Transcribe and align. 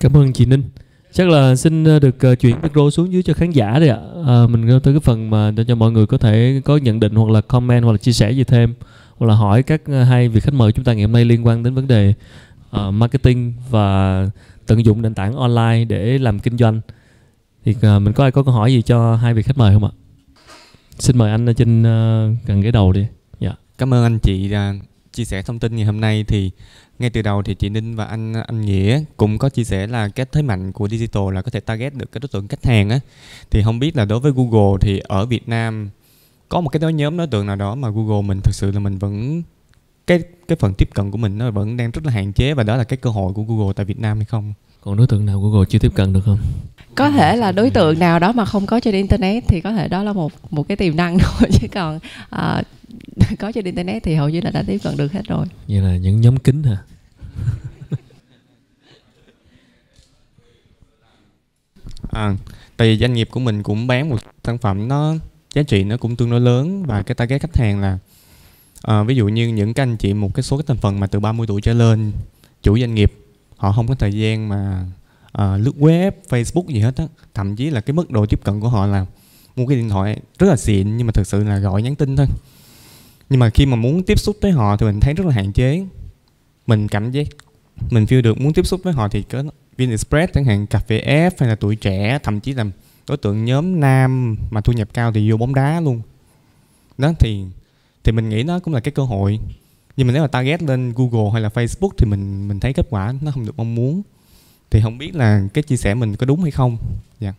Cảm 0.00 0.16
ơn 0.16 0.32
chị 0.32 0.44
Ninh. 0.44 0.62
Chắc 1.12 1.28
là 1.28 1.56
xin 1.56 1.84
ờ, 1.84 1.98
được 1.98 2.20
ờ, 2.20 2.34
chuyển 2.34 2.56
micro 2.62 2.90
xuống 2.90 3.12
dưới 3.12 3.22
cho 3.22 3.34
khán 3.34 3.50
giả 3.50 3.78
đi 3.78 3.88
ạ. 3.88 3.98
À, 4.26 4.46
mình 4.46 4.80
tới 4.82 4.94
cái 4.94 5.00
phần 5.00 5.30
mà 5.30 5.50
để 5.50 5.64
cho 5.68 5.74
mọi 5.74 5.92
người 5.92 6.06
có 6.06 6.18
thể 6.18 6.60
có 6.64 6.76
nhận 6.76 7.00
định 7.00 7.14
hoặc 7.14 7.30
là 7.30 7.40
comment 7.40 7.84
hoặc 7.84 7.92
là 7.92 7.98
chia 7.98 8.12
sẻ 8.12 8.30
gì 8.30 8.44
thêm 8.44 8.74
hoặc 9.16 9.26
là 9.26 9.34
hỏi 9.34 9.62
các 9.62 9.82
hai 10.08 10.28
vị 10.28 10.40
khách 10.40 10.54
mời 10.54 10.72
chúng 10.72 10.84
ta 10.84 10.92
ngày 10.92 11.02
hôm 11.02 11.12
nay 11.12 11.24
liên 11.24 11.46
quan 11.46 11.62
đến 11.62 11.74
vấn 11.74 11.86
đề 11.86 12.14
uh, 12.76 12.94
marketing 12.94 13.54
và 13.70 14.26
tận 14.66 14.84
dụng 14.84 15.02
nền 15.02 15.14
tảng 15.14 15.36
online 15.36 15.84
để 15.84 16.18
làm 16.18 16.38
kinh 16.38 16.56
doanh. 16.58 16.80
Thì 17.64 17.72
uh, 17.72 18.02
mình 18.02 18.12
có 18.12 18.24
ai 18.24 18.30
có 18.30 18.42
câu 18.42 18.54
hỏi 18.54 18.72
gì 18.72 18.82
cho 18.82 19.16
hai 19.16 19.34
vị 19.34 19.42
khách 19.42 19.58
mời 19.58 19.74
không 19.74 19.84
ạ? 19.84 19.90
Xin 20.98 21.18
mời 21.18 21.30
anh 21.30 21.54
trên 21.56 21.80
uh, 21.80 22.46
gần 22.46 22.60
ghế 22.60 22.70
đầu 22.70 22.92
đi. 22.92 23.06
Dạ. 23.40 23.52
Cảm 23.78 23.94
ơn 23.94 24.02
anh 24.02 24.18
chị 24.18 24.52
uh, 24.54 24.84
chia 25.12 25.24
sẻ 25.24 25.42
thông 25.42 25.58
tin 25.58 25.76
ngày 25.76 25.84
hôm 25.84 26.00
nay 26.00 26.24
thì 26.28 26.50
ngay 27.00 27.10
từ 27.10 27.22
đầu 27.22 27.42
thì 27.42 27.54
chị 27.54 27.68
Ninh 27.68 27.96
và 27.96 28.04
anh 28.04 28.32
anh 28.34 28.60
Nghĩa 28.60 29.04
cũng 29.16 29.38
có 29.38 29.48
chia 29.48 29.64
sẻ 29.64 29.86
là 29.86 30.08
cái 30.08 30.26
thế 30.32 30.42
mạnh 30.42 30.72
của 30.72 30.88
digital 30.88 31.22
là 31.32 31.42
có 31.42 31.50
thể 31.50 31.60
target 31.60 31.94
được 31.94 32.12
cái 32.12 32.20
đối 32.20 32.28
tượng 32.28 32.48
khách 32.48 32.64
hàng 32.64 32.90
á 32.90 33.00
thì 33.50 33.62
không 33.62 33.78
biết 33.78 33.96
là 33.96 34.04
đối 34.04 34.20
với 34.20 34.32
Google 34.32 34.78
thì 34.80 34.98
ở 34.98 35.26
Việt 35.26 35.48
Nam 35.48 35.90
có 36.48 36.60
một 36.60 36.68
cái 36.68 36.80
đối 36.80 36.92
nhóm 36.92 37.16
đối 37.16 37.26
tượng 37.26 37.46
nào 37.46 37.56
đó 37.56 37.74
mà 37.74 37.88
Google 37.90 38.22
mình 38.22 38.40
thực 38.40 38.54
sự 38.54 38.70
là 38.70 38.80
mình 38.80 38.98
vẫn, 38.98 39.42
cái 40.06 40.22
cái 40.48 40.56
phần 40.56 40.74
tiếp 40.74 40.88
cận 40.94 41.10
của 41.10 41.18
mình 41.18 41.38
nó 41.38 41.50
vẫn 41.50 41.76
đang 41.76 41.90
rất 41.90 42.06
là 42.06 42.12
hạn 42.12 42.32
chế 42.32 42.54
và 42.54 42.62
đó 42.62 42.76
là 42.76 42.84
cái 42.84 42.96
cơ 42.96 43.10
hội 43.10 43.32
của 43.32 43.42
Google 43.42 43.72
tại 43.76 43.86
Việt 43.86 43.98
Nam 43.98 44.16
hay 44.16 44.24
không? 44.24 44.52
Còn 44.80 44.96
đối 44.96 45.06
tượng 45.06 45.26
nào 45.26 45.40
Google 45.40 45.66
chưa 45.68 45.78
tiếp 45.78 45.92
cận 45.94 46.12
được 46.12 46.20
không? 46.24 46.38
Có 46.94 47.10
thể 47.10 47.36
là 47.36 47.52
đối 47.52 47.70
tượng 47.70 47.98
nào 47.98 48.18
đó 48.18 48.32
mà 48.32 48.44
không 48.44 48.66
có 48.66 48.80
trên 48.80 48.94
internet 48.94 49.44
thì 49.48 49.60
có 49.60 49.72
thể 49.72 49.88
đó 49.88 50.02
là 50.02 50.12
một 50.12 50.32
một 50.50 50.68
cái 50.68 50.76
tiềm 50.76 50.96
năng 50.96 51.18
thôi 51.22 51.50
chứ 51.52 51.68
còn 51.72 51.96
uh, 51.96 52.64
có 53.38 53.52
trên 53.52 53.64
internet 53.64 54.02
thì 54.02 54.14
hầu 54.14 54.28
như 54.28 54.40
là 54.40 54.50
đã 54.50 54.62
tiếp 54.66 54.78
cận 54.82 54.96
được 54.96 55.12
hết 55.12 55.22
rồi. 55.28 55.46
Vậy 55.68 55.80
là 55.80 55.96
những 55.96 56.20
nhóm 56.20 56.36
kính 56.36 56.62
hả? 56.62 56.76
à, 62.10 62.36
tại 62.76 62.88
vì 62.88 62.98
doanh 62.98 63.12
nghiệp 63.12 63.28
của 63.30 63.40
mình 63.40 63.62
cũng 63.62 63.86
bán 63.86 64.08
một 64.08 64.16
sản 64.44 64.58
phẩm 64.58 64.88
nó 64.88 65.14
giá 65.54 65.62
trị 65.62 65.84
nó 65.84 65.96
cũng 65.96 66.16
tương 66.16 66.30
đối 66.30 66.40
lớn 66.40 66.82
và 66.86 67.02
cái 67.02 67.14
target 67.14 67.42
khách 67.42 67.56
hàng 67.56 67.80
là 67.80 67.98
à, 68.82 69.02
ví 69.02 69.14
dụ 69.16 69.28
như 69.28 69.48
những 69.48 69.74
các 69.74 69.82
anh 69.82 69.96
chị 69.96 70.14
một 70.14 70.34
cái 70.34 70.42
số 70.42 70.56
cái 70.56 70.64
thành 70.66 70.76
phần 70.76 71.00
mà 71.00 71.06
từ 71.06 71.20
30 71.20 71.46
tuổi 71.46 71.60
trở 71.60 71.72
lên 71.72 72.12
chủ 72.62 72.78
doanh 72.78 72.94
nghiệp 72.94 73.12
họ 73.60 73.72
không 73.72 73.86
có 73.88 73.94
thời 73.94 74.12
gian 74.12 74.48
mà 74.48 74.86
uh, 75.38 75.60
lướt 75.60 75.72
web 75.78 76.12
facebook 76.28 76.66
gì 76.66 76.80
hết 76.80 76.96
á. 76.96 77.04
Thậm 77.34 77.56
chí 77.56 77.70
là 77.70 77.80
cái 77.80 77.94
mức 77.94 78.10
độ 78.10 78.26
tiếp 78.26 78.40
cận 78.44 78.60
của 78.60 78.68
họ 78.68 78.86
là 78.86 79.06
mua 79.56 79.66
cái 79.66 79.76
điện 79.76 79.88
thoại 79.88 80.20
rất 80.38 80.46
là 80.46 80.56
xịn 80.56 80.96
nhưng 80.96 81.06
mà 81.06 81.12
thực 81.12 81.26
sự 81.26 81.44
là 81.44 81.58
gọi 81.58 81.82
nhắn 81.82 81.94
tin 81.94 82.16
thôi. 82.16 82.26
Nhưng 83.30 83.40
mà 83.40 83.50
khi 83.50 83.66
mà 83.66 83.76
muốn 83.76 84.02
tiếp 84.02 84.18
xúc 84.18 84.36
với 84.40 84.52
họ 84.52 84.76
thì 84.76 84.86
mình 84.86 85.00
thấy 85.00 85.14
rất 85.14 85.26
là 85.26 85.32
hạn 85.32 85.52
chế. 85.52 85.86
Mình 86.66 86.88
cảm 86.88 87.10
giác 87.10 87.26
mình 87.90 88.04
feel 88.04 88.22
được 88.22 88.40
muốn 88.40 88.52
tiếp 88.52 88.66
xúc 88.66 88.80
với 88.84 88.92
họ 88.92 89.08
thì 89.08 89.22
có 89.22 89.42
Vinexpress 89.76 90.32
chẳng 90.32 90.44
hạn 90.44 90.66
cà 90.66 90.78
phê 90.78 91.02
F 91.06 91.30
hay 91.38 91.48
là 91.48 91.54
tuổi 91.54 91.76
trẻ 91.76 92.18
thậm 92.22 92.40
chí 92.40 92.52
là 92.52 92.64
đối 93.08 93.16
tượng 93.16 93.44
nhóm 93.44 93.80
nam 93.80 94.36
mà 94.50 94.60
thu 94.60 94.72
nhập 94.72 94.88
cao 94.94 95.12
thì 95.12 95.30
vô 95.30 95.36
bóng 95.36 95.54
đá 95.54 95.80
luôn. 95.80 96.02
Đó 96.98 97.12
thì 97.18 97.44
thì 98.04 98.12
mình 98.12 98.28
nghĩ 98.28 98.42
nó 98.42 98.58
cũng 98.58 98.74
là 98.74 98.80
cái 98.80 98.92
cơ 98.92 99.02
hội 99.02 99.38
nhưng 99.96 100.06
mà 100.06 100.12
nếu 100.12 100.22
mà 100.22 100.28
target 100.28 100.62
lên 100.62 100.92
Google 100.96 101.30
hay 101.32 101.42
là 101.42 101.48
Facebook 101.48 101.90
thì 101.98 102.06
mình 102.06 102.48
mình 102.48 102.60
thấy 102.60 102.72
kết 102.72 102.86
quả 102.90 103.14
nó 103.20 103.30
không 103.30 103.46
được 103.46 103.56
mong 103.56 103.74
muốn. 103.74 104.02
Thì 104.70 104.80
không 104.80 104.98
biết 104.98 105.14
là 105.14 105.48
cái 105.54 105.62
chia 105.62 105.76
sẻ 105.76 105.94
mình 105.94 106.16
có 106.16 106.26
đúng 106.26 106.42
hay 106.42 106.50
không. 106.50 106.78
Dạ. 107.20 107.34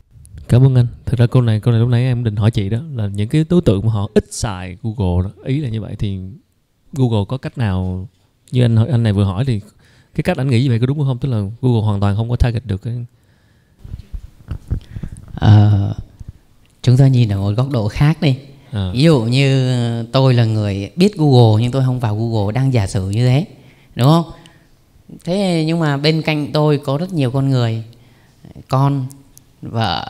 Cảm 0.48 0.66
ơn 0.66 0.76
anh. 0.76 0.88
Thực 1.06 1.20
ra 1.20 1.28
câu 1.28 1.42
này 1.42 1.60
câu 1.60 1.72
này 1.72 1.80
lúc 1.80 1.90
nãy 1.90 2.04
em 2.04 2.24
định 2.24 2.36
hỏi 2.36 2.52
chị 2.52 2.70
đó 2.70 2.80
là 2.96 3.08
những 3.08 3.30
cái 3.30 3.46
đối 3.50 3.62
tượng 3.62 3.86
mà 3.86 3.92
họ 3.92 4.10
ít 4.14 4.26
xài 4.32 4.78
Google 4.84 5.24
đó 5.24 5.44
ý 5.44 5.60
là 5.60 5.70
như 5.70 5.82
vậy 5.82 5.96
thì 6.00 6.20
Google 6.94 7.26
có 7.28 7.38
cách 7.38 7.58
nào 7.58 8.08
như 8.52 8.62
anh 8.62 8.76
anh 8.76 9.04
này 9.04 9.14
vừa 9.14 9.24
hỏi 9.24 9.46
thì 9.46 9.62
cái 10.16 10.24
cách 10.24 10.38
anh 10.38 10.50
nghĩ 10.50 10.64
như 10.64 10.70
vậy 10.70 10.80
có 10.80 10.86
đúng 10.86 11.00
không? 11.00 11.18
Tức 11.18 11.30
là 11.30 11.42
Google 11.62 11.82
hoàn 11.82 12.00
toàn 12.00 12.16
không 12.16 12.30
có 12.30 12.36
target 12.36 12.66
được 12.66 12.82
cái 12.82 13.06
à, 15.36 15.72
chúng 16.82 16.98
ta 16.98 17.08
nhìn 17.08 17.30
ở 17.30 17.38
một 17.38 17.52
góc 17.52 17.70
độ 17.70 17.88
khác 17.88 18.22
đi 18.22 18.38
à. 18.72 18.92
ví 18.94 19.04
dụ 19.04 19.22
như 19.22 19.74
tôi 20.12 20.34
là 20.34 20.46
người 20.46 20.92
biết 20.96 21.18
Google 21.18 21.62
nhưng 21.62 21.72
tôi 21.72 21.84
không 21.86 22.00
vào 22.00 22.16
Google 22.16 22.54
đang 22.54 22.74
giả 22.74 22.88
sử 22.88 23.10
như 23.10 23.28
thế 23.28 23.46
đúng 23.96 24.08
không 24.08 24.32
thế 25.26 25.64
nhưng 25.68 25.80
mà 25.80 25.98
bên 25.98 26.22
cạnh 26.22 26.52
tôi 26.54 26.78
có 26.78 26.98
rất 26.98 27.14
nhiều 27.14 27.32
con 27.32 27.50
người 27.50 27.84
con 28.68 29.06
vợ 29.62 30.10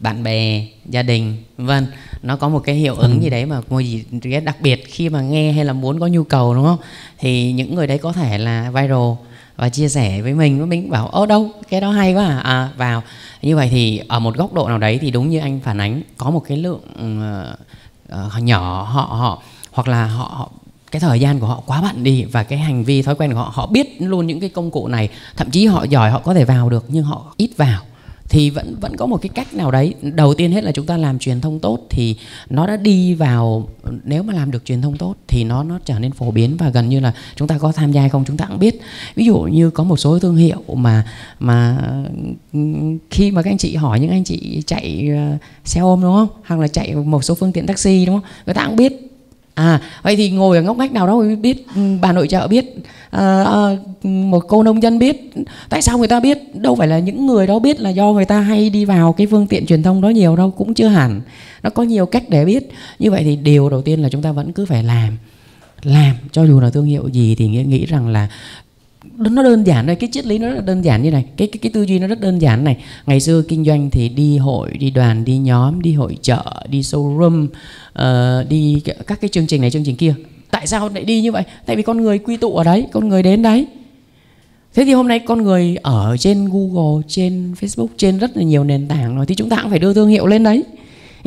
bạn 0.00 0.22
bè 0.22 0.66
gia 0.86 1.02
đình 1.02 1.36
vân 1.56 1.86
nó 2.22 2.36
có 2.36 2.48
một 2.48 2.60
cái 2.64 2.74
hiệu 2.74 2.94
ứng 2.94 3.12
ừ. 3.12 3.22
gì 3.22 3.30
đấy 3.30 3.46
mà 3.46 3.60
một 3.68 3.80
gì 3.80 4.04
đặc 4.44 4.56
biệt 4.60 4.84
khi 4.86 5.08
mà 5.08 5.20
nghe 5.20 5.52
hay 5.52 5.64
là 5.64 5.72
muốn 5.72 6.00
có 6.00 6.06
nhu 6.06 6.24
cầu 6.24 6.54
đúng 6.54 6.64
không 6.64 6.78
thì 7.18 7.52
những 7.52 7.74
người 7.74 7.86
đấy 7.86 7.98
có 7.98 8.12
thể 8.12 8.38
là 8.38 8.70
viral 8.70 9.12
và 9.56 9.68
chia 9.68 9.88
sẻ 9.88 10.22
với 10.22 10.34
mình 10.34 10.58
với 10.58 10.66
mình 10.66 10.90
bảo 10.90 11.08
ơ 11.08 11.26
đâu 11.26 11.50
cái 11.68 11.80
đó 11.80 11.90
hay 11.90 12.14
quá 12.14 12.26
à. 12.26 12.38
à 12.38 12.68
vào 12.76 13.02
như 13.42 13.56
vậy 13.56 13.68
thì 13.70 14.00
ở 14.08 14.18
một 14.18 14.36
góc 14.36 14.54
độ 14.54 14.68
nào 14.68 14.78
đấy 14.78 14.98
thì 15.00 15.10
đúng 15.10 15.28
như 15.28 15.38
anh 15.38 15.60
phản 15.64 15.78
ánh 15.78 16.02
có 16.16 16.30
một 16.30 16.42
cái 16.48 16.56
lượng 16.56 16.80
uh, 18.12 18.42
nhỏ 18.42 18.82
họ 18.82 19.02
họ 19.02 19.42
hoặc 19.72 19.88
là 19.88 20.06
họ, 20.06 20.24
họ 20.24 20.50
cái 20.90 21.00
thời 21.00 21.20
gian 21.20 21.40
của 21.40 21.46
họ 21.46 21.62
quá 21.66 21.82
bận 21.82 22.04
đi 22.04 22.24
và 22.24 22.42
cái 22.42 22.58
hành 22.58 22.84
vi 22.84 23.02
thói 23.02 23.14
quen 23.14 23.32
của 23.32 23.38
họ 23.38 23.50
họ 23.54 23.66
biết 23.66 23.96
luôn 23.98 24.26
những 24.26 24.40
cái 24.40 24.48
công 24.48 24.70
cụ 24.70 24.88
này. 24.88 25.08
Thậm 25.36 25.50
chí 25.50 25.66
họ 25.66 25.84
giỏi 25.84 26.10
họ 26.10 26.18
có 26.18 26.34
thể 26.34 26.44
vào 26.44 26.70
được 26.70 26.84
nhưng 26.88 27.04
họ 27.04 27.24
ít 27.36 27.50
vào 27.56 27.82
thì 28.28 28.50
vẫn 28.50 28.76
vẫn 28.80 28.96
có 28.96 29.06
một 29.06 29.16
cái 29.16 29.28
cách 29.28 29.54
nào 29.54 29.70
đấy. 29.70 29.94
Đầu 30.02 30.34
tiên 30.34 30.52
hết 30.52 30.64
là 30.64 30.72
chúng 30.72 30.86
ta 30.86 30.96
làm 30.96 31.18
truyền 31.18 31.40
thông 31.40 31.60
tốt 31.60 31.86
thì 31.90 32.16
nó 32.50 32.66
đã 32.66 32.76
đi 32.76 33.14
vào, 33.14 33.68
nếu 34.04 34.22
mà 34.22 34.34
làm 34.34 34.50
được 34.50 34.64
truyền 34.64 34.82
thông 34.82 34.96
tốt 34.96 35.14
thì 35.28 35.44
nó 35.44 35.62
nó 35.62 35.78
trở 35.84 35.98
nên 35.98 36.12
phổ 36.12 36.30
biến 36.30 36.56
và 36.56 36.68
gần 36.68 36.88
như 36.88 37.00
là 37.00 37.12
chúng 37.36 37.48
ta 37.48 37.58
có 37.58 37.72
tham 37.72 37.92
gia 37.92 38.00
hay 38.00 38.10
không 38.10 38.24
chúng 38.26 38.36
ta 38.36 38.46
cũng 38.46 38.58
biết. 38.58 38.80
Ví 39.14 39.24
dụ 39.24 39.38
như 39.38 39.70
có 39.70 39.84
một 39.84 39.96
số 39.96 40.18
thương 40.18 40.36
hiệu 40.36 40.62
mà 40.74 41.04
mà 41.38 41.78
ừ, 42.52 42.58
khi 43.10 43.30
mà 43.30 43.42
các 43.42 43.50
anh 43.50 43.58
chị 43.58 43.76
hỏi 43.76 44.00
những 44.00 44.10
anh 44.10 44.24
chị 44.24 44.62
chạy 44.66 45.08
ờ, 45.16 45.36
xe 45.64 45.80
ôm 45.80 46.02
đúng 46.02 46.14
không? 46.14 46.28
Hoặc 46.46 46.60
là 46.60 46.68
chạy 46.68 46.94
một 46.94 47.24
số 47.24 47.34
phương 47.34 47.52
tiện 47.52 47.66
taxi 47.66 48.06
đúng 48.06 48.20
không? 48.20 48.30
Người 48.46 48.54
ta 48.54 48.66
cũng 48.66 48.76
biết 48.76 49.07
à 49.58 49.80
vậy 50.02 50.16
thì 50.16 50.30
ngồi 50.30 50.56
ở 50.56 50.62
ngóc 50.62 50.76
ngách 50.76 50.92
nào 50.92 51.06
đó 51.06 51.22
biết 51.40 51.66
ừ, 51.74 51.80
bà 52.00 52.12
nội 52.12 52.28
trợ 52.28 52.48
biết 52.48 52.76
à, 53.10 53.44
à, 53.44 53.76
một 54.02 54.44
cô 54.48 54.62
nông 54.62 54.82
dân 54.82 54.98
biết. 54.98 55.32
Tại 55.68 55.82
sao 55.82 55.98
người 55.98 56.08
ta 56.08 56.20
biết? 56.20 56.54
Đâu 56.54 56.74
phải 56.74 56.88
là 56.88 56.98
những 56.98 57.26
người 57.26 57.46
đó 57.46 57.58
biết 57.58 57.80
là 57.80 57.90
do 57.90 58.12
người 58.12 58.24
ta 58.24 58.40
hay 58.40 58.70
đi 58.70 58.84
vào 58.84 59.12
cái 59.12 59.26
phương 59.26 59.46
tiện 59.46 59.66
truyền 59.66 59.82
thông 59.82 60.00
đó 60.00 60.08
nhiều 60.08 60.36
đâu 60.36 60.50
cũng 60.50 60.74
chưa 60.74 60.88
hẳn. 60.88 61.20
Nó 61.62 61.70
có 61.70 61.82
nhiều 61.82 62.06
cách 62.06 62.24
để 62.28 62.44
biết. 62.44 62.70
Như 62.98 63.10
vậy 63.10 63.24
thì 63.24 63.36
điều 63.36 63.68
đầu 63.68 63.82
tiên 63.82 64.02
là 64.02 64.08
chúng 64.08 64.22
ta 64.22 64.32
vẫn 64.32 64.52
cứ 64.52 64.66
phải 64.66 64.82
làm. 64.82 65.18
Làm 65.82 66.16
cho 66.32 66.44
dù 66.44 66.60
là 66.60 66.70
thương 66.70 66.84
hiệu 66.84 67.08
gì 67.08 67.34
thì 67.34 67.48
nghĩ, 67.48 67.64
nghĩ 67.64 67.86
rằng 67.86 68.08
là 68.08 68.28
nó 69.16 69.42
đơn 69.42 69.66
giản 69.66 69.86
thôi 69.86 69.96
cái 69.96 70.08
triết 70.12 70.26
lý 70.26 70.38
nó 70.38 70.48
rất 70.48 70.54
là 70.54 70.60
đơn 70.60 70.84
giản 70.84 71.02
như 71.02 71.10
này. 71.10 71.24
Cái, 71.36 71.48
cái 71.48 71.58
cái 71.62 71.72
tư 71.72 71.82
duy 71.82 71.98
nó 71.98 72.06
rất 72.06 72.20
đơn 72.20 72.38
giản 72.38 72.64
này. 72.64 72.76
Ngày 73.06 73.20
xưa 73.20 73.42
kinh 73.48 73.64
doanh 73.64 73.90
thì 73.90 74.08
đi 74.08 74.38
hội 74.38 74.70
đi 74.78 74.90
đoàn 74.90 75.24
đi 75.24 75.38
nhóm 75.38 75.82
đi 75.82 75.92
hội 75.92 76.18
chợ 76.22 76.42
đi 76.70 76.80
showroom 76.80 77.44
uh, 77.44 78.48
đi 78.48 78.82
các 79.06 79.20
cái 79.20 79.28
chương 79.28 79.46
trình 79.46 79.60
này 79.60 79.70
chương 79.70 79.84
trình 79.84 79.96
kia. 79.96 80.14
Tại 80.50 80.66
sao 80.66 80.88
lại 80.94 81.04
đi 81.04 81.20
như 81.20 81.32
vậy? 81.32 81.42
Tại 81.66 81.76
vì 81.76 81.82
con 81.82 82.00
người 82.00 82.18
quy 82.18 82.36
tụ 82.36 82.56
ở 82.56 82.64
đấy 82.64 82.86
con 82.92 83.08
người 83.08 83.22
đến 83.22 83.42
đấy. 83.42 83.66
Thế 84.74 84.84
thì 84.84 84.92
hôm 84.92 85.08
nay 85.08 85.18
con 85.18 85.42
người 85.42 85.76
ở 85.82 86.16
trên 86.16 86.48
google 86.52 87.02
trên 87.08 87.54
facebook 87.60 87.88
trên 87.96 88.18
rất 88.18 88.36
là 88.36 88.42
nhiều 88.42 88.64
nền 88.64 88.88
tảng 88.88 89.16
rồi 89.16 89.26
thì 89.26 89.34
chúng 89.34 89.48
ta 89.48 89.58
cũng 89.62 89.70
phải 89.70 89.78
đưa 89.78 89.94
thương 89.94 90.08
hiệu 90.08 90.26
lên 90.26 90.42
đấy. 90.42 90.62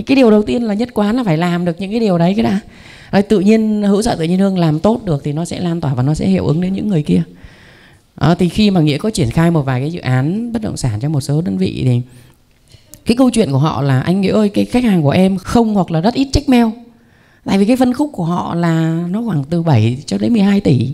Cái 0.05 0.15
điều 0.15 0.31
đầu 0.31 0.43
tiên 0.43 0.63
là 0.63 0.73
nhất 0.73 0.89
quán 0.93 1.15
là 1.15 1.23
phải 1.23 1.37
làm 1.37 1.65
được 1.65 1.81
những 1.81 1.91
cái 1.91 1.99
điều 1.99 2.17
đấy 2.17 2.33
cái 2.35 2.43
đã. 2.43 2.59
Rồi 3.11 3.21
tự 3.21 3.39
nhiên 3.39 3.83
hữu 3.83 4.01
sợ 4.01 4.15
tự 4.15 4.23
nhiên 4.23 4.39
hương 4.39 4.57
làm 4.57 4.79
tốt 4.79 5.05
được 5.05 5.21
thì 5.23 5.33
nó 5.33 5.45
sẽ 5.45 5.59
lan 5.59 5.81
tỏa 5.81 5.93
và 5.93 6.03
nó 6.03 6.13
sẽ 6.13 6.27
hiệu 6.27 6.47
ứng 6.47 6.61
đến 6.61 6.73
những 6.73 6.87
người 6.87 7.03
kia 7.03 7.23
à, 8.15 8.35
thì 8.35 8.49
khi 8.49 8.71
mà 8.71 8.81
nghĩa 8.81 8.97
có 8.97 9.09
triển 9.09 9.31
khai 9.31 9.51
một 9.51 9.61
vài 9.61 9.79
cái 9.79 9.91
dự 9.91 9.99
án 9.99 10.53
bất 10.53 10.61
động 10.61 10.77
sản 10.77 10.99
cho 10.99 11.09
một 11.09 11.21
số 11.21 11.41
đơn 11.41 11.57
vị 11.57 11.81
thì 11.85 12.01
cái 13.05 13.17
câu 13.17 13.29
chuyện 13.29 13.51
của 13.51 13.57
họ 13.57 13.81
là 13.81 14.01
anh 14.01 14.21
nghĩa 14.21 14.31
ơi 14.31 14.49
cái 14.49 14.65
khách 14.65 14.83
hàng 14.83 15.03
của 15.03 15.09
em 15.09 15.37
không 15.37 15.73
hoặc 15.73 15.91
là 15.91 16.01
rất 16.01 16.13
ít 16.13 16.27
check 16.33 16.49
mail. 16.49 16.65
Tại 17.45 17.57
vì 17.57 17.65
cái 17.65 17.75
phân 17.75 17.93
khúc 17.93 18.09
của 18.13 18.23
họ 18.23 18.55
là 18.55 19.03
nó 19.09 19.23
khoảng 19.25 19.43
từ 19.43 19.63
7 19.63 19.97
cho 20.05 20.17
đến 20.17 20.33
12 20.33 20.61
tỷ. 20.61 20.89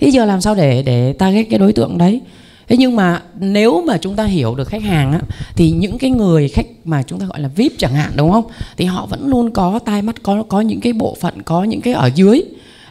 Thế 0.00 0.08
giờ 0.08 0.24
làm 0.24 0.40
sao 0.40 0.54
để 0.54 0.82
để 0.82 1.12
target 1.12 1.46
cái 1.50 1.58
đối 1.58 1.72
tượng 1.72 1.98
đấy? 1.98 2.20
Thế 2.68 2.76
nhưng 2.76 2.96
mà 2.96 3.22
nếu 3.40 3.82
mà 3.86 3.98
chúng 3.98 4.16
ta 4.16 4.24
hiểu 4.24 4.54
được 4.54 4.68
khách 4.68 4.82
hàng 4.82 5.12
á 5.12 5.20
thì 5.56 5.70
những 5.70 5.98
cái 5.98 6.10
người 6.10 6.48
khách 6.48 6.66
mà 6.84 7.02
chúng 7.02 7.18
ta 7.18 7.26
gọi 7.26 7.40
là 7.40 7.48
vip 7.48 7.72
chẳng 7.78 7.94
hạn 7.94 8.12
đúng 8.16 8.32
không? 8.32 8.44
Thì 8.76 8.84
họ 8.84 9.06
vẫn 9.06 9.28
luôn 9.28 9.50
có 9.50 9.78
tai 9.84 10.02
mắt 10.02 10.22
có 10.22 10.42
có 10.48 10.60
những 10.60 10.80
cái 10.80 10.92
bộ 10.92 11.16
phận 11.20 11.42
có 11.42 11.64
những 11.64 11.80
cái 11.80 11.94
ở 11.94 12.10
dưới 12.14 12.42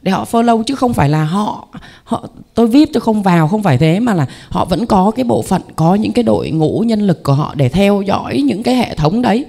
để 0.06 0.12
họ 0.12 0.26
follow 0.32 0.64
chứ 0.64 0.76
không 0.76 0.94
phải 0.94 1.10
là 1.10 1.24
họ 1.24 1.68
họ, 2.04 2.28
tôi 2.54 2.68
vip 2.68 2.90
tôi 2.94 3.02
không 3.02 3.24
vào, 3.24 3.48
không 3.48 3.64
phải 3.64 3.78
thế, 3.78 4.00
mà 4.00 4.14
là 4.14 4.26
họ 4.50 4.66
vẫn 4.66 4.86
có 4.86 5.12
cái 5.16 5.24
bộ 5.24 5.42
phận, 5.42 5.62
có 5.76 5.96
những 5.96 6.12
cái 6.12 6.24
đội 6.24 6.50
ngũ 6.50 6.84
nhân 6.88 7.02
lực 7.02 7.24
của 7.24 7.34
họ 7.34 7.54
để 7.56 7.70
theo 7.70 8.02
dõi 8.02 8.42
những 8.42 8.64
cái 8.64 8.76
hệ 8.76 8.96
thống 8.96 9.22
đấy. 9.22 9.46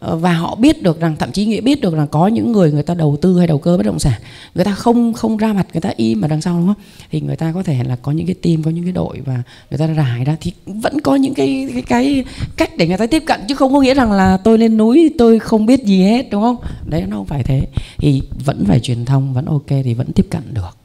Ờ, 0.00 0.16
và 0.16 0.32
họ 0.32 0.54
biết 0.54 0.82
được 0.82 1.00
rằng 1.00 1.16
thậm 1.18 1.32
chí 1.32 1.46
nghĩa 1.46 1.60
biết 1.60 1.80
được 1.80 1.94
là 1.94 2.06
có 2.06 2.26
những 2.26 2.52
người 2.52 2.72
người 2.72 2.82
ta 2.82 2.94
đầu 2.94 3.16
tư 3.20 3.38
hay 3.38 3.46
đầu 3.46 3.58
cơ 3.58 3.76
bất 3.76 3.86
động 3.86 3.98
sản. 3.98 4.20
Người 4.54 4.64
ta 4.64 4.74
không 4.74 5.12
không 5.12 5.36
ra 5.36 5.52
mặt 5.52 5.66
người 5.72 5.80
ta 5.80 5.90
im 5.96 6.20
mà 6.20 6.28
đằng 6.28 6.40
sau 6.40 6.58
đúng 6.58 6.66
không? 6.66 6.82
Thì 7.10 7.20
người 7.20 7.36
ta 7.36 7.52
có 7.52 7.62
thể 7.62 7.84
là 7.84 7.96
có 7.96 8.12
những 8.12 8.26
cái 8.26 8.34
team 8.34 8.62
có 8.62 8.70
những 8.70 8.84
cái 8.84 8.92
đội 8.92 9.20
và 9.26 9.42
người 9.70 9.78
ta 9.78 9.86
rải 9.86 10.24
ra. 10.24 10.36
Thì 10.40 10.52
vẫn 10.66 11.00
có 11.00 11.16
những 11.16 11.34
cái 11.34 11.68
cái, 11.72 11.82
cái 11.82 12.24
cách 12.56 12.70
để 12.76 12.88
người 12.88 12.96
ta 12.96 13.06
tiếp 13.06 13.22
cận 13.26 13.40
chứ 13.48 13.54
không 13.54 13.72
có 13.72 13.80
nghĩa 13.80 13.94
rằng 13.94 14.12
là 14.12 14.36
tôi 14.36 14.58
lên 14.58 14.76
núi 14.76 15.14
tôi 15.18 15.38
không 15.38 15.66
biết 15.66 15.84
gì 15.84 16.02
hết 16.02 16.30
đúng 16.30 16.42
không? 16.42 16.56
Đấy 16.86 17.04
nó 17.08 17.16
không 17.16 17.26
phải 17.26 17.42
thế. 17.42 17.62
Thì 17.98 18.22
vẫn 18.44 18.64
phải 18.66 18.80
truyền 18.80 19.04
thông 19.04 19.34
vẫn 19.34 19.44
ok 19.44 19.68
thì 19.68 19.94
vẫn 19.94 20.12
tiếp 20.12 20.26
cận 20.30 20.42
được. 20.54 20.76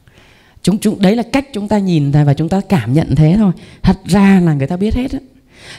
Chúng 0.62 0.78
chúng 0.78 1.00
đấy 1.00 1.16
là 1.16 1.22
cách 1.22 1.46
chúng 1.52 1.68
ta 1.68 1.78
nhìn 1.78 2.10
và 2.10 2.34
chúng 2.34 2.48
ta 2.48 2.60
cảm 2.68 2.92
nhận 2.92 3.14
thế 3.16 3.34
thôi. 3.38 3.52
Thật 3.82 3.98
ra 4.04 4.40
là 4.44 4.54
người 4.54 4.66
ta 4.66 4.76
biết 4.76 4.94
hết 4.94 5.12
á 5.12 5.18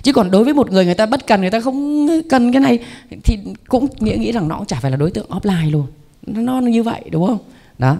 chứ 0.04 0.14
còn 0.14 0.32
đối 0.32 0.44
với 0.44 0.54
một 0.54 0.72
người 0.72 0.86
người 0.86 0.94
ta 0.94 1.06
bất 1.06 1.28
cần 1.28 1.42
người 1.42 1.52
ta 1.52 1.60
không 1.60 2.08
cần 2.30 2.52
cái 2.52 2.62
này 2.62 2.80
thì 3.24 3.40
cũng 3.68 3.88
nghĩa 4.00 4.16
nghĩ 4.16 4.32
rằng 4.32 4.48
nó 4.48 4.58
cũng 4.58 4.66
chả 4.66 4.80
phải 4.80 4.92
là 4.92 4.98
đối 4.98 5.12
tượng 5.12 5.30
offline 5.30 5.72
luôn. 5.72 5.88
Nó 6.28 6.60
như 6.60 6.84
vậy 6.84 7.02
đúng 7.12 7.28
không? 7.28 7.38
Đó. 7.78 7.98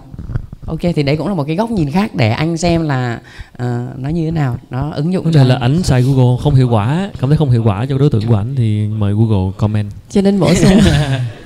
Ok 0.66 0.80
thì 0.96 1.02
đấy 1.02 1.16
cũng 1.16 1.28
là 1.28 1.34
một 1.34 1.44
cái 1.46 1.56
góc 1.56 1.70
nhìn 1.70 1.90
khác 1.90 2.14
để 2.14 2.30
anh 2.30 2.56
xem 2.56 2.82
là 2.82 3.20
uh, 3.54 3.68
nó 3.98 4.08
như 4.08 4.24
thế 4.24 4.30
nào. 4.30 4.56
Nó 4.70 4.90
ứng 4.90 5.12
dụng 5.12 5.32
đề 5.32 5.44
là 5.44 5.56
ảnh 5.56 5.82
xài 5.82 6.02
google 6.02 6.36
không 6.42 6.54
hiệu 6.54 6.68
quả 6.68 7.10
cảm 7.20 7.30
thấy 7.30 7.36
không 7.36 7.50
hiệu 7.50 7.62
quả 7.64 7.86
cho 7.88 7.98
đối 7.98 8.10
tượng 8.10 8.26
của 8.26 8.36
ảnh 8.36 8.54
thì 8.56 8.86
mời 8.86 9.14
google 9.14 9.52
comment. 9.56 9.90
Cho 10.10 10.20
nên 10.20 10.40
bổ 10.40 10.54
sung 10.54 10.78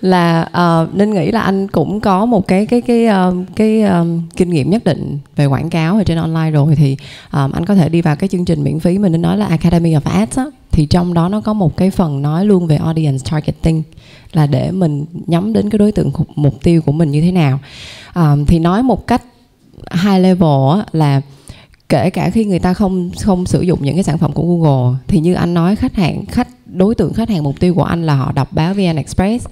là 0.00 0.48
uh, 0.48 0.94
nên 0.94 1.10
nghĩ 1.10 1.30
là 1.30 1.40
anh 1.40 1.68
cũng 1.68 2.00
có 2.00 2.26
một 2.26 2.48
cái 2.48 2.66
cái 2.66 2.80
cái 2.80 3.06
uh, 3.06 3.34
cái 3.56 3.82
um, 3.82 4.22
kinh 4.36 4.50
nghiệm 4.50 4.70
nhất 4.70 4.84
định 4.84 5.18
về 5.36 5.46
quảng 5.46 5.70
cáo 5.70 5.96
ở 5.96 6.04
trên 6.04 6.18
online 6.18 6.50
rồi 6.50 6.76
thì 6.76 6.96
um, 7.32 7.52
anh 7.52 7.66
có 7.66 7.74
thể 7.74 7.88
đi 7.88 8.02
vào 8.02 8.16
cái 8.16 8.28
chương 8.28 8.44
trình 8.44 8.64
miễn 8.64 8.80
phí 8.80 8.98
mình 8.98 9.12
nên 9.12 9.22
nói 9.22 9.36
là 9.36 9.46
Academy 9.46 9.94
of 9.94 10.00
Ads 10.04 10.38
á, 10.38 10.44
thì 10.72 10.86
trong 10.86 11.14
đó 11.14 11.28
nó 11.28 11.40
có 11.40 11.52
một 11.52 11.76
cái 11.76 11.90
phần 11.90 12.22
nói 12.22 12.44
luôn 12.44 12.66
về 12.66 12.76
audience 12.76 13.24
targeting 13.30 13.82
là 14.32 14.46
để 14.46 14.70
mình 14.70 15.04
nhắm 15.26 15.52
đến 15.52 15.70
cái 15.70 15.78
đối 15.78 15.92
tượng 15.92 16.10
mục 16.36 16.62
tiêu 16.62 16.82
của 16.82 16.92
mình 16.92 17.10
như 17.10 17.20
thế 17.20 17.32
nào. 17.32 17.58
Um, 18.14 18.44
thì 18.44 18.58
nói 18.58 18.82
một 18.82 19.06
cách 19.06 19.22
high 19.90 20.22
level 20.22 20.78
á, 20.78 20.84
là 20.92 21.20
kể 21.88 22.10
cả 22.10 22.30
khi 22.30 22.44
người 22.44 22.58
ta 22.58 22.74
không 22.74 23.10
không 23.20 23.46
sử 23.46 23.60
dụng 23.60 23.78
những 23.82 23.94
cái 23.94 24.04
sản 24.04 24.18
phẩm 24.18 24.32
của 24.32 24.42
Google 24.42 24.98
thì 25.06 25.20
như 25.20 25.34
anh 25.34 25.54
nói 25.54 25.76
khách 25.76 25.94
hàng 25.94 26.26
khách 26.26 26.48
đối 26.66 26.94
tượng 26.94 27.14
khách 27.14 27.28
hàng 27.28 27.42
mục 27.42 27.60
tiêu 27.60 27.74
của 27.74 27.82
anh 27.82 28.06
là 28.06 28.14
họ 28.14 28.32
đọc 28.32 28.52
báo 28.52 28.74
VN 28.74 28.96
Express 28.96 29.46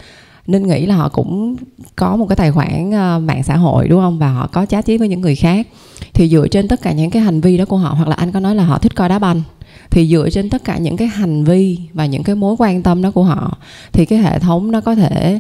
nên 0.47 0.67
nghĩ 0.67 0.87
là 0.87 0.97
họ 0.97 1.09
cũng 1.09 1.57
có 1.97 2.17
một 2.17 2.27
cái 2.27 2.37
tài 2.37 2.53
khoản 2.53 2.91
ờ, 2.91 3.19
mạng 3.19 3.43
xã 3.43 3.57
hội 3.57 3.89
đúng 3.89 4.01
không 4.01 4.19
và 4.19 4.33
họ 4.33 4.47
có 4.47 4.67
chat 4.67 4.87
chít 4.87 5.01
với 5.01 5.09
những 5.09 5.21
người 5.21 5.37
khác 5.37 5.67
thì 6.15 6.29
dựa 6.29 6.49
trên 6.49 6.69
tất 6.69 6.83
cả 6.83 6.93
những 6.93 7.11
cái 7.11 7.23
hành 7.23 7.41
vi 7.41 7.57
đó 7.59 7.65
của 7.65 7.77
họ 7.77 7.95
hoặc 7.95 8.09
là 8.09 8.15
anh 8.15 8.33
có 8.33 8.41
nói 8.41 8.55
là 8.55 8.65
họ 8.65 8.79
thích 8.79 8.95
coi 8.95 9.09
đá 9.09 9.19
banh 9.19 9.43
thì 9.91 10.09
dựa 10.09 10.31
trên 10.31 10.51
tất 10.51 10.65
cả 10.65 10.79
những 10.79 10.97
cái 10.97 11.09
hành 11.09 11.45
vi 11.45 11.79
và 11.93 12.07
những 12.07 12.23
cái 12.23 12.35
mối 12.35 12.57
quan 12.59 12.83
tâm 12.83 13.03
đó 13.03 13.11
của 13.11 13.25
họ 13.25 13.59
thì 13.93 14.05
cái 14.05 14.19
hệ 14.19 14.39
thống 14.39 14.71
nó 14.71 14.81
có 14.81 14.95
thể 14.95 15.39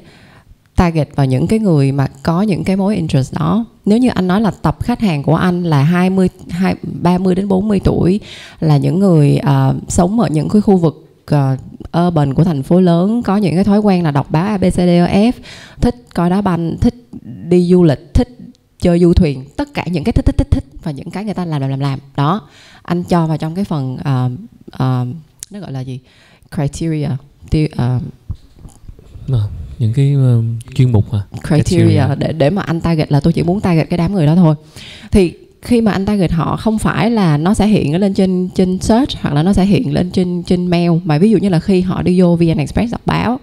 target 0.76 1.16
vào 1.16 1.26
những 1.26 1.46
cái 1.46 1.58
người 1.58 1.92
mà 1.92 2.06
có 2.22 2.42
những 2.42 2.64
cái 2.64 2.76
mối 2.76 2.96
interest 2.96 3.34
đó. 3.34 3.64
Nếu 3.84 3.98
như 3.98 4.08
anh 4.08 4.26
nói 4.26 4.40
là 4.40 4.50
tập 4.50 4.76
khách 4.84 5.00
hàng 5.00 5.22
của 5.22 5.36
anh 5.36 5.62
là 5.62 5.82
20 5.82 6.28
2, 6.50 6.74
30 7.02 7.34
đến 7.34 7.48
40 7.48 7.80
tuổi 7.84 8.20
là 8.60 8.76
những 8.76 8.98
người 8.98 9.40
uh, 9.40 9.76
sống 9.88 10.20
ở 10.20 10.28
những 10.28 10.48
cái 10.48 10.62
khu 10.62 10.76
vực 10.76 11.03
uh, 11.34 12.06
urban 12.06 12.34
của 12.34 12.44
thành 12.44 12.62
phố 12.62 12.80
lớn 12.80 13.22
có 13.22 13.36
những 13.36 13.54
cái 13.54 13.64
thói 13.64 13.78
quen 13.78 14.04
là 14.04 14.10
đọc 14.10 14.30
báo 14.30 14.58
ABCDEF, 14.58 15.32
thích 15.80 15.94
coi 16.14 16.30
đá 16.30 16.40
banh, 16.40 16.76
thích 16.80 16.94
đi 17.22 17.68
du 17.68 17.82
lịch, 17.82 18.14
thích 18.14 18.28
chơi 18.80 19.00
du 19.00 19.12
thuyền, 19.12 19.44
tất 19.56 19.74
cả 19.74 19.84
những 19.90 20.04
cái 20.04 20.12
thích 20.12 20.24
thích 20.26 20.36
thích 20.38 20.50
thích 20.50 20.64
và 20.82 20.90
những 20.90 21.10
cái 21.10 21.24
người 21.24 21.34
ta 21.34 21.44
làm 21.44 21.60
làm 21.60 21.70
làm 21.70 21.80
làm. 21.80 21.98
Đó 22.16 22.48
anh 22.82 23.02
cho 23.02 23.26
vào 23.26 23.36
trong 23.36 23.54
cái 23.54 23.64
phần 23.64 23.94
uh, 23.94 24.32
uh, 24.66 25.16
nó 25.50 25.60
gọi 25.60 25.72
là 25.72 25.80
gì? 25.80 26.00
Criteria 26.54 27.08
tiêu 27.50 27.68
uh, 27.72 28.02
những 29.78 29.92
cái 29.92 30.14
uh, 30.16 30.44
chuyên 30.74 30.92
mục 30.92 31.12
à 31.12 31.20
criteria, 31.48 31.84
criteria. 31.84 32.14
để 32.18 32.32
để 32.32 32.50
mà 32.50 32.62
anh 32.62 32.80
target 32.80 33.12
là 33.12 33.20
tôi 33.20 33.32
chỉ 33.32 33.42
muốn 33.42 33.60
target 33.60 33.90
cái 33.90 33.98
đám 33.98 34.12
người 34.12 34.26
đó 34.26 34.34
thôi. 34.34 34.54
Thì 35.10 35.34
khi 35.64 35.80
mà 35.80 35.92
anh 35.92 36.06
target 36.06 36.32
họ 36.32 36.56
không 36.56 36.78
phải 36.78 37.10
là 37.10 37.36
nó 37.36 37.54
sẽ 37.54 37.66
hiện 37.66 37.96
lên 37.96 38.14
trên 38.14 38.48
trên 38.54 38.78
search 38.78 39.10
hoặc 39.20 39.34
là 39.34 39.42
nó 39.42 39.52
sẽ 39.52 39.64
hiện 39.64 39.92
lên 39.92 40.10
trên 40.10 40.42
trên 40.42 40.66
mail. 40.66 40.90
Mà 41.04 41.18
ví 41.18 41.30
dụ 41.30 41.38
như 41.38 41.48
là 41.48 41.60
khi 41.60 41.80
họ 41.80 42.02
đi 42.02 42.20
vô 42.20 42.36
VN 42.36 42.58
Express 42.58 42.92
đọc 42.92 43.00
báo 43.06 43.38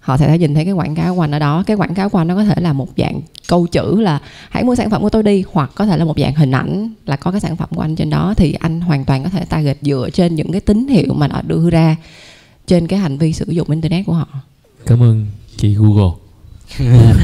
họ 0.00 0.16
sẽ 0.16 0.38
nhìn 0.38 0.54
thấy 0.54 0.64
cái 0.64 0.72
quảng 0.72 0.94
cáo 0.94 1.14
của 1.14 1.20
anh 1.20 1.30
ở 1.30 1.38
đó. 1.38 1.62
Cái 1.66 1.76
quảng 1.76 1.94
cáo 1.94 2.08
của 2.08 2.18
anh 2.18 2.28
nó 2.28 2.34
có 2.34 2.44
thể 2.44 2.54
là 2.60 2.72
một 2.72 2.88
dạng 2.96 3.20
câu 3.48 3.66
chữ 3.66 4.00
là 4.00 4.18
hãy 4.50 4.64
mua 4.64 4.74
sản 4.74 4.90
phẩm 4.90 5.02
của 5.02 5.10
tôi 5.10 5.22
đi. 5.22 5.44
Hoặc 5.52 5.70
có 5.74 5.86
thể 5.86 5.96
là 5.96 6.04
một 6.04 6.18
dạng 6.18 6.34
hình 6.34 6.50
ảnh 6.50 6.90
là 7.06 7.16
có 7.16 7.30
cái 7.30 7.40
sản 7.40 7.56
phẩm 7.56 7.68
của 7.74 7.80
anh 7.80 7.96
trên 7.96 8.10
đó. 8.10 8.34
Thì 8.36 8.52
anh 8.52 8.80
hoàn 8.80 9.04
toàn 9.04 9.24
có 9.24 9.30
thể 9.30 9.44
target 9.44 9.78
dựa 9.82 10.08
trên 10.12 10.34
những 10.34 10.52
cái 10.52 10.60
tín 10.60 10.88
hiệu 10.88 11.14
mà 11.14 11.28
nó 11.28 11.42
đưa 11.46 11.70
ra 11.70 11.96
trên 12.66 12.86
cái 12.86 12.98
hành 12.98 13.18
vi 13.18 13.32
sử 13.32 13.44
dụng 13.48 13.70
internet 13.70 14.06
của 14.06 14.12
họ. 14.12 14.28
Cảm 14.86 15.02
ơn 15.02 15.26
chị 15.56 15.74
Google. 15.74 16.12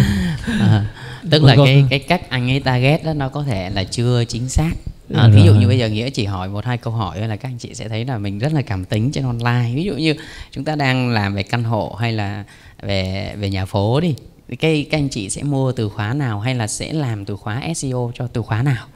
À, 0.61 0.87
tức 1.31 1.43
là 1.43 1.57
cái 1.65 1.85
cái 1.91 1.99
cách 1.99 2.31
anh 2.31 2.51
ấy 2.51 2.61
target 2.61 3.05
đó 3.05 3.13
nó 3.13 3.29
có 3.29 3.43
thể 3.43 3.71
là 3.71 3.85
chưa 3.85 4.25
chính 4.25 4.49
xác. 4.49 4.71
À, 5.15 5.29
ví 5.35 5.43
dụ 5.43 5.55
như 5.55 5.69
bây 5.69 5.79
giờ 5.79 5.89
nghĩa 5.89 6.11
chỉ 6.11 6.25
hỏi 6.25 6.49
một 6.49 6.65
hai 6.65 6.79
câu 6.79 6.93
hỏi 6.93 7.29
là 7.29 7.37
các 7.37 7.49
anh 7.49 7.59
chị 7.59 7.75
sẽ 7.75 7.89
thấy 7.89 8.05
là 8.05 8.19
mình 8.19 8.39
rất 8.39 8.53
là 8.53 8.63
cảm 8.63 8.85
tính 8.85 9.13
trên 9.13 9.25
online. 9.25 9.71
Ví 9.75 9.85
dụ 9.85 9.95
như 9.95 10.15
chúng 10.51 10.65
ta 10.65 10.75
đang 10.75 11.09
làm 11.09 11.35
về 11.35 11.43
căn 11.43 11.65
hộ 11.65 11.97
hay 12.01 12.13
là 12.13 12.45
về 12.83 13.33
về 13.39 13.51
nhà 13.51 13.65
phố 13.65 14.01
đi 14.01 14.15
cái 14.59 14.87
các 14.91 14.99
anh 14.99 15.09
chị 15.09 15.31
sẽ 15.31 15.43
mua 15.43 15.73
từ 15.73 15.89
khóa 15.89 16.13
nào 16.13 16.41
hay 16.41 16.55
là 16.55 16.67
sẽ 16.67 16.93
làm 16.93 17.25
từ 17.25 17.37
khóa 17.37 17.63
SEO 17.77 18.13
cho 18.15 18.27
từ 18.27 18.43
khóa 18.43 18.63
nào 18.63 18.87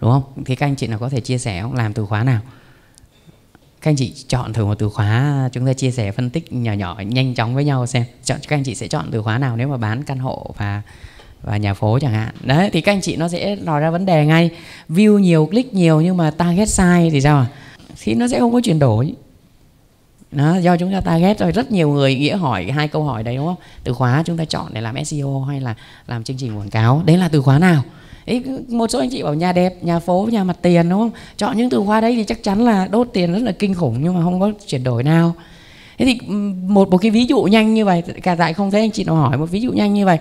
đúng 0.00 0.10
không? 0.10 0.44
Thì 0.44 0.54
các 0.54 0.66
anh 0.66 0.76
chị 0.76 0.86
nào 0.86 0.98
có 0.98 1.08
thể 1.08 1.20
chia 1.20 1.38
sẻ 1.38 1.62
không? 1.62 1.74
Làm 1.74 1.92
từ 1.92 2.06
khóa 2.06 2.24
nào? 2.24 2.40
Các 3.80 3.90
anh 3.90 3.96
chị 3.96 4.12
chọn 4.28 4.52
thử 4.52 4.64
một 4.64 4.74
từ 4.74 4.88
khóa 4.88 5.48
chúng 5.52 5.66
ta 5.66 5.72
chia 5.72 5.90
sẻ 5.90 6.12
phân 6.12 6.30
tích 6.30 6.52
nhỏ 6.52 6.72
nhỏ 6.72 7.00
nhanh 7.06 7.34
chóng 7.34 7.54
với 7.54 7.64
nhau 7.64 7.86
xem. 7.86 8.04
Chọn 8.24 8.38
các 8.48 8.56
anh 8.56 8.64
chị 8.64 8.74
sẽ 8.74 8.88
chọn 8.88 9.08
từ 9.10 9.22
khóa 9.22 9.38
nào 9.38 9.56
nếu 9.56 9.68
mà 9.68 9.76
bán 9.76 10.02
căn 10.04 10.18
hộ 10.18 10.54
và 10.58 10.82
và 11.42 11.56
nhà 11.56 11.74
phố 11.74 11.98
chẳng 11.98 12.12
hạn. 12.12 12.34
Đấy 12.40 12.70
thì 12.72 12.80
các 12.80 12.92
anh 12.92 13.00
chị 13.00 13.16
nó 13.16 13.28
sẽ 13.28 13.56
lòi 13.56 13.80
ra 13.80 13.90
vấn 13.90 14.06
đề 14.06 14.26
ngay. 14.26 14.50
View 14.88 15.18
nhiều 15.18 15.46
click 15.46 15.74
nhiều 15.74 16.00
nhưng 16.00 16.16
mà 16.16 16.30
target 16.30 16.68
sai 16.68 17.10
thì 17.12 17.20
sao 17.20 17.46
thì 18.02 18.14
nó 18.14 18.28
sẽ 18.28 18.40
không 18.40 18.52
có 18.52 18.60
chuyển 18.64 18.78
đổi. 18.78 19.14
Đó, 20.32 20.56
do 20.56 20.76
chúng 20.76 20.92
ta 20.92 21.00
target 21.00 21.38
rồi 21.38 21.52
rất 21.52 21.70
nhiều 21.72 21.90
người 21.90 22.14
nghĩa 22.14 22.36
hỏi 22.36 22.70
hai 22.70 22.88
câu 22.88 23.04
hỏi 23.04 23.22
đấy 23.22 23.36
đúng 23.36 23.46
không? 23.46 23.56
Từ 23.84 23.92
khóa 23.92 24.22
chúng 24.26 24.36
ta 24.36 24.44
chọn 24.44 24.66
để 24.72 24.80
làm 24.80 25.04
SEO 25.04 25.40
hay 25.40 25.60
là 25.60 25.74
làm 26.06 26.24
chương 26.24 26.36
trình 26.36 26.58
quảng 26.58 26.70
cáo. 26.70 27.02
Đấy 27.04 27.16
là 27.16 27.28
từ 27.28 27.42
khóa 27.42 27.58
nào? 27.58 27.82
Ý, 28.24 28.42
một 28.68 28.90
số 28.90 28.98
anh 28.98 29.10
chị 29.10 29.22
bảo 29.22 29.34
nhà 29.34 29.52
đẹp 29.52 29.84
nhà 29.84 29.98
phố 29.98 30.28
nhà 30.32 30.44
mặt 30.44 30.56
tiền 30.62 30.88
đúng 30.88 30.98
không? 30.98 31.10
Chọn 31.36 31.56
những 31.56 31.70
từ 31.70 31.82
khóa 31.86 32.00
đấy 32.00 32.14
thì 32.16 32.24
chắc 32.24 32.42
chắn 32.42 32.64
là 32.64 32.86
đốt 32.86 33.08
tiền 33.12 33.32
rất 33.32 33.42
là 33.42 33.52
kinh 33.52 33.74
khủng 33.74 33.98
nhưng 34.00 34.14
mà 34.14 34.22
không 34.22 34.40
có 34.40 34.52
chuyển 34.66 34.84
đổi 34.84 35.02
nào 35.02 35.34
thế 35.98 36.04
thì 36.04 36.18
một 36.66 36.90
một 36.90 36.98
cái 36.98 37.10
ví 37.10 37.24
dụ 37.24 37.42
nhanh 37.42 37.74
như 37.74 37.84
vậy 37.84 38.02
cả 38.22 38.34
tại 38.34 38.54
không 38.54 38.70
thấy 38.70 38.80
anh 38.80 38.90
chị 38.90 39.04
nào 39.04 39.14
hỏi 39.14 39.38
một 39.38 39.46
ví 39.50 39.60
dụ 39.60 39.72
nhanh 39.72 39.94
như 39.94 40.06
vậy. 40.06 40.18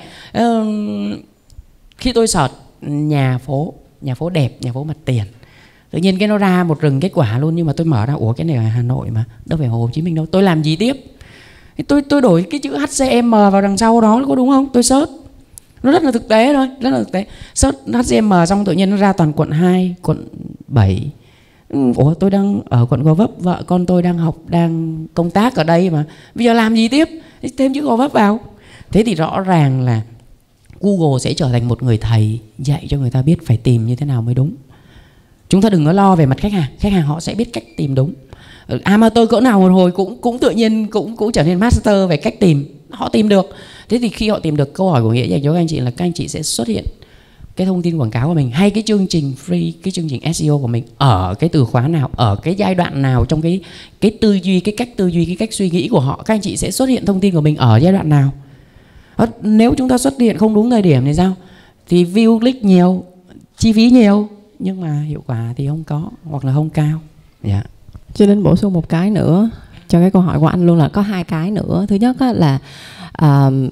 Khi 1.98 2.14
tôi 2.14 2.28
sọt 2.28 2.52
nhà 2.82 3.38
phố 3.38 3.74
nhà 4.02 4.16
phố 4.16 4.30
đẹp 4.30 4.58
nhà 4.62 4.72
phố 4.72 4.84
mặt 4.84 4.98
tiền 5.06 5.24
tự 5.92 6.00
nhiên 6.00 6.18
cái 6.20 6.28
nó 6.28 6.38
ra 6.38 6.64
một 6.64 6.82
rừng 6.82 7.00
kết 7.00 7.12
quả 7.14 7.40
luôn 7.40 7.56
nhưng 7.56 7.68
mà 7.68 7.74
tôi 7.74 7.86
mở 7.86 8.06
ra 8.06 8.14
ủa 8.14 8.34
cái 8.34 8.46
này 8.46 8.56
là 8.56 8.62
hà 8.62 8.82
nội 8.82 9.10
mà 9.10 9.26
đâu 9.46 9.58
phải 9.58 9.68
hồ 9.68 9.90
chí 9.94 10.02
minh 10.02 10.16
đâu 10.16 10.26
tôi 10.26 10.44
làm 10.44 10.62
gì 10.62 10.76
tiếp? 10.76 11.06
Tôi 11.88 12.02
tôi 12.02 12.22
đổi 12.22 12.46
cái 12.52 12.60
chữ 12.60 12.78
hcm 12.78 13.32
vào 13.32 13.62
đằng 13.62 13.78
sau 13.78 14.02
đó 14.02 14.22
có 14.28 14.36
đúng 14.36 14.50
không? 14.50 14.68
Tôi 14.74 14.84
search. 14.84 15.10
Nó 15.84 15.92
rất 15.92 16.04
là 16.04 16.12
thực 16.12 16.28
tế 16.28 16.54
thôi 16.54 16.68
rất 16.82 16.90
là 16.90 16.98
thực 16.98 17.12
tế. 17.12 17.26
Search 17.56 17.78
hcm 17.88 18.34
xong 18.48 18.66
tự 18.66 18.74
nhiên 18.74 18.90
nó 18.90 18.98
ra 18.98 19.14
toàn 19.14 19.34
quận 19.34 19.52
2, 19.52 19.96
quận 20.02 20.28
7 20.68 21.10
Ừ, 21.70 21.94
ủa, 21.96 22.14
tôi 22.14 22.30
đang 22.30 22.62
ở 22.70 22.86
quận 22.90 23.04
gò 23.04 23.14
vấp, 23.14 23.30
vợ 23.38 23.64
con 23.68 23.86
tôi 23.86 24.02
đang 24.02 24.18
học, 24.18 24.38
đang 24.48 25.06
công 25.14 25.32
tác 25.32 25.56
ở 25.56 25.64
đây 25.64 25.90
mà. 25.90 26.06
Bây 26.36 26.46
giờ 26.46 26.54
làm 26.54 26.76
gì 26.76 26.88
tiếp? 26.88 27.10
Thêm 27.58 27.74
chữ 27.74 27.82
gò 27.82 27.96
vấp 27.96 28.14
vào. 28.14 28.40
Thế 28.92 29.04
thì 29.04 29.16
rõ 29.16 29.40
ràng 29.40 29.82
là 29.82 30.02
google 30.80 31.20
sẽ 31.20 31.34
trở 31.34 31.50
thành 31.50 31.68
một 31.68 31.84
người 31.84 31.98
thầy 31.98 32.40
dạy 32.60 32.86
cho 32.90 32.98
người 32.98 33.10
ta 33.10 33.22
biết 33.22 33.46
phải 33.46 33.58
tìm 33.58 33.86
như 33.86 33.96
thế 33.96 34.06
nào 34.06 34.22
mới 34.22 34.36
đúng. 34.36 34.52
Chúng 35.50 35.62
ta 35.62 35.70
đừng 35.70 35.86
có 35.86 35.92
lo 35.92 36.16
về 36.16 36.26
mặt 36.26 36.38
khách 36.38 36.52
hàng. 36.52 36.72
Khách 36.80 36.92
hàng 36.92 37.08
họ 37.08 37.20
sẽ 37.20 37.36
biết 37.36 37.54
cách 37.54 37.64
tìm 37.78 37.96
đúng. 37.96 38.14
Ừ, 38.68 38.80
amateur 38.84 39.30
cỡ 39.30 39.40
nào 39.40 39.60
một 39.60 39.72
hồi 39.72 39.92
cũng 39.92 40.18
cũng 40.22 40.40
tự 40.40 40.50
nhiên 40.50 40.88
cũng 40.88 41.16
cũng 41.16 41.32
trở 41.32 41.44
nên 41.44 41.60
master 41.60 42.10
về 42.10 42.18
cách 42.18 42.40
tìm. 42.40 42.66
Họ 42.90 43.10
tìm 43.10 43.30
được. 43.30 43.46
Thế 43.90 44.00
thì 44.02 44.10
khi 44.10 44.30
họ 44.30 44.40
tìm 44.40 44.56
được 44.56 44.74
câu 44.74 44.90
hỏi 44.90 45.04
của 45.04 45.12
nghĩa 45.12 45.28
dành 45.28 45.42
cho 45.44 45.54
các 45.54 45.60
anh 45.60 45.68
chị 45.68 45.80
là 45.80 45.92
các 45.92 46.06
anh 46.06 46.14
chị 46.14 46.28
sẽ 46.28 46.42
xuất 46.42 46.68
hiện 46.68 46.86
cái 47.56 47.68
thông 47.68 47.82
tin 47.82 47.98
quảng 47.98 48.12
cáo 48.12 48.28
của 48.28 48.34
mình 48.34 48.52
hay 48.52 48.70
cái 48.70 48.84
chương 48.86 49.08
trình 49.08 49.34
free 49.46 49.72
cái 49.84 49.92
chương 49.92 50.10
trình 50.10 50.34
SEO 50.34 50.60
của 50.60 50.68
mình 50.68 50.84
ở 50.98 51.36
cái 51.40 51.50
từ 51.50 51.66
khóa 51.66 51.88
nào 51.88 52.10
ở 52.16 52.36
cái 52.36 52.56
giai 52.56 52.76
đoạn 52.76 53.02
nào 53.02 53.26
trong 53.26 53.42
cái 53.42 53.62
cái 54.02 54.12
tư 54.22 54.34
duy 54.34 54.60
cái 54.60 54.74
cách 54.78 54.90
tư 54.98 55.08
duy 55.08 55.26
cái 55.26 55.36
cách 55.36 55.54
suy 55.54 55.70
nghĩ 55.70 55.88
của 55.88 56.00
họ 56.00 56.24
các 56.26 56.34
anh 56.34 56.42
chị 56.42 56.58
sẽ 56.58 56.72
xuất 56.72 56.90
hiện 56.90 57.06
thông 57.06 57.20
tin 57.20 57.34
của 57.34 57.42
mình 57.42 57.56
ở 57.56 57.78
giai 57.78 57.94
đoạn 57.94 58.10
nào? 58.10 58.32
Ờ, 59.16 59.28
nếu 59.42 59.74
chúng 59.78 59.90
ta 59.90 59.98
xuất 59.98 60.14
hiện 60.20 60.38
không 60.38 60.54
đúng 60.54 60.70
thời 60.70 60.82
điểm 60.82 61.06
thì 61.06 61.14
sao? 61.14 61.34
Thì 61.88 62.06
view 62.06 62.40
click 62.40 62.64
nhiều 62.64 63.04
chi 63.58 63.74
phí 63.74 63.90
nhiều 63.90 64.30
nhưng 64.60 64.82
mà 64.82 65.02
hiệu 65.02 65.24
quả 65.28 65.54
thì 65.58 65.68
không 65.68 65.84
có 65.84 66.10
hoặc 66.24 66.46
là 66.46 66.54
không 66.54 66.70
cao. 66.70 67.00
Dạ. 67.44 67.54
Yeah. 67.54 67.66
cho 68.14 68.26
nên 68.26 68.44
bổ 68.44 68.56
sung 68.56 68.74
một 68.74 68.90
cái 68.90 69.10
nữa 69.10 69.50
cho 69.88 70.00
cái 70.00 70.12
câu 70.12 70.22
hỏi 70.22 70.40
của 70.40 70.48
anh 70.48 70.66
luôn 70.66 70.78
là 70.78 70.90
có 70.90 71.02
hai 71.02 71.24
cái 71.24 71.52
nữa. 71.52 71.86
Thứ 71.90 71.96
nhất 71.96 72.16
là 72.20 72.60
um, 73.22 73.70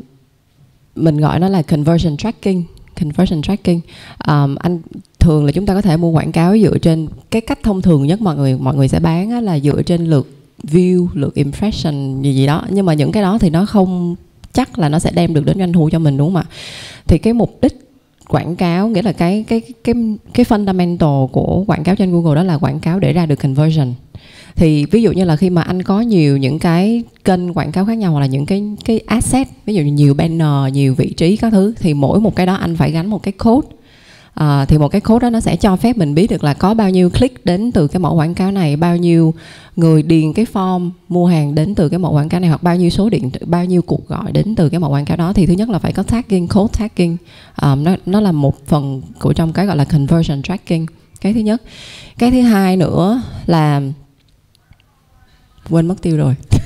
mình 0.96 1.18
gọi 1.18 1.40
nó 1.40 1.50
là 1.50 1.62
conversion 1.62 2.18
tracking 2.18 2.64
conversion 3.00 3.42
tracking. 3.42 3.80
Um, 4.28 4.56
anh 4.56 4.80
thường 5.20 5.46
là 5.46 5.52
chúng 5.52 5.66
ta 5.66 5.74
có 5.74 5.82
thể 5.82 5.98
mua 5.98 6.10
quảng 6.10 6.32
cáo 6.32 6.58
dựa 6.58 6.78
trên 6.78 7.08
cái 7.32 7.42
cách 7.42 7.60
thông 7.64 7.82
thường 7.82 8.08
nhất 8.08 8.22
mọi 8.22 8.36
người 8.36 8.58
mọi 8.58 8.76
người 8.76 8.88
sẽ 8.88 9.00
bán 9.00 9.32
á, 9.32 9.42
là 9.42 9.60
dựa 9.60 9.82
trên 9.82 10.06
lượt 10.06 10.28
view 10.64 11.08
lượt 11.14 11.36
impression 11.36 12.22
gì 12.22 12.36
gì 12.36 12.46
đó. 12.46 12.66
Nhưng 12.70 12.86
mà 12.86 12.94
những 12.94 13.12
cái 13.12 13.24
đó 13.24 13.38
thì 13.38 13.50
nó 13.50 13.66
không 13.66 14.16
chắc 14.54 14.80
là 14.80 14.90
nó 14.90 15.00
sẽ 15.00 15.12
đem 15.12 15.34
được 15.34 15.46
đến 15.46 15.60
doanh 15.60 15.74
thu 15.74 15.90
cho 15.92 16.00
mình 16.00 16.18
đúng 16.18 16.28
không 16.28 16.36
ạ? 16.36 16.46
Thì 17.08 17.18
cái 17.18 17.34
mục 17.34 17.58
đích 17.62 17.80
quảng 18.28 18.56
cáo 18.56 18.88
nghĩa 18.88 19.02
là 19.02 19.12
cái 19.12 19.46
cái 19.48 19.62
cái 19.84 19.96
cái 20.34 20.46
fundamental 20.46 21.28
của 21.28 21.64
quảng 21.68 21.84
cáo 21.84 21.96
trên 21.96 22.12
Google 22.12 22.36
đó 22.36 22.44
là 22.44 22.58
quảng 22.58 22.80
cáo 22.80 23.00
để 23.00 23.14
ra 23.14 23.26
được 23.26 23.36
conversion 23.36 23.94
thì 24.56 24.86
ví 24.86 25.02
dụ 25.02 25.12
như 25.12 25.26
là 25.26 25.36
khi 25.36 25.50
mà 25.50 25.62
anh 25.62 25.84
có 25.84 26.02
nhiều 26.02 26.38
những 26.38 26.60
cái 26.60 27.04
kênh 27.24 27.54
quảng 27.54 27.72
cáo 27.72 27.86
khác 27.86 27.98
nhau 27.98 28.12
hoặc 28.12 28.20
là 28.20 28.26
những 28.26 28.46
cái 28.46 28.64
cái 28.86 29.00
asset 29.00 29.48
ví 29.66 29.76
dụ 29.76 29.82
như 29.82 29.92
nhiều 29.92 30.14
banner 30.14 30.74
nhiều 30.74 30.96
vị 30.96 31.14
trí 31.18 31.38
các 31.38 31.52
thứ 31.52 31.74
thì 31.80 31.94
mỗi 31.94 32.20
một 32.20 32.36
cái 32.36 32.46
đó 32.46 32.54
anh 32.54 32.76
phải 32.76 32.92
gắn 32.92 33.08
một 33.08 33.24
cái 33.24 33.32
code. 33.32 33.68
À, 34.34 34.66
thì 34.66 34.78
một 34.78 34.88
cái 34.88 35.02
code 35.02 35.24
đó 35.24 35.30
nó 35.30 35.40
sẽ 35.40 35.56
cho 35.56 35.76
phép 35.76 35.98
mình 35.98 36.16
biết 36.16 36.30
được 36.30 36.44
là 36.44 36.54
có 36.54 36.74
bao 36.74 36.90
nhiêu 36.90 37.10
click 37.10 37.46
đến 37.46 37.72
từ 37.72 37.88
cái 37.88 38.00
mẫu 38.00 38.16
quảng 38.16 38.34
cáo 38.34 38.52
này 38.52 38.76
bao 38.76 38.98
nhiêu 38.98 39.34
người 39.76 40.04
điền 40.04 40.34
cái 40.34 40.46
form 40.54 40.90
mua 41.10 41.28
hàng 41.28 41.56
đến 41.56 41.76
từ 41.76 41.90
cái 41.90 42.00
mẫu 42.00 42.14
quảng 42.14 42.30
cáo 42.30 42.40
này 42.40 42.50
hoặc 42.50 42.64
bao 42.64 42.76
nhiêu 42.76 42.90
số 42.90 43.10
điện 43.10 43.32
bao 43.46 43.66
nhiêu 43.66 43.82
cuộc 43.82 44.08
gọi 44.08 44.32
đến 44.32 44.56
từ 44.56 44.70
cái 44.70 44.80
mẫu 44.80 44.92
quảng 44.92 45.06
cáo 45.06 45.18
đó. 45.18 45.34
Thì 45.34 45.46
thứ 45.46 45.54
nhất 45.54 45.70
là 45.70 45.80
phải 45.80 45.94
có 45.94 46.04
tagging 46.04 46.48
code 46.48 46.74
tagging. 46.80 47.18
Um, 47.62 47.84
nó 47.84 47.96
nó 48.06 48.22
là 48.22 48.32
một 48.32 48.68
phần 48.68 49.02
của 49.20 49.34
trong 49.34 49.54
cái 49.54 49.66
gọi 49.66 49.78
là 49.78 49.86
conversion 49.86 50.42
tracking. 50.42 50.86
Cái 51.22 51.34
thứ 51.34 51.40
nhất. 51.40 51.62
Cái 52.18 52.32
thứ 52.32 52.42
hai 52.42 52.78
nữa 52.78 53.22
là 53.46 53.82
quên 55.70 55.88
mất 55.88 55.96
tiêu 56.02 56.18
rồi. 56.18 56.36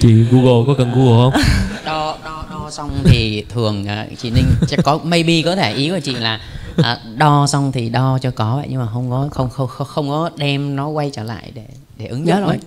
Chị 0.00 0.24
Google 0.30 0.64
có 0.66 0.74
cần 0.78 0.92
Google 0.92 1.30
không? 1.30 1.42
Đo 1.84 2.18
đo 2.24 2.44
đo 2.50 2.70
xong 2.70 2.90
thì 3.04 3.44
thường 3.48 3.82
uh, 3.82 4.18
chị 4.18 4.30
Ninh 4.30 4.44
chắc 4.68 4.80
có 4.84 4.98
maybe 5.04 5.42
có 5.44 5.56
thể 5.56 5.74
ý 5.74 5.90
của 5.90 6.00
chị 6.00 6.14
là 6.14 6.40
uh, 6.80 6.84
đo 7.16 7.46
xong 7.46 7.72
thì 7.72 7.88
đo 7.88 8.18
cho 8.22 8.30
có 8.30 8.56
vậy 8.56 8.66
nhưng 8.70 8.80
mà 8.80 8.88
không 8.92 9.10
có 9.10 9.28
không 9.30 9.50
không 9.50 9.68
không, 9.68 9.86
không 9.86 10.08
có 10.08 10.30
đem 10.36 10.76
nó 10.76 10.88
quay 10.88 11.10
trở 11.10 11.22
lại 11.22 11.52
để 11.54 11.64
để 11.98 12.06
ứng 12.06 12.24
nhớ 12.24 12.34
dụng 12.34 12.46
rồi. 12.46 12.58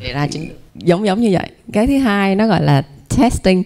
Để 0.00 0.12
ra 0.12 0.26
chứng 0.26 0.48
giống 0.74 1.06
giống 1.06 1.20
như 1.20 1.30
vậy. 1.32 1.50
Cái 1.72 1.86
thứ 1.86 1.98
hai 1.98 2.34
nó 2.34 2.46
gọi 2.46 2.62
là 2.62 2.82
testing 3.16 3.62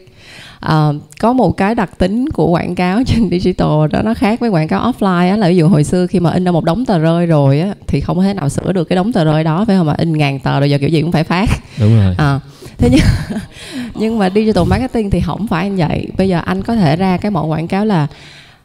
uh, 0.66 0.94
có 1.18 1.32
một 1.32 1.56
cái 1.56 1.74
đặc 1.74 1.98
tính 1.98 2.28
của 2.30 2.46
quảng 2.46 2.74
cáo 2.74 3.02
trên 3.06 3.30
digital 3.30 3.88
đó 3.90 4.02
nó 4.02 4.14
khác 4.14 4.40
với 4.40 4.50
quảng 4.50 4.68
cáo 4.68 4.92
offline 4.92 5.30
á 5.30 5.36
là 5.36 5.48
ví 5.48 5.56
dụ 5.56 5.68
hồi 5.68 5.84
xưa 5.84 6.06
khi 6.06 6.20
mà 6.20 6.30
in 6.30 6.44
ra 6.44 6.50
một 6.50 6.64
đống 6.64 6.86
tờ 6.86 6.98
rơi 6.98 7.26
rồi 7.26 7.60
á 7.60 7.74
thì 7.86 8.00
không 8.00 8.22
thể 8.22 8.34
nào 8.34 8.48
sửa 8.48 8.72
được 8.72 8.84
cái 8.84 8.96
đống 8.96 9.12
tờ 9.12 9.24
rơi 9.24 9.44
đó 9.44 9.64
phải 9.64 9.76
không 9.76 9.86
mà 9.86 9.94
in 9.98 10.12
ngàn 10.12 10.38
tờ 10.40 10.60
rồi 10.60 10.70
giờ 10.70 10.78
kiểu 10.78 10.88
gì 10.88 11.02
cũng 11.02 11.12
phải 11.12 11.24
phát. 11.24 11.48
Đúng 11.80 11.96
rồi. 11.96 12.14
À, 12.18 12.40
thế 12.78 12.88
nhưng 12.90 13.40
nhưng 13.94 14.18
mà 14.18 14.30
digital 14.34 14.64
marketing 14.64 15.10
thì 15.10 15.20
không 15.20 15.46
phải 15.46 15.70
như 15.70 15.76
vậy. 15.88 16.06
Bây 16.18 16.28
giờ 16.28 16.40
anh 16.44 16.62
có 16.62 16.74
thể 16.74 16.96
ra 16.96 17.16
cái 17.16 17.30
mẫu 17.30 17.46
quảng 17.46 17.68
cáo 17.68 17.84
là 17.84 18.06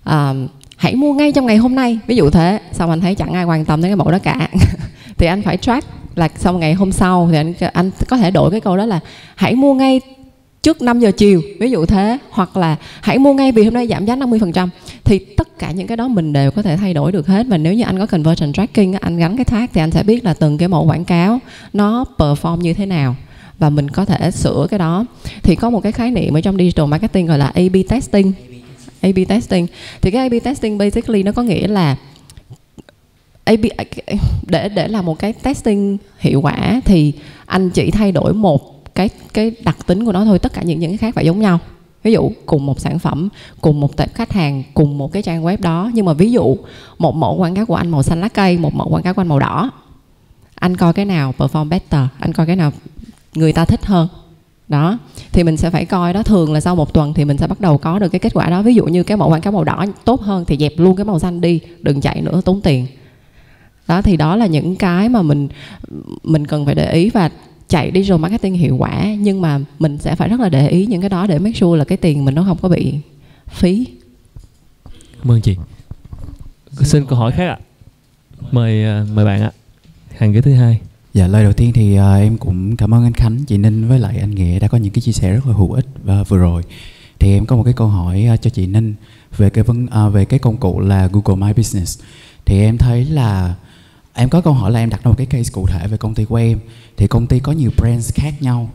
uh, 0.10 0.36
hãy 0.78 0.96
mua 0.96 1.14
ngay 1.14 1.32
trong 1.32 1.46
ngày 1.46 1.58
hôm 1.58 1.76
nay. 1.76 2.00
Ví 2.08 2.16
dụ 2.16 2.30
thế 2.30 2.60
xong 2.72 2.90
anh 2.90 3.02
thấy 3.02 3.16
chẳng 3.16 3.34
ai 3.34 3.46
quan 3.46 3.66
tâm 3.66 3.82
đến 3.82 3.90
cái 3.90 3.96
mẫu 3.96 4.12
đó 4.12 4.20
cả. 4.24 4.50
Thì 5.18 5.28
anh 5.28 5.42
phải 5.42 5.58
track 5.58 5.88
là 6.16 6.30
xong 6.38 6.60
ngày 6.60 6.74
hôm 6.74 6.92
sau 6.92 7.28
thì 7.32 7.38
anh 7.38 7.54
anh 7.74 7.92
có 8.10 8.18
thể 8.18 8.32
đổi 8.32 8.52
cái 8.52 8.60
câu 8.60 8.78
đó 8.78 8.86
là 8.86 9.00
hãy 9.36 9.56
mua 9.56 9.74
ngay 9.74 10.02
trước 10.66 10.82
5 10.82 11.00
giờ 11.00 11.12
chiều, 11.12 11.42
ví 11.60 11.72
dụ 11.72 11.86
thế, 11.86 12.18
hoặc 12.30 12.58
là 12.58 12.76
hãy 13.02 13.18
mua 13.18 13.34
ngay 13.34 13.52
vì 13.52 13.64
hôm 13.64 13.74
nay 13.74 13.88
giảm 13.88 14.06
giá 14.06 14.16
50% 14.16 14.70
thì 15.04 15.20
tất 15.20 15.60
cả 15.60 15.72
những 15.72 15.88
cái 15.88 15.98
đó 15.98 16.08
mình 16.08 16.34
đều 16.34 16.52
có 16.52 16.62
thể 16.62 16.78
thay 16.78 16.94
đổi 16.94 17.12
được 17.12 17.28
hết. 17.28 17.48
Và 17.48 17.58
nếu 17.58 17.74
như 17.74 17.84
anh 17.84 18.00
có 18.00 18.06
conversion 18.06 18.54
tracking 18.54 18.94
anh 18.94 19.18
gắn 19.18 19.38
cái 19.38 19.46
tag 19.46 19.68
thì 19.74 19.82
anh 19.82 19.92
sẽ 19.92 20.04
biết 20.04 20.24
là 20.24 20.34
từng 20.34 20.58
cái 20.58 20.68
mẫu 20.68 20.86
quảng 20.86 21.06
cáo 21.06 21.40
nó 21.74 22.06
perform 22.18 22.58
như 22.58 22.74
thế 22.74 22.86
nào. 22.86 23.16
Và 23.60 23.70
mình 23.70 23.90
có 23.90 24.06
thể 24.06 24.32
sửa 24.32 24.68
cái 24.70 24.80
đó. 24.80 25.06
Thì 25.44 25.56
có 25.56 25.70
một 25.70 25.80
cái 25.80 25.92
khái 25.92 26.12
niệm 26.12 26.38
ở 26.38 26.42
trong 26.42 26.58
digital 26.58 26.86
marketing 26.86 27.26
gọi 27.26 27.38
là 27.38 27.52
A/B 27.56 27.76
testing. 27.90 28.34
A/B 29.02 29.18
testing. 29.28 29.68
Thì 30.02 30.12
cái 30.12 30.28
A/B 30.28 30.44
testing 30.44 30.78
basically 30.78 31.24
nó 31.24 31.32
có 31.32 31.44
nghĩa 31.44 31.68
là 31.68 31.96
AB 33.44 33.66
để 34.48 34.70
để 34.70 34.88
làm 34.88 35.06
một 35.06 35.20
cái 35.20 35.34
testing 35.34 35.98
hiệu 36.20 36.42
quả 36.42 36.82
thì 36.86 37.14
anh 37.46 37.70
chỉ 37.70 37.92
thay 37.92 38.12
đổi 38.12 38.34
một 38.34 38.75
cái 38.96 39.10
cái 39.34 39.52
đặc 39.64 39.78
tính 39.88 40.06
của 40.06 40.12
nó 40.12 40.26
thôi, 40.26 40.40
tất 40.40 40.54
cả 40.54 40.62
những 40.64 40.80
những 40.80 40.92
cái 40.92 40.98
khác 40.98 41.16
phải 41.16 41.26
giống 41.26 41.40
nhau. 41.40 41.60
Ví 42.04 42.12
dụ 42.14 42.32
cùng 42.46 42.66
một 42.66 42.80
sản 42.80 43.00
phẩm, 43.00 43.30
cùng 43.62 43.80
một 43.80 43.98
tệp 43.98 44.14
khách 44.14 44.32
hàng, 44.32 44.64
cùng 44.74 44.98
một 44.98 45.12
cái 45.12 45.24
trang 45.24 45.44
web 45.44 45.58
đó. 45.62 45.92
Nhưng 45.94 46.06
mà 46.06 46.14
ví 46.14 46.32
dụ 46.32 46.58
một 46.98 47.16
mẫu 47.16 47.36
quảng 47.36 47.56
cáo 47.56 47.66
của 47.66 47.76
anh 47.76 47.90
màu 47.90 48.04
xanh 48.04 48.22
lá 48.22 48.30
cây, 48.30 48.58
một 48.58 48.76
mẫu 48.76 48.90
quảng 48.90 49.04
cáo 49.04 49.14
của 49.14 49.22
anh 49.22 49.28
màu 49.28 49.40
đỏ. 49.40 49.72
Anh 50.56 50.78
coi 50.78 50.94
cái 50.94 51.06
nào 51.06 51.34
perform 51.38 51.70
better? 51.70 52.02
Anh 52.20 52.34
coi 52.34 52.46
cái 52.46 52.56
nào 52.56 52.72
người 53.36 53.54
ta 53.54 53.66
thích 53.66 53.86
hơn? 53.86 54.08
Đó. 54.68 54.98
Thì 55.32 55.44
mình 55.44 55.58
sẽ 55.58 55.70
phải 55.70 55.86
coi 55.86 56.14
đó 56.14 56.24
thường 56.24 56.54
là 56.54 56.60
sau 56.62 56.76
một 56.76 56.94
tuần 56.94 57.14
thì 57.14 57.26
mình 57.26 57.38
sẽ 57.38 57.48
bắt 57.48 57.62
đầu 57.62 57.78
có 57.78 58.00
được 58.00 58.10
cái 58.10 58.20
kết 58.20 58.34
quả 58.34 58.50
đó. 58.50 58.62
Ví 58.62 58.76
dụ 58.76 58.86
như 58.86 59.04
cái 59.04 59.18
mẫu 59.18 59.30
quảng 59.30 59.42
cáo 59.42 59.54
màu 59.54 59.64
đỏ 59.64 59.86
tốt 60.06 60.22
hơn 60.22 60.46
thì 60.46 60.58
dẹp 60.58 60.74
luôn 60.78 60.96
cái 60.96 61.06
màu 61.06 61.20
xanh 61.20 61.42
đi, 61.42 61.60
đừng 61.82 62.02
chạy 62.02 62.22
nữa, 62.22 62.42
tốn 62.46 62.62
tiền. 62.62 62.88
Đó, 63.88 64.02
thì 64.02 64.18
đó 64.18 64.36
là 64.36 64.46
những 64.46 64.76
cái 64.76 65.10
mà 65.10 65.22
mình 65.22 65.48
mình 66.24 66.48
cần 66.48 66.66
phải 66.66 66.76
để 66.76 66.94
ý 66.94 67.10
và 67.10 67.30
chạy 67.68 67.92
digital 67.94 68.20
marketing 68.20 68.54
hiệu 68.54 68.76
quả 68.76 69.06
nhưng 69.20 69.42
mà 69.42 69.60
mình 69.80 69.98
sẽ 69.98 70.16
phải 70.16 70.30
rất 70.30 70.40
là 70.40 70.50
để 70.50 70.68
ý 70.68 70.86
những 70.86 71.02
cái 71.02 71.10
đó 71.10 71.28
để 71.28 71.40
make 71.40 71.56
sure 71.56 71.80
là 71.80 71.86
cái 71.86 71.98
tiền 71.98 72.26
mình 72.26 72.36
nó 72.36 72.44
không 72.44 72.58
có 72.62 72.70
bị 72.70 72.94
phí. 73.50 73.88
Cảm 75.18 75.32
ơn 75.32 75.42
chị. 75.42 75.56
Xin 76.82 77.06
câu 77.06 77.20
hỏi 77.20 77.32
khác 77.32 77.48
ạ. 77.48 77.58
Mời 78.52 78.84
à, 78.84 79.06
mời 79.14 79.26
bạn 79.26 79.42
ạ. 79.42 79.52
Hàng 80.18 80.32
ghế 80.32 80.42
thứ 80.42 80.54
hai. 80.54 80.80
Dạ 81.14 81.28
lời 81.28 81.44
đầu 81.44 81.54
tiên 81.54 81.72
thì 81.74 82.00
uh, 82.00 82.20
em 82.20 82.38
cũng 82.38 82.76
cảm 82.78 82.94
ơn 82.94 83.04
anh 83.04 83.14
Khánh, 83.14 83.46
chị 83.46 83.58
Ninh 83.58 83.88
với 83.88 84.00
lại 84.00 84.18
anh 84.18 84.36
Nghĩa 84.36 84.60
đã 84.60 84.68
có 84.68 84.78
những 84.78 84.94
cái 84.94 85.02
chia 85.02 85.12
sẻ 85.12 85.32
rất 85.32 85.48
là 85.48 85.54
hữu 85.54 85.72
ích 85.72 85.86
uh, 86.22 86.30
vừa 86.30 86.38
rồi. 86.38 86.64
Thì 87.20 87.34
em 87.34 87.46
có 87.46 87.56
một 87.56 87.64
cái 87.64 87.74
câu 87.74 87.88
hỏi 87.88 88.28
uh, 88.34 88.42
cho 88.42 88.50
chị 88.50 88.68
Ninh 88.68 88.96
về 89.38 89.50
cái 89.50 89.64
vấn 89.64 89.86
uh, 89.86 90.14
về 90.14 90.26
cái 90.26 90.40
công 90.40 90.58
cụ 90.58 90.80
là 90.80 91.10
Google 91.14 91.48
My 91.48 91.54
Business. 91.54 92.02
Thì 92.46 92.60
em 92.60 92.78
thấy 92.78 93.06
là 93.06 93.56
em 94.16 94.30
có 94.30 94.42
câu 94.42 94.54
hỏi 94.54 94.72
là 94.72 94.80
em 94.80 94.90
đặt 94.90 95.04
ra 95.04 95.10
một 95.10 95.16
cái 95.18 95.28
case 95.28 95.50
cụ 95.54 95.68
thể 95.68 95.88
về 95.88 95.98
công 95.98 96.14
ty 96.14 96.26
của 96.26 96.36
em. 96.36 96.60
Thì 96.98 97.08
công 97.08 97.28
ty 97.28 97.40
có 97.40 97.52
nhiều 97.52 97.72
brands 97.78 98.14
khác 98.14 98.42
nhau. 98.42 98.70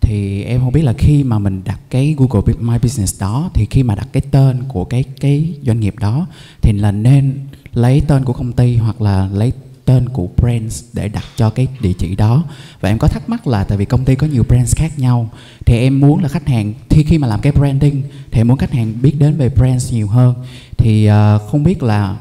Thì 0.00 0.42
em 0.42 0.60
không 0.60 0.72
biết 0.72 0.82
là 0.82 0.92
khi 0.92 1.24
mà 1.24 1.38
mình 1.38 1.62
đặt 1.64 1.80
cái 1.90 2.14
Google 2.18 2.54
My 2.60 2.78
Business 2.78 3.20
đó 3.20 3.50
thì 3.54 3.66
khi 3.70 3.82
mà 3.82 3.94
đặt 3.94 4.08
cái 4.12 4.22
tên 4.30 4.62
của 4.68 4.84
cái 4.84 5.04
cái 5.20 5.54
doanh 5.62 5.80
nghiệp 5.80 5.94
đó 6.00 6.26
thì 6.62 6.72
là 6.72 6.92
nên 6.92 7.38
lấy 7.72 8.02
tên 8.08 8.24
của 8.24 8.32
công 8.32 8.52
ty 8.52 8.76
hoặc 8.76 9.00
là 9.00 9.28
lấy 9.32 9.52
tên 9.84 10.08
của 10.08 10.28
brands 10.36 10.84
để 10.92 11.08
đặt 11.08 11.24
cho 11.36 11.50
cái 11.50 11.66
địa 11.80 11.92
chỉ 11.98 12.16
đó 12.16 12.44
và 12.80 12.88
em 12.88 12.98
có 12.98 13.08
thắc 13.08 13.28
mắc 13.28 13.46
là 13.46 13.64
tại 13.64 13.78
vì 13.78 13.84
công 13.84 14.04
ty 14.04 14.14
có 14.14 14.26
nhiều 14.26 14.42
brands 14.48 14.76
khác 14.76 14.98
nhau 14.98 15.30
thì 15.66 15.78
em 15.78 16.00
muốn 16.00 16.22
là 16.22 16.28
khách 16.28 16.48
hàng 16.48 16.74
khi 16.90 17.04
khi 17.04 17.18
mà 17.18 17.28
làm 17.28 17.40
cái 17.40 17.52
branding 17.52 18.02
thì 18.30 18.40
em 18.40 18.48
muốn 18.48 18.58
khách 18.58 18.72
hàng 18.72 18.92
biết 19.02 19.14
đến 19.18 19.36
về 19.36 19.48
brands 19.48 19.92
nhiều 19.92 20.08
hơn 20.08 20.34
thì 20.76 21.10
uh, 21.10 21.42
không 21.50 21.64
biết 21.64 21.82
là 21.82 22.16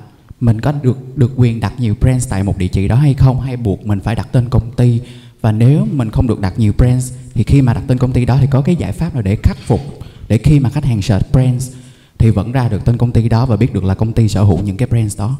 mình 0.45 0.61
có 0.61 0.71
được 0.71 1.17
được 1.17 1.31
quyền 1.35 1.59
đặt 1.59 1.73
nhiều 1.79 1.95
brands 1.99 2.29
tại 2.29 2.43
một 2.43 2.57
địa 2.57 2.67
chỉ 2.67 2.87
đó 2.87 2.95
hay 2.95 3.13
không 3.13 3.41
hay 3.41 3.57
buộc 3.57 3.85
mình 3.85 3.99
phải 3.99 4.15
đặt 4.15 4.27
tên 4.31 4.49
công 4.49 4.71
ty 4.71 5.01
và 5.41 5.51
nếu 5.51 5.87
mình 5.91 6.11
không 6.11 6.27
được 6.27 6.39
đặt 6.39 6.59
nhiều 6.59 6.73
brands 6.77 7.13
thì 7.33 7.43
khi 7.43 7.61
mà 7.61 7.73
đặt 7.73 7.83
tên 7.87 7.97
công 7.97 8.11
ty 8.11 8.25
đó 8.25 8.37
thì 8.41 8.47
có 8.51 8.61
cái 8.61 8.75
giải 8.75 8.91
pháp 8.91 9.13
nào 9.13 9.21
để 9.21 9.37
khắc 9.43 9.57
phục 9.57 9.81
để 10.27 10.37
khi 10.37 10.59
mà 10.59 10.69
khách 10.69 10.85
hàng 10.85 11.01
search 11.01 11.31
brands 11.31 11.71
thì 12.17 12.29
vẫn 12.29 12.51
ra 12.51 12.69
được 12.69 12.85
tên 12.85 12.97
công 12.97 13.11
ty 13.11 13.29
đó 13.29 13.45
và 13.45 13.55
biết 13.55 13.73
được 13.73 13.83
là 13.83 13.95
công 13.95 14.13
ty 14.13 14.27
sở 14.27 14.43
hữu 14.43 14.59
những 14.59 14.77
cái 14.77 14.87
brands 14.87 15.17
đó 15.17 15.37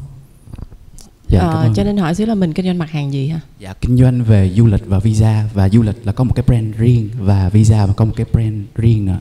Dạ, 1.28 1.40
ờ, 1.40 1.72
cho 1.74 1.84
nên 1.84 1.96
hỏi 1.96 2.14
xíu 2.14 2.26
là 2.26 2.34
mình 2.34 2.52
kinh 2.52 2.66
doanh 2.66 2.78
mặt 2.78 2.90
hàng 2.90 3.12
gì 3.12 3.28
hả? 3.28 3.40
Dạ, 3.58 3.74
kinh 3.80 3.96
doanh 3.96 4.24
về 4.24 4.52
du 4.56 4.66
lịch 4.66 4.86
và 4.86 4.98
visa 4.98 5.44
và 5.54 5.68
du 5.68 5.82
lịch 5.82 6.06
là 6.06 6.12
có 6.12 6.24
một 6.24 6.32
cái 6.34 6.44
brand 6.46 6.76
riêng 6.76 7.08
và 7.18 7.48
visa 7.48 7.86
và 7.86 7.92
có 7.92 8.04
một 8.04 8.12
cái 8.16 8.26
brand 8.32 8.62
riêng 8.74 9.06
nữa. 9.06 9.18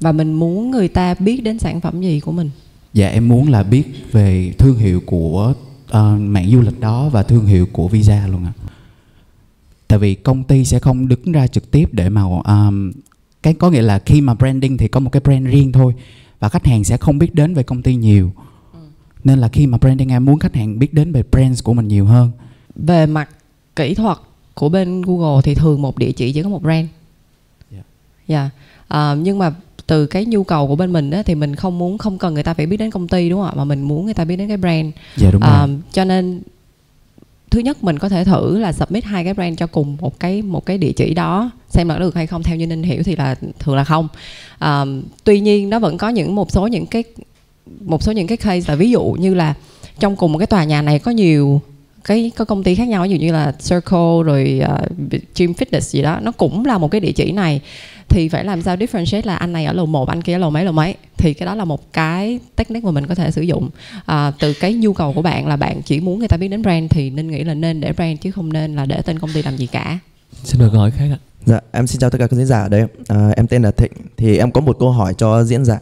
Và 0.00 0.12
mình 0.12 0.34
muốn 0.34 0.70
người 0.70 0.88
ta 0.88 1.14
biết 1.18 1.42
đến 1.42 1.58
sản 1.58 1.80
phẩm 1.80 2.00
gì 2.00 2.20
của 2.20 2.32
mình? 2.32 2.50
Dạ, 2.92 3.08
em 3.08 3.28
muốn 3.28 3.48
là 3.48 3.62
biết 3.62 3.84
về 4.12 4.52
thương 4.58 4.78
hiệu 4.78 5.00
của 5.06 5.54
uh, 5.90 6.20
mạng 6.20 6.50
du 6.50 6.60
lịch 6.60 6.80
đó 6.80 7.08
và 7.08 7.22
thương 7.22 7.46
hiệu 7.46 7.66
của 7.72 7.88
visa 7.88 8.26
luôn 8.26 8.44
ạ. 8.44 8.52
Tại 9.88 9.98
vì 9.98 10.14
công 10.14 10.44
ty 10.44 10.64
sẽ 10.64 10.78
không 10.78 11.08
đứng 11.08 11.32
ra 11.32 11.46
trực 11.46 11.70
tiếp 11.70 11.88
để 11.92 12.08
mà 12.08 12.22
um, 12.44 12.92
cái 13.42 13.54
có 13.54 13.70
nghĩa 13.70 13.82
là 13.82 13.98
khi 13.98 14.20
mà 14.20 14.34
branding 14.34 14.76
thì 14.76 14.88
có 14.88 15.00
một 15.00 15.10
cái 15.10 15.20
brand 15.20 15.46
riêng 15.46 15.72
thôi 15.72 15.94
và 16.40 16.48
khách 16.48 16.66
hàng 16.66 16.84
sẽ 16.84 16.96
không 16.96 17.18
biết 17.18 17.34
đến 17.34 17.54
về 17.54 17.62
công 17.62 17.82
ty 17.82 17.94
nhiều 17.94 18.32
nên 19.24 19.38
là 19.38 19.48
khi 19.48 19.66
mà 19.66 19.78
branding 19.78 20.08
em 20.08 20.24
muốn 20.24 20.38
khách 20.38 20.54
hàng 20.54 20.78
biết 20.78 20.94
đến 20.94 21.12
về 21.12 21.22
brands 21.32 21.62
của 21.62 21.74
mình 21.74 21.88
nhiều 21.88 22.06
hơn 22.06 22.30
về 22.74 23.06
mặt 23.06 23.30
kỹ 23.76 23.94
thuật 23.94 24.18
của 24.54 24.68
bên 24.68 25.02
Google 25.02 25.42
thì 25.44 25.54
thường 25.54 25.82
một 25.82 25.98
địa 25.98 26.12
chỉ 26.12 26.32
chỉ 26.32 26.42
có 26.42 26.48
một 26.48 26.62
brand 26.62 26.88
dạ 27.70 27.82
yeah. 28.26 28.52
yeah. 28.88 29.12
uh, 29.12 29.18
nhưng 29.24 29.38
mà 29.38 29.54
từ 29.88 30.06
cái 30.06 30.24
nhu 30.24 30.44
cầu 30.44 30.66
của 30.66 30.76
bên 30.76 30.92
mình 30.92 31.10
đó, 31.10 31.22
thì 31.22 31.34
mình 31.34 31.56
không 31.56 31.78
muốn 31.78 31.98
không 31.98 32.18
cần 32.18 32.34
người 32.34 32.42
ta 32.42 32.54
phải 32.54 32.66
biết 32.66 32.76
đến 32.76 32.90
công 32.90 33.08
ty 33.08 33.28
đúng 33.30 33.40
không 33.40 33.48
ạ? 33.48 33.54
Mà 33.56 33.64
mình 33.64 33.82
muốn 33.82 34.04
người 34.04 34.14
ta 34.14 34.24
biết 34.24 34.36
đến 34.36 34.48
cái 34.48 34.56
brand. 34.56 34.86
Dạ 35.16 35.30
đúng 35.30 35.42
rồi. 35.42 35.64
Uh, 35.64 35.70
cho 35.92 36.04
nên 36.04 36.42
thứ 37.50 37.60
nhất 37.60 37.84
mình 37.84 37.98
có 37.98 38.08
thể 38.08 38.24
thử 38.24 38.58
là 38.58 38.72
submit 38.72 39.04
hai 39.04 39.24
cái 39.24 39.34
brand 39.34 39.58
cho 39.58 39.66
cùng 39.66 39.96
một 40.00 40.20
cái 40.20 40.42
một 40.42 40.66
cái 40.66 40.78
địa 40.78 40.92
chỉ 40.92 41.14
đó 41.14 41.50
xem 41.68 41.88
là 41.88 41.98
được 41.98 42.14
hay 42.14 42.26
không. 42.26 42.42
Theo 42.42 42.56
như 42.56 42.66
ninh 42.66 42.82
hiểu 42.82 43.02
thì 43.02 43.16
là 43.16 43.34
thường 43.58 43.76
là 43.76 43.84
không. 43.84 44.08
Um, 44.60 45.02
tuy 45.24 45.40
nhiên 45.40 45.70
nó 45.70 45.78
vẫn 45.78 45.98
có 45.98 46.08
những 46.08 46.34
một 46.34 46.50
số 46.50 46.66
những 46.66 46.86
cái 46.86 47.04
một 47.80 48.02
số 48.02 48.12
những 48.12 48.26
cái 48.26 48.36
case 48.36 48.72
là 48.72 48.74
ví 48.74 48.90
dụ 48.90 49.04
như 49.04 49.34
là 49.34 49.54
trong 49.98 50.16
cùng 50.16 50.32
một 50.32 50.38
cái 50.38 50.46
tòa 50.46 50.64
nhà 50.64 50.82
này 50.82 50.98
có 50.98 51.10
nhiều 51.10 51.60
cái 52.08 52.30
có 52.36 52.44
công 52.44 52.62
ty 52.62 52.74
khác 52.74 52.88
nhau 52.88 53.02
ví 53.02 53.08
dụ 53.08 53.16
như 53.16 53.32
là 53.32 53.52
Circle 53.52 54.22
rồi 54.24 54.60
uh, 54.64 55.10
Gym 55.36 55.52
Fitness 55.52 55.80
gì 55.80 56.02
đó 56.02 56.20
nó 56.22 56.32
cũng 56.32 56.66
là 56.66 56.78
một 56.78 56.90
cái 56.90 57.00
địa 57.00 57.12
chỉ 57.12 57.32
này. 57.32 57.60
Thì 58.08 58.28
phải 58.28 58.44
làm 58.44 58.62
sao 58.62 58.76
differentiate 58.76 59.22
là 59.24 59.36
anh 59.36 59.52
này 59.52 59.64
ở 59.64 59.72
lầu 59.72 59.86
1 59.86 60.08
anh 60.08 60.22
kia 60.22 60.32
ở 60.32 60.38
lầu 60.38 60.50
mấy 60.50 60.64
lầu 60.64 60.72
mấy? 60.72 60.94
Thì 61.16 61.34
cái 61.34 61.46
đó 61.46 61.54
là 61.54 61.64
một 61.64 61.92
cái 61.92 62.38
technique 62.56 62.84
mà 62.84 62.90
mình 62.90 63.06
có 63.06 63.14
thể 63.14 63.30
sử 63.30 63.42
dụng. 63.42 63.70
À, 64.06 64.32
từ 64.38 64.52
cái 64.52 64.74
nhu 64.74 64.92
cầu 64.92 65.12
của 65.12 65.22
bạn 65.22 65.46
là 65.46 65.56
bạn 65.56 65.82
chỉ 65.82 66.00
muốn 66.00 66.18
người 66.18 66.28
ta 66.28 66.36
biết 66.36 66.48
đến 66.48 66.62
brand 66.62 66.90
thì 66.90 67.10
nên 67.10 67.30
nghĩ 67.30 67.44
là 67.44 67.54
nên 67.54 67.80
để 67.80 67.92
brand 67.92 68.20
chứ 68.20 68.30
không 68.30 68.52
nên 68.52 68.76
là 68.76 68.86
để 68.86 69.02
tên 69.02 69.18
công 69.18 69.30
ty 69.34 69.42
làm 69.42 69.56
gì 69.56 69.66
cả. 69.66 69.98
Xin 70.44 70.60
được 70.60 70.72
hỏi 70.72 70.90
khác 70.90 71.06
ạ. 71.12 71.18
Dạ 71.44 71.60
em 71.72 71.86
xin 71.86 72.00
chào 72.00 72.10
tất 72.10 72.18
cả 72.18 72.26
các 72.26 72.36
diễn 72.36 72.46
giả 72.46 72.60
ở 72.60 72.68
đây 72.68 72.84
à, 73.08 73.30
em 73.36 73.46
tên 73.46 73.62
là 73.62 73.70
Thịnh. 73.70 73.92
Thì 74.16 74.38
em 74.38 74.50
có 74.50 74.60
một 74.60 74.76
câu 74.78 74.90
hỏi 74.90 75.14
cho 75.18 75.44
diễn 75.44 75.64
giả 75.64 75.78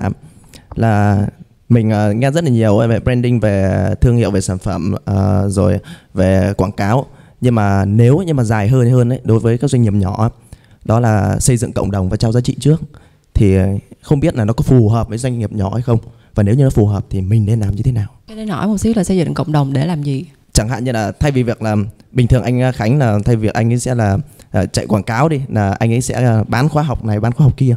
là 0.75 1.26
mình 1.68 1.92
uh, 2.11 2.16
nghe 2.16 2.30
rất 2.30 2.44
là 2.44 2.50
nhiều 2.50 2.78
về 2.78 3.00
branding 3.00 3.40
về 3.40 3.87
thương 4.00 4.16
hiệu 4.16 4.30
về 4.30 4.40
sản 4.40 4.58
phẩm 4.58 4.94
uh, 4.94 5.52
rồi 5.52 5.78
về 6.14 6.52
quảng 6.56 6.73
cáo. 6.73 7.06
Nhưng 7.40 7.54
mà 7.54 7.85
nếu 7.85 8.23
nhưng 8.26 8.37
mà 8.37 8.44
dài 8.44 8.68
hơn 8.68 8.90
hơn 8.90 9.12
ấy 9.12 9.20
đối 9.25 9.38
với 9.38 9.58
các 9.58 9.70
doanh 9.70 9.82
nghiệp 9.82 9.92
nhỏ 9.92 10.30
đó 10.85 11.00
là 11.00 11.40
xây 11.40 11.56
dựng 11.56 11.73
cộng 11.73 11.90
đồng 11.90 12.08
và 12.08 12.16
trao 12.16 12.32
giá 12.32 12.40
trị 12.40 12.56
trước 12.61 12.82
thì 13.35 13.56
không 14.02 14.20
biết 14.20 14.35
là 14.35 14.44
nó 14.44 14.52
có 14.52 14.62
phù 14.62 14.88
hợp 14.88 15.08
với 15.08 15.18
doanh 15.18 15.38
nghiệp 15.38 15.52
nhỏ 15.52 15.70
hay 15.73 15.82
không. 15.82 15.99
Và 16.35 16.42
nếu 16.42 16.54
như 16.54 16.64
nó 16.64 16.70
phù 16.70 16.87
hợp 16.87 17.06
thì 17.11 17.20
mình 17.20 17.46
nên 17.46 17.61
làm 17.61 17.76
như 17.76 17.82
thế 17.82 17.92
nào? 17.92 18.06
Cho 18.28 18.35
nên 18.35 18.49
hỏi 18.49 18.66
một 18.66 18.78
xíu 18.78 18.92
là 18.96 19.04
xây 19.04 19.16
dựng 19.16 19.35
cộng 19.35 19.52
đồng 19.52 19.73
để 19.73 19.87
làm 19.87 20.02
gì? 20.02 20.25
Chẳng 20.52 20.68
hạn 20.68 20.85
như 20.85 20.92
là 20.92 21.12
thay 21.20 21.30
vì 21.30 21.42
việc 21.42 21.62
là 21.62 21.76
bình 22.12 22.26
thường 22.26 22.42
anh 22.42 22.73
Khánh 22.73 22.99
là 22.99 23.18
thay 23.25 23.37
vì 23.37 23.49
anh 23.49 23.73
ấy 23.73 23.78
sẽ 23.78 23.94
là 23.94 24.18
chạy 24.73 24.87
quảng 24.87 25.02
cáo 25.02 25.28
đi 25.28 25.40
là 25.49 25.73
anh 25.73 25.92
ấy 25.92 26.00
sẽ 26.00 26.42
bán 26.49 26.68
khóa 26.68 26.82
học 26.82 27.04
này 27.04 27.20
bán 27.20 27.32
khóa 27.32 27.44
học 27.44 27.56
kia 27.56 27.76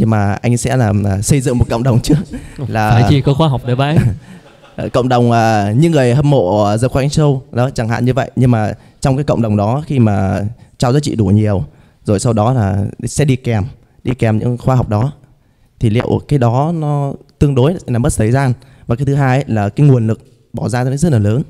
nhưng 0.00 0.10
mà 0.10 0.32
anh 0.32 0.56
sẽ 0.56 0.76
làm 0.76 1.02
uh, 1.18 1.24
xây 1.24 1.40
dựng 1.40 1.58
một 1.58 1.64
cộng 1.70 1.82
đồng 1.82 2.00
trước 2.00 2.18
là 2.68 2.90
phải 2.90 3.04
chi 3.08 3.20
có 3.20 3.34
khóa 3.34 3.48
học 3.48 3.62
để 3.66 3.74
bán. 3.74 3.96
Cộng 4.92 5.08
đồng 5.08 5.30
uh, 5.30 5.76
như 5.76 5.90
người 5.90 6.14
hâm 6.14 6.30
mộ 6.30 6.76
The 6.76 6.88
Khánh 6.94 7.08
Show 7.08 7.40
đó 7.52 7.70
chẳng 7.70 7.88
hạn 7.88 8.04
như 8.04 8.14
vậy. 8.14 8.30
Nhưng 8.36 8.50
mà 8.50 8.72
trong 9.00 9.16
cái 9.16 9.24
cộng 9.24 9.42
đồng 9.42 9.56
đó 9.56 9.82
khi 9.86 9.98
mà 9.98 10.42
trao 10.78 10.92
giá 10.92 11.00
trị 11.00 11.14
đủ 11.14 11.26
nhiều 11.26 11.64
rồi 12.04 12.20
sau 12.20 12.32
đó 12.32 12.52
là 12.52 12.84
sẽ 13.04 13.24
đi 13.24 13.36
kèm 13.36 13.64
đi 14.04 14.14
kèm 14.14 14.38
những 14.38 14.58
khóa 14.58 14.76
học 14.76 14.88
đó 14.88 15.12
thì 15.80 15.90
liệu 15.90 16.20
cái 16.28 16.38
đó 16.38 16.72
nó 16.74 17.12
tương 17.38 17.54
đối 17.54 17.74
là 17.86 17.98
mất 17.98 18.12
thời 18.16 18.30
gian? 18.30 18.52
Và 18.86 18.96
cái 18.96 19.06
thứ 19.06 19.14
hai 19.14 19.44
là 19.46 19.68
cái 19.68 19.86
nguồn 19.86 20.06
lực 20.06 20.20
bỏ 20.52 20.68
ra 20.68 20.84
nó 20.84 20.96
rất 20.96 21.12
là 21.12 21.18
lớn 21.18 21.42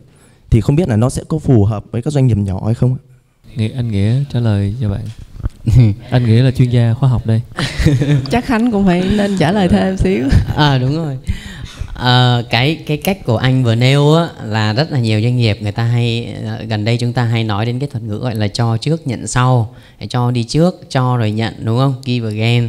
thì 0.50 0.60
không 0.60 0.76
biết 0.76 0.88
là 0.88 0.96
nó 0.96 1.10
sẽ 1.10 1.22
có 1.28 1.38
phù 1.38 1.64
hợp 1.64 1.84
với 1.90 2.02
các 2.02 2.12
doanh 2.12 2.26
nghiệp 2.26 2.36
nhỏ 2.36 2.60
hay 2.64 2.74
không? 2.74 2.96
Nghĩa, 3.56 3.72
anh 3.74 3.90
nghĩa 3.90 4.24
trả 4.32 4.40
lời 4.40 4.74
cho 4.80 4.90
bạn 4.90 5.02
anh 6.10 6.26
nghĩa 6.26 6.42
là 6.42 6.50
chuyên 6.50 6.70
gia 6.70 6.94
khoa 6.94 7.08
học 7.08 7.26
đây. 7.26 7.40
Chắc 8.30 8.44
khánh 8.44 8.72
cũng 8.72 8.86
phải 8.86 9.02
nên 9.16 9.36
trả 9.38 9.52
lời 9.52 9.68
thêm 9.68 9.96
xíu. 9.96 10.24
À 10.56 10.78
đúng 10.78 10.96
rồi. 10.96 11.18
À, 11.94 12.42
cái 12.50 12.78
cái 12.86 12.96
cách 12.96 13.18
của 13.24 13.36
anh 13.36 13.64
vừa 13.64 13.74
nêu 13.74 14.14
á, 14.14 14.28
là 14.44 14.72
rất 14.72 14.92
là 14.92 14.98
nhiều 14.98 15.20
doanh 15.22 15.36
nghiệp 15.36 15.58
người 15.60 15.72
ta 15.72 15.82
hay 15.82 16.34
ờ, 16.44 16.64
gần 16.68 16.84
đây 16.84 16.96
chúng 17.00 17.12
ta 17.12 17.24
hay 17.24 17.44
nói 17.44 17.66
đến 17.66 17.78
cái 17.78 17.88
thuật 17.88 18.04
ngữ 18.04 18.18
gọi 18.18 18.34
là 18.34 18.48
cho 18.48 18.76
trước 18.76 19.06
nhận 19.06 19.26
sau. 19.26 19.74
Cho 20.08 20.30
đi 20.30 20.44
trước 20.44 20.90
cho 20.90 21.16
rồi 21.16 21.30
nhận 21.30 21.54
đúng 21.64 21.78
không? 21.78 21.94
Give 22.04 22.28
again. 22.28 22.68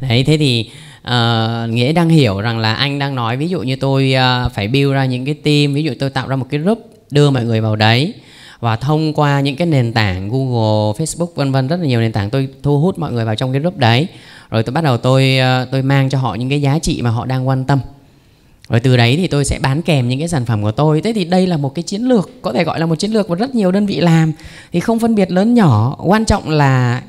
Đấy 0.00 0.24
thế 0.26 0.36
thì 0.36 0.70
uh, 1.08 1.70
nghĩa 1.70 1.92
đang 1.92 2.08
hiểu 2.08 2.40
rằng 2.40 2.58
là 2.58 2.74
anh 2.74 2.98
đang 2.98 3.14
nói 3.14 3.36
ví 3.36 3.48
dụ 3.48 3.62
như 3.62 3.76
tôi 3.76 4.14
uh, 4.46 4.52
phải 4.52 4.68
build 4.68 4.92
ra 4.92 5.04
những 5.04 5.24
cái 5.24 5.34
team 5.34 5.74
ví 5.74 5.82
dụ 5.82 5.92
tôi 5.98 6.10
tạo 6.10 6.28
ra 6.28 6.36
một 6.36 6.46
cái 6.50 6.60
group 6.60 6.78
đưa 7.10 7.30
mọi 7.30 7.44
người 7.44 7.60
vào 7.60 7.76
đấy 7.76 8.14
và 8.64 8.76
thông 8.76 9.12
qua 9.12 9.40
những 9.40 9.56
cái 9.56 9.66
nền 9.66 9.92
tảng 9.92 10.28
Google, 10.28 10.92
Facebook 10.98 11.26
vân 11.34 11.52
vân 11.52 11.68
rất 11.68 11.76
là 11.80 11.86
nhiều 11.86 12.00
nền 12.00 12.12
tảng 12.12 12.30
tôi 12.30 12.48
thu 12.62 12.80
hút 12.80 12.98
mọi 12.98 13.12
người 13.12 13.24
vào 13.24 13.34
trong 13.34 13.52
cái 13.52 13.60
group 13.60 13.76
đấy. 13.76 14.06
Rồi 14.50 14.62
tôi 14.62 14.72
bắt 14.72 14.84
đầu 14.84 14.96
tôi 14.96 15.38
ờ, 15.38 15.68
tôi 15.70 15.82
mang 15.82 16.10
cho 16.10 16.18
họ 16.18 16.34
những 16.34 16.48
cái 16.48 16.62
giá 16.62 16.78
trị 16.78 17.02
mà 17.02 17.10
họ 17.10 17.26
đang 17.26 17.48
quan 17.48 17.64
tâm. 17.64 17.78
Rồi 18.68 18.80
từ 18.80 18.96
đấy 18.96 19.16
thì 19.16 19.26
tôi 19.26 19.44
sẽ 19.44 19.58
bán 19.62 19.82
kèm 19.82 20.08
những 20.08 20.18
cái 20.18 20.28
sản 20.28 20.44
phẩm 20.44 20.62
của 20.62 20.70
tôi. 20.70 21.00
Thế 21.00 21.12
thì 21.12 21.24
đây 21.24 21.46
là 21.46 21.56
một 21.56 21.74
cái 21.74 21.82
chiến 21.82 22.02
lược, 22.02 22.30
có 22.42 22.52
thể 22.52 22.64
gọi 22.64 22.80
là 22.80 22.86
một 22.86 22.94
chiến 22.94 23.12
lược 23.12 23.30
mà 23.30 23.36
rất 23.36 23.54
nhiều 23.54 23.72
đơn 23.72 23.86
vị 23.86 24.00
làm 24.00 24.32
thì 24.72 24.80
không 24.80 24.98
phân 24.98 25.14
biệt 25.14 25.30
lớn 25.30 25.54
nhỏ, 25.54 25.96
quan 25.98 26.24
trọng 26.24 26.48
là 26.48 27.02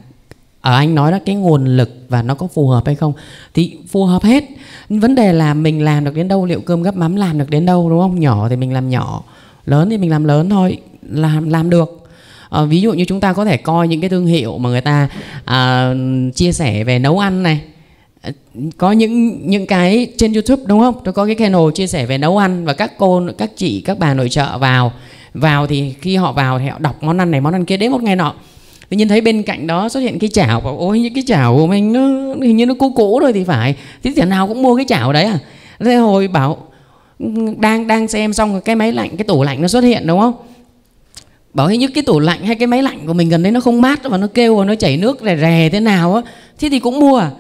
ở 0.62 0.76
anh 0.76 0.96
nói 0.96 1.12
là 1.12 1.20
cái 1.26 1.36
nguồn 1.36 1.66
lực 1.66 1.90
và 2.10 2.22
nó 2.22 2.36
có 2.36 2.48
phù 2.48 2.68
hợp 2.68 2.86
hay 2.86 2.96
không 2.96 3.14
thì 3.54 3.78
phù 3.88 4.06
hợp 4.06 4.24
hết 4.24 4.44
vấn 4.90 5.16
đề 5.16 5.34
là 5.34 5.54
mình 5.54 5.84
làm 5.84 6.04
được 6.04 6.16
đến 6.16 6.28
đâu 6.28 6.46
liệu 6.46 6.62
cơm 6.62 6.84
gấp 6.84 6.96
mắm 6.96 7.16
làm 7.16 7.38
được 7.38 7.50
đến 7.50 7.66
đâu 7.66 7.90
đúng 7.90 8.02
không 8.02 8.20
nhỏ 8.20 8.50
thì 8.50 8.56
mình 8.56 8.74
làm 8.74 8.90
nhỏ 8.90 9.24
lớn 9.66 9.90
thì 9.90 9.98
mình 9.98 10.12
làm 10.12 10.24
lớn 10.24 10.50
thôi 10.50 10.78
làm 11.10 11.50
làm 11.50 11.70
được. 11.70 12.08
À, 12.50 12.64
ví 12.64 12.82
dụ 12.82 12.94
như 12.94 13.06
chúng 13.06 13.20
ta 13.20 13.34
có 13.34 13.46
thể 13.46 13.58
coi 13.58 13.88
những 13.88 14.02
cái 14.02 14.10
thương 14.10 14.26
hiệu 14.26 14.58
mà 14.58 14.70
người 14.70 14.82
ta 14.82 15.10
à, 15.46 15.94
chia 16.36 16.52
sẻ 16.52 16.84
về 16.84 17.00
nấu 17.00 17.20
ăn 17.20 17.44
này. 17.44 17.62
Ờ, 18.22 18.32
có 18.78 18.92
những 18.92 19.40
những 19.50 19.66
cái 19.66 20.08
trên 20.18 20.34
YouTube 20.34 20.64
đúng 20.66 20.80
không? 20.80 20.96
Tôi 21.04 21.14
có 21.14 21.26
cái 21.26 21.36
channel 21.40 21.72
chia 21.76 21.88
sẻ 21.88 22.06
về 22.06 22.18
nấu 22.18 22.38
ăn 22.38 22.66
và 22.66 22.74
các 22.74 22.92
cô 22.98 23.22
các 23.38 23.52
chị 23.56 23.82
các 23.82 24.00
bà 24.00 24.14
nội 24.14 24.30
trợ 24.30 24.58
vào. 24.58 24.92
Vào 25.34 25.68
thì 25.68 25.94
khi 26.02 26.16
họ 26.16 26.32
vào 26.32 26.60
thì 26.60 26.68
họ 26.68 26.80
đọc 26.80 27.04
món 27.04 27.18
ăn 27.18 27.32
này 27.32 27.42
món 27.42 27.54
ăn 27.54 27.66
kia 27.66 27.78
đến 27.78 27.92
một 27.92 28.04
ngày 28.04 28.16
nọ. 28.16 28.34
Tự 28.90 28.98
nhiên 28.98 29.08
thấy 29.08 29.22
bên 29.22 29.44
cạnh 29.44 29.68
đó 29.68 29.90
xuất 29.90 30.00
hiện 30.00 30.20
cái 30.20 30.30
chảo 30.30 30.62
và 30.62 30.72
ôi 30.78 31.00
những 31.00 31.14
cái 31.14 31.24
chảo 31.28 31.56
của 31.58 31.68
mình 31.68 31.94
nó 31.94 32.00
hình 32.46 32.58
như 32.58 32.66
nó 32.66 32.74
cũ 32.80 32.94
cũ 32.96 33.20
rồi 33.20 33.34
thì 33.34 33.44
phải. 33.44 33.76
Thế 34.04 34.14
thì 34.16 34.22
nào 34.22 34.48
cũng 34.48 34.64
mua 34.64 34.76
cái 34.76 34.86
chảo 34.88 35.14
đấy 35.14 35.26
à? 35.26 35.40
Thế 35.80 35.96
hồi 35.96 36.28
bảo 36.28 36.58
đang 37.58 37.88
đang 37.88 38.08
xem 38.08 38.34
xong 38.34 38.62
cái 38.62 38.76
máy 38.76 38.92
lạnh 38.92 39.18
cái 39.18 39.26
tủ 39.26 39.44
lạnh 39.44 39.62
nó 39.62 39.68
xuất 39.68 39.84
hiện 39.84 40.08
đúng 40.08 40.20
không? 40.20 40.34
Bảo 41.56 41.68
hình 41.68 41.80
như 41.80 41.88
cái 41.88 42.04
tủ 42.04 42.20
lạnh 42.20 42.46
hay 42.46 42.56
cái 42.56 42.68
máy 42.68 42.84
lạnh 42.84 43.08
của 43.08 43.14
mình 43.14 43.30
gần 43.30 43.44
đây 43.44 43.52
nó 43.52 43.60
không 43.60 43.82
mát 43.82 44.00
và 44.04 44.18
nó 44.18 44.28
kêu 44.34 44.56
và 44.56 44.66
nó 44.66 44.76
chảy 44.76 44.98
nước 44.98 45.20
rè 45.26 45.38
rè 45.38 45.70
thế 45.72 45.80
nào 45.80 46.16
á, 46.16 46.22
thế 46.60 46.70
thì 46.70 46.80
cũng 46.80 47.00
mua. 47.00 47.18
À 47.18 47.32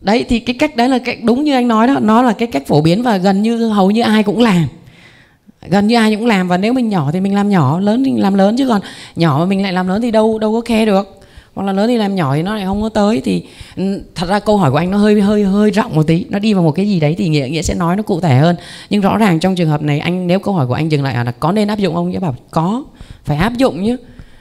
đấy, 0.00 0.24
thì 0.28 0.40
cái 0.40 0.56
cách 0.58 0.76
đấy 0.76 0.88
là 0.88 0.98
cách 0.98 1.18
đúng 1.22 1.44
như 1.44 1.54
anh 1.54 1.68
nói 1.68 1.86
đó, 1.86 1.96
nó 2.00 2.22
là 2.22 2.32
cái 2.32 2.48
cách 2.48 2.66
phổ 2.66 2.80
biến 2.80 3.02
và 3.02 3.16
gần 3.16 3.42
như, 3.42 3.68
hầu 3.68 3.90
như 3.90 4.02
ai 4.02 4.22
cũng 4.22 4.40
làm. 4.40 4.66
Gần 5.68 5.86
như 5.86 5.96
ai 5.96 6.16
cũng 6.16 6.26
làm 6.26 6.48
và 6.48 6.56
nếu 6.56 6.72
mình 6.72 6.88
nhỏ 6.88 7.10
thì 7.12 7.20
mình 7.20 7.34
làm 7.34 7.48
nhỏ, 7.48 7.80
lớn 7.80 8.04
thì 8.04 8.12
làm 8.16 8.34
lớn 8.34 8.56
chứ 8.58 8.68
còn 8.68 8.80
nhỏ 9.16 9.36
mà 9.38 9.44
mình 9.44 9.62
lại 9.62 9.72
làm 9.72 9.88
lớn 9.88 10.02
thì 10.02 10.10
đâu 10.10 10.38
đâu 10.38 10.52
có 10.52 10.60
khe 10.60 10.86
được. 10.86 11.18
Hoặc 11.54 11.64
là 11.64 11.72
lớn 11.72 11.88
thì 11.88 11.96
làm 11.96 12.14
nhỏ 12.14 12.36
thì 12.36 12.42
nó 12.42 12.54
lại 12.54 12.64
không 12.64 12.82
có 12.82 12.88
tới 12.88 13.20
thì 13.24 13.44
ừ, 13.76 14.02
thật 14.14 14.28
ra 14.28 14.40
câu 14.40 14.56
hỏi 14.56 14.70
của 14.70 14.76
anh 14.76 14.90
nó 14.90 14.98
hơi 14.98 15.20
hơi 15.20 15.44
hơi 15.44 15.70
rộng 15.70 15.94
một 15.94 16.06
tí, 16.06 16.24
nó 16.28 16.38
đi 16.38 16.54
vào 16.54 16.62
một 16.62 16.72
cái 16.72 16.88
gì 16.88 17.00
đấy 17.00 17.14
thì 17.18 17.28
nghĩa 17.28 17.48
nghĩa 17.50 17.62
sẽ 17.62 17.74
nói 17.74 17.96
nó 17.96 18.02
cụ 18.02 18.20
thể 18.20 18.36
hơn. 18.36 18.56
Nhưng 18.90 19.00
rõ 19.00 19.16
ràng 19.16 19.40
trong 19.40 19.54
trường 19.54 19.68
hợp 19.68 19.82
này, 19.82 19.98
anh, 19.98 20.26
nếu 20.26 20.38
câu 20.38 20.54
hỏi 20.54 20.66
của 20.66 20.74
anh 20.74 20.88
dừng 20.88 21.02
lại 21.02 21.14
à, 21.14 21.24
là 21.24 21.32
có 21.32 21.52
nên 21.52 21.68
áp 21.68 21.78
dụng 21.78 21.94
không? 21.94 22.10
Nghĩa 22.10 22.18
bảo 22.18 22.34
có 22.50 22.84
phải 23.24 23.36
áp 23.36 23.56
dụng 23.56 23.82
nhé 23.82 23.96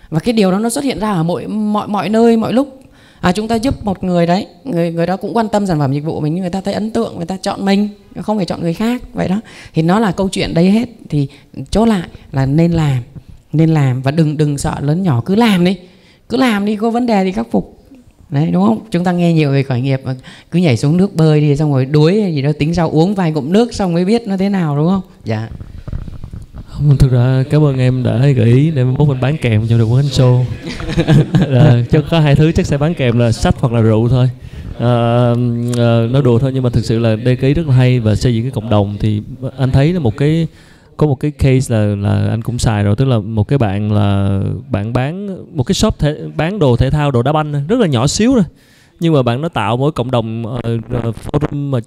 và 0.09 0.19
cái 0.19 0.33
điều 0.33 0.51
đó 0.51 0.59
nó 0.59 0.69
xuất 0.69 0.83
hiện 0.83 0.99
ra 0.99 1.11
ở 1.11 1.23
mọi 1.23 1.47
mọi 1.47 1.87
mọi 1.87 2.09
nơi 2.09 2.37
mọi 2.37 2.53
lúc. 2.53 2.77
À, 3.21 3.31
chúng 3.31 3.47
ta 3.47 3.55
giúp 3.55 3.85
một 3.85 4.03
người 4.03 4.25
đấy 4.25 4.47
người 4.63 4.91
người 4.91 5.07
đó 5.07 5.17
cũng 5.17 5.37
quan 5.37 5.49
tâm 5.49 5.67
sản 5.67 5.79
phẩm 5.79 5.93
dịch 5.93 6.03
vụ 6.03 6.19
mình 6.19 6.35
người 6.35 6.49
ta 6.49 6.61
thấy 6.61 6.73
ấn 6.73 6.91
tượng 6.91 7.17
người 7.17 7.25
ta 7.25 7.37
chọn 7.37 7.65
mình 7.65 7.89
không 8.21 8.37
phải 8.37 8.45
chọn 8.45 8.61
người 8.61 8.73
khác 8.73 9.01
vậy 9.13 9.27
đó. 9.27 9.39
Thì 9.73 9.81
nó 9.81 9.99
là 9.99 10.11
câu 10.11 10.29
chuyện 10.29 10.53
đấy 10.53 10.71
hết. 10.71 10.89
Thì 11.09 11.27
chốt 11.69 11.85
lại 11.85 12.07
là 12.31 12.45
nên 12.45 12.71
làm 12.71 13.03
nên 13.53 13.69
làm 13.69 14.01
và 14.01 14.11
đừng 14.11 14.37
đừng 14.37 14.57
sợ 14.57 14.75
lớn 14.79 15.03
nhỏ 15.03 15.21
cứ 15.25 15.35
làm 15.35 15.65
đi. 15.65 15.77
Cứ 16.29 16.37
làm 16.37 16.65
đi 16.65 16.75
có 16.75 16.89
vấn 16.89 17.05
đề 17.05 17.23
thì 17.23 17.31
khắc 17.31 17.47
phục. 17.51 17.77
Đấy 18.29 18.49
đúng 18.51 18.65
không? 18.65 18.79
Chúng 18.91 19.03
ta 19.03 19.11
nghe 19.11 19.33
nhiều 19.33 19.51
về 19.51 19.63
khởi 19.63 19.81
nghiệp 19.81 20.01
mà 20.03 20.15
cứ 20.51 20.59
nhảy 20.59 20.77
xuống 20.77 20.97
nước 20.97 21.15
bơi 21.15 21.41
đi 21.41 21.55
xong 21.55 21.73
rồi 21.73 21.85
đuối 21.85 22.31
gì 22.35 22.41
đó 22.41 22.51
tính 22.59 22.73
sau 22.73 22.89
uống 22.89 23.15
vài 23.15 23.31
ngụm 23.31 23.53
nước 23.53 23.73
xong 23.73 23.93
mới 23.93 24.05
biết 24.05 24.27
nó 24.27 24.37
thế 24.37 24.49
nào 24.49 24.77
đúng 24.77 24.87
không? 24.87 25.01
Dạ. 25.25 25.49
Vâng, 26.83 26.97
thực 26.97 27.11
ra 27.11 27.43
cảm 27.49 27.63
ơn 27.63 27.77
em 27.77 28.03
đã 28.03 28.27
gợi 28.27 28.53
ý 28.53 28.71
để 28.71 28.83
mốt 28.83 29.07
mình 29.07 29.21
bán 29.21 29.37
kèm 29.37 29.67
cho 29.67 29.77
được 29.77 29.85
quán 29.85 30.05
show. 30.05 30.43
Là 31.47 31.83
chắc 31.91 32.03
có 32.09 32.19
hai 32.19 32.35
thứ 32.35 32.51
chắc 32.51 32.65
sẽ 32.65 32.77
bán 32.77 32.93
kèm 32.93 33.19
là 33.19 33.31
sách 33.31 33.55
hoặc 33.59 33.73
là 33.73 33.81
rượu 33.81 34.09
thôi. 34.09 34.29
À, 34.79 35.29
à, 35.77 36.07
nói 36.11 36.21
đùa 36.23 36.39
thôi 36.39 36.51
nhưng 36.53 36.63
mà 36.63 36.69
thực 36.69 36.85
sự 36.85 36.99
là 36.99 37.15
đây 37.15 37.35
cái 37.35 37.53
rất 37.53 37.67
là 37.67 37.75
hay 37.75 37.99
và 37.99 38.15
xây 38.15 38.35
dựng 38.35 38.43
cái 38.43 38.51
cộng 38.51 38.69
đồng 38.69 38.97
thì 38.99 39.21
anh 39.57 39.71
thấy 39.71 39.93
là 39.93 39.99
một 39.99 40.17
cái 40.17 40.47
có 40.97 41.07
một 41.07 41.15
cái 41.15 41.31
case 41.31 41.75
là 41.75 41.95
là 41.95 42.27
anh 42.29 42.41
cũng 42.41 42.59
xài 42.59 42.83
rồi 42.83 42.95
tức 42.95 43.05
là 43.05 43.19
một 43.19 43.47
cái 43.47 43.57
bạn 43.57 43.91
là 43.91 44.39
bạn 44.69 44.93
bán 44.93 45.37
một 45.57 45.63
cái 45.63 45.75
shop 45.75 45.99
thể, 45.99 46.17
bán 46.35 46.59
đồ 46.59 46.75
thể 46.75 46.89
thao 46.89 47.11
đồ 47.11 47.23
đá 47.23 47.31
banh 47.31 47.67
rất 47.67 47.79
là 47.79 47.87
nhỏ 47.87 48.07
xíu 48.07 48.35
rồi 48.35 48.43
nhưng 48.99 49.13
mà 49.13 49.23
bạn 49.23 49.41
nó 49.41 49.49
tạo 49.49 49.77
mỗi 49.77 49.91
cộng 49.91 50.11
đồng 50.11 50.45
uh, 50.45 51.15
forum 51.25 51.69
mà 51.69 51.79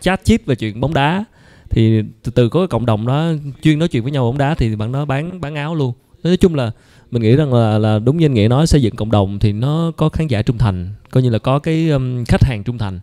chat 0.00 0.24
chip 0.24 0.46
về 0.46 0.54
chuyện 0.54 0.80
bóng 0.80 0.94
đá 0.94 1.24
thì 1.70 2.02
từ 2.22 2.32
từ 2.34 2.48
có 2.48 2.60
cái 2.60 2.68
cộng 2.68 2.86
đồng 2.86 3.06
đó 3.06 3.32
chuyên 3.62 3.78
nói 3.78 3.88
chuyện 3.88 4.02
với 4.02 4.12
nhau 4.12 4.24
bóng 4.24 4.38
đá 4.38 4.54
thì 4.54 4.76
bạn 4.76 4.92
đó 4.92 5.04
bán 5.04 5.40
bán 5.40 5.54
áo 5.54 5.74
luôn. 5.74 5.92
Nói 6.22 6.36
chung 6.36 6.54
là 6.54 6.70
mình 7.10 7.22
nghĩ 7.22 7.36
rằng 7.36 7.54
là 7.54 7.78
là 7.78 7.98
đúng 7.98 8.16
như 8.16 8.26
anh 8.26 8.34
nghĩa 8.34 8.48
nói 8.48 8.66
xây 8.66 8.82
dựng 8.82 8.96
cộng 8.96 9.10
đồng 9.10 9.38
thì 9.38 9.52
nó 9.52 9.92
có 9.96 10.08
khán 10.08 10.26
giả 10.26 10.42
trung 10.42 10.58
thành 10.58 10.88
coi 11.10 11.22
như 11.22 11.30
là 11.30 11.38
có 11.38 11.58
cái 11.58 11.90
um, 11.90 12.24
khách 12.24 12.44
hàng 12.44 12.64
trung 12.64 12.78
thành 12.78 13.00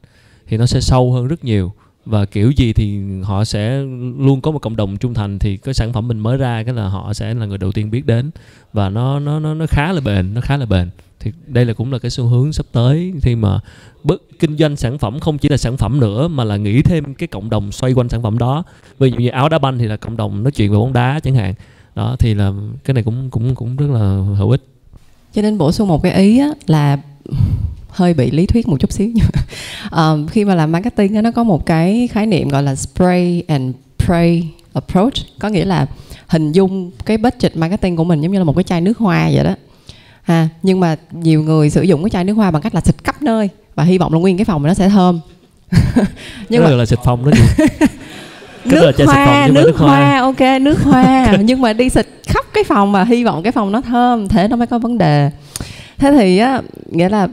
thì 0.47 0.57
nó 0.57 0.65
sẽ 0.65 0.81
sâu 0.81 1.13
hơn 1.13 1.27
rất 1.27 1.45
nhiều. 1.45 1.73
Và 2.05 2.25
kiểu 2.25 2.51
gì 2.51 2.73
thì 2.73 2.99
họ 3.23 3.43
sẽ 3.43 3.77
luôn 4.19 4.41
có 4.41 4.51
một 4.51 4.59
cộng 4.59 4.75
đồng 4.75 4.97
trung 4.97 5.13
thành 5.13 5.39
thì 5.39 5.57
cái 5.57 5.73
sản 5.73 5.93
phẩm 5.93 6.07
mình 6.07 6.19
mới 6.19 6.37
ra 6.37 6.63
cái 6.63 6.73
là 6.73 6.87
họ 6.87 7.13
sẽ 7.13 7.33
là 7.33 7.45
người 7.45 7.57
đầu 7.57 7.71
tiên 7.71 7.91
biết 7.91 8.05
đến. 8.05 8.31
Và 8.73 8.89
nó 8.89 9.19
nó 9.19 9.39
nó 9.39 9.53
nó 9.53 9.65
khá 9.67 9.91
là 9.93 10.01
bền 10.01 10.33
nó 10.33 10.41
khá 10.41 10.57
là 10.57 10.65
bền 10.65 10.89
thì 11.19 11.31
đây 11.47 11.65
là 11.65 11.73
cũng 11.73 11.91
là 11.93 11.99
cái 11.99 12.11
xu 12.11 12.25
hướng 12.25 12.53
sắp 12.53 12.65
tới. 12.71 13.13
Khi 13.21 13.35
mà 13.35 13.59
bất 14.03 14.21
kinh 14.39 14.57
doanh 14.57 14.75
sản 14.75 14.97
phẩm 14.97 15.19
không 15.19 15.37
chỉ 15.37 15.49
là 15.49 15.57
sản 15.57 15.77
phẩm 15.77 15.99
nữa 15.99 16.27
mà 16.27 16.43
là 16.43 16.57
nghĩ 16.57 16.81
thêm 16.81 17.13
cái 17.13 17.27
cộng 17.27 17.49
đồng 17.49 17.71
xoay 17.71 17.93
quanh 17.93 18.09
sản 18.09 18.23
phẩm 18.23 18.37
đó. 18.37 18.63
Ví 18.99 19.11
dụ 19.11 19.17
như 19.17 19.29
áo 19.29 19.49
đá 19.49 19.59
banh 19.59 19.77
thì 19.77 19.87
là 19.87 19.97
cộng 19.97 20.17
đồng 20.17 20.43
nói 20.43 20.51
chuyện 20.51 20.71
về 20.71 20.77
bóng 20.77 20.93
đá 20.93 21.19
chẳng 21.23 21.35
hạn. 21.35 21.53
Đó 21.95 22.15
thì 22.19 22.33
là 22.33 22.53
cái 22.83 22.93
này 22.93 23.03
cũng 23.03 23.29
cũng 23.29 23.55
cũng 23.55 23.75
rất 23.75 23.89
là 23.89 24.35
hữu 24.37 24.51
ích. 24.51 24.61
Cho 25.33 25.41
nên 25.41 25.57
bổ 25.57 25.71
sung 25.71 25.87
một 25.87 26.03
cái 26.03 26.13
ý 26.13 26.39
á, 26.39 26.49
là 26.67 26.97
hơi 27.89 28.13
bị 28.13 28.31
lý 28.31 28.45
thuyết 28.45 28.67
một 28.67 28.79
chút 28.79 28.91
xíu 28.91 29.11
nhưng 29.13 29.25
um, 29.91 30.27
khi 30.27 30.45
mà 30.45 30.55
làm 30.55 30.71
marketing 30.71 31.15
á, 31.15 31.21
nó 31.21 31.31
có 31.31 31.43
một 31.43 31.65
cái 31.65 32.07
khái 32.11 32.25
niệm 32.25 32.49
gọi 32.49 32.63
là 32.63 32.75
spray 32.75 33.43
and 33.47 33.75
pray 34.05 34.49
approach. 34.73 35.13
Có 35.39 35.49
nghĩa 35.49 35.65
là 35.65 35.87
hình 36.27 36.51
dung 36.51 36.91
cái 37.05 37.17
budget 37.17 37.55
marketing 37.55 37.95
của 37.95 38.03
mình 38.03 38.21
giống 38.21 38.31
như 38.31 38.37
là 38.37 38.43
một 38.43 38.55
cái 38.55 38.63
chai 38.63 38.81
nước 38.81 38.97
hoa 38.97 39.29
vậy 39.33 39.43
đó 39.43 39.55
ha 40.27 40.47
nhưng 40.63 40.79
mà 40.79 40.95
nhiều 41.11 41.43
người 41.43 41.69
sử 41.69 41.81
dụng 41.81 42.03
cái 42.03 42.09
chai 42.09 42.23
nước 42.23 42.33
hoa 42.33 42.51
bằng 42.51 42.61
cách 42.61 42.75
là 42.75 42.81
xịt 42.81 42.95
khắp 43.03 43.21
nơi 43.21 43.49
và 43.75 43.83
hy 43.83 43.97
vọng 43.97 44.13
là 44.13 44.19
nguyên 44.19 44.37
cái 44.37 44.45
phòng 44.45 44.63
nó 44.63 44.73
sẽ 44.73 44.89
thơm. 44.89 45.19
Nhưng 46.49 46.63
mà 46.63 46.69
là 46.69 46.85
xịt 46.85 46.99
phòng 47.03 47.25
đó 47.25 47.31
gì 47.31 47.65
nước 48.65 48.91
hoa 49.05 49.47
nước, 49.47 49.63
nước 49.65 49.77
hoa. 49.77 49.97
hoa 49.97 50.19
ok 50.19 50.61
nước 50.61 50.83
hoa. 50.83 51.37
Nhưng 51.41 51.61
mà 51.61 51.73
đi 51.73 51.89
xịt 51.89 52.07
khắp 52.27 52.45
cái 52.53 52.63
phòng 52.63 52.91
và 52.91 53.03
hy 53.03 53.23
vọng 53.23 53.43
cái 53.43 53.51
phòng 53.51 53.71
nó 53.71 53.81
thơm 53.81 54.27
thế 54.27 54.47
nó 54.47 54.55
mới 54.55 54.67
có 54.67 54.79
vấn 54.79 54.97
đề. 54.97 55.31
Thế 55.97 56.11
thì 56.11 56.37
á 56.37 56.61
nghĩa 56.91 57.09
là 57.09 57.27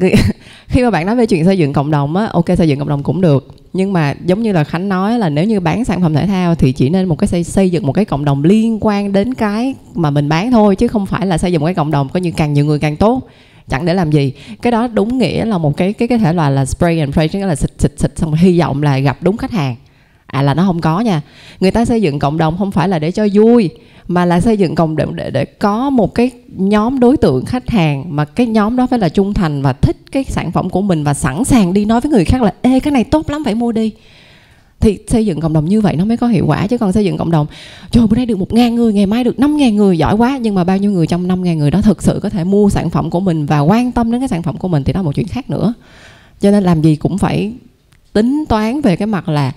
khi 0.68 0.82
mà 0.82 0.90
bạn 0.90 1.06
nói 1.06 1.16
về 1.16 1.26
chuyện 1.26 1.44
xây 1.44 1.58
dựng 1.58 1.72
cộng 1.72 1.90
đồng 1.90 2.16
á 2.16 2.28
ok 2.32 2.46
xây 2.58 2.68
dựng 2.68 2.78
cộng 2.78 2.88
đồng 2.88 3.02
cũng 3.02 3.20
được 3.20 3.63
nhưng 3.74 3.92
mà 3.92 4.14
giống 4.26 4.42
như 4.42 4.52
là 4.52 4.64
khánh 4.64 4.88
nói 4.88 5.18
là 5.18 5.28
nếu 5.28 5.44
như 5.44 5.60
bán 5.60 5.84
sản 5.84 6.02
phẩm 6.02 6.14
thể 6.14 6.26
thao 6.26 6.54
thì 6.54 6.72
chỉ 6.72 6.88
nên 6.88 7.08
một 7.08 7.18
cái 7.18 7.28
xây, 7.28 7.44
xây 7.44 7.70
dựng 7.70 7.86
một 7.86 7.92
cái 7.92 8.04
cộng 8.04 8.24
đồng 8.24 8.44
liên 8.44 8.78
quan 8.80 9.12
đến 9.12 9.34
cái 9.34 9.74
mà 9.94 10.10
mình 10.10 10.28
bán 10.28 10.50
thôi 10.50 10.76
chứ 10.76 10.88
không 10.88 11.06
phải 11.06 11.26
là 11.26 11.38
xây 11.38 11.52
dựng 11.52 11.60
một 11.60 11.66
cái 11.66 11.74
cộng 11.74 11.90
đồng 11.90 12.08
có 12.08 12.20
như 12.20 12.32
càng 12.36 12.52
nhiều 12.52 12.64
người 12.64 12.78
càng 12.78 12.96
tốt. 12.96 13.22
Chẳng 13.68 13.86
để 13.86 13.94
làm 13.94 14.10
gì. 14.10 14.32
Cái 14.62 14.70
đó 14.70 14.86
đúng 14.86 15.18
nghĩa 15.18 15.44
là 15.44 15.58
một 15.58 15.76
cái 15.76 15.92
cái 15.92 16.08
cái 16.08 16.18
thể 16.18 16.32
loại 16.32 16.52
là 16.52 16.64
spray 16.64 17.00
and 17.00 17.14
pray 17.14 17.28
tức 17.28 17.40
là 17.40 17.56
xịt 17.56 17.70
xịt 17.78 17.92
xịt 17.96 18.18
xong 18.18 18.34
hy 18.34 18.60
vọng 18.60 18.82
là 18.82 18.98
gặp 18.98 19.18
đúng 19.20 19.36
khách 19.36 19.50
hàng 19.50 19.76
à 20.34 20.42
là 20.42 20.54
nó 20.54 20.66
không 20.66 20.80
có 20.80 21.00
nha. 21.00 21.22
Người 21.60 21.70
ta 21.70 21.84
xây 21.84 22.02
dựng 22.02 22.18
cộng 22.18 22.38
đồng 22.38 22.58
không 22.58 22.70
phải 22.70 22.88
là 22.88 22.98
để 22.98 23.10
cho 23.10 23.26
vui 23.34 23.70
mà 24.08 24.24
là 24.24 24.40
xây 24.40 24.56
dựng 24.56 24.74
cộng 24.74 24.96
đồng 24.96 25.16
để, 25.16 25.30
để 25.30 25.44
có 25.44 25.90
một 25.90 26.14
cái 26.14 26.30
nhóm 26.56 27.00
đối 27.00 27.16
tượng 27.16 27.44
khách 27.44 27.70
hàng 27.70 28.04
mà 28.16 28.24
cái 28.24 28.46
nhóm 28.46 28.76
đó 28.76 28.86
phải 28.86 28.98
là 28.98 29.08
trung 29.08 29.34
thành 29.34 29.62
và 29.62 29.72
thích 29.72 29.96
cái 30.12 30.24
sản 30.24 30.52
phẩm 30.52 30.70
của 30.70 30.82
mình 30.82 31.04
và 31.04 31.14
sẵn 31.14 31.44
sàng 31.44 31.74
đi 31.74 31.84
nói 31.84 32.00
với 32.00 32.12
người 32.12 32.24
khác 32.24 32.42
là 32.42 32.54
ê 32.62 32.80
cái 32.80 32.92
này 32.92 33.04
tốt 33.04 33.30
lắm 33.30 33.44
phải 33.44 33.54
mua 33.54 33.72
đi. 33.72 33.92
Thì 34.80 34.98
xây 35.08 35.26
dựng 35.26 35.40
cộng 35.40 35.52
đồng 35.52 35.64
như 35.64 35.80
vậy 35.80 35.96
nó 35.96 36.04
mới 36.04 36.16
có 36.16 36.26
hiệu 36.26 36.44
quả 36.46 36.66
chứ 36.66 36.78
còn 36.78 36.92
xây 36.92 37.04
dựng 37.04 37.16
cộng 37.16 37.30
đồng 37.30 37.46
trời 37.90 38.06
bữa 38.06 38.16
nay 38.16 38.26
được 38.26 38.38
một 38.38 38.52
ngàn 38.52 38.74
người 38.74 38.92
ngày 38.92 39.06
mai 39.06 39.24
được 39.24 39.38
năm 39.38 39.56
ngàn 39.56 39.76
người 39.76 39.98
giỏi 39.98 40.14
quá. 40.14 40.38
Nhưng 40.38 40.54
mà 40.54 40.64
bao 40.64 40.78
nhiêu 40.78 40.90
người 40.90 41.06
trong 41.06 41.28
năm 41.28 41.44
ngàn 41.44 41.58
người 41.58 41.70
đó 41.70 41.80
thực 41.80 42.02
sự 42.02 42.20
có 42.22 42.28
thể 42.28 42.44
mua 42.44 42.70
sản 42.70 42.90
phẩm 42.90 43.10
của 43.10 43.20
mình 43.20 43.46
và 43.46 43.60
quan 43.60 43.92
tâm 43.92 44.12
đến 44.12 44.20
cái 44.20 44.28
sản 44.28 44.42
phẩm 44.42 44.56
của 44.56 44.68
mình 44.68 44.84
thì 44.84 44.92
đó 44.92 44.98
là 44.98 45.04
một 45.04 45.14
chuyện 45.14 45.28
khác 45.28 45.50
nữa. 45.50 45.74
Cho 46.40 46.50
nên 46.50 46.64
làm 46.64 46.82
gì 46.82 46.96
cũng 46.96 47.18
phải 47.18 47.52
tính 48.12 48.44
toán 48.48 48.80
về 48.80 48.96
cái 48.96 49.06
mặt 49.06 49.28
là 49.28 49.52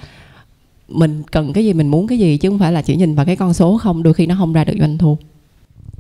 mình 0.88 1.24
cần 1.32 1.54
cái 1.54 1.66
gì 1.66 1.74
mình 1.74 1.88
muốn 1.88 2.08
cái 2.08 2.20
gì 2.20 2.38
chứ 2.38 2.50
không 2.50 2.60
phải 2.60 2.72
là 2.72 2.82
chỉ 2.82 2.96
nhìn 2.96 3.16
vào 3.16 3.26
cái 3.26 3.36
con 3.36 3.54
số 3.54 3.78
không 3.78 4.04
đôi 4.04 4.14
khi 4.14 4.26
nó 4.26 4.36
không 4.40 4.54
ra 4.54 4.64
được 4.64 4.76
doanh 4.80 4.98
thu. 4.98 5.18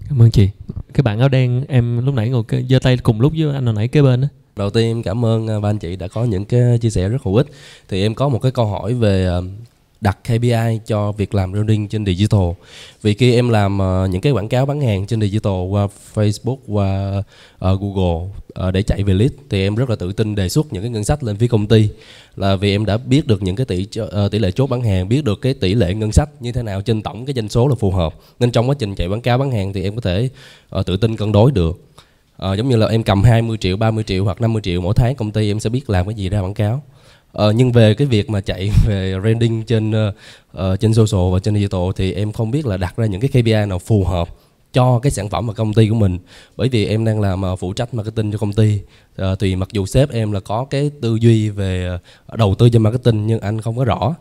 Cảm 0.09 0.21
ơn 0.21 0.31
chị. 0.31 0.49
Cái 0.93 1.01
bạn 1.03 1.19
áo 1.19 1.29
đen 1.29 1.65
em 1.67 2.05
lúc 2.05 2.15
nãy 2.15 2.29
ngồi 2.29 2.43
giơ 2.69 2.79
tay 2.79 2.97
cùng 2.97 3.21
lúc 3.21 3.33
với 3.37 3.55
anh 3.55 3.65
hồi 3.65 3.75
nãy 3.75 3.87
kế 3.87 4.01
bên 4.01 4.21
đó 4.21 4.27
đầu 4.57 4.69
tiên 4.69 4.85
em 4.85 5.03
cảm 5.03 5.25
ơn 5.25 5.47
à, 5.47 5.59
ba 5.59 5.69
anh 5.69 5.77
chị 5.77 5.95
đã 5.95 6.07
có 6.07 6.25
những 6.25 6.45
cái 6.45 6.77
chia 6.81 6.89
sẻ 6.89 7.09
rất 7.09 7.23
hữu 7.23 7.35
ích. 7.35 7.47
Thì 7.89 8.01
em 8.01 8.15
có 8.15 8.29
một 8.29 8.39
cái 8.41 8.51
câu 8.51 8.65
hỏi 8.65 8.93
về 8.93 9.27
à, 9.27 9.37
đặt 10.01 10.17
KPI 10.23 10.79
cho 10.85 11.11
việc 11.11 11.35
làm 11.35 11.51
branding 11.51 11.87
trên 11.87 12.05
digital. 12.05 12.49
Vì 13.01 13.13
khi 13.13 13.35
em 13.35 13.49
làm 13.49 13.79
uh, 13.79 14.09
những 14.09 14.21
cái 14.21 14.33
quảng 14.33 14.49
cáo 14.49 14.65
bán 14.65 14.81
hàng 14.81 15.07
trên 15.07 15.21
digital 15.21 15.67
qua 15.69 15.87
Facebook, 16.15 16.57
qua 16.67 17.17
uh, 17.17 17.81
Google 17.81 18.29
uh, 18.67 18.73
để 18.73 18.83
chạy 18.83 19.03
về 19.03 19.13
lead 19.13 19.31
thì 19.49 19.61
em 19.61 19.75
rất 19.75 19.89
là 19.89 19.95
tự 19.95 20.13
tin 20.13 20.35
đề 20.35 20.49
xuất 20.49 20.73
những 20.73 20.83
cái 20.83 20.89
ngân 20.89 21.03
sách 21.03 21.23
lên 21.23 21.35
phía 21.35 21.47
công 21.47 21.67
ty 21.67 21.89
là 22.35 22.55
vì 22.55 22.75
em 22.75 22.85
đã 22.85 22.97
biết 22.97 23.27
được 23.27 23.43
những 23.43 23.55
cái 23.55 23.65
tỷ 23.65 23.87
uh, 24.01 24.31
tỷ 24.31 24.39
lệ 24.39 24.51
chốt 24.51 24.67
bán 24.67 24.81
hàng, 24.81 25.09
biết 25.09 25.23
được 25.23 25.41
cái 25.41 25.53
tỷ 25.53 25.73
lệ 25.73 25.93
ngân 25.93 26.11
sách 26.11 26.29
như 26.39 26.51
thế 26.51 26.61
nào 26.61 26.81
trên 26.81 27.01
tổng 27.01 27.25
cái 27.25 27.33
doanh 27.33 27.49
số 27.49 27.67
là 27.67 27.75
phù 27.75 27.91
hợp. 27.91 28.15
Nên 28.39 28.51
trong 28.51 28.69
quá 28.69 28.75
trình 28.79 28.95
chạy 28.95 29.07
quảng 29.07 29.21
cáo 29.21 29.37
bán 29.37 29.51
hàng 29.51 29.73
thì 29.73 29.83
em 29.83 29.95
có 29.95 30.01
thể 30.01 30.29
uh, 30.79 30.85
tự 30.85 30.97
tin 30.97 31.17
cân 31.17 31.31
đối 31.31 31.51
được. 31.51 31.81
Uh, 32.51 32.57
giống 32.57 32.69
như 32.69 32.75
là 32.75 32.87
em 32.87 33.03
cầm 33.03 33.23
20 33.23 33.57
triệu, 33.57 33.77
30 33.77 34.03
triệu 34.03 34.23
hoặc 34.23 34.41
50 34.41 34.61
triệu 34.61 34.81
mỗi 34.81 34.93
tháng 34.93 35.15
công 35.15 35.31
ty 35.31 35.51
em 35.51 35.59
sẽ 35.59 35.69
biết 35.69 35.89
làm 35.89 36.05
cái 36.05 36.15
gì 36.15 36.29
ra 36.29 36.39
quảng 36.39 36.53
cáo 36.53 36.83
Ờ, 37.31 37.51
nhưng 37.51 37.71
về 37.71 37.93
cái 37.93 38.07
việc 38.07 38.29
mà 38.29 38.41
chạy 38.41 38.69
về 38.85 39.19
branding 39.21 39.63
trên 39.63 39.91
uh, 39.91 40.79
trên 40.79 40.93
social 40.93 41.33
và 41.33 41.39
trên 41.39 41.55
digital 41.55 41.81
thì 41.95 42.13
em 42.13 42.31
không 42.31 42.51
biết 42.51 42.65
là 42.65 42.77
đặt 42.77 42.97
ra 42.97 43.05
những 43.05 43.21
cái 43.21 43.29
KPI 43.29 43.65
nào 43.67 43.79
phù 43.79 44.03
hợp 44.03 44.29
cho 44.73 44.99
cái 44.99 45.11
sản 45.11 45.29
phẩm 45.29 45.47
và 45.47 45.53
công 45.53 45.73
ty 45.73 45.89
của 45.89 45.95
mình. 45.95 46.19
Bởi 46.57 46.69
vì 46.69 46.85
em 46.85 47.05
đang 47.05 47.21
làm 47.21 47.43
uh, 47.53 47.59
phụ 47.59 47.73
trách 47.73 47.93
marketing 47.93 48.31
cho 48.31 48.37
công 48.37 48.53
ty. 48.53 48.79
Uh, 49.21 49.39
thì 49.39 49.55
mặc 49.55 49.69
dù 49.71 49.85
sếp 49.85 50.11
em 50.11 50.31
là 50.31 50.39
có 50.39 50.65
cái 50.69 50.91
tư 51.01 51.15
duy 51.15 51.49
về 51.49 51.89
uh, 52.33 52.37
đầu 52.37 52.55
tư 52.55 52.69
cho 52.69 52.79
marketing 52.79 53.27
nhưng 53.27 53.39
anh 53.39 53.61
không 53.61 53.77
có 53.77 53.85
rõ. 53.85 54.15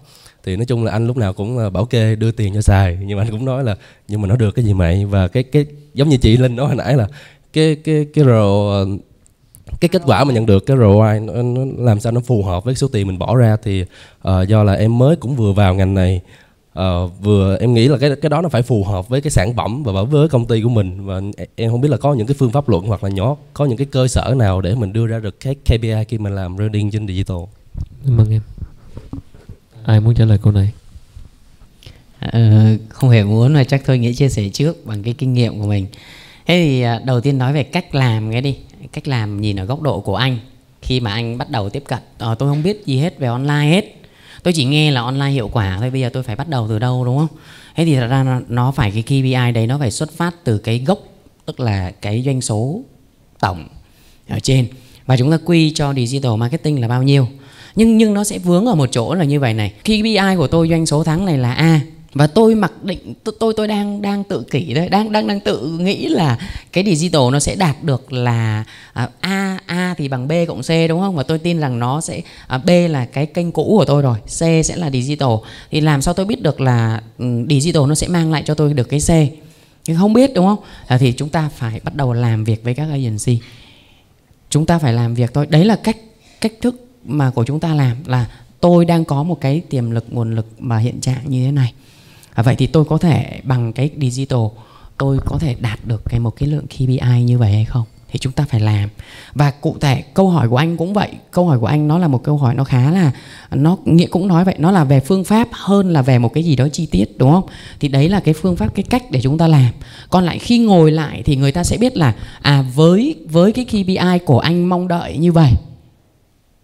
Thì 0.44 0.56
nói 0.56 0.66
chung 0.66 0.84
là 0.84 0.92
anh 0.92 1.06
lúc 1.06 1.16
nào 1.16 1.32
cũng 1.32 1.72
bảo 1.72 1.84
kê 1.84 2.16
đưa 2.16 2.30
tiền 2.32 2.54
cho 2.54 2.60
xài. 2.60 2.98
Nhưng 3.06 3.18
mà 3.18 3.24
anh 3.24 3.30
cũng 3.30 3.44
nói 3.44 3.64
là 3.64 3.76
nhưng 4.08 4.22
mà 4.22 4.28
nó 4.28 4.36
được 4.36 4.50
cái 4.50 4.64
gì 4.64 4.74
mày? 4.74 5.04
Và 5.04 5.28
cái 5.28 5.42
cái 5.42 5.66
giống 5.94 6.08
như 6.08 6.16
chị 6.16 6.36
linh 6.36 6.56
nói 6.56 6.66
hồi 6.66 6.76
nãy 6.76 6.96
là 6.96 7.08
cái 7.52 7.76
cái 7.84 8.06
cái 8.14 8.24
rồi 8.24 8.86
cái 9.80 9.88
kết 9.88 10.02
quả 10.06 10.24
mà 10.24 10.34
nhận 10.34 10.46
được 10.46 10.66
cái 10.66 10.76
ROI 10.76 11.20
nó, 11.20 11.42
nó 11.42 11.64
làm 11.78 12.00
sao 12.00 12.12
nó 12.12 12.20
phù 12.20 12.42
hợp 12.42 12.64
với 12.64 12.74
số 12.74 12.88
tiền 12.88 13.06
mình 13.06 13.18
bỏ 13.18 13.36
ra 13.36 13.56
thì 13.62 13.82
uh, 14.28 14.48
do 14.48 14.62
là 14.62 14.72
em 14.72 14.98
mới 14.98 15.16
cũng 15.16 15.36
vừa 15.36 15.52
vào 15.52 15.74
ngành 15.74 15.94
này 15.94 16.20
uh, 16.78 17.12
vừa 17.22 17.56
em 17.60 17.74
nghĩ 17.74 17.88
là 17.88 17.98
cái 17.98 18.10
cái 18.22 18.30
đó 18.30 18.40
nó 18.40 18.48
phải 18.48 18.62
phù 18.62 18.84
hợp 18.84 19.08
với 19.08 19.20
cái 19.20 19.30
sản 19.30 19.56
phẩm 19.56 19.82
và 19.82 20.02
với 20.02 20.28
công 20.28 20.46
ty 20.46 20.62
của 20.62 20.68
mình 20.68 21.06
và 21.06 21.20
em 21.56 21.70
không 21.70 21.80
biết 21.80 21.88
là 21.88 21.96
có 21.96 22.14
những 22.14 22.26
cái 22.26 22.34
phương 22.38 22.50
pháp 22.50 22.68
luận 22.68 22.86
hoặc 22.86 23.04
là 23.04 23.10
nhỏ 23.10 23.36
có 23.54 23.64
những 23.64 23.76
cái 23.76 23.86
cơ 23.90 24.08
sở 24.08 24.34
nào 24.36 24.60
để 24.60 24.74
mình 24.74 24.92
đưa 24.92 25.06
ra 25.06 25.18
được 25.18 25.40
cái 25.40 25.54
KPI 25.54 26.04
khi 26.08 26.18
mình 26.18 26.34
làm 26.34 26.56
branding 26.56 26.90
trên 26.90 27.06
digital. 27.08 27.36
Cảm 28.04 28.20
ơn 28.20 28.30
em. 28.30 28.40
Ai 29.84 30.00
muốn 30.00 30.14
trả 30.14 30.24
lời 30.24 30.38
câu 30.42 30.52
này? 30.52 30.72
À, 32.18 32.74
không 32.88 33.10
hề 33.10 33.24
muốn 33.24 33.54
mà 33.54 33.64
chắc 33.64 33.86
tôi 33.86 33.98
nghĩ 33.98 34.14
chia 34.14 34.28
sẻ 34.28 34.48
trước 34.52 34.86
bằng 34.86 35.02
cái 35.02 35.14
kinh 35.18 35.34
nghiệm 35.34 35.60
của 35.60 35.66
mình. 35.66 35.86
Thế 36.46 36.60
thì 36.60 36.84
đầu 37.06 37.20
tiên 37.20 37.38
nói 37.38 37.52
về 37.52 37.62
cách 37.62 37.94
làm 37.94 38.32
cái 38.32 38.40
đi 38.40 38.56
cách 38.92 39.08
làm 39.08 39.40
nhìn 39.40 39.56
ở 39.56 39.64
góc 39.64 39.82
độ 39.82 40.00
của 40.00 40.16
anh 40.16 40.38
khi 40.82 41.00
mà 41.00 41.12
anh 41.12 41.38
bắt 41.38 41.50
đầu 41.50 41.70
tiếp 41.70 41.82
cận. 41.86 41.98
À, 42.18 42.34
tôi 42.38 42.48
không 42.48 42.62
biết 42.62 42.86
gì 42.86 42.98
hết 42.98 43.18
về 43.18 43.28
online 43.28 43.66
hết. 43.70 43.84
Tôi 44.42 44.52
chỉ 44.52 44.64
nghe 44.64 44.90
là 44.90 45.00
online 45.02 45.30
hiệu 45.30 45.48
quả 45.48 45.76
thôi 45.80 45.90
bây 45.90 46.00
giờ 46.00 46.08
tôi 46.12 46.22
phải 46.22 46.36
bắt 46.36 46.48
đầu 46.48 46.66
từ 46.68 46.78
đâu 46.78 47.04
đúng 47.04 47.18
không? 47.18 47.38
Thế 47.76 47.84
thì 47.84 47.94
thật 47.94 48.06
ra 48.06 48.40
nó 48.48 48.72
phải 48.72 48.90
cái 48.90 49.02
KPI 49.02 49.52
đấy 49.54 49.66
nó 49.66 49.78
phải 49.78 49.90
xuất 49.90 50.12
phát 50.12 50.34
từ 50.44 50.58
cái 50.58 50.78
gốc 50.86 50.98
tức 51.46 51.60
là 51.60 51.90
cái 51.90 52.22
doanh 52.26 52.40
số 52.40 52.80
tổng 53.40 53.68
ở 54.28 54.40
trên. 54.40 54.66
Và 55.06 55.16
chúng 55.16 55.30
ta 55.30 55.38
quy 55.44 55.70
cho 55.70 55.94
digital 55.94 56.36
marketing 56.36 56.80
là 56.80 56.88
bao 56.88 57.02
nhiêu. 57.02 57.28
Nhưng 57.74 57.96
nhưng 57.96 58.14
nó 58.14 58.24
sẽ 58.24 58.38
vướng 58.38 58.66
ở 58.66 58.74
một 58.74 58.88
chỗ 58.92 59.14
là 59.14 59.24
như 59.24 59.40
vậy 59.40 59.54
này. 59.54 59.72
KPI 59.82 60.36
của 60.36 60.46
tôi 60.46 60.68
doanh 60.68 60.86
số 60.86 61.04
tháng 61.04 61.24
này 61.24 61.38
là 61.38 61.52
A 61.52 61.80
và 62.14 62.26
tôi 62.26 62.54
mặc 62.54 62.72
định 62.82 63.14
tôi 63.40 63.54
tôi 63.56 63.68
đang 63.68 64.02
đang 64.02 64.24
tự 64.24 64.42
kỷ 64.50 64.74
đấy 64.74 64.88
đang 64.88 65.12
đang 65.12 65.26
đang 65.26 65.40
tự 65.40 65.78
nghĩ 65.78 66.08
là 66.08 66.38
cái 66.72 66.84
digital 66.84 67.22
nó 67.32 67.40
sẽ 67.40 67.54
đạt 67.56 67.84
được 67.84 68.12
là 68.12 68.64
à, 68.92 69.08
a 69.20 69.58
a 69.66 69.94
thì 69.98 70.08
bằng 70.08 70.28
b 70.28 70.32
cộng 70.48 70.62
c 70.62 70.68
đúng 70.88 71.00
không? 71.00 71.16
Và 71.16 71.22
tôi 71.22 71.38
tin 71.38 71.60
rằng 71.60 71.78
nó 71.78 72.00
sẽ 72.00 72.20
à, 72.46 72.58
b 72.58 72.70
là 72.90 73.04
cái 73.04 73.26
kênh 73.26 73.52
cũ 73.52 73.64
của 73.78 73.84
tôi 73.84 74.02
rồi 74.02 74.18
c 74.26 74.66
sẽ 74.66 74.76
là 74.76 74.90
digital. 74.90 75.30
Thì 75.70 75.80
làm 75.80 76.02
sao 76.02 76.14
tôi 76.14 76.26
biết 76.26 76.42
được 76.42 76.60
là 76.60 77.02
um, 77.18 77.48
digital 77.48 77.82
nó 77.88 77.94
sẽ 77.94 78.08
mang 78.08 78.32
lại 78.32 78.42
cho 78.46 78.54
tôi 78.54 78.74
được 78.74 78.88
cái 78.88 79.00
c? 79.00 79.10
Nhưng 79.86 79.96
không 79.96 80.12
biết 80.12 80.34
đúng 80.34 80.46
không? 80.46 80.58
À, 80.86 80.98
thì 80.98 81.12
chúng 81.12 81.28
ta 81.28 81.50
phải 81.56 81.80
bắt 81.82 81.94
đầu 81.94 82.12
làm 82.12 82.44
việc 82.44 82.64
với 82.64 82.74
các 82.74 82.88
agency. 82.90 83.40
Chúng 84.50 84.66
ta 84.66 84.78
phải 84.78 84.92
làm 84.92 85.14
việc 85.14 85.34
thôi. 85.34 85.46
Đấy 85.50 85.64
là 85.64 85.76
cách 85.76 85.96
cách 86.40 86.52
thức 86.60 86.86
mà 87.04 87.30
của 87.30 87.44
chúng 87.44 87.60
ta 87.60 87.74
làm 87.74 87.96
là 88.06 88.26
tôi 88.60 88.84
đang 88.84 89.04
có 89.04 89.22
một 89.22 89.40
cái 89.40 89.62
tiềm 89.70 89.90
lực 89.90 90.04
nguồn 90.10 90.34
lực 90.34 90.46
mà 90.58 90.78
hiện 90.78 91.00
trạng 91.00 91.22
như 91.24 91.44
thế 91.44 91.52
này 91.52 91.72
à, 92.36 92.42
vậy 92.42 92.56
thì 92.56 92.66
tôi 92.66 92.84
có 92.84 92.98
thể 92.98 93.40
bằng 93.42 93.72
cái 93.72 93.90
digital 94.00 94.40
tôi 94.98 95.18
có 95.24 95.38
thể 95.38 95.56
đạt 95.60 95.78
được 95.84 96.02
cái 96.04 96.20
một 96.20 96.30
cái 96.30 96.48
lượng 96.48 96.66
KPI 96.66 97.22
như 97.24 97.38
vậy 97.38 97.52
hay 97.52 97.64
không? 97.64 97.84
Thì 98.10 98.18
chúng 98.18 98.32
ta 98.32 98.44
phải 98.48 98.60
làm. 98.60 98.88
Và 99.34 99.50
cụ 99.50 99.76
thể 99.80 100.02
câu 100.14 100.28
hỏi 100.28 100.48
của 100.48 100.56
anh 100.56 100.76
cũng 100.76 100.94
vậy. 100.94 101.08
Câu 101.30 101.46
hỏi 101.46 101.58
của 101.58 101.66
anh 101.66 101.88
nó 101.88 101.98
là 101.98 102.08
một 102.08 102.24
câu 102.24 102.36
hỏi 102.36 102.54
nó 102.54 102.64
khá 102.64 102.90
là 102.90 103.12
nó 103.50 103.76
nghĩa 103.84 104.06
cũng 104.06 104.28
nói 104.28 104.44
vậy 104.44 104.54
nó 104.58 104.70
là 104.70 104.84
về 104.84 105.00
phương 105.00 105.24
pháp 105.24 105.48
hơn 105.52 105.92
là 105.92 106.02
về 106.02 106.18
một 106.18 106.34
cái 106.34 106.44
gì 106.44 106.56
đó 106.56 106.68
chi 106.72 106.86
tiết 106.86 107.18
đúng 107.18 107.30
không? 107.30 107.44
Thì 107.80 107.88
đấy 107.88 108.08
là 108.08 108.20
cái 108.20 108.34
phương 108.34 108.56
pháp 108.56 108.74
cái 108.74 108.82
cách 108.82 109.10
để 109.10 109.20
chúng 109.20 109.38
ta 109.38 109.48
làm. 109.48 109.72
Còn 110.10 110.24
lại 110.24 110.38
khi 110.38 110.58
ngồi 110.58 110.90
lại 110.90 111.22
thì 111.24 111.36
người 111.36 111.52
ta 111.52 111.64
sẽ 111.64 111.76
biết 111.76 111.96
là 111.96 112.14
à 112.40 112.64
với 112.74 113.16
với 113.30 113.52
cái 113.52 113.64
KPI 113.64 114.18
của 114.26 114.38
anh 114.38 114.68
mong 114.68 114.88
đợi 114.88 115.16
như 115.16 115.32
vậy 115.32 115.52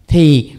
thì 0.08 0.52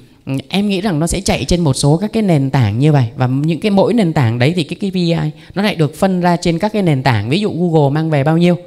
em 0.49 0.69
nghĩ 0.69 0.81
rằng 0.81 0.99
nó 0.99 1.07
sẽ 1.07 1.21
chạy 1.21 1.45
trên 1.45 1.61
một 1.61 1.73
số 1.73 1.97
các 1.97 2.13
cái 2.13 2.23
nền 2.23 2.49
tảng 2.49 2.79
như 2.79 2.91
vậy. 2.91 3.05
Và 3.15 3.27
những 3.27 3.59
cái 3.59 3.71
mỗi 3.71 3.93
nền 3.93 4.13
tảng 4.13 4.39
đấy 4.39 4.53
thì 4.55 4.63
cái 4.63 4.91
KPI 4.91 5.15
nó 5.55 5.61
lại 5.61 5.75
được 5.75 5.95
phân 5.95 6.21
ra 6.21 6.35
trên 6.35 6.59
các 6.59 6.73
cái 6.73 6.81
nền 6.81 7.03
tảng. 7.03 7.29
Ví 7.29 7.39
dụ 7.39 7.53
Google 7.53 7.93
mang 7.93 8.09
về 8.09 8.23
bao 8.23 8.37
nhiêu 8.37 8.57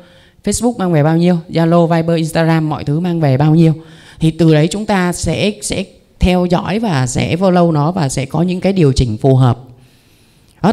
Facebook 0.44 0.78
mang 0.78 0.92
về 0.92 1.02
bao 1.02 1.16
nhiêu 1.16 1.36
Zalo 1.48 1.86
Viber 1.86 2.16
Instagram 2.16 2.68
mọi 2.68 2.84
thứ 2.84 3.00
mang 3.00 3.20
về 3.20 3.36
bao 3.36 3.54
nhiêu. 3.54 3.72
Thì 4.20 4.30
từ 4.30 4.54
đấy 4.54 4.68
chúng 4.70 4.86
ta 4.86 5.12
sẽ 5.12 5.52
sẽ 5.62 5.84
theo 6.20 6.46
dõi 6.46 6.78
và 6.78 7.06
sẽ 7.06 7.36
follow 7.36 7.72
nó 7.72 7.92
và 7.92 8.08
sẽ 8.08 8.26
có 8.26 8.42
những 8.42 8.60
cái 8.60 8.72
điều 8.72 8.92
chỉnh 8.92 9.16
phù 9.16 9.36
hợp. 9.36 9.58
Đó, 10.62 10.72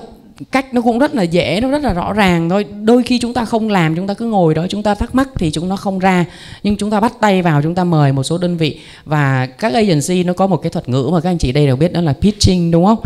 cách 0.52 0.74
nó 0.74 0.82
cũng 0.82 1.00
rất 1.00 1.16
là 1.16 1.24
dễ, 1.24 1.60
nó 1.62 1.70
rất 1.70 1.82
là 1.82 1.94
rõ 1.94 2.14
ràng 2.14 2.50
thôi. 2.50 2.66
Đôi 2.84 3.04
khi 3.04 3.20
chúng 3.20 3.34
ta 3.34 3.46
không 3.46 3.70
làm, 3.70 3.96
chúng 3.96 4.08
ta 4.08 4.14
cứ 4.14 4.26
ngồi 4.26 4.54
đó, 4.54 4.66
chúng 4.70 4.84
ta 4.84 4.96
thắc 4.96 5.16
mắc 5.16 5.30
thì 5.36 5.52
chúng 5.52 5.70
nó 5.70 5.76
không 5.76 6.00
ra. 6.00 6.26
Nhưng 6.64 6.78
chúng 6.78 6.90
ta 6.90 7.00
bắt 7.00 7.14
tay 7.20 7.42
vào, 7.42 7.62
chúng 7.62 7.76
ta 7.76 7.84
mời 7.84 8.12
một 8.12 8.24
số 8.24 8.38
đơn 8.38 8.58
vị. 8.58 8.80
Và 9.06 9.46
các 9.46 9.74
agency 9.74 10.24
nó 10.24 10.34
có 10.34 10.48
một 10.48 10.58
cái 10.58 10.70
thuật 10.70 10.90
ngữ 10.90 11.10
mà 11.12 11.22
các 11.22 11.30
anh 11.30 11.38
chị 11.38 11.52
đây 11.52 11.66
đều 11.66 11.76
biết, 11.76 11.94
đó 11.94 12.02
là 12.02 12.14
pitching, 12.14 12.72
đúng 12.72 12.86
không? 12.86 13.00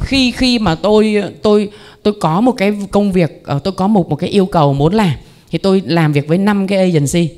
Khi 0.00 0.30
khi 0.30 0.58
mà 0.58 0.74
tôi 0.74 1.22
tôi 1.42 1.70
tôi 2.02 2.14
có 2.20 2.40
một 2.40 2.52
cái 2.52 2.72
công 2.90 3.12
việc 3.12 3.42
ờ, 3.44 3.58
tôi 3.64 3.72
có 3.72 3.86
một 3.86 4.08
một 4.08 4.16
cái 4.16 4.30
yêu 4.30 4.46
cầu 4.46 4.72
muốn 4.72 4.94
làm, 4.94 5.12
thì 5.50 5.58
tôi 5.58 5.82
làm 5.86 6.12
việc 6.12 6.28
với 6.28 6.38
năm 6.38 6.66
cái 6.66 6.78
agency. 6.78 7.28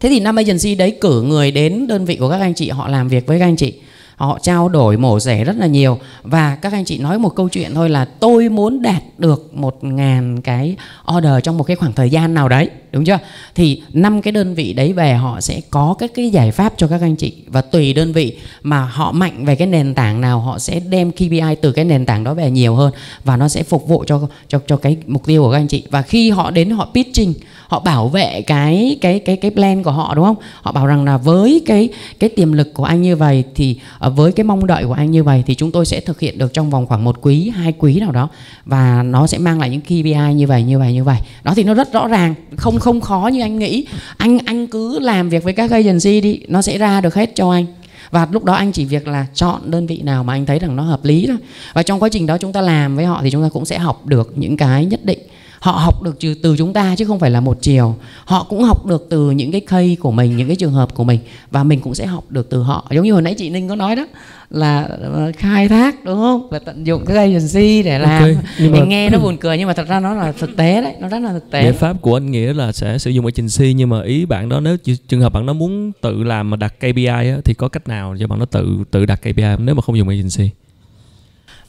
Thế 0.00 0.08
thì 0.08 0.20
năm 0.20 0.36
agency 0.36 0.74
đấy 0.74 0.96
cử 1.00 1.22
người 1.22 1.50
đến 1.50 1.86
đơn 1.86 2.04
vị 2.04 2.16
của 2.16 2.30
các 2.30 2.40
anh 2.40 2.54
chị, 2.54 2.70
họ 2.70 2.88
làm 2.88 3.08
việc 3.08 3.26
với 3.26 3.38
các 3.38 3.44
anh 3.44 3.56
chị 3.56 3.74
họ 4.16 4.38
trao 4.42 4.68
đổi 4.68 4.96
mổ 4.96 5.20
rẻ 5.20 5.44
rất 5.44 5.56
là 5.56 5.66
nhiều. 5.66 5.98
Và 6.22 6.56
các 6.56 6.72
anh 6.72 6.84
chị 6.84 6.98
nói 6.98 7.18
một 7.18 7.36
câu 7.36 7.48
chuyện 7.48 7.74
thôi 7.74 7.90
là 7.90 8.04
tôi 8.04 8.48
muốn 8.48 8.82
đạt 8.82 9.02
được 9.18 9.54
một 9.54 9.84
ngàn 9.84 10.40
cái 10.40 10.76
order 11.16 11.32
trong 11.42 11.58
một 11.58 11.64
cái 11.64 11.76
khoảng 11.76 11.92
thời 11.92 12.10
gian 12.10 12.34
nào 12.34 12.48
đấy, 12.48 12.70
đúng 12.92 13.04
chưa? 13.04 13.18
Thì 13.54 13.82
năm 13.92 14.22
cái 14.22 14.32
đơn 14.32 14.54
vị 14.54 14.72
đấy 14.72 14.92
về 14.92 15.14
họ 15.14 15.40
sẽ 15.40 15.60
có 15.70 15.94
các 15.98 16.10
cái 16.14 16.30
giải 16.30 16.50
pháp 16.50 16.72
cho 16.76 16.86
các 16.86 17.00
anh 17.00 17.16
chị. 17.16 17.34
Và 17.46 17.60
tùy 17.60 17.92
đơn 17.92 18.12
vị 18.12 18.36
mà 18.62 18.84
họ 18.84 19.12
mạnh 19.12 19.44
về 19.44 19.56
cái 19.56 19.66
nền 19.66 19.94
tảng 19.94 20.20
nào, 20.20 20.40
họ 20.40 20.58
sẽ 20.58 20.80
đem 20.80 21.12
KPI 21.12 21.56
từ 21.60 21.72
cái 21.72 21.84
nền 21.84 22.06
tảng 22.06 22.24
đó 22.24 22.34
về 22.34 22.50
nhiều 22.50 22.74
hơn. 22.74 22.92
Và 23.24 23.36
nó 23.36 23.48
sẽ 23.48 23.62
phục 23.62 23.88
vụ 23.88 24.04
cho 24.06 24.28
cho 24.48 24.60
cho 24.66 24.76
cái 24.76 24.96
mục 25.06 25.26
tiêu 25.26 25.42
của 25.42 25.50
các 25.52 25.58
anh 25.58 25.68
chị. 25.68 25.84
Và 25.90 26.02
khi 26.02 26.30
họ 26.30 26.50
đến, 26.50 26.70
họ 26.70 26.88
pitching 26.94 27.34
họ 27.72 27.80
bảo 27.80 28.08
vệ 28.08 28.42
cái 28.42 28.98
cái 29.00 29.18
cái 29.18 29.36
cái 29.36 29.50
plan 29.50 29.82
của 29.82 29.90
họ, 29.90 30.14
đúng 30.14 30.24
không? 30.24 30.36
Họ 30.62 30.72
bảo 30.72 30.86
rằng 30.86 31.04
là 31.04 31.16
với 31.16 31.62
cái 31.66 31.88
cái 32.18 32.30
tiềm 32.30 32.52
lực 32.52 32.74
của 32.74 32.84
anh 32.84 33.02
như 33.02 33.16
vậy 33.16 33.44
thì 33.54 33.78
ờ, 33.98 34.10
với 34.10 34.32
cái 34.32 34.44
mong 34.44 34.66
đợi 34.66 34.84
của 34.84 34.92
anh 34.92 35.10
như 35.10 35.22
vậy 35.22 35.42
thì 35.46 35.54
chúng 35.54 35.72
tôi 35.72 35.86
sẽ 35.86 36.00
thực 36.00 36.20
hiện 36.20 36.38
được 36.38 36.54
trong 36.54 36.70
vòng 36.70 36.86
khoảng 36.86 37.04
một 37.04 37.18
quý, 37.22 37.52
hai 37.54 37.72
quý 37.78 38.00
nào 38.00 38.12
đó. 38.12 38.28
Và 38.64 39.02
nó 39.02 39.26
sẽ 39.26 39.38
mang 39.38 39.60
lại 39.60 39.70
những 39.70 39.80
KPI 39.80 40.34
như 40.34 40.46
vậy 40.46 40.62
như 40.62 40.78
vậy 40.78 40.92
như 40.92 41.04
vậy. 41.04 41.16
Đó 41.44 41.52
thì 41.56 41.64
nó 41.64 41.74
rất 41.74 41.92
rõ 41.92 42.08
ràng, 42.08 42.34
không 42.56 42.78
không 42.78 43.00
khó 43.00 43.30
như 43.32 43.40
anh 43.40 43.58
nghĩ. 43.58 43.86
Anh 44.16 44.38
anh 44.46 44.66
cứ 44.66 44.98
làm 44.98 45.28
việc 45.28 45.44
với 45.44 45.52
các 45.52 45.70
agency 45.70 46.20
đi, 46.20 46.40
nó 46.48 46.62
sẽ 46.62 46.78
ra 46.78 47.00
được 47.00 47.14
hết 47.14 47.30
cho 47.34 47.50
anh. 47.50 47.66
Và 48.10 48.28
lúc 48.30 48.44
đó 48.44 48.52
anh 48.54 48.72
chỉ 48.72 48.84
việc 48.84 49.08
là 49.08 49.26
chọn 49.34 49.70
đơn 49.70 49.86
vị 49.86 50.00
nào 50.02 50.24
mà 50.24 50.32
anh 50.32 50.46
thấy 50.46 50.58
rằng 50.58 50.76
nó 50.76 50.82
hợp 50.82 51.04
lý 51.04 51.26
thôi. 51.26 51.36
Và 51.72 51.82
trong 51.82 52.02
quá 52.02 52.08
trình 52.08 52.26
đó 52.26 52.38
chúng 52.38 52.52
ta 52.52 52.60
làm 52.60 52.96
với 52.96 53.04
họ 53.04 53.20
thì 53.22 53.30
chúng 53.30 53.42
ta 53.42 53.48
cũng 53.48 53.64
sẽ 53.64 53.78
học 53.78 54.06
được 54.06 54.32
những 54.36 54.56
cái 54.56 54.84
nhất 54.84 55.04
định 55.04 55.18
họ 55.62 55.72
học 55.72 56.02
được 56.02 56.18
từ 56.42 56.56
chúng 56.56 56.72
ta 56.72 56.94
chứ 56.98 57.04
không 57.04 57.18
phải 57.18 57.30
là 57.30 57.40
một 57.40 57.58
chiều. 57.60 57.96
Họ 58.24 58.46
cũng 58.48 58.62
học 58.62 58.86
được 58.86 59.06
từ 59.10 59.30
những 59.30 59.52
cái 59.52 59.60
case 59.60 59.94
của 60.00 60.10
mình 60.10 60.36
những 60.36 60.46
cái 60.46 60.56
trường 60.56 60.72
hợp 60.72 60.94
của 60.94 61.04
mình. 61.04 61.20
Và 61.50 61.64
mình 61.64 61.80
cũng 61.80 61.94
sẽ 61.94 62.06
học 62.06 62.24
được 62.28 62.50
từ 62.50 62.62
họ. 62.62 62.86
Giống 62.90 63.04
như 63.04 63.12
hồi 63.12 63.22
nãy 63.22 63.34
chị 63.38 63.50
ninh 63.50 63.68
có 63.68 63.76
nói 63.76 63.96
đó 63.96 64.06
là 64.50 64.82
ờ, 64.82 65.32
khai 65.36 65.68
thác 65.68 66.04
đúng 66.04 66.16
không? 66.16 66.48
Và 66.50 66.58
tận 66.58 66.86
dụng 66.86 67.04
cái 67.06 67.16
agency 67.16 67.82
để 67.82 67.98
làm. 67.98 68.22
okay, 68.22 68.36
nhưng 68.58 68.72
mình 68.72 68.80
mà... 68.80 68.86
nghe 68.86 69.10
nó 69.10 69.18
buồn 69.18 69.36
cười 69.36 69.58
nhưng 69.58 69.66
mà 69.68 69.74
thật 69.74 69.88
ra 69.88 70.00
nó 70.00 70.14
là 70.14 70.32
thực 70.32 70.56
tế 70.56 70.82
đấy 70.82 70.94
nó 71.00 71.08
rất 71.08 71.18
là 71.18 71.32
thực 71.32 71.50
tế. 71.50 71.62
Giải 71.62 71.72
pháp 71.72 71.96
của 72.00 72.16
anh 72.16 72.30
nghĩa 72.30 72.52
là 72.52 72.72
sẽ 72.72 72.98
sử 72.98 73.10
dụng 73.10 73.26
agency 73.26 73.72
nhưng 73.72 73.88
mà 73.88 74.02
ý 74.02 74.26
bạn 74.26 74.48
đó 74.48 74.60
nếu 74.60 74.76
trường 75.08 75.20
hợp 75.20 75.32
bạn 75.32 75.46
nó 75.46 75.52
muốn 75.52 75.92
tự 76.00 76.22
làm 76.22 76.50
mà 76.50 76.56
đặt 76.56 76.74
KPI 76.78 77.06
á, 77.06 77.36
thì 77.44 77.54
có 77.54 77.68
cách 77.68 77.88
nào 77.88 78.16
cho 78.20 78.26
bạn 78.26 78.38
nó 78.38 78.44
tự 78.44 78.78
tự 78.90 79.06
đặt 79.06 79.20
KPI 79.20 79.44
nếu 79.58 79.74
mà 79.74 79.82
không 79.82 79.98
dùng 79.98 80.08
agency 80.08 80.50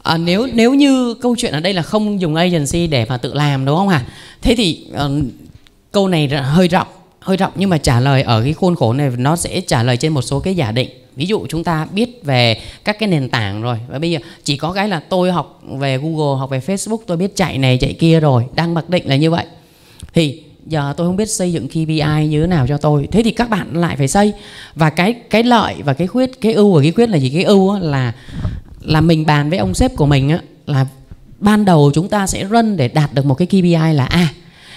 à, 0.03 0.17
nếu 0.17 0.47
nếu 0.53 0.73
như 0.73 1.13
câu 1.13 1.35
chuyện 1.37 1.51
ở 1.51 1.59
đây 1.59 1.73
là 1.73 1.81
không 1.81 2.21
dùng 2.21 2.35
agency 2.35 2.87
để 2.87 3.05
mà 3.09 3.17
tự 3.17 3.33
làm 3.33 3.65
đúng 3.65 3.77
không 3.77 3.89
hả? 3.89 4.05
Thế 4.41 4.55
thì 4.55 4.85
uh, 5.05 5.25
câu 5.91 6.07
này 6.07 6.27
hơi 6.27 6.67
rộng 6.67 6.87
hơi 7.19 7.37
rộng 7.37 7.51
nhưng 7.55 7.69
mà 7.69 7.77
trả 7.77 7.99
lời 7.99 8.21
ở 8.21 8.41
cái 8.43 8.53
khuôn 8.53 8.75
khổ 8.75 8.93
này 8.93 9.11
nó 9.17 9.35
sẽ 9.35 9.61
trả 9.61 9.83
lời 9.83 9.97
trên 9.97 10.13
một 10.13 10.21
số 10.21 10.39
cái 10.39 10.55
giả 10.55 10.71
định. 10.71 10.89
Ví 11.15 11.25
dụ 11.25 11.45
chúng 11.49 11.63
ta 11.63 11.87
biết 11.93 12.23
về 12.23 12.61
các 12.83 12.99
cái 12.99 13.09
nền 13.09 13.29
tảng 13.29 13.61
rồi 13.61 13.77
và 13.87 13.99
bây 13.99 14.11
giờ 14.11 14.19
chỉ 14.43 14.57
có 14.57 14.73
cái 14.73 14.89
là 14.89 14.99
tôi 14.99 15.31
học 15.31 15.61
về 15.79 15.97
Google 15.97 16.39
học 16.39 16.49
về 16.49 16.59
Facebook 16.59 16.97
tôi 17.07 17.17
biết 17.17 17.35
chạy 17.35 17.57
này 17.57 17.77
chạy 17.77 17.93
kia 17.93 18.19
rồi 18.19 18.45
đang 18.55 18.73
mặc 18.73 18.89
định 18.89 19.09
là 19.09 19.15
như 19.15 19.31
vậy. 19.31 19.45
Thì 20.13 20.43
giờ 20.65 20.93
tôi 20.97 21.07
không 21.07 21.15
biết 21.15 21.29
xây 21.29 21.53
dựng 21.53 21.67
KPI 21.67 22.27
như 22.29 22.41
thế 22.41 22.47
nào 22.47 22.67
cho 22.67 22.77
tôi. 22.77 23.07
Thế 23.11 23.23
thì 23.23 23.31
các 23.31 23.49
bạn 23.49 23.81
lại 23.81 23.95
phải 23.95 24.07
xây. 24.07 24.33
Và 24.75 24.89
cái 24.89 25.13
cái 25.29 25.43
lợi 25.43 25.75
và 25.83 25.93
cái 25.93 26.07
khuyết 26.07 26.41
cái 26.41 26.53
ưu 26.53 26.73
và 26.73 26.81
cái 26.81 26.91
khuyết 26.91 27.09
là 27.09 27.17
gì? 27.17 27.29
Cái 27.29 27.43
ưu 27.43 27.79
là 27.79 28.13
là 28.83 29.01
mình 29.01 29.25
bàn 29.25 29.49
với 29.49 29.59
ông 29.59 29.73
sếp 29.73 29.95
của 29.95 30.05
mình 30.05 30.29
á 30.29 30.39
là 30.65 30.85
ban 31.39 31.65
đầu 31.65 31.91
chúng 31.93 32.07
ta 32.07 32.27
sẽ 32.27 32.43
run 32.43 32.77
để 32.77 32.87
đạt 32.87 33.13
được 33.13 33.25
một 33.25 33.35
cái 33.35 33.47
KPI 33.47 33.93
là 33.93 34.05
a. 34.05 34.19
À, 34.19 34.33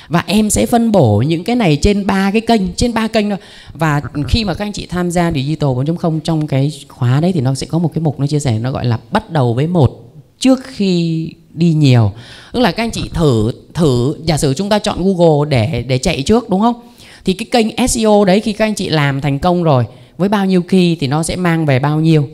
và 0.08 0.24
em 0.26 0.50
sẽ 0.50 0.66
phân 0.66 0.92
bổ 0.92 1.22
những 1.26 1.44
cái 1.44 1.56
này 1.56 1.78
trên 1.82 2.06
ba 2.06 2.30
cái 2.30 2.40
kênh 2.40 2.72
trên 2.72 2.94
ba 2.94 3.08
kênh 3.08 3.30
thôi. 3.30 3.38
Và 3.72 4.02
khi 4.28 4.44
mà 4.44 4.54
các 4.54 4.64
anh 4.64 4.72
chị 4.72 4.86
tham 4.86 5.10
gia 5.10 5.32
digital 5.32 5.70
4.0 5.70 6.20
trong 6.20 6.46
cái 6.46 6.72
khóa 6.88 7.20
đấy 7.20 7.32
thì 7.32 7.40
nó 7.40 7.54
sẽ 7.54 7.66
có 7.66 7.78
một 7.78 7.90
cái 7.94 8.02
mục 8.02 8.20
nó 8.20 8.26
chia 8.26 8.40
sẻ 8.40 8.58
nó 8.58 8.70
gọi 8.70 8.84
là 8.84 8.98
bắt 9.10 9.30
đầu 9.30 9.54
với 9.54 9.66
một 9.66 10.12
trước 10.38 10.60
khi 10.64 11.30
đi 11.54 11.72
nhiều. 11.72 12.12
Tức 12.52 12.60
là 12.60 12.72
các 12.72 12.82
anh 12.82 12.90
chị 12.90 13.10
thử 13.14 13.52
thử 13.74 14.16
giả 14.24 14.38
sử 14.38 14.54
chúng 14.54 14.68
ta 14.68 14.78
chọn 14.78 14.98
Google 15.04 15.50
để 15.50 15.84
để 15.88 15.98
chạy 15.98 16.22
trước 16.22 16.50
đúng 16.50 16.60
không? 16.60 16.74
Thì 17.24 17.32
cái 17.32 17.46
kênh 17.50 17.88
SEO 17.88 18.24
đấy 18.24 18.40
khi 18.40 18.52
các 18.52 18.64
anh 18.64 18.74
chị 18.74 18.88
làm 18.88 19.20
thành 19.20 19.38
công 19.38 19.62
rồi 19.62 19.84
với 20.18 20.28
bao 20.28 20.46
nhiêu 20.46 20.62
khi 20.68 20.96
thì 21.00 21.06
nó 21.06 21.22
sẽ 21.22 21.36
mang 21.36 21.66
về 21.66 21.78
bao 21.78 22.00
nhiêu 22.00 22.28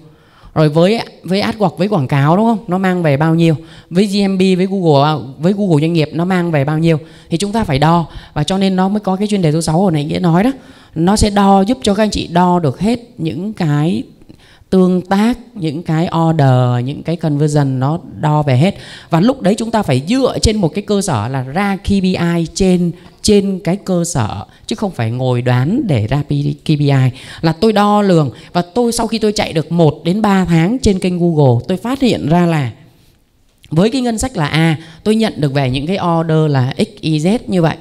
rồi 0.54 0.68
với 0.68 1.00
với 1.22 1.42
AdWords, 1.42 1.76
với 1.76 1.88
quảng 1.88 2.08
cáo 2.08 2.36
đúng 2.36 2.46
không? 2.46 2.58
Nó 2.68 2.78
mang 2.78 3.02
về 3.02 3.16
bao 3.16 3.34
nhiêu? 3.34 3.54
Với 3.90 4.06
GMB 4.06 4.38
với 4.38 4.66
Google 4.70 5.08
à, 5.08 5.14
với 5.38 5.52
Google 5.52 5.80
doanh 5.80 5.92
nghiệp 5.92 6.08
nó 6.12 6.24
mang 6.24 6.50
về 6.50 6.64
bao 6.64 6.78
nhiêu? 6.78 6.98
Thì 7.30 7.36
chúng 7.36 7.52
ta 7.52 7.64
phải 7.64 7.78
đo. 7.78 8.06
Và 8.34 8.44
cho 8.44 8.58
nên 8.58 8.76
nó 8.76 8.88
mới 8.88 9.00
có 9.00 9.16
cái 9.16 9.28
chuyên 9.28 9.42
đề 9.42 9.52
số 9.52 9.60
6 9.60 9.78
hồi 9.78 9.92
nãy 9.92 10.04
nghĩa 10.04 10.18
nói 10.18 10.44
đó. 10.44 10.52
Nó 10.94 11.16
sẽ 11.16 11.30
đo 11.30 11.60
giúp 11.60 11.78
cho 11.82 11.94
các 11.94 12.02
anh 12.02 12.10
chị 12.10 12.26
đo 12.26 12.58
được 12.58 12.80
hết 12.80 13.00
những 13.18 13.52
cái 13.52 14.02
tương 14.72 15.00
tác 15.00 15.38
những 15.54 15.82
cái 15.82 16.08
order 16.28 16.84
những 16.84 17.02
cái 17.02 17.16
conversion 17.16 17.80
nó 17.80 17.98
đo 18.20 18.42
về 18.42 18.56
hết. 18.56 18.74
Và 19.10 19.20
lúc 19.20 19.42
đấy 19.42 19.54
chúng 19.54 19.70
ta 19.70 19.82
phải 19.82 20.02
dựa 20.08 20.38
trên 20.42 20.56
một 20.56 20.68
cái 20.74 20.82
cơ 20.82 21.02
sở 21.02 21.28
là 21.28 21.42
ra 21.42 21.76
KPI 21.76 22.46
trên 22.54 22.92
trên 23.22 23.60
cái 23.64 23.76
cơ 23.76 24.04
sở 24.04 24.44
chứ 24.66 24.76
không 24.76 24.90
phải 24.90 25.10
ngồi 25.10 25.42
đoán 25.42 25.82
để 25.86 26.06
ra 26.06 26.22
KPI 26.64 27.10
là 27.40 27.52
tôi 27.52 27.72
đo 27.72 28.02
lường 28.02 28.30
và 28.52 28.62
tôi 28.62 28.92
sau 28.92 29.06
khi 29.06 29.18
tôi 29.18 29.32
chạy 29.32 29.52
được 29.52 29.72
1 29.72 30.00
đến 30.04 30.22
3 30.22 30.44
tháng 30.44 30.78
trên 30.78 30.98
kênh 30.98 31.18
Google 31.18 31.64
tôi 31.68 31.76
phát 31.76 32.00
hiện 32.00 32.28
ra 32.28 32.46
là 32.46 32.70
với 33.70 33.90
cái 33.90 34.00
ngân 34.00 34.18
sách 34.18 34.36
là 34.36 34.46
A 34.46 34.58
à, 34.58 34.78
tôi 35.04 35.14
nhận 35.14 35.32
được 35.36 35.52
về 35.52 35.70
những 35.70 35.86
cái 35.86 35.98
order 36.20 36.52
là 36.52 36.74
X, 36.78 37.00
Y, 37.00 37.18
Z 37.18 37.38
như 37.46 37.62
vậy. 37.62 37.76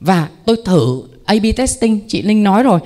Và 0.00 0.28
tôi 0.44 0.56
thử 0.64 1.02
A-B 1.24 1.44
testing 1.56 2.00
chị 2.08 2.22
Linh 2.22 2.44
nói 2.44 2.62
rồi 2.62 2.80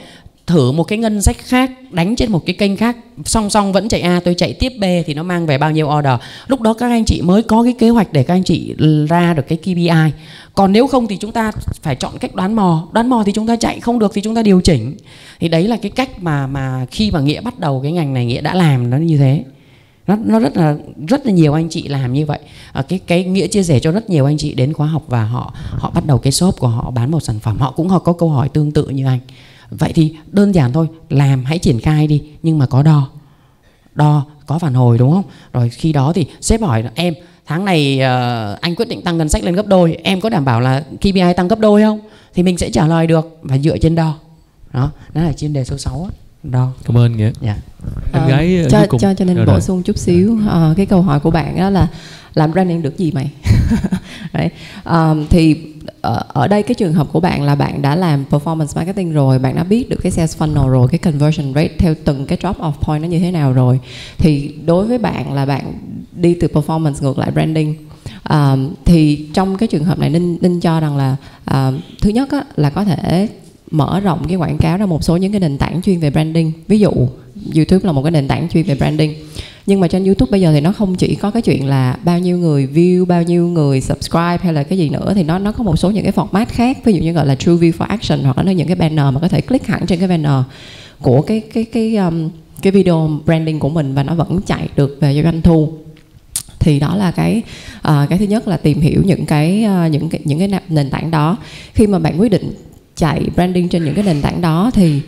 thử 0.48 0.72
một 0.72 0.84
cái 0.84 0.98
ngân 0.98 1.22
sách 1.22 1.36
khác 1.38 1.70
đánh 1.90 2.16
trên 2.16 2.32
một 2.32 2.46
cái 2.46 2.54
kênh 2.54 2.76
khác 2.76 2.96
song 3.24 3.50
song 3.50 3.72
vẫn 3.72 3.88
chạy 3.88 4.00
A 4.00 4.20
tôi 4.24 4.34
chạy 4.34 4.52
tiếp 4.52 4.72
B 4.80 4.84
thì 5.06 5.14
nó 5.14 5.22
mang 5.22 5.46
về 5.46 5.58
bao 5.58 5.70
nhiêu 5.70 5.88
order. 5.98 6.14
Lúc 6.46 6.60
đó 6.60 6.74
các 6.74 6.90
anh 6.90 7.04
chị 7.04 7.22
mới 7.22 7.42
có 7.42 7.62
cái 7.62 7.74
kế 7.78 7.88
hoạch 7.88 8.12
để 8.12 8.22
các 8.22 8.34
anh 8.34 8.44
chị 8.44 8.74
ra 9.08 9.34
được 9.34 9.48
cái 9.48 9.58
KPI 9.58 10.12
còn 10.54 10.72
nếu 10.72 10.86
không 10.86 11.06
thì 11.06 11.16
chúng 11.16 11.32
ta 11.32 11.52
phải 11.82 11.96
chọn 11.96 12.18
cách 12.18 12.34
đoán 12.34 12.54
mò. 12.54 12.88
Đoán 12.92 13.08
mò 13.08 13.22
thì 13.26 13.32
chúng 13.32 13.46
ta 13.46 13.56
chạy 13.56 13.80
không 13.80 13.98
được 13.98 14.12
thì 14.14 14.20
chúng 14.20 14.34
ta 14.34 14.42
điều 14.42 14.60
chỉnh. 14.60 14.96
Thì 15.40 15.48
đấy 15.48 15.68
là 15.68 15.76
cái 15.76 15.90
cách 15.90 16.22
mà 16.22 16.46
mà 16.46 16.86
khi 16.90 17.10
mà 17.10 17.20
nghĩa 17.20 17.40
bắt 17.40 17.58
đầu 17.58 17.80
cái 17.82 17.92
ngành 17.92 18.14
này 18.14 18.26
nghĩa 18.26 18.40
đã 18.40 18.54
làm 18.54 18.90
nó 18.90 18.96
như 18.96 19.18
thế. 19.18 19.44
Nó 20.06 20.16
nó 20.24 20.38
rất 20.38 20.56
là 20.56 20.76
rất 21.08 21.26
là 21.26 21.32
nhiều 21.32 21.52
anh 21.52 21.68
chị 21.68 21.88
làm 21.88 22.12
như 22.12 22.26
vậy. 22.26 22.38
À, 22.72 22.82
cái 22.82 22.98
cái 23.06 23.24
nghĩa 23.24 23.46
chia 23.46 23.62
sẻ 23.62 23.80
cho 23.80 23.92
rất 23.92 24.10
nhiều 24.10 24.24
anh 24.24 24.36
chị 24.38 24.54
đến 24.54 24.72
khóa 24.72 24.86
học 24.86 25.04
và 25.06 25.24
họ 25.24 25.54
họ 25.70 25.90
bắt 25.90 26.06
đầu 26.06 26.18
cái 26.18 26.32
shop 26.32 26.58
của 26.58 26.68
họ 26.68 26.90
bán 26.90 27.10
một 27.10 27.20
sản 27.20 27.38
phẩm. 27.38 27.58
Họ 27.58 27.70
cũng 27.70 27.88
họ 27.88 27.98
có 27.98 28.12
câu 28.12 28.28
hỏi 28.28 28.48
tương 28.48 28.72
tự 28.72 28.88
như 28.88 29.06
anh 29.06 29.20
vậy 29.70 29.92
thì 29.94 30.16
đơn 30.26 30.54
giản 30.54 30.72
thôi 30.72 30.88
làm 31.10 31.44
hãy 31.44 31.58
triển 31.58 31.80
khai 31.80 32.06
đi 32.06 32.22
nhưng 32.42 32.58
mà 32.58 32.66
có 32.66 32.82
đo. 32.82 33.08
Đo 33.94 34.26
có 34.46 34.58
phản 34.58 34.74
hồi 34.74 34.98
đúng 34.98 35.12
không? 35.12 35.24
Rồi 35.52 35.68
khi 35.68 35.92
đó 35.92 36.12
thì 36.14 36.26
sếp 36.40 36.60
hỏi 36.60 36.82
là 36.82 36.90
em 36.94 37.14
tháng 37.46 37.64
này 37.64 37.96
uh, 37.96 38.60
anh 38.60 38.74
quyết 38.76 38.88
định 38.88 39.02
tăng 39.02 39.18
ngân 39.18 39.28
sách 39.28 39.44
lên 39.44 39.54
gấp 39.54 39.66
đôi 39.66 39.96
em 40.02 40.20
có 40.20 40.28
đảm 40.28 40.44
bảo 40.44 40.60
là 40.60 40.84
KPI 41.00 41.34
tăng 41.36 41.48
gấp 41.48 41.58
đôi 41.58 41.82
không? 41.82 42.00
Thì 42.34 42.42
mình 42.42 42.58
sẽ 42.58 42.70
trả 42.70 42.86
lời 42.86 43.06
được 43.06 43.38
và 43.42 43.58
dựa 43.58 43.78
trên 43.78 43.94
đo. 43.94 44.18
Đó 44.72 44.90
đó 45.12 45.22
là 45.22 45.32
chuyên 45.32 45.52
đề 45.52 45.64
số 45.64 45.78
6 45.78 46.08
á 46.10 46.16
đo. 46.42 46.72
Cảm 46.84 46.96
ơn 46.96 47.16
nghĩa. 47.16 47.30
Dạ. 47.40 47.56
Em 48.12 48.22
uh, 48.24 48.28
gái 48.28 48.64
cho 48.70 48.86
cùng. 48.88 49.00
cho 49.00 49.14
cho 49.14 49.24
nên 49.24 49.46
bổ 49.46 49.60
sung 49.60 49.82
chút 49.82 49.98
xíu. 49.98 50.32
Uh, 50.32 50.76
cái 50.76 50.86
câu 50.86 51.02
hỏi 51.02 51.20
của 51.20 51.30
bạn 51.30 51.56
đó 51.56 51.70
là 51.70 51.88
làm 52.34 52.52
branding 52.52 52.82
được 52.82 52.98
gì 52.98 53.12
mày? 53.12 53.30
Đấy. 54.32 54.50
Um, 54.84 55.26
thì 55.30 55.56
ở, 56.00 56.22
ở 56.28 56.48
đây 56.48 56.62
cái 56.62 56.74
trường 56.74 56.92
hợp 56.92 57.06
của 57.12 57.20
bạn 57.20 57.42
là 57.42 57.54
bạn 57.54 57.82
đã 57.82 57.96
làm 57.96 58.24
performance 58.30 58.76
marketing 58.76 59.12
rồi 59.12 59.38
bạn 59.38 59.56
đã 59.56 59.64
biết 59.64 59.88
được 59.88 59.98
cái 60.02 60.12
sales 60.12 60.36
funnel 60.38 60.68
rồi 60.68 60.88
cái 60.88 60.98
conversion 60.98 61.54
rate 61.54 61.76
theo 61.78 61.94
từng 62.04 62.26
cái 62.26 62.38
drop 62.42 62.58
off 62.58 62.72
point 62.72 63.02
nó 63.02 63.08
như 63.08 63.18
thế 63.18 63.30
nào 63.30 63.52
rồi. 63.52 63.80
Thì 64.18 64.54
đối 64.66 64.86
với 64.86 64.98
bạn 64.98 65.32
là 65.32 65.46
bạn 65.46 65.72
đi 66.12 66.34
từ 66.40 66.48
performance 66.48 66.94
ngược 67.00 67.18
lại 67.18 67.30
branding. 67.30 67.74
Um, 68.30 68.74
thì 68.84 69.28
trong 69.34 69.56
cái 69.56 69.66
trường 69.66 69.84
hợp 69.84 69.98
này 69.98 70.10
ninh 70.10 70.38
ninh 70.40 70.60
cho 70.60 70.80
rằng 70.80 70.96
là 70.96 71.16
um, 71.50 71.80
thứ 72.00 72.10
nhất 72.10 72.30
á, 72.30 72.44
là 72.56 72.70
có 72.70 72.84
thể 72.84 73.28
mở 73.70 74.00
rộng 74.00 74.24
cái 74.28 74.36
quảng 74.36 74.58
cáo 74.58 74.76
ra 74.76 74.86
một 74.86 75.04
số 75.04 75.16
những 75.16 75.32
cái 75.32 75.40
nền 75.40 75.58
tảng 75.58 75.82
chuyên 75.82 76.00
về 76.00 76.10
branding. 76.10 76.52
Ví 76.68 76.78
dụ 76.78 76.90
YouTube 77.54 77.80
là 77.82 77.92
một 77.92 78.02
cái 78.02 78.10
nền 78.10 78.28
tảng 78.28 78.48
chuyên 78.48 78.64
về 78.64 78.74
branding 78.74 79.14
nhưng 79.68 79.80
mà 79.80 79.88
trên 79.88 80.04
YouTube 80.04 80.30
bây 80.30 80.40
giờ 80.40 80.52
thì 80.52 80.60
nó 80.60 80.72
không 80.72 80.94
chỉ 80.94 81.14
có 81.14 81.30
cái 81.30 81.42
chuyện 81.42 81.66
là 81.66 81.96
bao 82.04 82.18
nhiêu 82.18 82.38
người 82.38 82.68
view 82.74 83.04
bao 83.04 83.22
nhiêu 83.22 83.48
người 83.48 83.80
subscribe 83.80 84.38
hay 84.42 84.52
là 84.52 84.62
cái 84.62 84.78
gì 84.78 84.88
nữa 84.88 85.12
thì 85.14 85.22
nó 85.22 85.38
nó 85.38 85.52
có 85.52 85.64
một 85.64 85.76
số 85.76 85.90
những 85.90 86.04
cái 86.04 86.12
format 86.12 86.46
khác. 86.48 86.78
Ví 86.84 86.92
dụ 86.92 87.00
như 87.00 87.12
gọi 87.12 87.26
là 87.26 87.34
true 87.34 87.52
view 87.52 87.72
for 87.72 87.84
action 87.84 88.20
hoặc 88.24 88.38
là 88.38 88.52
những 88.52 88.66
cái 88.66 88.76
banner 88.76 89.14
mà 89.14 89.20
có 89.20 89.28
thể 89.28 89.40
click 89.40 89.66
hẳn 89.66 89.86
trên 89.86 89.98
cái 89.98 90.08
banner 90.08 90.42
của 91.00 91.22
cái 91.22 91.40
cái 91.40 91.64
cái 91.64 91.96
um, 91.96 92.30
cái 92.62 92.70
video 92.70 93.10
branding 93.24 93.58
của 93.58 93.68
mình 93.68 93.94
và 93.94 94.02
nó 94.02 94.14
vẫn 94.14 94.40
chạy 94.46 94.68
được 94.76 94.98
về 95.00 95.22
doanh 95.22 95.42
thu. 95.42 95.72
Thì 96.58 96.80
đó 96.80 96.96
là 96.96 97.10
cái 97.10 97.42
uh, 97.78 98.08
cái 98.08 98.18
thứ 98.18 98.24
nhất 98.24 98.48
là 98.48 98.56
tìm 98.56 98.80
hiểu 98.80 99.02
những 99.04 99.26
cái 99.26 99.66
uh, 99.86 99.90
những 99.90 100.08
cái 100.08 100.20
những 100.24 100.38
cái 100.38 100.60
nền 100.68 100.90
tảng 100.90 101.10
đó. 101.10 101.36
Khi 101.74 101.86
mà 101.86 101.98
bạn 101.98 102.20
quyết 102.20 102.30
định 102.30 102.52
chạy 102.96 103.22
branding 103.34 103.68
trên 103.68 103.84
những 103.84 103.94
cái 103.94 104.04
nền 104.04 104.22
tảng 104.22 104.40
đó 104.40 104.70
thì 104.74 105.00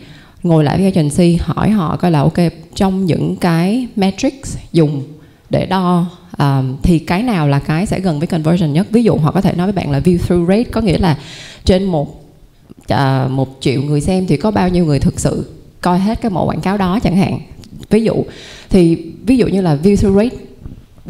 ngồi 0.43 0.63
lại 0.63 0.77
với 0.77 0.85
agency 0.85 1.35
hỏi 1.41 1.69
họ 1.69 1.97
coi 1.97 2.11
là 2.11 2.19
ok 2.19 2.39
trong 2.75 3.05
những 3.05 3.35
cái 3.35 3.87
metrics 3.95 4.57
dùng 4.71 5.03
để 5.49 5.65
đo 5.65 6.05
um, 6.37 6.77
thì 6.83 6.99
cái 6.99 7.23
nào 7.23 7.47
là 7.47 7.59
cái 7.59 7.85
sẽ 7.85 7.99
gần 7.99 8.19
với 8.19 8.27
conversion 8.27 8.73
nhất? 8.73 8.87
Ví 8.91 9.03
dụ 9.03 9.15
họ 9.15 9.31
có 9.31 9.41
thể 9.41 9.53
nói 9.53 9.67
với 9.67 9.73
bạn 9.73 9.91
là 9.91 9.99
view 9.99 10.17
through 10.17 10.49
rate 10.49 10.63
có 10.63 10.81
nghĩa 10.81 10.97
là 10.97 11.17
trên 11.65 11.83
một 11.83 12.23
uh, 12.93 13.31
một 13.31 13.57
triệu 13.59 13.81
người 13.81 14.01
xem 14.01 14.27
thì 14.27 14.37
có 14.37 14.51
bao 14.51 14.69
nhiêu 14.69 14.85
người 14.85 14.99
thực 14.99 15.19
sự 15.19 15.51
coi 15.81 15.99
hết 15.99 16.21
cái 16.21 16.31
mẫu 16.31 16.45
quảng 16.45 16.61
cáo 16.61 16.77
đó 16.77 16.99
chẳng 17.03 17.15
hạn. 17.15 17.39
Ví 17.89 18.03
dụ 18.03 18.23
thì 18.69 18.97
ví 19.25 19.37
dụ 19.37 19.47
như 19.47 19.61
là 19.61 19.77
view 19.83 19.95
through 19.95 20.17
rate 20.17 20.50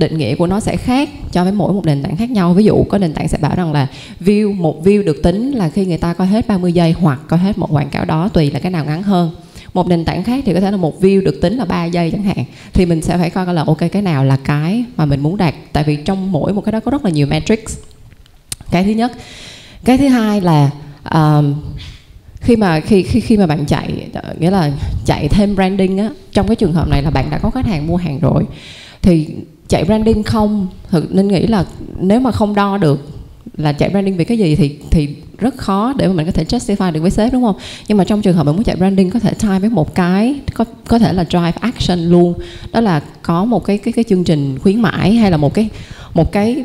định 0.01 0.17
nghĩa 0.17 0.35
của 0.35 0.47
nó 0.47 0.59
sẽ 0.59 0.77
khác 0.77 1.09
cho 1.31 1.43
với 1.43 1.53
mỗi 1.53 1.73
một 1.73 1.85
nền 1.85 2.03
tảng 2.03 2.17
khác 2.17 2.31
nhau. 2.31 2.53
Ví 2.53 2.63
dụ 2.63 2.83
có 2.83 2.97
nền 2.97 3.13
tảng 3.13 3.27
sẽ 3.27 3.37
bảo 3.37 3.55
rằng 3.55 3.71
là 3.71 3.87
view 4.19 4.55
một 4.55 4.83
view 4.83 5.03
được 5.03 5.23
tính 5.23 5.51
là 5.51 5.69
khi 5.69 5.85
người 5.85 5.97
ta 5.97 6.13
coi 6.13 6.27
hết 6.27 6.47
30 6.47 6.73
giây 6.73 6.91
hoặc 6.91 7.19
coi 7.27 7.39
hết 7.39 7.57
một 7.57 7.67
quảng 7.71 7.89
cáo 7.89 8.05
đó 8.05 8.29
tùy 8.33 8.51
là 8.51 8.59
cái 8.59 8.71
nào 8.71 8.85
ngắn 8.85 9.03
hơn. 9.03 9.31
Một 9.73 9.87
nền 9.87 10.05
tảng 10.05 10.23
khác 10.23 10.43
thì 10.45 10.53
có 10.53 10.59
thể 10.59 10.71
là 10.71 10.77
một 10.77 11.01
view 11.01 11.23
được 11.23 11.41
tính 11.41 11.57
là 11.57 11.65
3 11.65 11.85
giây 11.85 12.11
chẳng 12.11 12.23
hạn 12.23 12.45
thì 12.73 12.85
mình 12.85 13.01
sẽ 13.01 13.17
phải 13.17 13.29
coi 13.29 13.53
là 13.53 13.63
ok 13.63 13.79
cái 13.91 14.01
nào 14.01 14.25
là 14.25 14.37
cái 14.43 14.85
mà 14.97 15.05
mình 15.05 15.19
muốn 15.19 15.37
đạt. 15.37 15.53
Tại 15.73 15.83
vì 15.83 15.95
trong 15.95 16.31
mỗi 16.31 16.53
một 16.53 16.61
cái 16.61 16.71
đó 16.71 16.79
có 16.79 16.91
rất 16.91 17.05
là 17.05 17.11
nhiều 17.11 17.27
metrics. 17.27 17.77
Cái 18.71 18.83
thứ 18.83 18.91
nhất. 18.91 19.11
Cái 19.85 19.97
thứ 19.97 20.07
hai 20.07 20.41
là 20.41 20.69
um, 21.13 21.55
khi 22.41 22.55
mà 22.55 22.79
khi 22.79 23.03
khi 23.03 23.19
khi 23.19 23.37
mà 23.37 23.45
bạn 23.45 23.65
chạy 23.65 24.07
nghĩa 24.39 24.51
là 24.51 24.71
chạy 25.05 25.27
thêm 25.27 25.55
branding 25.55 25.97
á 25.97 26.09
trong 26.31 26.47
cái 26.47 26.55
trường 26.55 26.73
hợp 26.73 26.87
này 26.87 27.03
là 27.03 27.09
bạn 27.09 27.29
đã 27.29 27.37
có 27.37 27.49
khách 27.49 27.65
hàng 27.65 27.87
mua 27.87 27.95
hàng 27.95 28.19
rồi 28.19 28.45
thì 29.01 29.27
chạy 29.67 29.83
branding 29.83 30.23
không? 30.23 30.67
Thực 30.89 31.15
nên 31.15 31.27
nghĩ 31.27 31.47
là 31.47 31.65
nếu 31.99 32.19
mà 32.19 32.31
không 32.31 32.55
đo 32.55 32.77
được 32.77 33.09
là 33.57 33.73
chạy 33.73 33.89
branding 33.89 34.17
vì 34.17 34.23
cái 34.23 34.37
gì 34.37 34.55
thì 34.55 34.77
thì 34.91 35.09
rất 35.37 35.57
khó 35.57 35.93
để 35.97 36.07
mà 36.07 36.13
mình 36.13 36.25
có 36.25 36.31
thể 36.31 36.43
justify 36.43 36.91
được 36.91 37.01
với 37.01 37.11
sếp 37.11 37.33
đúng 37.33 37.43
không? 37.43 37.55
Nhưng 37.87 37.97
mà 37.97 38.03
trong 38.03 38.21
trường 38.21 38.35
hợp 38.35 38.43
mình 38.43 38.55
muốn 38.55 38.63
chạy 38.63 38.75
branding 38.75 39.09
có 39.09 39.19
thể 39.19 39.33
tie 39.33 39.59
với 39.59 39.69
một 39.69 39.95
cái 39.95 40.35
có 40.53 40.65
có 40.87 40.99
thể 40.99 41.13
là 41.13 41.23
drive 41.23 41.53
action 41.59 41.99
luôn. 41.99 42.33
Đó 42.71 42.81
là 42.81 43.01
có 43.21 43.45
một 43.45 43.65
cái 43.65 43.77
cái 43.77 43.91
cái 43.91 44.03
chương 44.09 44.23
trình 44.23 44.59
khuyến 44.59 44.81
mãi 44.81 45.15
hay 45.15 45.31
là 45.31 45.37
một 45.37 45.53
cái 45.53 45.69
một 46.13 46.31
cái 46.31 46.63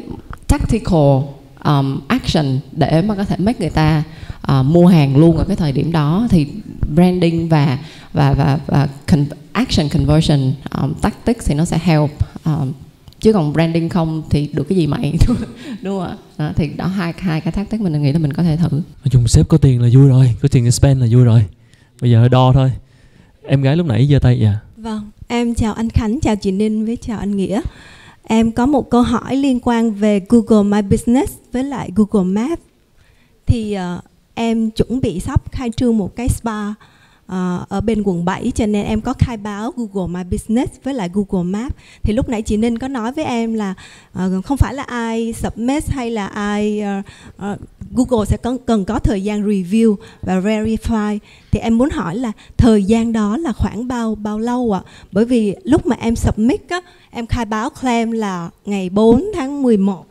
tactical 0.48 1.20
um, 1.64 2.00
action 2.08 2.58
để 2.72 3.02
mà 3.02 3.14
có 3.14 3.24
thể 3.24 3.36
make 3.38 3.60
người 3.60 3.70
ta 3.70 4.02
uh, 4.52 4.66
mua 4.66 4.86
hàng 4.86 5.16
luôn 5.16 5.36
ở 5.36 5.44
cái 5.44 5.56
thời 5.56 5.72
điểm 5.72 5.92
đó 5.92 6.26
thì 6.30 6.46
branding 6.94 7.48
và 7.48 7.78
và 8.12 8.32
và, 8.32 8.58
và 8.66 8.88
con, 9.06 9.26
action 9.52 9.88
conversion 9.88 10.52
um, 10.80 10.94
tactics 10.94 11.48
thì 11.48 11.54
nó 11.54 11.64
sẽ 11.64 11.78
help 11.82 12.10
um, 12.44 12.72
chứ 13.20 13.32
còn 13.32 13.52
branding 13.52 13.88
không 13.88 14.22
thì 14.30 14.50
được 14.52 14.68
cái 14.68 14.78
gì 14.78 14.86
mày 14.86 15.14
đúng 15.82 15.98
không? 15.98 16.08
Ạ? 16.08 16.16
Đó, 16.38 16.52
thì 16.56 16.68
đó 16.68 16.86
hai 16.86 17.14
hai 17.18 17.40
cái 17.40 17.52
tactic 17.52 17.80
mình 17.80 18.02
nghĩ 18.02 18.12
là 18.12 18.18
mình 18.18 18.32
có 18.32 18.42
thể 18.42 18.56
thử. 18.56 18.70
Nói 18.70 19.10
chung 19.10 19.28
sếp 19.28 19.48
có 19.48 19.58
tiền 19.58 19.82
là 19.82 19.88
vui 19.94 20.08
rồi 20.08 20.34
có 20.42 20.48
tiền 20.48 20.72
spend 20.72 21.00
là 21.00 21.06
vui 21.10 21.24
rồi. 21.24 21.44
Bây 22.00 22.10
giờ 22.10 22.28
đo 22.28 22.52
thôi. 22.52 22.72
Em 23.42 23.62
gái 23.62 23.76
lúc 23.76 23.86
nãy 23.86 24.08
giơ 24.10 24.18
tay 24.18 24.40
dạ. 24.40 24.54
Vâng 24.76 25.10
em 25.28 25.54
chào 25.54 25.74
anh 25.74 25.88
khánh 25.88 26.20
chào 26.20 26.36
chị 26.36 26.50
ninh 26.50 26.86
với 26.86 26.96
chào 26.96 27.18
anh 27.18 27.36
nghĩa. 27.36 27.60
Em 28.22 28.52
có 28.52 28.66
một 28.66 28.90
câu 28.90 29.02
hỏi 29.02 29.36
liên 29.36 29.60
quan 29.62 29.92
về 29.92 30.20
google 30.28 30.82
my 30.82 30.88
business 30.88 31.32
với 31.52 31.64
lại 31.64 31.90
google 31.94 32.32
maps. 32.32 32.62
Thì 33.46 33.76
uh, 33.96 34.04
em 34.36 34.70
chuẩn 34.70 35.00
bị 35.00 35.20
sắp 35.20 35.52
khai 35.52 35.70
trương 35.76 35.98
một 35.98 36.16
cái 36.16 36.28
spa 36.28 36.68
uh, 37.26 37.68
ở 37.68 37.80
bên 37.80 38.02
quận 38.02 38.24
7 38.24 38.52
cho 38.54 38.66
nên 38.66 38.86
em 38.86 39.00
có 39.00 39.12
khai 39.12 39.36
báo 39.36 39.72
Google 39.76 40.14
My 40.18 40.30
Business 40.30 40.72
với 40.82 40.94
lại 40.94 41.10
Google 41.14 41.50
Maps 41.50 41.74
thì 42.02 42.12
lúc 42.12 42.28
nãy 42.28 42.42
chị 42.42 42.56
Ninh 42.56 42.78
có 42.78 42.88
nói 42.88 43.12
với 43.12 43.24
em 43.24 43.54
là 43.54 43.74
uh, 44.18 44.44
không 44.44 44.56
phải 44.56 44.74
là 44.74 44.82
ai 44.82 45.32
submit 45.32 45.88
hay 45.88 46.10
là 46.10 46.26
ai 46.26 46.82
uh, 46.98 47.04
uh, 47.52 47.60
Google 47.94 48.26
sẽ 48.26 48.36
cần, 48.36 48.58
cần 48.66 48.84
có 48.84 48.98
thời 48.98 49.22
gian 49.22 49.48
review 49.48 49.96
và 50.22 50.40
verify 50.40 51.18
thì 51.50 51.60
em 51.60 51.78
muốn 51.78 51.90
hỏi 51.90 52.16
là 52.16 52.32
thời 52.56 52.84
gian 52.84 53.12
đó 53.12 53.36
là 53.36 53.52
khoảng 53.52 53.88
bao 53.88 54.14
bao 54.14 54.38
lâu 54.38 54.72
ạ? 54.72 54.80
À? 54.84 54.88
Bởi 55.12 55.24
vì 55.24 55.54
lúc 55.64 55.86
mà 55.86 55.96
em 56.00 56.16
submit 56.16 56.68
á, 56.68 56.80
em 57.10 57.26
khai 57.26 57.44
báo 57.44 57.70
claim 57.70 58.10
là 58.10 58.50
ngày 58.64 58.90
4 58.90 59.24
tháng 59.34 59.62
11 59.62 60.06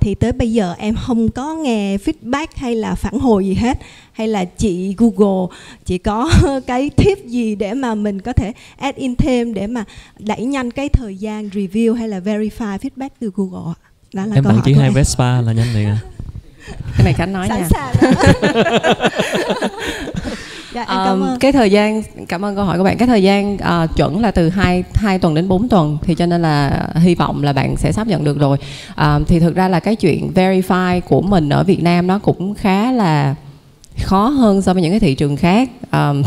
thì 0.00 0.14
tới 0.14 0.32
bây 0.32 0.52
giờ 0.52 0.74
em 0.78 0.94
không 1.06 1.30
có 1.30 1.54
nghe 1.54 1.96
feedback 1.96 2.46
hay 2.56 2.74
là 2.74 2.94
phản 2.94 3.18
hồi 3.18 3.46
gì 3.46 3.54
hết. 3.54 3.78
Hay 4.12 4.28
là 4.28 4.44
chị 4.44 4.94
Google 4.98 5.56
chỉ 5.84 5.98
có 5.98 6.30
cái 6.66 6.90
tip 6.96 7.26
gì 7.26 7.54
để 7.54 7.74
mà 7.74 7.94
mình 7.94 8.20
có 8.20 8.32
thể 8.32 8.52
add 8.78 8.98
in 8.98 9.16
thêm 9.16 9.54
để 9.54 9.66
mà 9.66 9.84
đẩy 10.18 10.44
nhanh 10.44 10.70
cái 10.70 10.88
thời 10.88 11.16
gian 11.16 11.48
review 11.48 11.94
hay 11.94 12.08
là 12.08 12.18
verify 12.20 12.78
feedback 12.78 13.08
từ 13.20 13.30
Google 13.34 13.74
đó 14.14 14.26
là 14.26 14.34
em 14.34 14.44
tặng 14.44 14.60
chỉ 14.64 14.72
hai 14.74 14.90
Vespa 14.90 15.40
là 15.40 15.52
nhanh 15.52 15.74
liền 15.74 15.86
à? 15.88 15.98
Cái 16.96 17.04
này 17.04 17.12
khánh 17.12 17.32
nói 17.32 17.48
Sẵn 17.48 17.60
nha. 17.60 17.68
sàng 17.70 17.94
dạ, 20.88 20.94
em 20.94 21.04
cảm 21.04 21.22
ơn. 21.22 21.38
cái 21.38 21.52
thời 21.52 21.70
gian 21.70 22.02
cảm 22.28 22.44
ơn 22.44 22.56
câu 22.56 22.64
hỏi 22.64 22.78
của 22.78 22.84
bạn. 22.84 22.98
Cái 22.98 23.08
thời 23.08 23.22
gian 23.22 23.54
uh, 23.54 23.96
chuẩn 23.96 24.20
là 24.20 24.30
từ 24.30 24.48
2 24.48 24.84
2 24.94 25.18
tuần 25.18 25.34
đến 25.34 25.48
4 25.48 25.68
tuần 25.68 25.98
thì 26.02 26.14
cho 26.14 26.26
nên 26.26 26.42
là 26.42 26.88
hy 26.94 27.14
vọng 27.14 27.42
là 27.42 27.52
bạn 27.52 27.76
sẽ 27.76 27.92
sắp 27.92 28.06
nhận 28.06 28.24
được 28.24 28.38
rồi. 28.38 28.58
Uh, 28.90 29.28
thì 29.28 29.40
thực 29.40 29.54
ra 29.54 29.68
là 29.68 29.80
cái 29.80 29.96
chuyện 29.96 30.30
verify 30.34 31.00
của 31.00 31.20
mình 31.20 31.48
ở 31.48 31.64
Việt 31.64 31.82
Nam 31.82 32.06
nó 32.06 32.18
cũng 32.18 32.54
khá 32.54 32.92
là 32.92 33.34
khó 34.02 34.28
hơn 34.28 34.62
so 34.62 34.72
với 34.72 34.82
những 34.82 34.92
cái 34.92 35.00
thị 35.00 35.14
trường 35.14 35.36
khác. 35.36 35.70
Um, 35.92 36.22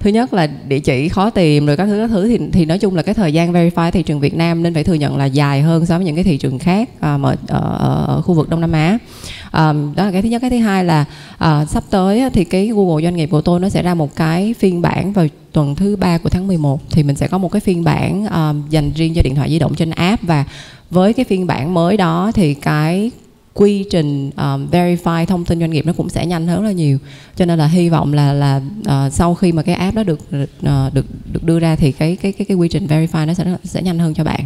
thứ 0.00 0.10
nhất 0.10 0.34
là 0.34 0.46
địa 0.46 0.78
chỉ 0.78 1.08
khó 1.08 1.30
tìm 1.30 1.66
rồi 1.66 1.76
các 1.76 1.86
thứ 1.86 1.98
các 1.98 2.10
thứ. 2.10 2.28
Thì 2.28 2.38
thì 2.52 2.64
nói 2.64 2.78
chung 2.78 2.96
là 2.96 3.02
cái 3.02 3.14
thời 3.14 3.32
gian 3.32 3.52
verify 3.52 3.90
thị 3.90 4.02
trường 4.02 4.20
Việt 4.20 4.34
Nam 4.34 4.62
nên 4.62 4.74
phải 4.74 4.84
thừa 4.84 4.94
nhận 4.94 5.16
là 5.16 5.24
dài 5.24 5.62
hơn 5.62 5.86
so 5.86 5.96
với 5.98 6.06
những 6.06 6.14
cái 6.14 6.24
thị 6.24 6.36
trường 6.36 6.58
khác 6.58 6.88
ờ, 7.00 7.18
mà 7.18 7.28
ở, 7.28 7.36
ở, 7.48 7.60
ờ, 7.60 7.76
ờ, 7.78 8.04
ở 8.14 8.22
khu 8.22 8.34
vực 8.34 8.48
Đông 8.48 8.60
Nam 8.60 8.72
Á. 8.72 8.98
À, 9.50 9.72
đó 9.72 10.04
là 10.04 10.12
cái 10.12 10.22
thứ 10.22 10.28
nhất. 10.28 10.40
Cái 10.40 10.50
thứ 10.50 10.58
hai 10.58 10.84
là 10.84 11.04
à, 11.38 11.64
sắp 11.64 11.84
tới 11.90 12.30
thì 12.32 12.44
cái 12.44 12.66
Google 12.66 13.02
doanh 13.02 13.16
nghiệp 13.16 13.26
của 13.26 13.40
tôi 13.40 13.60
nó 13.60 13.68
sẽ 13.68 13.82
ra 13.82 13.94
một 13.94 14.16
cái 14.16 14.54
phiên 14.58 14.82
bản 14.82 15.12
vào 15.12 15.26
tuần 15.52 15.74
thứ 15.74 15.96
ba 15.96 16.18
của 16.18 16.28
tháng 16.28 16.46
11 16.46 16.80
thì 16.90 17.02
mình 17.02 17.16
sẽ 17.16 17.28
có 17.28 17.38
một 17.38 17.52
cái 17.52 17.60
phiên 17.60 17.84
bản 17.84 18.26
um, 18.26 18.68
dành 18.70 18.92
riêng 18.94 19.14
cho 19.14 19.22
điện 19.22 19.34
thoại 19.34 19.50
di 19.50 19.58
động 19.58 19.74
trên 19.74 19.90
app. 19.90 20.22
Và 20.22 20.44
với 20.90 21.12
cái 21.12 21.24
phiên 21.24 21.46
bản 21.46 21.74
mới 21.74 21.96
đó 21.96 22.30
thì 22.34 22.54
cái 22.54 23.10
quy 23.56 23.84
trình 23.90 24.30
um, 24.36 24.70
verify 24.70 25.26
thông 25.26 25.44
tin 25.44 25.60
doanh 25.60 25.70
nghiệp 25.70 25.86
nó 25.86 25.92
cũng 25.92 26.08
sẽ 26.08 26.26
nhanh 26.26 26.46
hơn 26.46 26.62
rất 26.62 26.66
là 26.66 26.72
nhiều. 26.72 26.98
Cho 27.36 27.44
nên 27.44 27.58
là 27.58 27.66
hy 27.66 27.88
vọng 27.88 28.14
là 28.14 28.32
là 28.32 28.60
uh, 28.80 29.12
sau 29.12 29.34
khi 29.34 29.52
mà 29.52 29.62
cái 29.62 29.74
app 29.74 29.96
đó 29.96 30.02
được 30.02 30.20
uh, 30.32 30.94
được 30.94 31.06
được 31.32 31.44
đưa 31.44 31.58
ra 31.58 31.76
thì 31.76 31.92
cái 31.92 32.16
cái 32.16 32.32
cái 32.32 32.44
cái 32.44 32.56
quy 32.56 32.68
trình 32.68 32.86
verify 32.86 33.26
nó 33.26 33.34
sẽ 33.34 33.56
sẽ 33.64 33.82
nhanh 33.82 33.98
hơn 33.98 34.14
cho 34.14 34.24
bạn 34.24 34.44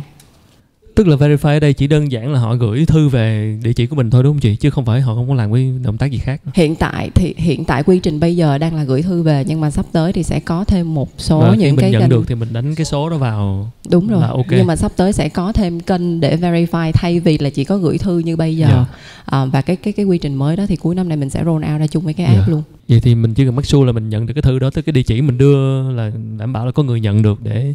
tức 1.01 1.09
là 1.09 1.17
verify 1.17 1.57
ở 1.57 1.61
đây 1.61 1.73
chỉ 1.73 1.87
đơn 1.87 2.13
giản 2.13 2.33
là 2.33 2.41
họ 2.41 2.55
gửi 2.55 2.87
thư 2.87 3.09
về 3.09 3.59
địa 3.63 3.73
chỉ 3.73 3.87
của 3.87 3.97
mình 3.97 4.11
thôi 4.11 4.23
đúng 4.23 4.33
không 4.33 4.41
chị 4.41 4.57
chứ 4.57 4.71
không 4.71 4.85
phải 4.85 5.01
họ 5.01 5.15
không 5.15 5.29
có 5.29 5.35
làm 5.35 5.53
cái 5.53 5.73
động 5.85 5.99
tác 5.99 6.11
gì 6.11 6.19
khác 6.19 6.41
hiện 6.55 6.77
tại 6.77 7.11
thì 7.15 7.35
hiện 7.37 7.65
tại 7.65 7.83
quy 7.83 7.99
trình 7.99 8.21
bây 8.21 8.37
giờ 8.37 8.59
đang 8.59 8.75
là 8.75 8.85
gửi 8.85 9.03
thư 9.03 9.23
về 9.23 9.45
nhưng 9.47 9.61
mà 9.61 9.71
sắp 9.71 9.87
tới 9.93 10.13
thì 10.13 10.23
sẽ 10.23 10.41
có 10.41 10.65
thêm 10.65 10.95
một 10.95 11.09
số 11.19 11.41
Và 11.41 11.55
những 11.55 11.77
khi 11.77 11.83
cái 11.83 11.91
mình 11.91 11.93
nhận 11.93 12.01
kênh... 12.01 12.11
được 12.11 12.25
thì 12.29 12.35
mình 12.35 12.49
đánh 12.53 12.75
cái 12.75 12.85
số 12.85 13.11
đó 13.11 13.17
vào 13.17 13.71
đúng 13.91 14.09
rồi 14.09 14.21
là 14.21 14.29
ok 14.29 14.47
nhưng 14.51 14.67
mà 14.67 14.77
sắp 14.77 14.93
tới 14.97 15.13
sẽ 15.13 15.29
có 15.29 15.53
thêm 15.53 15.81
kênh 15.81 16.21
để 16.21 16.37
verify 16.37 16.93
thay 16.93 17.21
vì 17.21 17.39
là 17.39 17.51
chỉ 17.51 17.65
có 17.65 17.77
gửi 17.77 17.99
thư 17.99 18.19
như 18.19 18.37
bây 18.37 18.57
giờ 18.57 18.67
yeah. 18.67 18.79
Dạ. 18.79 19.39
à, 19.39 19.45
và 19.45 19.63
cái 19.63 19.77
cái 19.77 19.93
cái 19.93 20.07
quy 20.07 20.19
trình 20.19 20.35
mới 20.35 20.57
đó 20.57 20.65
thì 20.69 20.77
cuối 20.77 20.95
năm 20.95 21.09
này 21.09 21.17
mình 21.17 21.31
sẽ 21.31 21.45
roll 21.45 21.65
out 21.73 21.81
ra 21.81 21.87
chung 21.87 22.05
với 22.05 22.15
cái 22.15 22.27
app 22.27 22.37
yeah. 22.37 22.49
Dạ. 22.49 22.53
luôn 22.53 22.63
vậy 22.89 23.01
thì 23.01 23.15
mình 23.15 23.35
chỉ 23.35 23.45
cần 23.45 23.57
make 23.57 23.67
sure 23.67 23.87
là 23.87 23.93
mình 23.93 24.09
nhận 24.09 24.27
được 24.27 24.35
cái 24.35 24.43
thư 24.43 24.59
đó 24.59 24.71
tới 24.71 24.83
cái 24.83 24.93
địa 24.93 25.03
chỉ 25.03 25.23
mình 25.23 25.39
đưa 25.39 25.91
là 25.91 26.11
đảm 26.39 26.53
bảo 26.53 26.67
là 26.67 26.73
có 26.73 26.83
người 26.83 27.01
nhận 27.01 27.23
được 27.23 27.43
để 27.43 27.75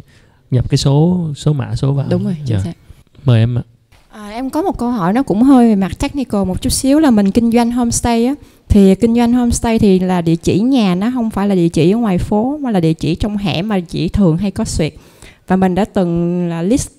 nhập 0.50 0.70
cái 0.70 0.78
số 0.78 1.26
số 1.36 1.52
mã 1.52 1.76
số 1.76 1.92
vào 1.92 2.06
đúng 2.10 2.24
rồi 2.24 2.36
chính 2.44 2.54
yeah. 2.54 2.64
Dạ. 2.64 2.72
xác 2.72 2.85
mời 3.26 3.40
em 3.40 3.58
ạ. 3.58 3.62
À, 4.10 4.30
em 4.30 4.50
có 4.50 4.62
một 4.62 4.78
câu 4.78 4.90
hỏi 4.90 5.12
nó 5.12 5.22
cũng 5.22 5.42
hơi 5.42 5.68
về 5.68 5.76
mặt 5.76 5.98
technical 5.98 6.44
một 6.44 6.62
chút 6.62 6.70
xíu 6.70 6.98
là 6.98 7.10
mình 7.10 7.30
kinh 7.30 7.52
doanh 7.52 7.72
homestay 7.72 8.26
á. 8.26 8.34
Thì 8.68 8.94
kinh 8.94 9.14
doanh 9.14 9.32
homestay 9.32 9.78
thì 9.78 9.98
là 9.98 10.20
địa 10.20 10.36
chỉ 10.36 10.60
nhà 10.60 10.94
nó 10.94 11.10
không 11.14 11.30
phải 11.30 11.48
là 11.48 11.54
địa 11.54 11.68
chỉ 11.68 11.92
ở 11.92 11.98
ngoài 11.98 12.18
phố 12.18 12.58
mà 12.60 12.70
là 12.70 12.80
địa 12.80 12.92
chỉ 12.92 13.14
trong 13.14 13.36
hẻm 13.36 13.68
mà 13.68 13.80
chỉ 13.80 14.08
thường 14.08 14.36
hay 14.36 14.50
có 14.50 14.64
suyệt 14.64 14.94
và 15.46 15.56
mình 15.56 15.74
đã 15.74 15.84
từng 15.84 16.48
là 16.48 16.62
list 16.62 16.90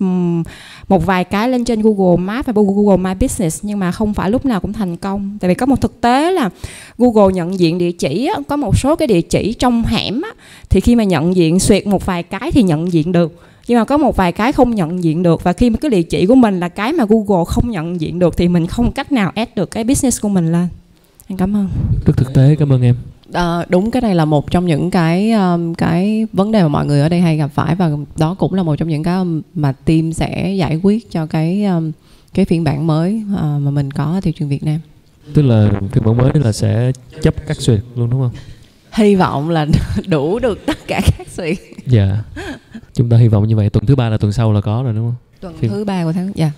một 0.88 1.06
vài 1.06 1.24
cái 1.24 1.50
lên 1.50 1.66
trên 1.66 1.82
Google 1.82 2.18
Maps 2.18 2.48
và 2.48 2.54
Google 2.56 2.98
My 2.98 3.20
Business 3.20 3.60
nhưng 3.64 3.80
mà 3.80 3.92
không 3.92 4.14
phải 4.14 4.32
lúc 4.32 4.46
nào 4.46 4.60
cũng 4.60 4.74
thành 4.74 4.98
công. 4.98 5.38
Tại 5.42 5.50
vì 5.50 5.56
có 5.56 5.66
một 5.66 5.82
thực 5.82 6.02
tế 6.02 6.32
là 6.32 6.50
Google 6.98 7.34
nhận 7.34 7.60
diện 7.60 7.78
địa 7.78 7.92
chỉ 7.92 8.30
có 8.48 8.56
một 8.56 8.78
số 8.78 8.96
cái 8.96 9.08
địa 9.08 9.22
chỉ 9.22 9.54
trong 9.54 9.84
hẻm 9.84 10.22
thì 10.70 10.80
khi 10.80 10.96
mà 10.96 11.04
nhận 11.04 11.36
diện 11.36 11.60
suyệt 11.60 11.88
một 11.88 12.06
vài 12.06 12.24
cái 12.24 12.52
thì 12.52 12.64
nhận 12.64 12.94
diện 12.94 13.12
được 13.12 13.47
nhưng 13.68 13.78
mà 13.80 13.86
có 13.86 13.98
một 13.98 14.16
vài 14.16 14.32
cái 14.32 14.52
không 14.52 14.76
nhận 14.76 15.04
diện 15.04 15.24
được 15.24 15.44
và 15.44 15.54
khi 15.54 15.70
mà 15.70 15.78
cái 15.82 15.92
địa 15.92 16.04
chỉ 16.04 16.26
của 16.26 16.36
mình 16.36 16.60
là 16.60 16.70
cái 16.70 16.94
mà 16.94 17.06
Google 17.10 17.44
không 17.48 17.72
nhận 17.72 18.02
diện 18.02 18.20
được 18.20 18.38
thì 18.38 18.48
mình 18.48 18.68
không 18.68 18.92
cách 18.92 19.12
nào 19.12 19.32
add 19.36 19.52
được 19.56 19.72
cái 19.72 19.84
business 19.84 20.22
của 20.22 20.30
mình 20.30 20.52
lên 20.52 20.68
em 21.28 21.38
cảm 21.38 21.56
ơn 21.56 21.68
rất 22.06 22.18
thực 22.18 22.34
tế 22.34 22.56
cảm 22.60 22.74
ơn 22.74 22.82
em 22.82 22.96
À, 23.34 23.66
đúng 23.70 23.92
cái 23.92 24.02
này 24.02 24.16
là 24.16 24.26
một 24.26 24.52
trong 24.52 24.66
những 24.66 24.92
cái 24.92 25.32
um, 25.32 25.74
cái 25.74 26.28
vấn 26.34 26.52
đề 26.52 26.62
mà 26.62 26.68
mọi 26.68 26.86
người 26.86 27.02
ở 27.02 27.10
đây 27.10 27.22
hay 27.22 27.38
gặp 27.38 27.52
phải 27.54 27.76
và 27.76 27.92
đó 28.18 28.36
cũng 28.40 28.54
là 28.54 28.64
một 28.64 28.76
trong 28.76 28.90
những 28.90 29.04
cái 29.04 29.24
mà 29.54 29.72
team 29.72 30.14
sẽ 30.14 30.54
giải 30.58 30.80
quyết 30.84 31.12
cho 31.12 31.26
cái 31.26 31.66
um, 31.66 31.92
cái 32.34 32.46
phiên 32.46 32.64
bản 32.64 32.88
mới 32.88 33.22
uh, 33.34 33.40
mà 33.40 33.72
mình 33.72 33.92
có 33.92 34.04
ở 34.04 34.22
thị 34.22 34.32
trường 34.32 34.50
Việt 34.50 34.64
Nam. 34.64 34.80
Tức 35.34 35.42
là 35.42 35.72
phiên 35.92 36.04
bản 36.04 36.18
mới 36.18 36.32
là 36.34 36.52
sẽ 36.52 36.92
chấp 37.22 37.34
các 37.48 37.58
duyệt 37.58 37.80
luôn 37.96 38.10
đúng 38.10 38.22
không? 38.22 38.32
Hy 38.98 39.16
vọng 39.16 39.50
là 39.50 39.66
đủ 40.08 40.40
được 40.40 40.66
tất 40.66 40.78
cả 40.88 41.02
các 41.18 41.28
duyệt. 41.30 41.58
Dạ. 41.86 42.18
Chúng 42.94 43.10
ta 43.10 43.18
hy 43.18 43.28
vọng 43.28 43.48
như 43.48 43.56
vậy. 43.56 43.70
Tuần 43.70 43.86
thứ 43.86 43.96
ba 43.96 44.10
là 44.10 44.18
tuần 44.18 44.32
sau 44.32 44.54
là 44.54 44.62
có 44.62 44.82
rồi 44.84 44.94
đúng 44.94 45.06
không? 45.06 45.16
Tuần 45.42 45.54
phiên... 45.58 45.72
thứ 45.72 45.86
ba 45.86 46.04
của 46.04 46.12
tháng 46.12 46.32
dạ. 46.36 46.52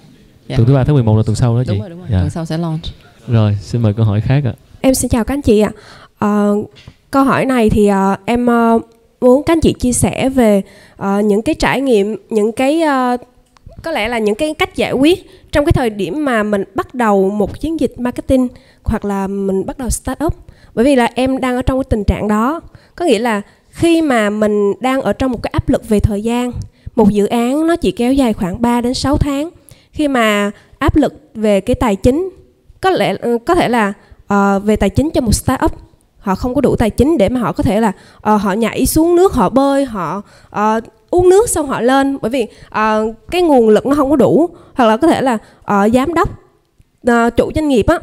dạ. 0.47 0.57
Tuần 0.57 0.67
thứ 0.67 0.73
ba 0.73 0.83
tháng 0.83 0.95
11 0.95 1.17
là 1.17 1.23
tuần 1.25 1.35
sau 1.35 1.57
đó 1.57 1.63
chị. 1.67 1.71
Đúng 1.71 1.79
rồi, 1.79 1.89
đúng 1.89 1.99
rồi. 1.99 2.07
Dạ. 2.11 2.19
Tuần 2.19 2.29
sau 2.29 2.45
sẽ 2.45 2.57
launch. 2.57 2.83
Rồi, 3.27 3.57
xin 3.61 3.81
mời 3.81 3.93
câu 3.93 4.05
hỏi 4.05 4.21
khác 4.21 4.43
ạ. 4.45 4.53
Em 4.81 4.93
xin 4.93 5.09
chào 5.09 5.23
các 5.23 5.33
anh 5.33 5.41
chị 5.41 5.59
ạ. 5.59 5.71
Uh, 6.25 6.69
câu 7.11 7.23
hỏi 7.23 7.45
này 7.45 7.69
thì 7.69 7.91
uh, 7.91 8.19
em 8.25 8.45
uh, 8.45 8.81
muốn 9.21 9.43
các 9.43 9.53
anh 9.53 9.61
chị 9.61 9.73
chia 9.73 9.93
sẻ 9.93 10.29
về 10.29 10.61
uh, 11.01 11.25
những 11.25 11.41
cái 11.41 11.55
trải 11.55 11.81
nghiệm 11.81 12.15
những 12.29 12.51
cái 12.51 12.81
uh, 12.81 13.21
có 13.83 13.91
lẽ 13.91 14.07
là 14.07 14.19
những 14.19 14.35
cái 14.35 14.53
cách 14.53 14.75
giải 14.75 14.93
quyết 14.93 15.27
trong 15.51 15.65
cái 15.65 15.71
thời 15.71 15.89
điểm 15.89 16.25
mà 16.25 16.43
mình 16.43 16.63
bắt 16.75 16.95
đầu 16.95 17.29
một 17.29 17.59
chiến 17.59 17.79
dịch 17.79 17.99
marketing 17.99 18.47
hoặc 18.83 19.05
là 19.05 19.27
mình 19.27 19.65
bắt 19.65 19.77
đầu 19.77 19.89
start 19.89 20.23
up 20.23 20.35
bởi 20.73 20.85
vì 20.85 20.95
là 20.95 21.09
em 21.15 21.37
đang 21.37 21.55
ở 21.55 21.61
trong 21.61 21.77
cái 21.77 21.87
tình 21.89 22.03
trạng 22.03 22.27
đó. 22.27 22.61
Có 22.95 23.05
nghĩa 23.05 23.19
là 23.19 23.41
khi 23.69 24.01
mà 24.01 24.29
mình 24.29 24.73
đang 24.79 25.01
ở 25.01 25.13
trong 25.13 25.31
một 25.31 25.43
cái 25.43 25.51
áp 25.53 25.69
lực 25.69 25.89
về 25.89 25.99
thời 25.99 26.23
gian 26.23 26.51
một 26.95 27.09
dự 27.09 27.25
án 27.25 27.67
nó 27.67 27.75
chỉ 27.75 27.91
kéo 27.91 28.13
dài 28.13 28.33
khoảng 28.33 28.61
3 28.61 28.81
đến 28.81 28.93
6 28.93 29.17
tháng 29.17 29.49
khi 29.91 30.07
mà 30.07 30.51
áp 30.79 30.95
lực 30.95 31.13
về 31.35 31.61
cái 31.61 31.75
tài 31.75 31.95
chính 31.95 32.29
có 32.81 32.89
lẽ 32.89 33.15
có 33.45 33.55
thể 33.55 33.69
là 33.69 33.93
uh, 34.33 34.63
về 34.63 34.75
tài 34.75 34.89
chính 34.89 35.09
cho 35.11 35.21
một 35.21 35.31
startup 35.31 35.71
họ 36.19 36.35
không 36.35 36.55
có 36.55 36.61
đủ 36.61 36.75
tài 36.75 36.89
chính 36.89 37.17
để 37.17 37.29
mà 37.29 37.39
họ 37.39 37.51
có 37.51 37.63
thể 37.63 37.81
là 37.81 37.91
uh, 38.33 38.41
họ 38.41 38.53
nhảy 38.53 38.85
xuống 38.85 39.15
nước 39.15 39.33
họ 39.33 39.49
bơi 39.49 39.85
họ 39.85 40.21
uh, 40.55 40.83
uống 41.09 41.29
nước 41.29 41.49
xong 41.49 41.67
họ 41.67 41.81
lên. 41.81 42.17
Bởi 42.21 42.31
vì 42.31 42.47
uh, 42.67 43.15
cái 43.31 43.41
nguồn 43.41 43.69
lực 43.69 43.85
nó 43.85 43.95
không 43.95 44.09
có 44.09 44.15
đủ. 44.15 44.49
Hoặc 44.73 44.85
là 44.85 44.97
có 44.97 45.07
thể 45.07 45.21
là 45.21 45.33
uh, 45.61 45.93
giám 45.93 46.13
đốc 46.13 46.29
uh, 47.09 47.35
chủ 47.37 47.51
doanh 47.55 47.67
nghiệp 47.67 47.85
á 47.87 47.99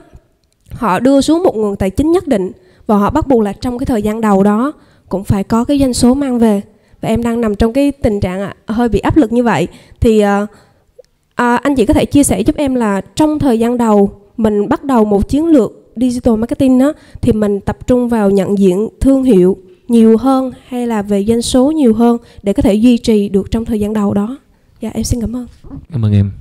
họ 0.70 1.00
đưa 1.00 1.20
xuống 1.20 1.42
một 1.42 1.56
nguồn 1.56 1.76
tài 1.76 1.90
chính 1.90 2.12
nhất 2.12 2.28
định 2.28 2.52
và 2.86 2.96
họ 2.96 3.10
bắt 3.10 3.26
buộc 3.26 3.42
là 3.42 3.52
trong 3.52 3.78
cái 3.78 3.86
thời 3.86 4.02
gian 4.02 4.20
đầu 4.20 4.42
đó 4.42 4.72
cũng 5.08 5.24
phải 5.24 5.44
có 5.44 5.64
cái 5.64 5.78
doanh 5.78 5.94
số 5.94 6.14
mang 6.14 6.38
về. 6.38 6.60
Và 7.00 7.08
em 7.08 7.22
đang 7.22 7.40
nằm 7.40 7.54
trong 7.54 7.72
cái 7.72 7.92
tình 7.92 8.20
trạng 8.20 8.50
hơi 8.66 8.88
bị 8.88 8.98
áp 8.98 9.16
lực 9.16 9.32
như 9.32 9.42
vậy. 9.42 9.68
Thì 10.00 10.24
uh, 10.24 10.28
uh, 10.42 11.62
anh 11.62 11.74
chị 11.74 11.86
có 11.86 11.94
thể 11.94 12.04
chia 12.04 12.24
sẻ 12.24 12.40
giúp 12.40 12.56
em 12.56 12.74
là 12.74 13.00
trong 13.00 13.38
thời 13.38 13.58
gian 13.58 13.78
đầu 13.78 14.10
mình 14.36 14.68
bắt 14.68 14.84
đầu 14.84 15.04
một 15.04 15.28
chiến 15.28 15.46
lược 15.46 15.72
digital 15.96 16.36
marketing 16.36 16.78
đó 16.78 16.92
thì 17.20 17.32
mình 17.32 17.60
tập 17.60 17.86
trung 17.86 18.08
vào 18.08 18.30
nhận 18.30 18.58
diện 18.58 18.88
thương 19.00 19.24
hiệu 19.24 19.56
nhiều 19.88 20.16
hơn 20.16 20.52
hay 20.66 20.86
là 20.86 21.02
về 21.02 21.24
doanh 21.24 21.42
số 21.42 21.70
nhiều 21.70 21.94
hơn 21.94 22.16
để 22.42 22.52
có 22.52 22.62
thể 22.62 22.74
duy 22.74 22.98
trì 22.98 23.28
được 23.28 23.50
trong 23.50 23.64
thời 23.64 23.80
gian 23.80 23.92
đầu 23.92 24.14
đó? 24.14 24.38
Dạ 24.80 24.90
em 24.94 25.04
xin 25.04 25.20
cảm 25.20 25.36
ơn. 25.36 25.46
Cảm 25.92 26.04
ơn 26.04 26.12
em. 26.12 26.32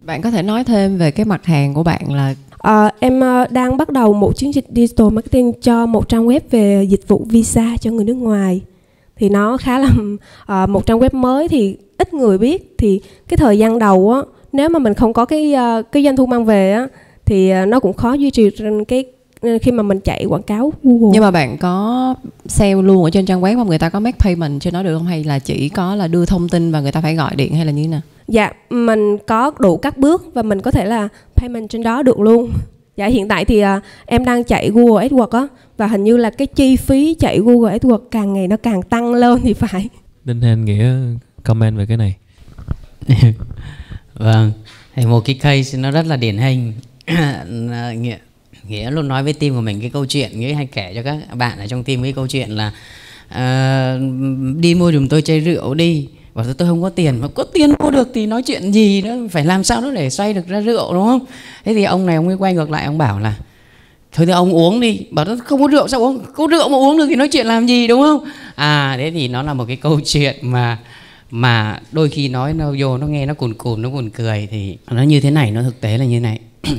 Bạn 0.00 0.22
có 0.22 0.30
thể 0.30 0.42
nói 0.42 0.64
thêm 0.64 0.98
về 0.98 1.10
cái 1.10 1.26
mặt 1.26 1.44
hàng 1.44 1.74
của 1.74 1.82
bạn 1.82 2.12
là 2.12 2.34
À, 2.58 2.92
em 2.98 3.20
uh, 3.20 3.50
đang 3.50 3.76
bắt 3.76 3.90
đầu 3.90 4.12
một 4.12 4.36
chiến 4.36 4.54
dịch 4.54 4.66
digital 4.70 5.08
marketing 5.10 5.52
cho 5.62 5.86
một 5.86 6.08
trang 6.08 6.26
web 6.26 6.40
về 6.50 6.86
dịch 6.88 7.08
vụ 7.08 7.26
visa 7.28 7.76
cho 7.80 7.90
người 7.90 8.04
nước 8.04 8.14
ngoài 8.14 8.60
thì 9.16 9.28
nó 9.28 9.56
khá 9.56 9.78
là 9.78 9.90
uh, 10.62 10.68
một 10.68 10.86
trang 10.86 10.98
web 10.98 11.10
mới 11.12 11.48
thì 11.48 11.76
ít 11.98 12.14
người 12.14 12.38
biết 12.38 12.74
thì 12.78 13.00
cái 13.28 13.36
thời 13.36 13.58
gian 13.58 13.78
đầu 13.78 14.12
á 14.12 14.20
nếu 14.52 14.68
mà 14.68 14.78
mình 14.78 14.94
không 14.94 15.12
có 15.12 15.24
cái 15.24 15.54
uh, 15.54 15.92
cái 15.92 16.04
doanh 16.04 16.16
thu 16.16 16.26
mang 16.26 16.44
về 16.44 16.72
á 16.72 16.88
thì 17.24 17.52
uh, 17.62 17.68
nó 17.68 17.80
cũng 17.80 17.92
khó 17.92 18.12
duy 18.12 18.30
trì 18.30 18.50
cái 18.88 19.04
khi 19.62 19.70
mà 19.72 19.82
mình 19.82 20.00
chạy 20.00 20.24
quảng 20.24 20.42
cáo 20.42 20.72
Google. 20.82 21.10
Nhưng 21.12 21.22
mà 21.22 21.30
bạn 21.30 21.58
có 21.58 22.14
sale 22.46 22.82
luôn 22.82 23.04
ở 23.04 23.10
trên 23.10 23.26
trang 23.26 23.42
web 23.42 23.56
không? 23.56 23.68
Người 23.68 23.78
ta 23.78 23.88
có 23.88 24.00
make 24.00 24.18
payment 24.20 24.60
cho 24.60 24.70
nó 24.70 24.82
được 24.82 24.98
không? 24.98 25.06
Hay 25.06 25.24
là 25.24 25.38
chỉ 25.38 25.68
có 25.68 25.94
là 25.94 26.08
đưa 26.08 26.24
thông 26.24 26.48
tin 26.48 26.72
và 26.72 26.80
người 26.80 26.92
ta 26.92 27.00
phải 27.00 27.14
gọi 27.14 27.36
điện 27.36 27.54
hay 27.54 27.66
là 27.66 27.72
như 27.72 27.82
thế 27.82 27.88
nào? 27.88 28.00
Dạ, 28.28 28.50
mình 28.70 29.18
có 29.26 29.52
đủ 29.58 29.76
các 29.76 29.98
bước 29.98 30.30
và 30.34 30.42
mình 30.42 30.60
có 30.60 30.70
thể 30.70 30.84
là 30.84 31.08
payment 31.36 31.70
trên 31.70 31.82
đó 31.82 32.02
được 32.02 32.20
luôn. 32.20 32.50
Dạ 32.96 33.06
hiện 33.06 33.28
tại 33.28 33.44
thì 33.44 33.60
à, 33.60 33.80
em 34.06 34.24
đang 34.24 34.44
chạy 34.44 34.70
Google 34.70 35.08
AdWords 35.08 35.38
á 35.40 35.46
và 35.76 35.86
hình 35.86 36.04
như 36.04 36.16
là 36.16 36.30
cái 36.30 36.46
chi 36.46 36.76
phí 36.76 37.14
chạy 37.18 37.38
Google 37.38 37.78
AdWords 37.78 37.98
càng 38.10 38.32
ngày 38.32 38.48
nó 38.48 38.56
càng 38.56 38.82
tăng 38.82 39.14
lên 39.14 39.40
thì 39.42 39.54
phải. 39.54 39.88
Đinh 40.24 40.40
Hên 40.40 40.64
nghĩa 40.64 40.94
comment 41.42 41.76
về 41.76 41.86
cái 41.86 41.96
này. 41.96 42.16
vâng, 44.14 44.52
thì 44.94 45.06
một 45.06 45.20
cái 45.24 45.34
case 45.34 45.78
nó 45.78 45.90
rất 45.90 46.06
là 46.06 46.16
điển 46.16 46.38
hình 46.38 46.72
nghĩa 48.02 48.16
nghĩa 48.68 48.90
luôn 48.90 49.08
nói 49.08 49.22
với 49.22 49.32
team 49.32 49.54
của 49.54 49.60
mình 49.60 49.80
cái 49.80 49.90
câu 49.90 50.06
chuyện 50.06 50.40
nghĩa 50.40 50.52
hay 50.52 50.66
kể 50.66 50.92
cho 50.94 51.02
các 51.02 51.34
bạn 51.36 51.58
ở 51.58 51.66
trong 51.66 51.84
team 51.84 52.02
cái 52.02 52.12
câu 52.12 52.26
chuyện 52.26 52.50
là 52.50 52.72
uh, 53.28 54.00
đi 54.60 54.74
mua 54.74 54.92
giùm 54.92 55.08
tôi 55.08 55.22
chai 55.22 55.40
rượu 55.40 55.74
đi 55.74 56.08
bảo 56.38 56.44
tôi, 56.44 56.54
tôi 56.54 56.68
không 56.68 56.82
có 56.82 56.88
tiền. 56.88 57.20
Mà 57.20 57.28
có 57.28 57.44
tiền 57.44 57.70
mua 57.78 57.90
được 57.90 58.08
thì 58.14 58.26
nói 58.26 58.42
chuyện 58.42 58.72
gì 58.72 59.02
nữa? 59.02 59.16
Phải 59.30 59.44
làm 59.44 59.64
sao 59.64 59.80
đó 59.80 59.90
để 59.90 60.10
xoay 60.10 60.34
được 60.34 60.46
ra 60.48 60.60
rượu 60.60 60.94
đúng 60.94 61.04
không? 61.04 61.20
Thế 61.64 61.74
thì 61.74 61.84
ông 61.84 62.06
này 62.06 62.16
ông 62.16 62.28
ấy 62.28 62.36
quay 62.36 62.54
ngược 62.54 62.70
lại 62.70 62.84
ông 62.84 62.98
bảo 62.98 63.20
là 63.20 63.34
thôi 64.12 64.26
thì 64.26 64.32
ông 64.32 64.52
uống 64.52 64.80
đi. 64.80 65.00
Bảo 65.10 65.24
nó 65.24 65.36
không 65.44 65.62
có 65.62 65.68
rượu 65.68 65.88
sao 65.88 66.00
uống? 66.00 66.20
Có 66.34 66.46
rượu 66.46 66.68
mà 66.68 66.76
uống 66.76 66.98
được 66.98 67.06
thì 67.08 67.14
nói 67.14 67.28
chuyện 67.28 67.46
làm 67.46 67.66
gì 67.66 67.86
đúng 67.88 68.02
không? 68.02 68.24
À 68.54 68.94
thế 68.98 69.10
thì 69.10 69.28
nó 69.28 69.42
là 69.42 69.54
một 69.54 69.64
cái 69.68 69.76
câu 69.76 70.00
chuyện 70.04 70.36
mà 70.42 70.78
mà 71.30 71.80
đôi 71.92 72.08
khi 72.08 72.28
nói 72.28 72.54
nó 72.54 72.72
vô 72.78 72.98
nó 72.98 73.06
nghe 73.06 73.26
nó 73.26 73.34
cùn 73.34 73.54
cùn 73.54 73.82
nó 73.82 73.90
buồn 73.90 74.10
cười 74.10 74.48
thì 74.50 74.76
nó 74.90 75.02
như 75.02 75.20
thế 75.20 75.30
này 75.30 75.50
nó 75.50 75.62
thực 75.62 75.80
tế 75.80 75.98
là 75.98 76.04
như 76.04 76.20
này. 76.20 76.40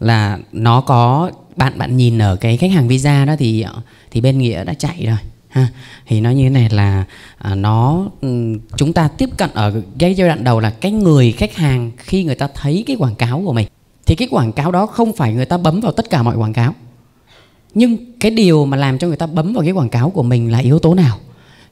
Là 0.00 0.38
nó 0.52 0.80
có 0.80 1.30
bạn 1.56 1.78
bạn 1.78 1.96
nhìn 1.96 2.18
ở 2.18 2.36
cái 2.36 2.56
khách 2.56 2.70
hàng 2.70 2.88
visa 2.88 3.24
đó 3.24 3.34
thì 3.38 3.64
thì 4.10 4.20
bên 4.20 4.38
nghĩa 4.38 4.64
đã 4.64 4.74
chạy 4.74 5.06
rồi 5.06 5.18
ha 5.50 5.68
thì 6.06 6.20
nó 6.20 6.30
như 6.30 6.42
thế 6.44 6.50
này 6.50 6.68
là 6.70 7.04
à, 7.38 7.54
nó 7.54 8.08
ừ, 8.20 8.54
chúng 8.76 8.92
ta 8.92 9.08
tiếp 9.08 9.28
cận 9.36 9.50
ở 9.54 9.82
cái 9.98 10.14
giai 10.14 10.28
đoạn 10.28 10.44
đầu 10.44 10.60
là 10.60 10.70
cái 10.70 10.92
người 10.92 11.32
khách 11.32 11.54
hàng 11.54 11.90
khi 11.96 12.24
người 12.24 12.34
ta 12.34 12.48
thấy 12.54 12.84
cái 12.86 12.96
quảng 12.96 13.14
cáo 13.14 13.42
của 13.44 13.52
mình. 13.52 13.66
Thì 14.06 14.14
cái 14.14 14.28
quảng 14.30 14.52
cáo 14.52 14.72
đó 14.72 14.86
không 14.86 15.12
phải 15.12 15.32
người 15.32 15.44
ta 15.44 15.58
bấm 15.58 15.80
vào 15.80 15.92
tất 15.92 16.10
cả 16.10 16.22
mọi 16.22 16.36
quảng 16.36 16.52
cáo. 16.52 16.74
Nhưng 17.74 17.96
cái 18.20 18.30
điều 18.30 18.66
mà 18.66 18.76
làm 18.76 18.98
cho 18.98 19.06
người 19.06 19.16
ta 19.16 19.26
bấm 19.26 19.52
vào 19.52 19.62
cái 19.62 19.72
quảng 19.72 19.88
cáo 19.88 20.10
của 20.10 20.22
mình 20.22 20.52
là 20.52 20.58
yếu 20.58 20.78
tố 20.78 20.94
nào? 20.94 21.18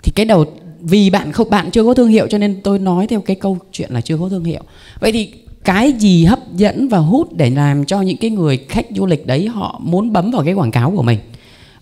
Thì 0.03 0.13
cái 0.15 0.27
đầu 0.27 0.45
vì 0.81 1.11
bạn 1.11 1.33
không 1.33 1.51
bạn 1.51 1.71
chưa 1.71 1.85
có 1.85 1.95
thương 1.95 2.09
hiệu 2.09 2.27
cho 2.31 2.39
nên 2.39 2.61
tôi 2.63 2.79
nói 2.79 3.07
theo 3.07 3.21
cái 3.21 3.37
câu 3.37 3.59
chuyện 3.73 3.91
là 3.93 4.01
chưa 4.01 4.19
có 4.19 4.29
thương 4.29 4.45
hiệu. 4.45 4.63
Vậy 5.01 5.13
thì 5.13 5.33
cái 5.65 5.93
gì 5.93 6.25
hấp 6.25 6.53
dẫn 6.53 6.89
và 6.89 6.99
hút 6.99 7.37
để 7.37 7.51
làm 7.51 7.85
cho 7.85 8.01
những 8.01 8.17
cái 8.17 8.31
người 8.31 8.57
khách 8.57 8.87
du 8.97 9.07
lịch 9.07 9.27
đấy 9.27 9.47
họ 9.49 9.81
muốn 9.85 10.13
bấm 10.13 10.31
vào 10.31 10.45
cái 10.45 10.55
quảng 10.55 10.71
cáo 10.71 10.91
của 10.91 11.03
mình? 11.03 11.19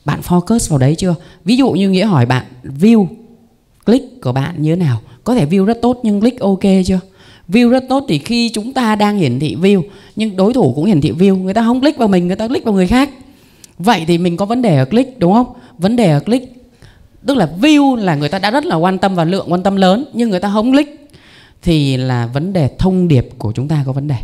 Bạn 0.07 0.21
focus 0.21 0.71
vào 0.71 0.79
đấy 0.79 0.95
chưa? 0.95 1.15
Ví 1.45 1.57
dụ 1.57 1.71
như 1.71 1.91
nghĩa 1.91 2.05
hỏi 2.05 2.27
bạn, 2.27 2.47
view, 2.81 3.07
click 3.87 4.23
của 4.23 4.33
bạn 4.33 4.63
như 4.63 4.77
thế 4.77 4.77
nào? 4.77 5.01
Có 5.25 5.35
thể 5.35 5.47
view 5.47 5.65
rất 5.65 5.79
tốt 5.83 6.01
nhưng 6.03 6.21
click 6.21 6.41
ok 6.41 6.63
chưa? 6.87 7.01
View 7.49 7.69
rất 7.69 7.85
tốt 7.89 8.05
thì 8.09 8.19
khi 8.19 8.49
chúng 8.49 8.73
ta 8.73 8.97
đang 8.97 9.19
hiển 9.19 9.41
thị 9.41 9.57
view, 9.57 9.83
nhưng 10.17 10.37
đối 10.37 10.55
thủ 10.55 10.73
cũng 10.77 10.85
hiển 10.85 11.01
thị 11.01 11.13
view, 11.13 11.37
người 11.37 11.55
ta 11.55 11.63
không 11.63 11.81
click 11.81 11.99
vào 11.99 12.09
mình, 12.09 12.27
người 12.27 12.37
ta 12.37 12.49
click 12.49 12.65
vào 12.65 12.75
người 12.75 12.87
khác. 12.87 13.11
Vậy 13.79 14.05
thì 14.07 14.19
mình 14.19 14.37
có 14.37 14.47
vấn 14.47 14.63
đề 14.63 14.77
ở 14.77 14.85
click, 14.85 15.19
đúng 15.19 15.33
không? 15.33 15.47
Vấn 15.79 15.97
đề 15.97 16.11
ở 16.11 16.21
click, 16.21 16.53
tức 17.27 17.37
là 17.37 17.49
view 17.61 17.97
là 17.97 18.15
người 18.15 18.29
ta 18.29 18.39
đã 18.39 18.51
rất 18.51 18.65
là 18.65 18.77
quan 18.77 18.99
tâm 18.99 19.15
và 19.15 19.25
lượng 19.25 19.53
quan 19.53 19.63
tâm 19.63 19.77
lớn, 19.77 20.05
nhưng 20.13 20.31
người 20.31 20.41
ta 20.41 20.51
không 20.53 20.73
click, 20.73 21.11
thì 21.63 21.97
là 21.97 22.27
vấn 22.27 22.53
đề 22.53 22.71
thông 22.79 23.09
điệp 23.09 23.29
của 23.39 23.53
chúng 23.53 23.69
ta 23.69 23.83
có 23.87 23.93
vấn 23.93 24.09
đề. 24.09 24.17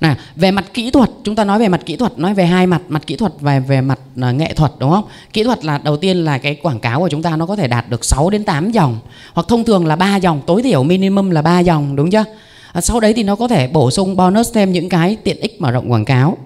Này, 0.00 0.16
về 0.36 0.50
mặt 0.50 0.64
kỹ 0.74 0.90
thuật 0.90 1.10
chúng 1.24 1.34
ta 1.34 1.44
nói 1.44 1.58
về 1.58 1.68
mặt 1.68 1.80
kỹ 1.86 1.96
thuật 1.96 2.18
nói 2.18 2.34
về 2.34 2.46
hai 2.46 2.66
mặt 2.66 2.82
mặt 2.88 3.06
kỹ 3.06 3.16
thuật 3.16 3.32
và 3.40 3.58
về 3.58 3.80
mặt 3.80 3.98
uh, 4.28 4.34
nghệ 4.34 4.52
thuật 4.52 4.72
đúng 4.78 4.90
không? 4.90 5.04
Kỹ 5.32 5.44
thuật 5.44 5.64
là 5.64 5.78
đầu 5.78 5.96
tiên 5.96 6.16
là 6.16 6.38
cái 6.38 6.54
quảng 6.54 6.80
cáo 6.80 7.00
của 7.00 7.08
chúng 7.08 7.22
ta 7.22 7.36
nó 7.36 7.46
có 7.46 7.56
thể 7.56 7.68
đạt 7.68 7.90
được 7.90 8.04
6 8.04 8.30
đến 8.30 8.44
8 8.44 8.70
dòng 8.70 8.98
hoặc 9.34 9.48
thông 9.48 9.64
thường 9.64 9.86
là 9.86 9.96
ba 9.96 10.16
dòng 10.16 10.40
tối 10.46 10.62
thiểu 10.62 10.82
minimum 10.82 11.30
là 11.30 11.42
ba 11.42 11.60
dòng 11.60 11.96
đúng 11.96 12.10
chưa? 12.10 12.24
À, 12.72 12.80
sau 12.80 13.00
đấy 13.00 13.12
thì 13.12 13.22
nó 13.22 13.36
có 13.36 13.48
thể 13.48 13.68
bổ 13.68 13.90
sung 13.90 14.16
bonus 14.16 14.52
thêm 14.54 14.72
những 14.72 14.88
cái 14.88 15.16
tiện 15.24 15.40
ích 15.40 15.60
mở 15.60 15.70
rộng 15.70 15.92
quảng 15.92 16.04
cáo. 16.04 16.38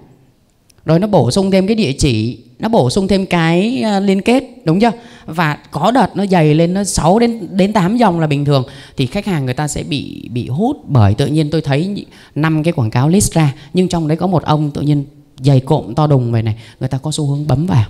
Rồi 0.85 0.99
nó 0.99 1.07
bổ 1.07 1.31
sung 1.31 1.51
thêm 1.51 1.67
cái 1.67 1.75
địa 1.75 1.91
chỉ 1.99 2.37
nó 2.59 2.69
bổ 2.69 2.89
sung 2.89 3.07
thêm 3.07 3.25
cái 3.25 3.81
ờ, 3.81 3.99
liên 3.99 4.21
kết 4.21 4.43
đúng 4.65 4.79
chưa? 4.79 4.91
Và 5.25 5.57
có 5.71 5.91
đợt 5.91 6.15
nó 6.15 6.25
dày 6.25 6.55
lên 6.55 6.73
nó 6.73 6.83
6 6.83 7.19
đến 7.19 7.47
đến 7.51 7.73
8 7.73 7.97
dòng 7.97 8.19
là 8.19 8.27
bình 8.27 8.45
thường. 8.45 8.63
Thì 8.97 9.05
khách 9.05 9.25
hàng 9.25 9.45
người 9.45 9.53
ta 9.53 9.67
sẽ 9.67 9.83
bị 9.83 10.29
bị 10.31 10.47
hút 10.47 10.77
bởi 10.87 11.13
tự 11.13 11.27
nhiên 11.27 11.49
tôi 11.49 11.61
thấy 11.61 12.05
năm 12.35 12.63
cái 12.63 12.73
quảng 12.73 12.91
cáo 12.91 13.09
list 13.09 13.33
ra 13.33 13.53
nhưng 13.73 13.87
trong 13.87 14.07
đấy 14.07 14.17
có 14.17 14.27
một 14.27 14.43
ông 14.43 14.71
tự 14.71 14.81
nhiên 14.81 15.05
dày 15.37 15.59
cộm 15.59 15.95
to 15.95 16.07
đùng 16.07 16.31
về 16.31 16.41
này 16.41 16.55
người 16.79 16.89
ta 16.89 16.97
có 16.97 17.11
xu 17.11 17.25
hướng 17.25 17.47
bấm 17.47 17.65
vào. 17.65 17.85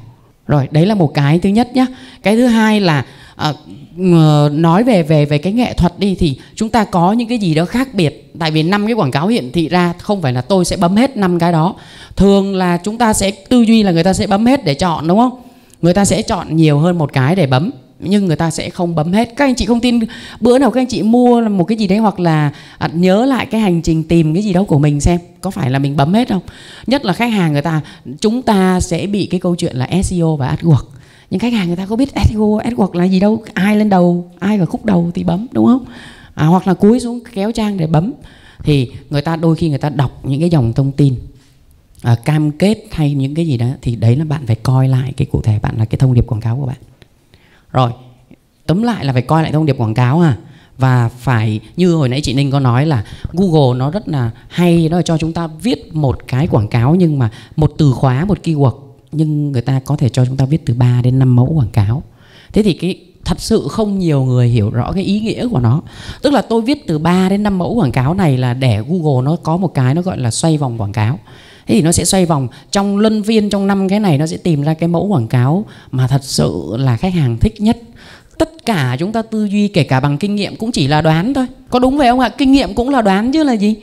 Rồi 0.48 0.68
đấy 0.72 0.86
là 0.86 0.96
một 0.96 1.14
cái 1.14 1.40
thứ 1.40 1.50
nhất 1.50 1.70
nhá. 1.74 1.86
Cái 2.24 2.36
thứ 2.36 2.46
hai 2.46 2.80
là 2.80 3.06
à, 3.36 3.54
Ờ, 4.14 4.50
nói 4.54 4.84
về 4.84 5.04
về 5.04 5.26
về 5.26 5.38
cái 5.38 5.54
nghệ 5.54 5.74
thuật 5.74 6.00
đi 6.00 6.16
thì 6.20 6.38
chúng 6.56 6.70
ta 6.70 6.84
có 6.84 7.14
những 7.14 7.28
cái 7.28 7.38
gì 7.38 7.54
đó 7.54 7.66
khác 7.66 7.94
biệt. 7.94 8.34
Tại 8.40 8.52
vì 8.52 8.64
năm 8.64 8.86
cái 8.86 8.94
quảng 8.94 9.12
cáo 9.12 9.28
hiển 9.28 9.52
thị 9.52 9.70
ra 9.70 9.94
không 10.00 10.22
phải 10.22 10.34
là 10.34 10.42
tôi 10.42 10.66
sẽ 10.66 10.78
bấm 10.78 10.96
hết 10.96 11.18
năm 11.18 11.40
cái 11.40 11.52
đó. 11.52 11.76
Thường 12.16 12.56
là 12.56 12.78
chúng 12.84 12.98
ta 12.98 13.14
sẽ 13.14 13.32
tư 13.32 13.62
duy 13.62 13.84
là 13.84 13.92
người 13.92 14.04
ta 14.04 14.14
sẽ 14.14 14.28
bấm 14.28 14.46
hết 14.46 14.66
để 14.66 14.74
chọn 14.74 15.08
đúng 15.08 15.18
không? 15.18 15.42
Người 15.82 15.94
ta 15.94 16.06
sẽ 16.06 16.22
chọn 16.22 16.56
nhiều 16.56 16.80
hơn 16.80 16.98
một 16.98 17.14
cái 17.14 17.36
để 17.36 17.48
bấm 17.48 17.72
nhưng 18.00 18.26
người 18.26 18.36
ta 18.36 18.52
sẽ 18.52 18.70
không 18.70 18.96
bấm 18.96 19.14
hết. 19.14 19.34
Các 19.36 19.46
anh 19.46 19.56
chị 19.56 19.66
không 19.66 19.80
tin 19.80 20.00
bữa 20.40 20.58
nào 20.60 20.72
các 20.72 20.82
anh 20.82 20.88
chị 20.88 21.04
mua 21.04 21.42
một 21.42 21.64
cái 21.64 21.78
gì 21.78 21.88
đấy 21.88 21.98
hoặc 21.98 22.20
là 22.20 22.52
à, 22.78 22.90
nhớ 22.94 23.26
lại 23.26 23.46
cái 23.46 23.62
hành 23.62 23.82
trình 23.82 24.04
tìm 24.04 24.34
cái 24.34 24.44
gì 24.44 24.54
đó 24.54 24.64
của 24.64 24.80
mình 24.80 25.02
xem 25.02 25.20
có 25.42 25.52
phải 25.52 25.72
là 25.72 25.80
mình 25.80 25.98
bấm 25.98 26.14
hết 26.14 26.30
không? 26.30 26.42
Nhất 26.88 27.06
là 27.06 27.14
khách 27.14 27.32
hàng 27.32 27.54
người 27.54 27.62
ta 27.62 27.82
chúng 28.20 28.42
ta 28.42 28.80
sẽ 28.80 29.08
bị 29.08 29.26
cái 29.26 29.40
câu 29.40 29.56
chuyện 29.56 29.76
là 29.76 29.90
SEO 30.04 30.36
và 30.36 30.56
AdWords 30.62 30.99
nhưng 31.30 31.40
khách 31.40 31.54
hàng 31.54 31.68
người 31.68 31.76
ta 31.76 31.86
có 31.86 31.96
biết 31.96 32.10
SEO 32.30 32.60
AdWords 32.60 32.94
là 32.94 33.04
gì 33.04 33.20
đâu 33.20 33.44
ai 33.54 33.78
lên 33.78 33.90
đầu 33.90 34.32
ai 34.40 34.58
vào 34.58 34.68
khúc 34.68 34.86
đầu 34.86 35.12
thì 35.14 35.24
bấm 35.24 35.48
đúng 35.52 35.66
không? 35.66 35.86
À, 36.34 36.46
hoặc 36.46 36.68
là 36.68 36.74
cúi 36.74 37.00
xuống 37.00 37.20
kéo 37.34 37.52
trang 37.52 37.78
để 37.78 37.88
bấm. 37.88 38.14
Thì 38.64 38.92
người 39.10 39.22
ta 39.22 39.36
đôi 39.36 39.56
khi 39.56 39.70
người 39.70 39.78
ta 39.78 39.90
đọc 39.90 40.26
những 40.26 40.40
cái 40.40 40.50
dòng 40.50 40.74
thông 40.74 40.92
tin 40.92 41.16
à, 42.02 42.16
cam 42.26 42.52
kết 42.52 42.78
hay 42.92 43.14
những 43.14 43.36
cái 43.36 43.48
gì 43.48 43.58
đó 43.58 43.68
thì 43.82 43.96
đấy 43.96 44.16
là 44.16 44.26
bạn 44.26 44.46
phải 44.48 44.56
coi 44.56 44.88
lại 44.88 45.14
cái 45.18 45.28
cụ 45.32 45.42
thể 45.42 45.60
bạn 45.60 45.78
là 45.78 45.86
cái 45.86 45.98
thông 45.98 46.14
điệp 46.14 46.28
quảng 46.28 46.42
cáo 46.42 46.58
của 46.58 46.66
bạn. 46.66 46.78
Rồi 47.72 47.92
tóm 48.66 48.84
lại 48.84 49.06
là 49.06 49.14
phải 49.14 49.22
coi 49.22 49.44
lại 49.44 49.52
thông 49.52 49.66
điệp 49.66 49.78
quảng 49.78 49.94
cáo 49.94 50.20
à 50.20 50.38
và 50.78 51.10
phải 51.10 51.60
như 51.76 51.94
hồi 51.96 52.10
nãy 52.10 52.22
chị 52.22 52.34
Ninh 52.34 52.52
có 52.52 52.60
nói 52.60 52.86
là 52.86 53.06
Google 53.32 53.78
nó 53.78 53.92
rất 53.92 54.08
là 54.08 54.32
hay 54.48 54.90
nó 54.90 55.02
cho 55.02 55.18
chúng 55.18 55.34
ta 55.34 55.48
viết 55.48 55.96
một 55.96 56.28
cái 56.28 56.48
quảng 56.48 56.68
cáo 56.68 56.96
nhưng 56.96 57.20
mà 57.20 57.30
một 57.56 57.74
từ 57.78 57.92
khóa 57.92 58.26
một 58.26 58.38
keyword 58.44 58.89
nhưng 59.12 59.52
người 59.52 59.62
ta 59.62 59.80
có 59.86 59.96
thể 59.96 60.10
cho 60.10 60.26
chúng 60.26 60.38
ta 60.38 60.46
viết 60.46 60.66
từ 60.66 60.74
3 60.74 61.02
đến 61.04 61.20
5 61.20 61.36
mẫu 61.36 61.54
quảng 61.54 61.70
cáo. 61.70 62.04
Thế 62.54 62.64
thì 62.64 62.74
cái, 62.74 63.00
thật 63.26 63.42
sự 63.42 63.68
không 63.70 64.00
nhiều 64.00 64.24
người 64.24 64.48
hiểu 64.48 64.70
rõ 64.70 64.92
cái 64.92 65.04
ý 65.04 65.20
nghĩa 65.20 65.48
của 65.48 65.60
nó. 65.60 65.82
Tức 66.22 66.34
là 66.34 66.42
tôi 66.42 66.62
viết 66.62 66.88
từ 66.88 66.98
3 66.98 67.30
đến 67.30 67.44
5 67.44 67.58
mẫu 67.58 67.74
quảng 67.74 67.92
cáo 67.92 68.14
này 68.14 68.38
là 68.38 68.54
để 68.54 68.84
Google 68.88 69.26
nó 69.26 69.36
có 69.44 69.58
một 69.58 69.74
cái 69.74 69.94
nó 69.94 70.02
gọi 70.02 70.18
là 70.18 70.32
xoay 70.32 70.58
vòng 70.58 70.82
quảng 70.82 70.94
cáo. 70.94 71.20
Thế 71.68 71.76
thì 71.76 71.82
nó 71.82 71.92
sẽ 71.92 72.06
xoay 72.06 72.26
vòng 72.26 72.48
trong 72.72 72.98
luân 72.98 73.24
phiên, 73.24 73.50
trong 73.50 73.68
năm 73.68 73.90
cái 73.90 74.00
này 74.00 74.18
nó 74.18 74.28
sẽ 74.28 74.38
tìm 74.38 74.62
ra 74.62 74.74
cái 74.74 74.88
mẫu 74.88 75.08
quảng 75.08 75.28
cáo 75.28 75.66
mà 75.92 76.08
thật 76.08 76.24
sự 76.24 76.76
là 76.78 76.98
khách 76.98 77.14
hàng 77.14 77.38
thích 77.38 77.62
nhất 77.62 77.78
tất 78.40 78.66
cả 78.66 78.96
chúng 79.00 79.12
ta 79.12 79.22
tư 79.22 79.46
duy 79.46 79.68
kể 79.68 79.84
cả 79.84 80.00
bằng 80.00 80.18
kinh 80.18 80.36
nghiệm 80.36 80.56
cũng 80.56 80.72
chỉ 80.72 80.88
là 80.88 81.02
đoán 81.02 81.34
thôi 81.34 81.46
có 81.70 81.80
đúng 81.80 81.98
vậy 81.98 82.10
không 82.10 82.20
ạ 82.20 82.30
kinh 82.30 82.52
nghiệm 82.52 82.74
cũng 82.74 82.90
là 82.90 83.02
đoán 83.02 83.32
chứ 83.32 83.44
là 83.44 83.54
gì 83.54 83.76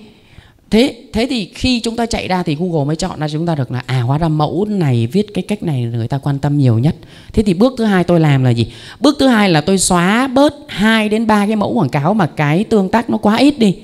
thế 0.71 1.03
thế 1.12 1.27
thì 1.31 1.51
khi 1.55 1.81
chúng 1.81 1.97
ta 1.97 2.07
chạy 2.07 2.29
ra 2.29 2.43
thì 2.43 2.55
google 2.55 2.85
mới 2.85 2.97
chọn 2.97 3.21
ra, 3.21 3.29
chúng 3.29 3.47
ta 3.47 3.55
được 3.55 3.71
là 3.73 3.83
à 3.87 4.01
hóa 4.01 4.19
ra 4.19 4.29
mẫu 4.29 4.67
này 4.69 5.07
viết 5.07 5.35
cái 5.35 5.45
cách 5.49 5.62
này 5.62 5.83
người 5.83 6.09
ta 6.09 6.19
quan 6.19 6.39
tâm 6.39 6.59
nhiều 6.59 6.79
nhất. 6.79 6.97
Thế 7.33 7.43
thì 7.43 7.55
bước 7.55 7.75
thứ 7.79 7.85
hai 7.85 8.05
tôi 8.05 8.21
làm 8.21 8.45
là 8.45 8.51
gì? 8.51 8.67
Bước 9.01 9.17
thứ 9.19 9.27
hai 9.27 9.51
là 9.51 9.61
tôi 9.61 9.79
xóa 9.79 10.29
bớt 10.29 10.55
2 10.69 11.09
đến 11.09 11.27
3 11.27 11.47
cái 11.47 11.57
mẫu 11.57 11.73
quảng 11.73 11.89
cáo 11.89 12.14
mà 12.14 12.27
cái 12.27 12.64
tương 12.64 12.89
tác 12.89 13.11
nó 13.11 13.19
quá 13.19 13.37
ít 13.37 13.59
đi. 13.59 13.77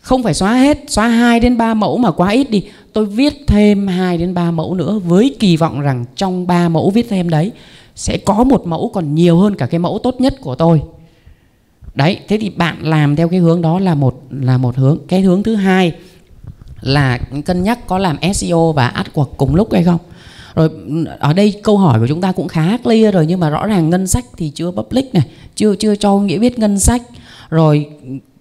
Không 0.00 0.22
phải 0.22 0.34
xóa 0.34 0.54
hết, 0.54 0.78
xóa 0.88 1.08
2 1.08 1.40
đến 1.40 1.58
3 1.58 1.74
mẫu 1.74 1.96
mà 1.98 2.10
quá 2.10 2.30
ít 2.30 2.50
đi. 2.50 2.62
Tôi 2.92 3.06
viết 3.06 3.44
thêm 3.46 3.86
2 3.86 4.18
đến 4.18 4.34
3 4.34 4.50
mẫu 4.50 4.74
nữa 4.74 4.98
với 4.98 5.36
kỳ 5.38 5.56
vọng 5.56 5.80
rằng 5.80 6.04
trong 6.16 6.46
3 6.46 6.68
mẫu 6.68 6.90
viết 6.90 7.06
thêm 7.08 7.30
đấy 7.30 7.52
sẽ 7.94 8.18
có 8.18 8.44
một 8.44 8.66
mẫu 8.66 8.90
còn 8.94 9.14
nhiều 9.14 9.38
hơn 9.38 9.54
cả 9.54 9.66
cái 9.66 9.78
mẫu 9.78 9.98
tốt 10.02 10.20
nhất 10.20 10.34
của 10.40 10.54
tôi 10.54 10.80
đấy, 11.98 12.18
thế 12.28 12.38
thì 12.40 12.50
bạn 12.50 12.76
làm 12.80 13.16
theo 13.16 13.28
cái 13.28 13.40
hướng 13.40 13.62
đó 13.62 13.78
là 13.78 13.94
một 13.94 14.22
là 14.30 14.58
một 14.58 14.76
hướng. 14.76 14.98
Cái 15.08 15.20
hướng 15.20 15.42
thứ 15.42 15.54
hai 15.54 15.92
là 16.80 17.18
cân 17.44 17.62
nhắc 17.62 17.86
có 17.86 17.98
làm 17.98 18.16
SEO 18.34 18.72
và 18.72 18.92
AdWords 18.94 19.24
cùng 19.24 19.54
lúc 19.54 19.72
hay 19.72 19.84
không. 19.84 19.98
Rồi 20.54 20.68
ừ, 20.68 21.04
ở 21.18 21.32
đây 21.32 21.60
câu 21.62 21.78
hỏi 21.78 22.00
của 22.00 22.06
chúng 22.06 22.20
ta 22.20 22.32
cũng 22.32 22.48
khá 22.48 22.76
clear 22.76 23.14
rồi, 23.14 23.26
nhưng 23.26 23.40
mà 23.40 23.50
rõ 23.50 23.66
ràng 23.66 23.90
ngân 23.90 24.06
sách 24.06 24.24
thì 24.36 24.50
chưa 24.54 24.70
public 24.70 25.14
này, 25.14 25.26
chưa 25.54 25.74
chưa 25.76 25.94
cho 25.94 26.18
nghĩa 26.18 26.38
biết 26.38 26.58
ngân 26.58 26.78
sách. 26.78 27.02
Rồi, 27.50 27.86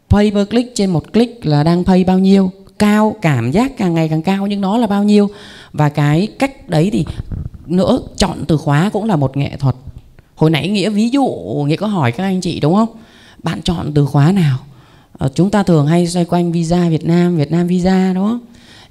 pay 0.09 0.31
per 0.31 0.49
click 0.49 0.75
trên 0.75 0.89
một 0.89 1.13
click 1.13 1.45
là 1.45 1.63
đang 1.63 1.83
pay 1.83 2.03
bao 2.03 2.19
nhiêu, 2.19 2.51
cao, 2.79 3.15
cảm 3.21 3.51
giác 3.51 3.77
càng 3.77 3.93
ngày 3.93 4.09
càng 4.09 4.21
cao 4.21 4.47
nhưng 4.47 4.61
nó 4.61 4.77
là 4.77 4.87
bao 4.87 5.03
nhiêu. 5.03 5.29
Và 5.73 5.89
cái 5.89 6.27
cách 6.39 6.69
đấy 6.69 6.89
thì 6.93 7.05
nữa, 7.65 7.99
chọn 8.17 8.37
từ 8.47 8.57
khóa 8.57 8.89
cũng 8.93 9.05
là 9.05 9.15
một 9.15 9.37
nghệ 9.37 9.51
thuật. 9.59 9.75
Hồi 10.35 10.49
nãy 10.49 10.69
nghĩa 10.69 10.89
ví 10.89 11.09
dụ, 11.09 11.25
nghĩa 11.67 11.75
có 11.75 11.87
hỏi 11.87 12.11
các 12.11 12.23
anh 12.23 12.41
chị 12.41 12.59
đúng 12.59 12.75
không? 12.75 12.89
Bạn 13.47 13.61
chọn 13.61 13.91
từ 13.93 14.05
khóa 14.05 14.31
nào? 14.31 14.57
Ờ, 15.17 15.29
chúng 15.35 15.49
ta 15.49 15.63
thường 15.63 15.87
hay 15.87 16.07
xoay 16.07 16.25
quanh 16.25 16.51
visa 16.51 16.89
Việt 16.89 17.05
Nam 17.05 17.37
Việt 17.37 17.51
Nam 17.51 17.67
visa 17.67 18.13
đúng 18.13 18.27
không? 18.27 18.39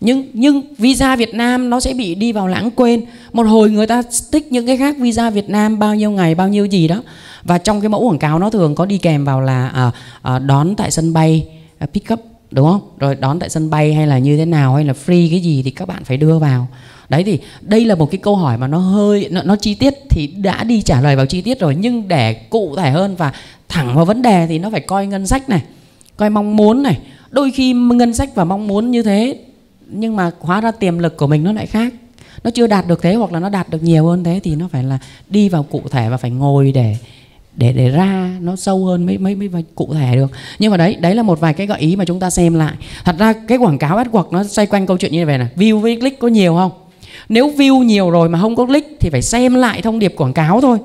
Nhưng 0.01 0.25
nhưng 0.33 0.63
visa 0.79 1.17
Việt 1.17 1.35
Nam 1.35 1.71
nó 1.71 1.81
sẽ 1.81 1.95
bị 1.95 2.15
đi 2.15 2.33
vào 2.33 2.49
lãng 2.49 2.71
quên. 2.71 3.05
Một 3.33 3.43
hồi 3.47 3.71
người 3.71 3.87
ta 3.87 4.03
tích 4.33 4.53
những 4.53 4.67
cái 4.67 4.77
khác 4.77 4.97
visa 4.99 5.31
Việt 5.31 5.49
Nam 5.49 5.79
bao 5.79 5.95
nhiêu 5.95 6.11
ngày 6.11 6.35
bao 6.35 6.49
nhiêu 6.49 6.67
gì 6.67 6.89
đó. 6.89 7.03
Và 7.45 7.59
trong 7.59 7.81
cái 7.81 7.89
mẫu 7.89 8.09
quảng 8.09 8.19
cáo 8.19 8.39
nó 8.39 8.51
thường 8.51 8.75
có 8.75 8.87
đi 8.87 8.99
kèm 8.99 9.25
vào 9.25 9.41
là 9.41 9.69
à, 9.69 9.91
à, 10.23 10.39
đón 10.39 10.75
tại 10.77 10.91
sân 10.91 11.13
bay 11.13 11.47
à, 11.79 11.87
pick 11.87 12.13
up 12.13 12.21
đúng 12.51 12.67
không? 12.67 12.81
Rồi 12.99 13.15
đón 13.15 13.39
tại 13.39 13.49
sân 13.49 13.71
bay 13.71 13.95
hay 13.95 14.07
là 14.07 14.19
như 14.19 14.37
thế 14.37 14.45
nào 14.45 14.75
hay 14.75 14.85
là 14.85 14.95
free 15.07 15.31
cái 15.31 15.41
gì 15.41 15.63
thì 15.65 15.71
các 15.71 15.89
bạn 15.89 16.05
phải 16.05 16.17
đưa 16.17 16.39
vào 16.39 16.69
đấy 17.09 17.25
thì 17.25 17.39
đây 17.61 17.85
là 17.85 17.95
một 17.95 18.11
cái 18.11 18.19
câu 18.19 18.37
hỏi 18.37 18.59
mà 18.59 18.67
nó 18.67 18.79
hơi 18.79 19.29
nó, 19.31 19.43
nó 19.43 19.57
chi 19.57 19.75
tiết 19.75 19.95
thì 20.11 20.27
đã 20.27 20.65
đi 20.65 20.83
trả 20.83 21.01
lời 21.01 21.17
vào 21.17 21.27
chi 21.27 21.41
tiết 21.41 21.61
rồi 21.61 21.75
nhưng 21.75 22.09
để 22.09 22.35
cụ 22.35 22.77
thể 22.77 22.91
hơn 22.91 23.17
và 23.17 23.33
thẳng 23.69 23.97
vào 23.97 24.05
vấn 24.05 24.23
đề 24.23 24.47
thì 24.47 24.59
nó 24.59 24.71
phải 24.71 24.81
coi 24.81 25.07
ngân 25.07 25.27
sách 25.27 25.49
này 25.49 25.63
coi 26.17 26.31
mong 26.31 26.57
muốn 26.57 26.83
này. 26.83 26.99
Đôi 27.31 27.51
khi 27.51 27.73
ngân 27.73 28.15
sách 28.15 28.35
và 28.35 28.45
mong 28.45 28.67
muốn 28.67 28.91
như 28.91 29.03
thế 29.03 29.39
nhưng 29.89 30.17
mà 30.17 30.31
hóa 30.41 30.61
ra 30.61 30.71
tiềm 30.71 30.99
lực 30.99 31.17
của 31.17 31.27
mình 31.27 31.45
nó 31.45 31.53
lại 31.53 31.67
khác. 31.67 31.93
Nó 32.45 32.51
chưa 32.51 32.67
đạt 32.67 32.87
được 32.89 33.03
thế 33.03 33.15
hoặc 33.15 33.33
là 33.33 33.41
nó 33.41 33.49
đạt 33.49 33.71
được 33.71 33.83
nhiều 33.83 34.07
hơn 34.07 34.25
thế 34.25 34.41
thì 34.43 34.55
nó 34.55 34.69
phải 34.73 34.85
là 34.85 34.99
đi 35.29 35.49
vào 35.49 35.63
cụ 35.63 35.83
thể 35.91 36.09
và 36.09 36.17
phải 36.17 36.31
ngồi 36.31 36.73
để 36.73 36.97
để 37.57 37.73
để 37.73 37.89
ra 37.89 38.39
nó 38.41 38.57
sâu 38.57 38.85
hơn 38.85 39.07
mới 39.07 39.19
mới 39.19 39.35
mới 39.35 39.65
cụ 39.75 39.95
thể 39.95 40.17
được. 40.17 40.31
Nhưng 40.59 40.71
mà 40.71 40.77
đấy 40.77 40.97
đấy 41.01 41.15
là 41.15 41.23
một 41.23 41.41
vài 41.41 41.55
cái 41.55 41.67
gợi 41.67 41.81
ý 41.81 41.97
mà 41.97 42.05
chúng 42.05 42.21
ta 42.21 42.31
xem 42.31 42.55
lại. 42.55 42.75
Thật 43.05 43.17
ra 43.19 43.33
cái 43.33 43.59
quảng 43.59 43.79
cáo 43.79 43.99
AdWords 43.99 44.31
nó 44.31 44.45
xoay 44.45 44.67
quanh 44.67 44.87
câu 44.87 44.99
chuyện 44.99 45.13
như 45.13 45.27
vậy 45.27 45.39
này 45.39 45.49
view 45.57 45.79
với 45.79 45.97
click 45.97 46.19
có 46.19 46.29
nhiều 46.29 46.55
không? 46.55 46.71
Nếu 47.29 47.53
view 47.57 47.83
nhiều 47.83 48.11
rồi 48.11 48.29
mà 48.29 48.41
không 48.41 48.57
có 48.57 48.67
click 48.67 49.01
thì 49.01 49.11
phải 49.11 49.23
xem 49.23 49.55
lại 49.55 49.83
thông 49.83 49.99
điệp 49.99 50.15
quảng 50.17 50.33
cáo 50.33 50.61
thôi. 50.61 50.79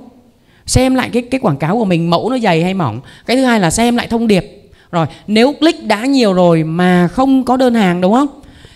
Xem 0.65 0.95
lại 0.95 1.09
cái 1.13 1.21
cái 1.21 1.39
quảng 1.39 1.57
cáo 1.57 1.77
của 1.77 1.86
mình, 1.86 2.09
mẫu 2.09 2.29
nó 2.29 2.39
dày 2.39 2.63
hay 2.63 2.73
mỏng. 2.73 3.01
Cái 3.25 3.38
thứ 3.38 3.43
hai 3.43 3.59
là 3.59 3.71
xem 3.71 3.95
lại 3.95 4.07
thông 4.07 4.27
điệp. 4.27 4.71
Rồi, 4.91 5.05
nếu 5.27 5.53
click 5.53 5.84
đã 5.84 6.05
nhiều 6.05 6.34
rồi 6.34 6.63
mà 6.63 7.07
không 7.07 7.43
có 7.43 7.57
đơn 7.57 7.75
hàng, 7.75 8.01
đúng 8.01 8.13
không? 8.13 8.27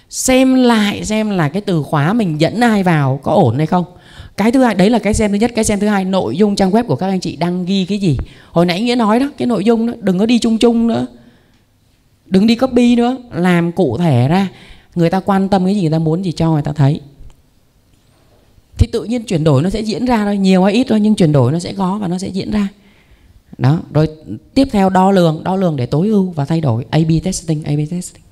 Xem 0.09 0.55
lại 0.55 1.05
xem 1.05 1.29
là 1.29 1.49
cái 1.49 1.61
từ 1.61 1.83
khóa 1.83 2.13
mình 2.13 2.41
dẫn 2.41 2.59
ai 2.59 2.83
vào 2.83 3.19
có 3.23 3.31
ổn 3.31 3.57
hay 3.57 3.65
không. 3.65 3.85
Cái 4.37 4.51
thứ 4.51 4.63
hai, 4.63 4.75
đấy 4.75 4.89
là 4.89 4.99
cái 4.99 5.13
xem 5.13 5.31
thứ 5.31 5.37
nhất. 5.37 5.51
Cái 5.55 5.65
xem 5.65 5.79
thứ 5.79 5.87
hai, 5.87 6.05
nội 6.05 6.37
dung 6.37 6.55
trang 6.55 6.71
web 6.71 6.83
của 6.83 6.95
các 6.95 7.07
anh 7.07 7.19
chị 7.19 7.35
đang 7.35 7.65
ghi 7.65 7.85
cái 7.85 7.97
gì? 7.97 8.17
Hồi 8.51 8.65
nãy 8.65 8.81
nghĩa 8.81 8.95
nói 8.95 9.19
đó, 9.19 9.29
cái 9.37 9.45
nội 9.45 9.65
dung 9.65 9.87
đó, 9.87 9.93
đừng 9.99 10.19
có 10.19 10.25
đi 10.25 10.39
chung 10.39 10.57
chung 10.57 10.87
nữa. 10.87 11.07
Đừng 12.25 12.47
đi 12.47 12.55
copy 12.55 12.95
nữa, 12.95 13.17
làm 13.33 13.71
cụ 13.71 13.97
thể 13.97 14.27
ra. 14.27 14.47
Người 14.95 15.09
ta 15.09 15.19
quan 15.19 15.49
tâm 15.49 15.65
cái 15.65 15.75
gì, 15.75 15.81
người 15.81 15.91
ta 15.91 15.99
muốn 15.99 16.25
gì 16.25 16.31
cho 16.31 16.51
người 16.51 16.61
ta 16.61 16.71
thấy 16.75 17.01
thì 18.77 18.87
tự 18.87 19.03
nhiên 19.03 19.23
chuyển 19.23 19.43
đổi 19.43 19.61
nó 19.61 19.69
sẽ 19.69 19.79
diễn 19.81 20.05
ra 20.05 20.25
thôi. 20.25 20.37
Nhiều 20.37 20.63
hay 20.63 20.73
ít 20.73 20.85
thôi 20.89 20.99
nhưng 20.99 21.15
chuyển 21.15 21.31
đổi 21.31 21.51
nó 21.51 21.59
sẽ 21.59 21.73
có 21.73 21.97
và 21.97 22.07
nó 22.07 22.17
sẽ 22.17 22.27
diễn 22.27 22.51
ra. 22.51 22.67
Đó 23.57 23.79
rồi 23.93 24.07
tiếp 24.53 24.67
theo 24.71 24.89
đo 24.89 25.11
lường 25.11 25.43
đo 25.43 25.55
lường 25.55 25.75
để 25.75 25.85
tối 25.85 26.07
ưu 26.07 26.31
và 26.31 26.45
thay 26.45 26.61
đổi. 26.61 26.85
A/B 26.89 27.11
testing 27.23 27.63
A/B 27.63 27.79
testing. 27.89 28.23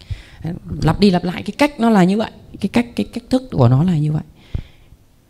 Lặp 0.81 0.99
đi 0.99 1.09
lặp 1.09 1.23
lại 1.23 1.43
cái 1.43 1.53
cách 1.57 1.79
nó 1.79 1.89
là 1.89 2.03
như 2.03 2.17
vậy. 2.17 2.31
Cái 2.59 2.69
cách 2.69 2.85
cái 2.95 3.05
cách 3.13 3.23
thức 3.29 3.43
của 3.51 3.67
nó 3.67 3.83
là 3.83 3.97
như 3.97 4.11
vậy. 4.11 4.23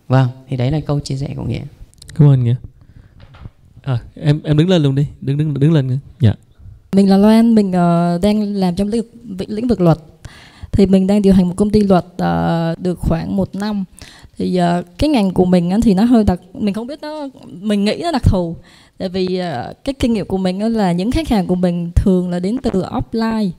Vâng 0.08 0.28
thì 0.48 0.58
đấy 0.58 0.72
là 0.72 0.80
câu 0.80 1.00
chia 1.00 1.16
sẻ 1.16 1.34
của 1.36 1.44
nghĩa. 1.44 1.62
Cảm 2.16 2.28
ơn 2.28 2.44
nghĩa. 2.44 2.56
À, 3.82 4.00
em 4.16 4.42
em 4.44 4.58
đứng 4.58 4.70
lên 4.70 4.84
luôn 4.84 4.96
đi. 4.96 5.08
Đứng 5.22 5.38
đứng 5.38 5.54
đứng 5.54 5.74
lên 5.74 6.00
dạ. 6.20 6.34
Mình 6.94 7.10
là 7.10 7.18
Loan 7.18 7.56
mình 7.56 7.68
uh, 7.68 8.22
đang 8.22 8.54
làm 8.54 8.76
trong 8.76 8.88
lĩnh 8.88 9.02
vực 9.38 9.50
lĩnh 9.50 9.68
vực 9.68 9.82
luật. 9.82 9.98
Thì 10.72 10.86
mình 10.86 11.08
đang 11.08 11.22
điều 11.22 11.34
hành 11.34 11.48
một 11.48 11.54
công 11.58 11.70
ty 11.70 11.84
luật 11.84 12.06
uh, 12.06 12.80
được 12.80 13.00
khoảng 13.00 13.36
một 13.36 13.56
năm 13.56 13.86
thì 14.38 14.60
uh, 14.80 14.86
cái 14.98 15.10
ngành 15.10 15.32
của 15.32 15.46
mình 15.46 15.72
uh, 15.76 15.84
thì 15.84 15.94
nó 15.94 16.04
hơi 16.04 16.24
đặc 16.24 16.40
mình 16.54 16.74
không 16.74 16.88
biết 16.88 17.02
nó 17.02 17.28
mình 17.46 17.86
nghĩ 17.86 18.00
nó 18.04 18.12
đặc 18.12 18.24
thù. 18.24 18.56
Tại 18.98 19.10
vì 19.10 19.26
uh, 19.26 19.84
cái 19.84 19.94
kinh 19.94 20.14
nghiệm 20.14 20.26
của 20.26 20.38
mình 20.38 20.66
uh, 20.66 20.72
là 20.72 20.92
những 20.92 21.12
khách 21.12 21.30
hàng 21.30 21.48
của 21.48 21.56
mình 21.56 21.92
thường 21.96 22.30
là 22.30 22.40
đến 22.40 22.58
từ 22.58 22.84
offline. 22.84 23.50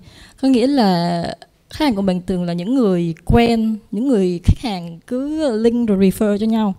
Có 0.42 0.48
nghĩa 0.48 0.66
là 0.66 1.22
khách 1.70 1.84
hàng 1.84 1.94
của 1.94 2.02
mình 2.02 2.20
thường 2.26 2.44
là 2.44 2.52
những 2.52 2.74
người 2.74 3.14
quen 3.24 3.76
những 3.90 4.08
người 4.08 4.40
khách 4.44 4.58
hàng 4.58 4.98
cứ 5.06 5.50
link 5.56 5.88
rồi 5.88 5.98
refer 5.98 6.38
cho 6.38 6.46
nhau. 6.46 6.74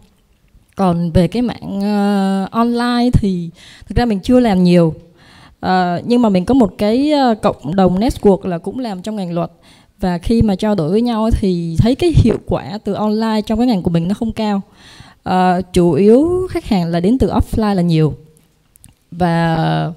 Còn 0.76 1.12
về 1.12 1.28
cái 1.28 1.42
mạng 1.42 1.78
uh, 1.78 2.52
online 2.52 3.10
thì 3.14 3.50
thực 3.88 3.98
ra 3.98 4.06
mình 4.06 4.20
chưa 4.20 4.40
làm 4.40 4.64
nhiều. 4.64 4.94
Uh, 5.66 5.72
nhưng 6.06 6.22
mà 6.22 6.30
mình 6.30 6.46
có 6.46 6.54
một 6.54 6.74
cái 6.78 7.12
uh, 7.32 7.42
cộng 7.42 7.76
đồng 7.76 8.00
network 8.00 8.48
là 8.48 8.58
cũng 8.58 8.80
làm 8.80 9.02
trong 9.02 9.16
ngành 9.16 9.34
luật 9.34 9.52
và 10.06 10.18
khi 10.18 10.42
mà 10.42 10.56
trao 10.56 10.76
đổi 10.76 10.90
với 10.92 11.02
nhau 11.02 11.30
thì 11.40 11.76
thấy 11.80 11.96
cái 11.96 12.14
hiệu 12.16 12.38
quả 12.46 12.80
từ 12.84 12.94
online 12.94 13.42
trong 13.46 13.60
cái 13.60 13.68
ngành 13.68 13.82
của 13.82 13.90
mình 13.90 14.08
nó 14.08 14.14
không 14.14 14.32
cao. 14.32 14.62
Uh, 15.30 15.34
chủ 15.74 15.92
yếu 15.92 16.48
khách 16.50 16.66
hàng 16.66 16.88
là 16.88 17.00
đến 17.00 17.18
từ 17.18 17.28
offline 17.28 17.76
là 17.76 17.82
nhiều. 17.82 18.14
Và 19.12 19.56
ờ, 19.56 19.94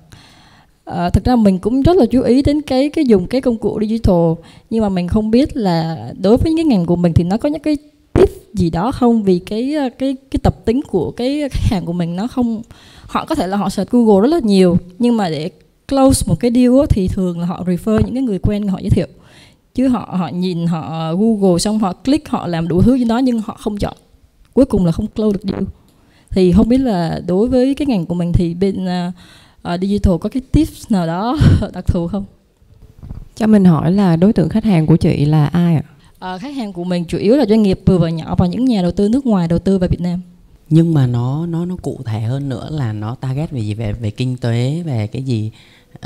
À, 0.84 1.10
thực 1.10 1.24
ra 1.24 1.36
mình 1.36 1.58
cũng 1.58 1.82
rất 1.82 1.96
là 1.96 2.06
chú 2.06 2.22
ý 2.22 2.42
đến 2.42 2.62
cái 2.62 2.88
cái 2.88 3.04
dùng 3.04 3.26
cái 3.26 3.40
công 3.40 3.58
cụ 3.58 3.78
digital. 3.80 4.32
Nhưng 4.70 4.82
mà 4.82 4.88
mình 4.88 5.08
không 5.08 5.30
biết 5.30 5.56
là 5.56 6.10
đối 6.20 6.36
với 6.36 6.52
cái 6.56 6.64
ngành 6.64 6.86
của 6.86 6.96
mình 6.96 7.12
thì 7.12 7.24
nó 7.24 7.36
có 7.36 7.48
những 7.48 7.62
cái 7.62 7.76
tip 8.12 8.28
gì 8.54 8.70
đó 8.70 8.92
không? 8.92 9.22
Vì 9.22 9.38
cái 9.38 9.74
ờ, 9.74 9.88
cái 9.98 10.16
cái 10.30 10.40
tập 10.42 10.64
tính 10.64 10.80
của 10.82 11.10
cái 11.10 11.48
khách 11.52 11.70
hàng 11.70 11.84
của 11.86 11.92
mình 11.92 12.16
nó 12.16 12.26
không 12.26 12.62
họ 13.02 13.24
có 13.24 13.34
thể 13.34 13.46
là 13.46 13.56
họ 13.56 13.68
search 13.68 13.90
Google 13.90 14.20
rất 14.22 14.34
là 14.34 14.40
nhiều. 14.42 14.76
Nhưng 14.98 15.16
mà 15.16 15.30
để 15.30 15.50
close 15.88 16.24
một 16.28 16.40
cái 16.40 16.50
deal 16.54 16.74
thì 16.90 17.08
thường 17.08 17.40
là 17.40 17.46
họ 17.46 17.64
refer 17.66 18.00
những 18.04 18.14
cái 18.14 18.22
người 18.22 18.38
quen 18.38 18.68
họ 18.68 18.78
giới 18.78 18.90
thiệu 18.90 19.06
chứ 19.78 19.88
họ 19.88 20.14
họ 20.18 20.28
nhìn 20.28 20.66
họ 20.66 21.14
Google 21.14 21.58
xong 21.58 21.78
họ 21.78 21.92
click 21.92 22.28
họ 22.28 22.46
làm 22.46 22.68
đủ 22.68 22.82
thứ 22.82 22.94
gì 22.94 23.04
đó 23.04 23.18
nhưng 23.18 23.40
họ 23.40 23.56
không 23.60 23.76
chọn 23.76 23.96
cuối 24.52 24.64
cùng 24.64 24.86
là 24.86 24.92
không 24.92 25.06
close 25.06 25.32
được 25.32 25.50
deal 25.52 25.64
thì 26.30 26.52
không 26.52 26.68
biết 26.68 26.78
là 26.78 27.20
đối 27.26 27.48
với 27.48 27.74
cái 27.74 27.86
ngành 27.86 28.06
của 28.06 28.14
mình 28.14 28.32
thì 28.32 28.54
bên 28.54 28.84
uh, 28.84 29.14
uh, 29.74 29.80
digital 29.80 30.14
có 30.20 30.28
cái 30.28 30.42
tips 30.52 30.92
nào 30.92 31.06
đó 31.06 31.38
đặc 31.72 31.86
thù 31.86 32.06
không? 32.06 32.24
Cho 33.36 33.46
mình 33.46 33.64
hỏi 33.64 33.92
là 33.92 34.16
đối 34.16 34.32
tượng 34.32 34.48
khách 34.48 34.64
hàng 34.64 34.86
của 34.86 34.96
chị 34.96 35.24
là 35.24 35.46
ai 35.46 35.74
ạ? 35.74 35.82
À, 36.18 36.38
khách 36.38 36.54
hàng 36.54 36.72
của 36.72 36.84
mình 36.84 37.04
chủ 37.04 37.18
yếu 37.18 37.36
là 37.36 37.46
doanh 37.48 37.62
nghiệp 37.62 37.80
vừa 37.86 37.98
và 37.98 38.10
nhỏ 38.10 38.34
và 38.38 38.46
những 38.46 38.64
nhà 38.64 38.82
đầu 38.82 38.90
tư 38.90 39.08
nước 39.08 39.26
ngoài 39.26 39.48
đầu 39.48 39.58
tư 39.58 39.78
vào 39.78 39.88
Việt 39.88 40.00
Nam. 40.00 40.20
Nhưng 40.70 40.94
mà 40.94 41.06
nó 41.06 41.46
nó 41.46 41.64
nó 41.64 41.76
cụ 41.82 42.00
thể 42.04 42.20
hơn 42.20 42.48
nữa 42.48 42.68
là 42.70 42.92
nó 42.92 43.14
target 43.14 43.50
về 43.50 43.60
gì 43.60 43.74
về 43.74 43.92
về 43.92 44.10
kinh 44.10 44.36
tế 44.36 44.82
về 44.86 45.06
cái 45.06 45.22
gì 45.22 45.50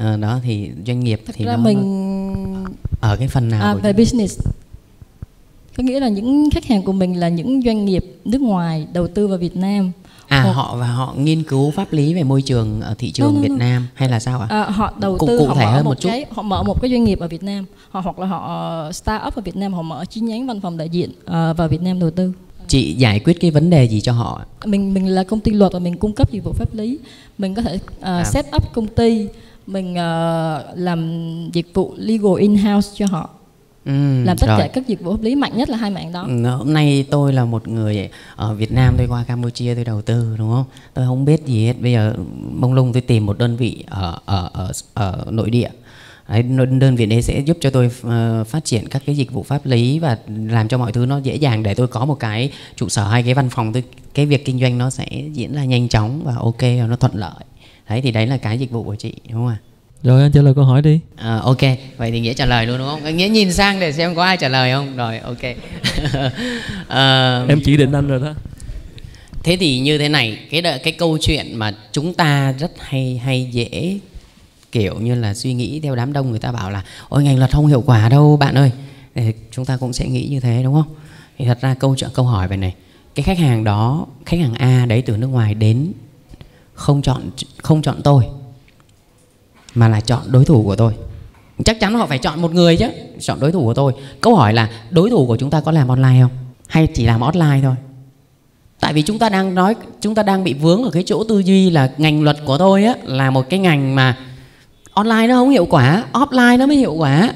uh, 0.01 0.21
đó 0.21 0.39
thì 0.43 0.71
doanh 0.87 1.01
nghiệp 1.01 1.23
Thật 1.27 1.33
thì 1.37 1.45
ra 1.45 1.57
nó, 1.57 1.63
mình 1.63 2.65
ở 3.01 3.17
cái 3.17 3.29
phần 3.29 3.49
nào 3.49 3.63
à, 3.63 3.75
về 3.75 3.93
business 3.93 4.41
có 5.77 5.83
nghĩa 5.83 6.01
là 6.01 6.09
những 6.09 6.51
khách 6.51 6.65
hàng 6.65 6.83
của 6.83 6.93
mình 6.93 7.21
là 7.21 7.29
những 7.29 7.63
doanh 7.63 7.85
nghiệp 7.85 8.05
nước 8.25 8.41
ngoài 8.41 8.87
đầu 8.93 9.09
tư 9.09 9.27
vào 9.27 9.39
Việt 9.39 9.57
Nam 9.57 9.93
À 10.33 10.53
họ 10.53 10.77
và 10.77 10.87
họ 10.87 11.15
nghiên 11.19 11.43
cứu 11.43 11.71
pháp 11.71 11.93
lý 11.93 12.15
về 12.15 12.23
môi 12.23 12.43
trường 12.43 12.81
ở 12.81 12.95
thị 12.99 13.11
trường 13.11 13.27
no, 13.27 13.33
no, 13.33 13.37
no. 13.37 13.43
Việt 13.43 13.59
Nam 13.59 13.87
hay 13.95 14.09
là 14.09 14.21
sao 14.21 14.41
ạ? 14.41 14.47
À? 14.51 14.63
À, 14.63 14.71
họ 14.71 14.93
đầu 14.99 15.19
cụ, 15.19 15.27
tư 15.27 15.39
cụ 15.39 15.47
họ 15.47 15.55
thể 15.55 15.65
mở 15.65 15.73
hơn 15.73 15.85
một, 15.85 15.91
một 15.91 16.01
chút. 16.01 16.09
cái 16.09 16.27
họ 16.31 16.43
mở 16.43 16.63
một 16.63 16.83
cái 16.83 16.91
doanh 16.91 17.05
nghiệp 17.05 17.19
ở 17.21 17.29
Việt 17.29 17.43
Nam, 17.43 17.65
họ 17.91 18.01
hoặc 18.01 18.19
là 18.19 18.27
họ 18.27 18.93
start 18.93 19.23
up 19.27 19.35
ở 19.35 19.43
Việt 19.43 19.57
Nam, 19.57 19.75
họ 19.75 19.83
mở 19.83 20.05
chi 20.05 20.21
nhánh 20.21 20.47
văn 20.47 20.61
phòng 20.61 20.77
đại 20.77 20.89
diện 20.89 21.11
uh, 21.11 21.57
vào 21.57 21.69
Việt 21.69 21.83
Nam 21.83 22.01
đầu 22.01 22.11
tư. 22.11 22.33
Chị 22.69 22.95
giải 22.95 23.21
quyết 23.21 23.41
cái 23.41 23.51
vấn 23.51 23.71
đề 23.71 23.85
gì 23.85 24.01
cho 24.01 24.13
họ? 24.13 24.41
Mình 24.65 24.95
mình 24.95 25.09
là 25.09 25.25
công 25.25 25.41
ty 25.41 25.53
luật 25.53 25.73
và 25.73 25.79
mình 25.79 25.97
cung 25.97 26.13
cấp 26.13 26.33
dịch 26.33 26.45
vụ 26.45 26.53
pháp 26.53 26.75
lý. 26.75 26.99
Mình 27.39 27.55
có 27.55 27.63
thể 27.63 27.75
uh, 27.75 28.03
à. 28.03 28.25
set 28.25 28.47
up 28.57 28.73
công 28.73 28.87
ty, 28.87 29.29
mình 29.67 29.91
uh, 29.93 30.79
làm 30.79 31.11
dịch 31.53 31.75
vụ 31.75 31.95
legal 31.97 32.39
in 32.39 32.57
house 32.57 32.91
cho 32.97 33.07
họ. 33.07 33.31
Ừ, 33.85 34.25
làm 34.25 34.37
tất 34.39 34.47
rồi. 34.47 34.59
cả 34.59 34.69
các 34.73 34.87
dịch 34.87 35.01
vụ 35.01 35.13
pháp 35.13 35.23
lý 35.23 35.35
mạnh 35.35 35.57
nhất 35.57 35.69
là 35.69 35.77
hai 35.77 35.91
mạng 35.91 36.13
đó. 36.13 36.23
Ừ, 36.23 36.45
hôm 36.45 36.73
nay 36.73 37.05
tôi 37.11 37.33
là 37.33 37.45
một 37.45 37.69
người 37.69 38.09
ở 38.37 38.55
Việt 38.55 38.73
Nam 38.73 38.95
tôi 38.99 39.07
qua 39.07 39.25
Campuchia 39.25 39.75
tôi 39.75 39.85
đầu 39.85 40.03
tư 40.03 40.35
đúng 40.39 40.51
không? 40.51 40.65
Tôi 40.95 41.07
không 41.07 41.25
biết 41.25 41.47
gì 41.47 41.67
hết. 41.67 41.75
Bây 41.81 41.93
giờ 41.93 42.15
mông 42.53 42.75
lung 42.75 42.93
tôi 42.93 43.03
tìm 43.03 43.27
một 43.27 43.39
đơn 43.39 43.57
vị 43.57 43.85
ở 43.87 44.19
ở 44.25 44.51
ở, 44.53 44.73
ở 44.95 45.25
nội 45.31 45.51
địa. 45.51 45.69
Đấy, 46.29 46.43
đơn 46.81 46.97
vị 46.97 47.07
đấy 47.07 47.23
sẽ 47.23 47.41
giúp 47.41 47.57
cho 47.61 47.71
tôi 47.71 47.87
uh, 47.87 48.47
phát 48.47 48.65
triển 48.65 48.89
các 48.89 49.03
cái 49.07 49.17
dịch 49.17 49.33
vụ 49.33 49.43
pháp 49.43 49.67
lý 49.67 49.99
và 49.99 50.19
làm 50.27 50.69
cho 50.69 50.79
mọi 50.79 50.93
thứ 50.93 51.07
nó 51.07 51.19
dễ 51.19 51.37
dàng 51.37 51.63
để 51.63 51.75
tôi 51.75 51.87
có 51.87 52.05
một 52.05 52.15
cái 52.21 52.51
trụ 52.77 52.89
sở 52.89 53.09
hay 53.09 53.23
cái 53.23 53.35
văn 53.35 53.51
phòng. 53.51 53.73
Tôi 53.73 53.83
cái 54.15 54.27
việc 54.27 54.45
kinh 54.45 54.61
doanh 54.61 54.79
nó 54.79 54.91
sẽ 54.91 55.07
diễn 55.33 55.55
ra 55.55 55.65
nhanh 55.65 55.89
chóng 55.89 56.21
và 56.25 56.35
ok 56.37 56.61
và 56.61 56.87
nó 56.89 56.97
thuận 56.97 57.15
lợi 57.15 57.45
đấy 57.89 58.01
thì 58.01 58.11
đấy 58.11 58.27
là 58.27 58.37
cái 58.37 58.59
dịch 58.59 58.71
vụ 58.71 58.83
của 58.83 58.97
chị 58.97 59.13
đúng 59.29 59.33
không 59.33 59.49
ạ 59.49 59.59
rồi 60.03 60.23
anh 60.23 60.33
trả 60.33 60.43
lời 60.43 60.55
câu 60.55 60.65
hỏi 60.65 60.83
đi. 60.83 61.01
À, 61.17 61.37
ok, 61.37 61.61
vậy 61.97 62.11
thì 62.11 62.21
nghĩa 62.21 62.35
trả 62.35 62.47
lời 62.47 62.67
luôn 62.67 62.79
đúng 62.79 62.89
không? 62.89 63.17
Nghĩa 63.17 63.29
nhìn 63.29 63.53
sang 63.53 63.81
để 63.81 63.93
xem 63.93 64.15
có 64.15 64.25
ai 64.25 64.37
trả 64.37 64.49
lời 64.49 64.73
không. 64.73 64.97
Rồi, 64.97 65.19
ok. 65.19 65.43
à, 66.89 67.45
em 67.49 67.61
chỉ 67.65 67.77
định 67.77 67.93
anh 67.93 68.09
rồi 68.09 68.21
đó. 68.21 68.35
Thế 69.45 69.57
thì 69.57 69.79
như 69.79 69.99
thế 69.99 70.09
này, 70.09 70.39
cái 70.51 70.63
cái 70.63 70.93
câu 70.93 71.19
chuyện 71.21 71.57
mà 71.57 71.75
chúng 71.93 72.15
ta 72.15 72.55
rất 72.59 72.73
hay 72.79 73.21
hay 73.25 73.49
dễ 73.53 73.99
kiểu 74.73 75.01
như 75.01 75.15
là 75.15 75.35
suy 75.35 75.55
nghĩ 75.55 75.81
theo 75.81 75.95
đám 75.95 76.13
đông 76.13 76.31
người 76.31 76.39
ta 76.39 76.53
bảo 76.53 76.71
là 76.71 76.85
ôi 77.09 77.25
ngành 77.25 77.39
luật 77.39 77.51
không 77.51 77.67
hiệu 77.67 77.83
quả 77.87 78.09
đâu 78.09 78.37
bạn 78.37 78.55
ơi 78.55 78.71
thì 79.15 79.33
chúng 79.51 79.65
ta 79.65 79.77
cũng 79.77 79.93
sẽ 79.93 80.09
nghĩ 80.09 80.29
như 80.31 80.41
thế 80.41 80.61
đúng 80.65 80.75
không 80.75 80.95
thì 81.39 81.45
thật 81.45 81.59
ra 81.61 81.75
câu 81.75 81.97
chuyện 81.97 82.11
câu 82.15 82.25
hỏi 82.25 82.49
về 82.49 82.57
này 82.57 82.75
cái 83.15 83.23
khách 83.23 83.39
hàng 83.39 83.65
đó 83.65 84.07
khách 84.27 84.41
hàng 84.41 84.55
A 84.55 84.87
đấy 84.87 85.03
từ 85.03 85.17
nước 85.17 85.27
ngoài 85.27 85.55
đến 85.55 85.93
không 86.75 87.03
chọn 87.03 87.31
không 87.63 87.83
chọn 87.83 88.03
tôi, 88.05 88.25
mà 89.75 89.89
là 89.89 90.01
chọn 90.01 90.23
đối 90.27 90.45
thủ 90.45 90.63
của 90.63 90.77
tôi. 90.77 90.95
Chắc 91.65 91.81
chắn 91.81 91.95
họ 91.95 92.07
phải 92.07 92.19
chọn 92.19 92.43
một 92.43 92.55
người 92.55 92.77
chứ, 92.77 92.89
chọn 93.21 93.41
đối 93.41 93.53
thủ 93.53 93.65
của 93.65 93.75
tôi. 93.75 93.93
Câu 94.21 94.35
hỏi 94.35 94.55
là 94.55 94.71
đối 94.91 95.11
thủ 95.11 95.27
của 95.27 95.37
chúng 95.37 95.51
ta 95.51 95.61
có 95.61 95.73
làm 95.73 95.89
online 95.89 96.19
không? 96.23 96.31
Hay 96.67 96.87
chỉ 96.87 97.07
làm 97.07 97.21
offline 97.21 97.63
thôi? 97.63 97.75
Tại 98.81 98.93
vì 98.93 99.03
chúng 99.03 99.19
ta 99.19 99.29
đang 99.29 99.55
nói, 99.55 99.75
chúng 100.01 100.15
ta 100.15 100.23
đang 100.23 100.45
bị 100.45 100.55
vướng 100.55 100.85
ở 100.85 100.91
cái 100.91 101.03
chỗ 101.07 101.25
tư 101.25 101.39
duy 101.39 101.71
là 101.71 101.93
ngành 101.99 102.23
luật 102.23 102.37
của 102.45 102.59
tôi 102.59 102.85
á, 102.85 102.95
là 103.05 103.31
một 103.31 103.51
cái 103.51 103.59
ngành 103.59 103.95
mà 103.95 104.19
online 104.93 105.27
nó 105.27 105.35
không 105.35 105.51
hiệu 105.51 105.67
quả, 105.71 106.05
offline 106.13 106.59
nó 106.59 106.67
mới 106.67 106.77
hiệu 106.77 106.95
quả. 106.95 107.33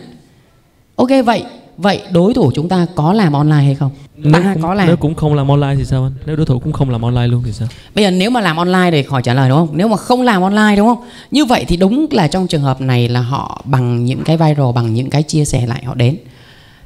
Ok, 0.97 1.09
vậy 1.27 1.45
vậy 1.79 2.03
đối 2.13 2.35
thủ 2.35 2.51
chúng 2.55 2.69
ta 2.69 2.87
có 2.95 3.13
làm 3.13 3.33
online 3.33 3.65
hay 3.65 3.75
không 3.75 3.91
nếu 4.17 4.33
ta 4.33 4.51
cũng, 4.55 4.63
có 4.63 4.75
làm 4.75 4.87
nếu 4.87 4.97
cũng 4.97 5.15
không 5.15 5.35
làm 5.35 5.49
online 5.49 5.75
thì 5.79 5.85
sao 5.85 6.03
anh 6.03 6.13
nếu 6.27 6.37
đối 6.37 6.47
thủ 6.47 6.59
cũng 6.59 6.73
không 6.73 6.91
làm 6.91 7.03
online 7.03 7.27
luôn 7.27 7.43
thì 7.45 7.53
sao 7.53 7.69
Bây 7.95 8.05
giờ 8.05 8.11
nếu 8.11 8.31
mà 8.31 8.41
làm 8.41 8.57
online 8.57 8.91
thì 8.91 9.03
khỏi 9.03 9.23
trả 9.23 9.35
lời 9.35 9.49
đúng 9.49 9.59
không? 9.59 9.69
Nếu 9.73 9.89
mà 9.89 9.97
không 9.97 10.23
làm 10.23 10.43
online 10.43 10.77
đúng 10.77 10.87
không? 10.87 11.05
Như 11.31 11.45
vậy 11.45 11.65
thì 11.69 11.77
đúng 11.77 12.07
là 12.11 12.29
trong 12.29 12.47
trường 12.47 12.63
hợp 12.63 12.81
này 12.81 13.09
là 13.09 13.21
họ 13.21 13.63
bằng 13.65 14.05
những 14.05 14.23
cái 14.25 14.37
viral, 14.37 14.73
bằng 14.75 14.95
những 14.95 15.11
cái 15.11 15.23
chia 15.23 15.45
sẻ 15.45 15.67
lại 15.67 15.85
họ 15.85 15.95
đến. 15.95 16.17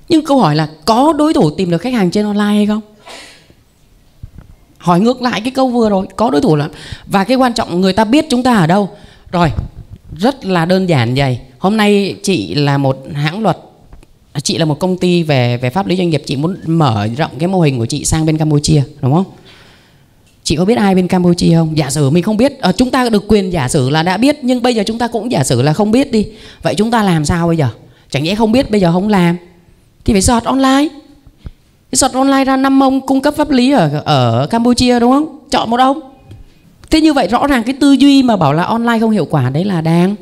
Nhưng 0.08 0.24
câu 0.24 0.38
hỏi 0.38 0.56
là 0.56 0.68
có 0.84 1.12
đối 1.12 1.34
thủ 1.34 1.50
tìm 1.50 1.70
được 1.70 1.78
khách 1.78 1.94
hàng 1.94 2.10
trên 2.10 2.24
online 2.24 2.44
hay 2.44 2.66
không? 2.66 2.80
Hỏi 4.78 5.00
ngược 5.00 5.22
lại 5.22 5.40
cái 5.40 5.50
câu 5.50 5.68
vừa 5.68 5.90
rồi, 5.90 6.06
có 6.16 6.30
đối 6.30 6.40
thủ 6.40 6.56
là 6.56 6.68
và 7.06 7.24
cái 7.24 7.36
quan 7.36 7.54
trọng 7.54 7.80
người 7.80 7.92
ta 7.92 8.04
biết 8.04 8.26
chúng 8.30 8.42
ta 8.42 8.56
ở 8.56 8.66
đâu. 8.66 8.88
Rồi, 9.32 9.50
rất 10.16 10.44
là 10.44 10.64
đơn 10.64 10.88
giản 10.88 11.14
vậy. 11.14 11.38
Hôm 11.58 11.76
nay 11.76 12.16
chị 12.22 12.54
là 12.54 12.78
một 12.78 12.98
hãng 13.14 13.42
luật 13.42 13.56
chị 14.38 14.58
là 14.58 14.64
một 14.64 14.78
công 14.78 14.96
ty 14.96 15.22
về 15.22 15.56
về 15.56 15.70
pháp 15.70 15.86
lý 15.86 15.96
doanh 15.96 16.10
nghiệp 16.10 16.22
chị 16.26 16.36
muốn 16.36 16.56
mở 16.66 17.08
rộng 17.16 17.30
cái 17.38 17.48
mô 17.48 17.60
hình 17.60 17.78
của 17.78 17.86
chị 17.86 18.04
sang 18.04 18.26
bên 18.26 18.38
Campuchia 18.38 18.82
đúng 19.02 19.12
không? 19.12 19.24
Chị 20.44 20.56
có 20.56 20.64
biết 20.64 20.78
ai 20.78 20.94
bên 20.94 21.08
Campuchia 21.08 21.54
không? 21.54 21.76
Giả 21.76 21.90
sử 21.90 22.10
mình 22.10 22.22
không 22.22 22.36
biết, 22.36 22.60
à, 22.60 22.72
chúng 22.72 22.90
ta 22.90 23.08
được 23.08 23.24
quyền 23.28 23.52
giả 23.52 23.68
sử 23.68 23.90
là 23.90 24.02
đã 24.02 24.16
biết 24.16 24.38
nhưng 24.42 24.62
bây 24.62 24.74
giờ 24.74 24.82
chúng 24.86 24.98
ta 24.98 25.08
cũng 25.08 25.32
giả 25.32 25.44
sử 25.44 25.62
là 25.62 25.72
không 25.72 25.90
biết 25.90 26.12
đi. 26.12 26.26
Vậy 26.62 26.74
chúng 26.74 26.90
ta 26.90 27.02
làm 27.02 27.24
sao 27.24 27.46
bây 27.46 27.56
giờ? 27.56 27.68
Chẳng 28.10 28.24
nhẽ 28.24 28.34
không 28.34 28.52
biết 28.52 28.70
bây 28.70 28.80
giờ 28.80 28.92
không 28.92 29.08
làm 29.08 29.36
thì 30.04 30.12
phải 30.12 30.22
sọt 30.22 30.44
online. 30.44 30.88
Cái 31.90 31.96
sọt 31.96 32.12
online 32.12 32.44
ra 32.44 32.56
năm 32.56 32.82
ông 32.82 33.06
cung 33.06 33.20
cấp 33.20 33.34
pháp 33.36 33.50
lý 33.50 33.72
ở 33.72 34.02
ở 34.04 34.46
Campuchia 34.50 35.00
đúng 35.00 35.12
không? 35.12 35.38
Chọn 35.50 35.70
một 35.70 35.80
ông. 35.80 36.00
Thế 36.90 37.00
như 37.00 37.12
vậy 37.12 37.28
rõ 37.28 37.46
ràng 37.46 37.62
cái 37.62 37.74
tư 37.80 37.92
duy 37.92 38.22
mà 38.22 38.36
bảo 38.36 38.52
là 38.52 38.62
online 38.62 38.98
không 39.00 39.10
hiệu 39.10 39.26
quả 39.30 39.50
đấy 39.50 39.64
là 39.64 39.80
đang 39.80 40.16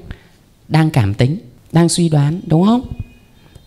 đang 0.69 0.91
cảm 0.91 1.15
tính, 1.15 1.37
đang 1.73 1.89
suy 1.89 2.09
đoán 2.09 2.41
đúng 2.47 2.67
không? 2.67 2.83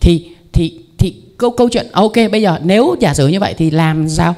Thì 0.00 0.26
thì 0.52 0.78
thì 0.98 1.14
câu 1.38 1.50
câu 1.50 1.68
chuyện 1.68 1.86
à, 1.92 2.00
ok, 2.00 2.14
bây 2.32 2.42
giờ 2.42 2.58
nếu 2.64 2.96
giả 3.00 3.14
sử 3.14 3.28
như 3.28 3.40
vậy 3.40 3.54
thì 3.58 3.70
làm 3.70 4.08
sao? 4.08 4.34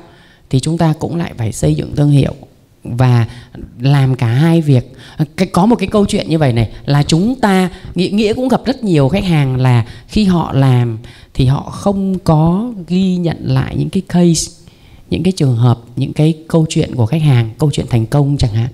thì 0.55 0.61
chúng 0.61 0.79
ta 0.79 0.95
cũng 0.99 1.17
lại 1.17 1.33
phải 1.37 1.53
xây 1.53 1.75
dựng 1.75 1.97
thương 1.97 2.11
hiệu 2.11 2.35
và 2.85 3.27
làm 3.81 4.15
cả 4.15 4.27
hai 4.27 4.61
việc. 4.61 4.93
Cái, 5.37 5.49
có 5.53 5.67
một 5.67 5.77
cái 5.77 5.89
câu 5.89 6.07
chuyện 6.07 6.29
như 6.29 6.39
vậy 6.39 6.53
này, 6.53 6.71
là 6.87 7.03
chúng 7.03 7.35
ta, 7.41 7.71
nghĩa 7.95 8.09
nghĩa 8.09 8.33
cũng 8.33 8.49
gặp 8.49 8.61
rất 8.65 8.85
nhiều 8.85 9.09
khách 9.09 9.25
hàng 9.25 9.61
là 9.61 9.87
khi 10.09 10.25
họ 10.25 10.53
làm 10.53 10.99
thì 11.35 11.47
họ 11.47 11.61
không 11.61 12.19
có 12.19 12.73
ghi 12.89 13.17
nhận 13.17 13.37
lại 13.41 13.77
những 13.79 13.91
cái 13.91 14.03
case, 14.09 14.53
những 15.11 15.23
cái 15.23 15.33
trường 15.33 15.57
hợp, 15.57 15.79
những 15.97 16.13
cái 16.13 16.35
câu 16.49 16.67
chuyện 16.69 16.95
của 16.95 17.07
khách 17.07 17.23
hàng, 17.23 17.51
câu 17.59 17.71
chuyện 17.71 17.87
thành 17.91 18.07
công 18.07 18.37
chẳng 18.37 18.55
hạn, 18.55 18.69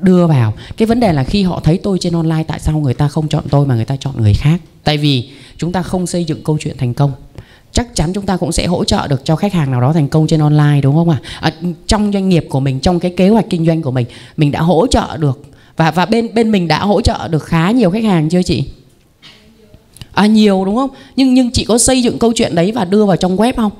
đưa 0.00 0.26
vào. 0.26 0.54
Cái 0.76 0.86
vấn 0.86 1.00
đề 1.00 1.12
là 1.12 1.24
khi 1.24 1.42
họ 1.42 1.60
thấy 1.64 1.78
tôi 1.82 1.98
trên 2.00 2.12
online, 2.12 2.44
tại 2.48 2.60
sao 2.60 2.78
người 2.78 2.94
ta 2.94 3.08
không 3.08 3.28
chọn 3.28 3.44
tôi 3.50 3.66
mà 3.66 3.74
người 3.74 3.84
ta 3.84 3.96
chọn 3.96 4.14
người 4.22 4.34
khác? 4.34 4.60
Tại 4.84 4.98
vì 4.98 5.30
chúng 5.58 5.72
ta 5.72 5.82
không 5.82 6.06
xây 6.06 6.24
dựng 6.24 6.42
câu 6.44 6.58
chuyện 6.60 6.76
thành 6.78 6.94
công 6.94 7.12
chắc 7.72 7.94
chắn 7.94 8.12
chúng 8.12 8.26
ta 8.26 8.36
cũng 8.36 8.52
sẽ 8.52 8.66
hỗ 8.66 8.84
trợ 8.84 9.08
được 9.08 9.24
cho 9.24 9.36
khách 9.36 9.52
hàng 9.52 9.70
nào 9.70 9.80
đó 9.80 9.92
thành 9.92 10.08
công 10.08 10.26
trên 10.26 10.40
online 10.40 10.80
đúng 10.82 10.94
không 10.94 11.10
ạ? 11.10 11.20
À? 11.40 11.52
trong 11.86 12.12
doanh 12.12 12.28
nghiệp 12.28 12.46
của 12.50 12.60
mình, 12.60 12.80
trong 12.80 13.00
cái 13.00 13.10
kế 13.10 13.28
hoạch 13.28 13.46
kinh 13.50 13.66
doanh 13.66 13.82
của 13.82 13.90
mình, 13.90 14.06
mình 14.36 14.50
đã 14.50 14.60
hỗ 14.60 14.86
trợ 14.86 15.16
được 15.16 15.42
và 15.76 15.90
và 15.90 16.06
bên 16.06 16.34
bên 16.34 16.50
mình 16.50 16.68
đã 16.68 16.78
hỗ 16.78 17.00
trợ 17.00 17.28
được 17.28 17.44
khá 17.44 17.70
nhiều 17.70 17.90
khách 17.90 18.04
hàng 18.04 18.28
chưa 18.28 18.42
chị? 18.42 18.64
À 20.12 20.26
nhiều 20.26 20.64
đúng 20.64 20.76
không? 20.76 20.90
Nhưng 21.16 21.34
nhưng 21.34 21.50
chị 21.50 21.64
có 21.64 21.78
xây 21.78 22.02
dựng 22.02 22.18
câu 22.18 22.32
chuyện 22.32 22.54
đấy 22.54 22.72
và 22.72 22.84
đưa 22.84 23.06
vào 23.06 23.16
trong 23.16 23.36
web 23.36 23.52
không? 23.56 23.72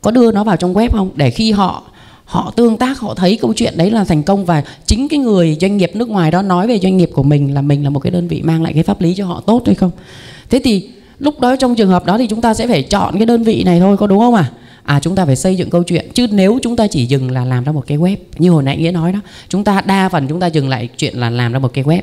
Có 0.00 0.10
đưa 0.10 0.32
nó 0.32 0.44
vào 0.44 0.56
trong 0.56 0.74
web 0.74 0.88
không? 0.92 1.10
Để 1.14 1.30
khi 1.30 1.52
họ 1.52 1.82
họ 2.24 2.52
tương 2.56 2.76
tác 2.76 2.98
họ 2.98 3.14
thấy 3.14 3.38
câu 3.42 3.52
chuyện 3.56 3.74
đấy 3.76 3.90
là 3.90 4.04
thành 4.04 4.22
công 4.22 4.44
và 4.44 4.62
chính 4.86 5.08
cái 5.08 5.18
người 5.18 5.56
doanh 5.60 5.76
nghiệp 5.76 5.90
nước 5.94 6.08
ngoài 6.08 6.30
đó 6.30 6.42
nói 6.42 6.66
về 6.66 6.78
doanh 6.78 6.96
nghiệp 6.96 7.10
của 7.14 7.22
mình 7.22 7.54
là 7.54 7.62
mình 7.62 7.84
là 7.84 7.90
một 7.90 8.00
cái 8.00 8.10
đơn 8.10 8.28
vị 8.28 8.42
mang 8.42 8.62
lại 8.62 8.72
cái 8.72 8.82
pháp 8.82 9.00
lý 9.00 9.14
cho 9.14 9.26
họ 9.26 9.42
tốt 9.46 9.62
hay 9.66 9.74
không? 9.74 9.90
Thế 10.50 10.60
thì 10.64 10.88
lúc 11.20 11.40
đó 11.40 11.56
trong 11.56 11.74
trường 11.74 11.90
hợp 11.90 12.04
đó 12.06 12.18
thì 12.18 12.26
chúng 12.26 12.40
ta 12.40 12.54
sẽ 12.54 12.66
phải 12.66 12.82
chọn 12.82 13.14
cái 13.18 13.26
đơn 13.26 13.42
vị 13.42 13.64
này 13.64 13.80
thôi, 13.80 13.96
có 13.96 14.06
đúng 14.06 14.18
không 14.18 14.34
ạ? 14.34 14.50
À? 14.84 14.94
à 14.94 15.00
chúng 15.00 15.14
ta 15.14 15.24
phải 15.26 15.36
xây 15.36 15.56
dựng 15.56 15.70
câu 15.70 15.82
chuyện. 15.82 16.10
Chứ 16.14 16.26
nếu 16.30 16.58
chúng 16.62 16.76
ta 16.76 16.86
chỉ 16.86 17.06
dừng 17.06 17.30
là 17.30 17.44
làm 17.44 17.64
ra 17.64 17.72
một 17.72 17.84
cái 17.86 17.98
web, 17.98 18.16
như 18.38 18.50
hồi 18.50 18.62
nãy 18.62 18.76
nghĩa 18.76 18.90
nói 18.90 19.12
đó, 19.12 19.18
chúng 19.48 19.64
ta 19.64 19.82
đa 19.86 20.08
phần 20.08 20.28
chúng 20.28 20.40
ta 20.40 20.46
dừng 20.46 20.68
lại 20.68 20.88
chuyện 20.96 21.16
là 21.18 21.30
làm 21.30 21.52
ra 21.52 21.58
một 21.58 21.70
cái 21.74 21.84
web, 21.84 22.02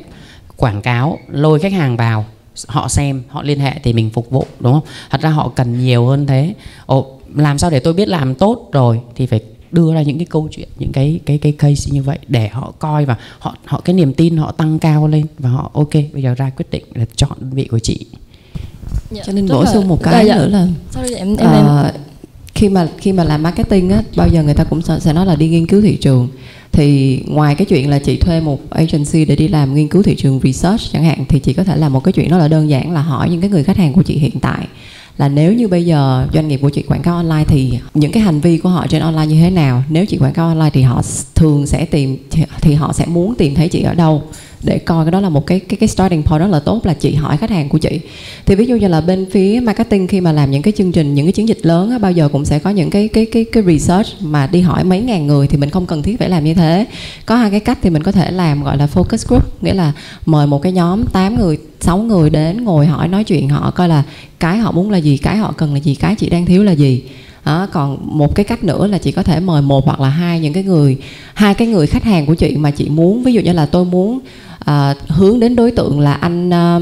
quảng 0.57 0.81
cáo, 0.81 1.19
lôi 1.31 1.59
khách 1.59 1.73
hàng 1.73 1.97
vào, 1.97 2.25
họ 2.67 2.87
xem, 2.87 3.23
họ 3.27 3.43
liên 3.43 3.59
hệ 3.59 3.73
thì 3.83 3.93
mình 3.93 4.09
phục 4.09 4.29
vụ, 4.29 4.45
đúng 4.59 4.73
không? 4.73 4.83
Thật 5.09 5.21
ra 5.21 5.29
họ 5.29 5.51
cần 5.55 5.79
nhiều 5.79 6.05
hơn 6.05 6.27
thế. 6.27 6.53
Ồ, 6.85 7.19
làm 7.35 7.57
sao 7.57 7.69
để 7.69 7.79
tôi 7.79 7.93
biết 7.93 8.07
làm 8.07 8.35
tốt 8.35 8.69
rồi 8.71 9.01
thì 9.15 9.25
phải 9.25 9.41
đưa 9.71 9.93
ra 9.93 10.01
những 10.01 10.17
cái 10.17 10.25
câu 10.25 10.47
chuyện, 10.51 10.69
những 10.79 10.91
cái 10.91 11.19
cái 11.25 11.37
cái 11.37 11.51
case 11.51 11.91
như 11.91 12.03
vậy 12.03 12.19
để 12.27 12.47
họ 12.47 12.73
coi 12.79 13.05
và 13.05 13.15
họ 13.39 13.55
họ, 13.65 13.81
cái 13.85 13.93
niềm 13.93 14.13
tin 14.13 14.37
họ 14.37 14.51
tăng 14.51 14.79
cao 14.79 15.07
lên 15.07 15.25
và 15.39 15.49
họ, 15.49 15.71
ok, 15.73 15.93
bây 16.13 16.23
giờ 16.23 16.35
ra 16.37 16.49
quyết 16.49 16.65
định 16.71 16.83
là 16.93 17.05
chọn 17.15 17.37
đơn 17.39 17.49
vị 17.53 17.67
của 17.71 17.79
chị. 17.79 18.05
Dạ, 19.11 19.23
cho 19.25 19.33
nên 19.33 19.47
bổ 19.47 19.65
sung 19.65 19.87
một 19.87 20.03
cái 20.03 20.25
dạ, 20.25 20.35
nữa 20.35 20.47
là 20.47 20.67
Sorry, 20.91 21.15
em, 21.15 21.35
em, 21.35 21.51
em. 21.51 21.65
Uh, 21.65 21.95
khi 22.53 22.69
mà 22.69 22.87
khi 22.97 23.11
mà 23.11 23.23
làm 23.23 23.43
marketing 23.43 23.89
á 23.89 24.01
bao 24.15 24.27
giờ 24.27 24.43
người 24.43 24.53
ta 24.53 24.63
cũng 24.63 24.81
sẽ 24.99 25.13
nói 25.13 25.25
là 25.25 25.35
đi 25.35 25.49
nghiên 25.49 25.67
cứu 25.67 25.81
thị 25.81 25.95
trường. 25.95 26.27
Thì 26.71 27.19
ngoài 27.27 27.55
cái 27.55 27.65
chuyện 27.65 27.89
là 27.89 27.99
chị 27.99 28.17
thuê 28.17 28.39
một 28.39 28.59
agency 28.69 29.25
để 29.25 29.35
đi 29.35 29.47
làm 29.47 29.75
nghiên 29.75 29.87
cứu 29.87 30.03
thị 30.03 30.15
trường 30.15 30.39
research 30.43 30.81
chẳng 30.93 31.03
hạn 31.03 31.25
thì 31.29 31.39
chị 31.39 31.53
có 31.53 31.63
thể 31.63 31.75
làm 31.77 31.93
một 31.93 32.03
cái 32.03 32.11
chuyện 32.11 32.29
đó 32.29 32.37
là 32.37 32.47
đơn 32.47 32.69
giản 32.69 32.91
là 32.91 33.01
hỏi 33.01 33.29
những 33.29 33.41
cái 33.41 33.49
người 33.49 33.63
khách 33.63 33.77
hàng 33.77 33.93
của 33.93 34.03
chị 34.03 34.17
hiện 34.17 34.39
tại 34.41 34.67
là 35.17 35.29
nếu 35.29 35.53
như 35.53 35.67
bây 35.67 35.85
giờ 35.85 36.27
doanh 36.33 36.47
nghiệp 36.47 36.59
của 36.61 36.69
chị 36.69 36.81
quảng 36.81 37.01
cáo 37.01 37.15
online 37.15 37.43
thì 37.47 37.79
những 37.93 38.11
cái 38.11 38.23
hành 38.23 38.39
vi 38.39 38.57
của 38.57 38.69
họ 38.69 38.87
trên 38.87 39.01
online 39.01 39.25
như 39.25 39.41
thế 39.41 39.49
nào? 39.49 39.83
Nếu 39.89 40.05
chị 40.05 40.17
quảng 40.17 40.33
cáo 40.33 40.47
online 40.47 40.69
thì 40.73 40.81
họ 40.81 41.01
thường 41.35 41.67
sẽ 41.67 41.85
tìm 41.85 42.17
thì 42.61 42.73
họ 42.73 42.93
sẽ 42.93 43.05
muốn 43.05 43.35
tìm 43.35 43.55
thấy 43.55 43.67
chị 43.67 43.81
ở 43.81 43.93
đâu 43.93 44.23
để 44.63 44.79
coi 44.79 45.05
cái 45.05 45.11
đó 45.11 45.19
là 45.19 45.29
một 45.29 45.45
cái 45.45 45.59
cái 45.59 45.77
cái 45.79 45.89
starting 45.89 46.23
point 46.23 46.41
rất 46.41 46.47
là 46.47 46.59
tốt 46.59 46.85
là 46.85 46.93
chị 46.93 47.15
hỏi 47.15 47.37
khách 47.37 47.49
hàng 47.49 47.69
của 47.69 47.77
chị. 47.77 47.99
Thì 48.45 48.55
ví 48.55 48.65
dụ 48.65 48.75
như 48.75 48.87
là 48.87 49.01
bên 49.01 49.25
phía 49.31 49.59
marketing 49.63 50.07
khi 50.07 50.21
mà 50.21 50.31
làm 50.31 50.51
những 50.51 50.61
cái 50.61 50.73
chương 50.77 50.91
trình 50.91 51.13
những 51.13 51.25
cái 51.25 51.31
chiến 51.31 51.47
dịch 51.47 51.59
lớn 51.63 51.91
á, 51.91 51.97
bao 51.97 52.11
giờ 52.11 52.29
cũng 52.31 52.45
sẽ 52.45 52.59
có 52.59 52.69
những 52.69 52.89
cái 52.89 53.07
cái 53.07 53.25
cái 53.25 53.45
cái 53.51 53.63
research 53.63 54.07
mà 54.21 54.47
đi 54.47 54.61
hỏi 54.61 54.83
mấy 54.83 55.01
ngàn 55.01 55.27
người 55.27 55.47
thì 55.47 55.57
mình 55.57 55.69
không 55.69 55.85
cần 55.85 56.03
thiết 56.03 56.19
phải 56.19 56.29
làm 56.29 56.43
như 56.43 56.53
thế. 56.53 56.85
Có 57.25 57.35
hai 57.35 57.51
cái 57.51 57.59
cách 57.59 57.77
thì 57.81 57.89
mình 57.89 58.03
có 58.03 58.11
thể 58.11 58.31
làm 58.31 58.63
gọi 58.63 58.77
là 58.77 58.87
focus 58.93 59.27
group 59.27 59.63
nghĩa 59.63 59.73
là 59.73 59.93
mời 60.25 60.47
một 60.47 60.61
cái 60.61 60.71
nhóm 60.71 61.05
8 61.05 61.39
người 61.39 61.57
6 61.79 61.97
người 61.97 62.29
đến 62.29 62.63
ngồi 62.63 62.85
hỏi 62.85 63.07
nói 63.07 63.23
chuyện 63.23 63.49
họ 63.49 63.71
coi 63.71 63.89
là 63.89 64.03
cái 64.39 64.57
họ 64.57 64.71
muốn 64.71 64.91
là 64.91 64.97
gì 64.97 65.17
cái 65.17 65.37
họ 65.37 65.53
cần 65.57 65.73
là 65.73 65.79
gì 65.79 65.95
cái 65.95 66.15
chị 66.15 66.29
đang 66.29 66.45
thiếu 66.45 66.63
là 66.63 66.71
gì 66.71 67.03
đó, 67.47 67.67
còn 67.71 67.97
một 68.17 68.35
cái 68.35 68.43
cách 68.43 68.63
nữa 68.63 68.87
là 68.87 68.97
chị 68.97 69.11
có 69.11 69.23
thể 69.23 69.39
mời 69.39 69.61
một 69.61 69.85
hoặc 69.85 69.99
là 69.99 70.09
hai 70.09 70.39
những 70.39 70.53
cái 70.53 70.63
người 70.63 70.97
hai 71.33 71.53
cái 71.53 71.67
người 71.67 71.87
khách 71.87 72.03
hàng 72.03 72.25
của 72.25 72.35
chị 72.35 72.55
mà 72.57 72.71
chị 72.71 72.89
muốn. 72.89 73.23
Ví 73.23 73.33
dụ 73.33 73.41
như 73.41 73.53
là 73.53 73.65
tôi 73.65 73.85
muốn 73.85 74.19
à, 74.59 74.95
hướng 75.07 75.39
đến 75.39 75.55
đối 75.55 75.71
tượng 75.71 75.99
là 75.99 76.13
anh 76.13 76.53
à, 76.53 76.79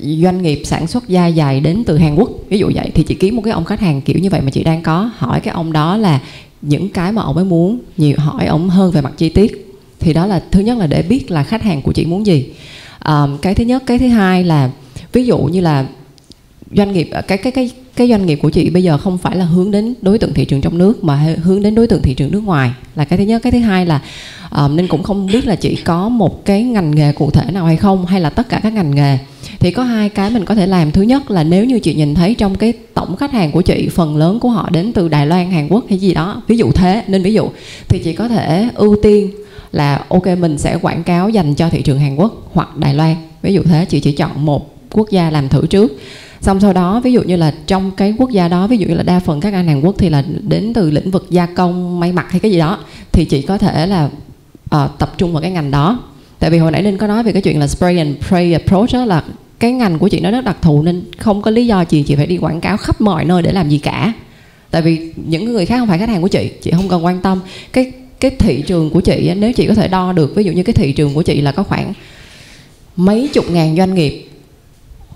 doanh 0.00 0.42
nghiệp 0.42 0.62
sản 0.64 0.86
xuất 0.86 1.08
da 1.08 1.30
dày 1.30 1.60
đến 1.60 1.82
từ 1.86 1.98
Hàn 1.98 2.14
Quốc 2.14 2.30
ví 2.48 2.58
dụ 2.58 2.70
vậy. 2.74 2.90
Thì 2.94 3.02
chị 3.02 3.14
kiếm 3.14 3.36
một 3.36 3.42
cái 3.44 3.52
ông 3.52 3.64
khách 3.64 3.80
hàng 3.80 4.00
kiểu 4.00 4.18
như 4.18 4.30
vậy 4.30 4.40
mà 4.40 4.50
chị 4.50 4.64
đang 4.64 4.82
có. 4.82 5.10
Hỏi 5.16 5.40
cái 5.40 5.54
ông 5.54 5.72
đó 5.72 5.96
là 5.96 6.20
những 6.62 6.88
cái 6.88 7.12
mà 7.12 7.22
ông 7.22 7.36
ấy 7.36 7.44
muốn 7.44 7.78
nhiều 7.96 8.16
hỏi 8.18 8.46
ông 8.46 8.70
hơn 8.70 8.92
về 8.92 9.00
mặt 9.00 9.12
chi 9.16 9.28
tiết. 9.28 9.76
Thì 10.00 10.12
đó 10.12 10.26
là 10.26 10.42
thứ 10.50 10.60
nhất 10.60 10.78
là 10.78 10.86
để 10.86 11.02
biết 11.02 11.30
là 11.30 11.42
khách 11.42 11.62
hàng 11.62 11.82
của 11.82 11.92
chị 11.92 12.04
muốn 12.04 12.26
gì. 12.26 12.46
À, 12.98 13.26
cái 13.42 13.54
thứ 13.54 13.64
nhất 13.64 13.82
cái 13.86 13.98
thứ 13.98 14.08
hai 14.08 14.44
là 14.44 14.70
ví 15.12 15.26
dụ 15.26 15.38
như 15.38 15.60
là 15.60 15.86
doanh 16.76 16.92
nghiệp 16.92 17.10
cái 17.28 17.38
cái 17.38 17.52
cái 17.52 17.70
cái 17.96 18.08
doanh 18.08 18.26
nghiệp 18.26 18.38
của 18.42 18.50
chị 18.50 18.70
bây 18.70 18.82
giờ 18.82 18.98
không 18.98 19.18
phải 19.18 19.36
là 19.36 19.44
hướng 19.44 19.70
đến 19.70 19.94
đối 20.02 20.18
tượng 20.18 20.34
thị 20.34 20.44
trường 20.44 20.60
trong 20.60 20.78
nước 20.78 21.04
mà 21.04 21.36
hướng 21.42 21.62
đến 21.62 21.74
đối 21.74 21.86
tượng 21.86 22.02
thị 22.02 22.14
trường 22.14 22.32
nước 22.32 22.44
ngoài. 22.44 22.70
Là 22.94 23.04
cái 23.04 23.18
thứ 23.18 23.24
nhất. 23.24 23.42
Cái 23.42 23.52
thứ 23.52 23.58
hai 23.58 23.86
là 23.86 24.00
um, 24.50 24.76
nên 24.76 24.86
cũng 24.86 25.02
không 25.02 25.26
biết 25.26 25.46
là 25.46 25.56
chị 25.56 25.76
có 25.84 26.08
một 26.08 26.44
cái 26.44 26.62
ngành 26.62 26.90
nghề 26.90 27.12
cụ 27.12 27.30
thể 27.30 27.50
nào 27.52 27.66
hay 27.66 27.76
không 27.76 28.06
hay 28.06 28.20
là 28.20 28.30
tất 28.30 28.48
cả 28.48 28.60
các 28.62 28.72
ngành 28.72 28.94
nghề. 28.94 29.18
Thì 29.60 29.70
có 29.70 29.82
hai 29.82 30.08
cái 30.08 30.30
mình 30.30 30.44
có 30.44 30.54
thể 30.54 30.66
làm. 30.66 30.92
Thứ 30.92 31.02
nhất 31.02 31.30
là 31.30 31.44
nếu 31.44 31.64
như 31.64 31.78
chị 31.78 31.94
nhìn 31.94 32.14
thấy 32.14 32.34
trong 32.34 32.54
cái 32.54 32.72
tổng 32.94 33.16
khách 33.16 33.32
hàng 33.32 33.52
của 33.52 33.62
chị 33.62 33.88
phần 33.88 34.16
lớn 34.16 34.40
của 34.40 34.48
họ 34.48 34.70
đến 34.72 34.92
từ 34.92 35.08
Đài 35.08 35.26
Loan 35.26 35.50
Hàn 35.50 35.68
Quốc 35.68 35.84
hay 35.88 35.98
gì 35.98 36.14
đó 36.14 36.42
ví 36.48 36.56
dụ 36.56 36.72
thế 36.72 37.02
nên 37.06 37.22
ví 37.22 37.34
dụ 37.34 37.48
thì 37.88 37.98
chị 38.04 38.12
có 38.12 38.28
thể 38.28 38.68
ưu 38.74 38.96
tiên 39.02 39.30
là 39.72 40.04
ok 40.08 40.26
mình 40.38 40.58
sẽ 40.58 40.78
quảng 40.82 41.02
cáo 41.04 41.28
dành 41.28 41.54
cho 41.54 41.70
thị 41.70 41.82
trường 41.82 41.98
Hàn 41.98 42.16
Quốc 42.16 42.50
hoặc 42.52 42.76
Đài 42.76 42.94
Loan. 42.94 43.16
Ví 43.42 43.54
dụ 43.54 43.62
thế 43.62 43.84
chị 43.84 44.00
chỉ 44.00 44.12
chọn 44.12 44.44
một 44.44 44.74
quốc 44.92 45.10
gia 45.10 45.30
làm 45.30 45.48
thử 45.48 45.66
trước 45.66 45.92
xong 46.44 46.60
sau 46.60 46.72
đó 46.72 47.00
ví 47.00 47.12
dụ 47.12 47.22
như 47.22 47.36
là 47.36 47.54
trong 47.66 47.90
cái 47.90 48.14
quốc 48.18 48.30
gia 48.30 48.48
đó 48.48 48.66
ví 48.66 48.76
dụ 48.76 48.88
như 48.88 48.94
là 48.94 49.02
đa 49.02 49.20
phần 49.20 49.40
các 49.40 49.54
anh 49.54 49.68
Hàn 49.68 49.80
Quốc 49.80 49.94
thì 49.98 50.08
là 50.08 50.24
đến 50.48 50.72
từ 50.74 50.90
lĩnh 50.90 51.10
vực 51.10 51.26
gia 51.30 51.46
công 51.46 52.00
may 52.00 52.12
mặc 52.12 52.26
hay 52.30 52.40
cái 52.40 52.50
gì 52.50 52.58
đó 52.58 52.78
thì 53.12 53.24
chị 53.24 53.42
có 53.42 53.58
thể 53.58 53.86
là 53.86 54.08
uh, 54.74 54.90
tập 54.98 55.14
trung 55.18 55.32
vào 55.32 55.42
cái 55.42 55.50
ngành 55.50 55.70
đó. 55.70 55.98
Tại 56.38 56.50
vì 56.50 56.58
hồi 56.58 56.70
nãy 56.70 56.82
Linh 56.82 56.98
có 56.98 57.06
nói 57.06 57.22
về 57.22 57.32
cái 57.32 57.42
chuyện 57.42 57.60
là 57.60 57.66
spray 57.66 57.98
and 57.98 58.16
pray 58.28 58.52
approach 58.52 58.92
đó 58.92 59.04
là 59.04 59.24
cái 59.58 59.72
ngành 59.72 59.98
của 59.98 60.08
chị 60.08 60.20
nó 60.20 60.30
rất 60.30 60.44
đặc 60.44 60.56
thù 60.62 60.82
nên 60.82 61.02
không 61.18 61.42
có 61.42 61.50
lý 61.50 61.66
do 61.66 61.84
gì 61.88 62.02
chị 62.02 62.14
phải 62.14 62.26
đi 62.26 62.38
quảng 62.38 62.60
cáo 62.60 62.76
khắp 62.76 63.00
mọi 63.00 63.24
nơi 63.24 63.42
để 63.42 63.52
làm 63.52 63.68
gì 63.68 63.78
cả. 63.78 64.12
Tại 64.70 64.82
vì 64.82 65.12
những 65.16 65.44
người 65.44 65.66
khác 65.66 65.78
không 65.78 65.88
phải 65.88 65.98
khách 65.98 66.08
hàng 66.08 66.22
của 66.22 66.28
chị 66.28 66.50
chị 66.62 66.70
không 66.70 66.88
cần 66.88 67.04
quan 67.04 67.20
tâm. 67.20 67.40
Cái 67.72 67.92
cái 68.20 68.30
thị 68.30 68.62
trường 68.66 68.90
của 68.90 69.00
chị 69.00 69.32
nếu 69.36 69.52
chị 69.52 69.66
có 69.66 69.74
thể 69.74 69.88
đo 69.88 70.12
được 70.12 70.34
ví 70.36 70.44
dụ 70.44 70.52
như 70.52 70.62
cái 70.62 70.74
thị 70.74 70.92
trường 70.92 71.14
của 71.14 71.22
chị 71.22 71.40
là 71.40 71.52
có 71.52 71.62
khoảng 71.62 71.92
mấy 72.96 73.28
chục 73.32 73.50
ngàn 73.50 73.76
doanh 73.76 73.94
nghiệp 73.94 74.28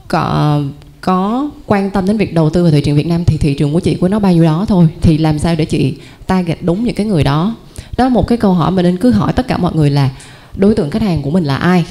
có 0.09 0.61
có 1.01 1.51
quan 1.67 1.91
tâm 1.91 2.07
đến 2.07 2.17
việc 2.17 2.35
đầu 2.35 2.51
tư 2.51 2.63
vào 2.63 2.73
thị 2.73 2.81
trường 2.81 2.97
Việt 2.97 3.07
Nam 3.07 3.25
thì 3.25 3.37
thị 3.37 3.55
trường 3.55 3.73
của 3.73 3.81
chị 3.81 3.95
của 3.95 4.09
nó 4.09 4.19
bao 4.19 4.33
nhiêu 4.33 4.45
đó 4.45 4.65
thôi. 4.69 4.89
Thì 5.01 5.19
làm 5.19 5.39
sao 5.39 5.55
để 5.55 5.65
chị 5.65 5.95
target 6.27 6.59
đúng 6.63 6.85
những 6.85 6.95
cái 6.95 7.07
người 7.07 7.25
đó? 7.25 7.57
Đó 7.97 8.05
là 8.05 8.11
một 8.11 8.27
cái 8.27 8.39
câu 8.39 8.53
hỏi 8.53 8.71
mà 8.71 8.83
nên 8.83 8.97
cứ 8.97 9.11
hỏi 9.11 9.33
tất 9.33 9.49
cả 9.49 9.57
mọi 9.57 9.73
người 9.75 9.91
là 9.91 10.11
đối 10.57 10.75
tượng 10.75 10.91
khách 10.91 11.03
hàng 11.03 11.23
của 11.23 11.31
mình 11.31 11.45
là 11.45 11.57
ai? 11.57 11.85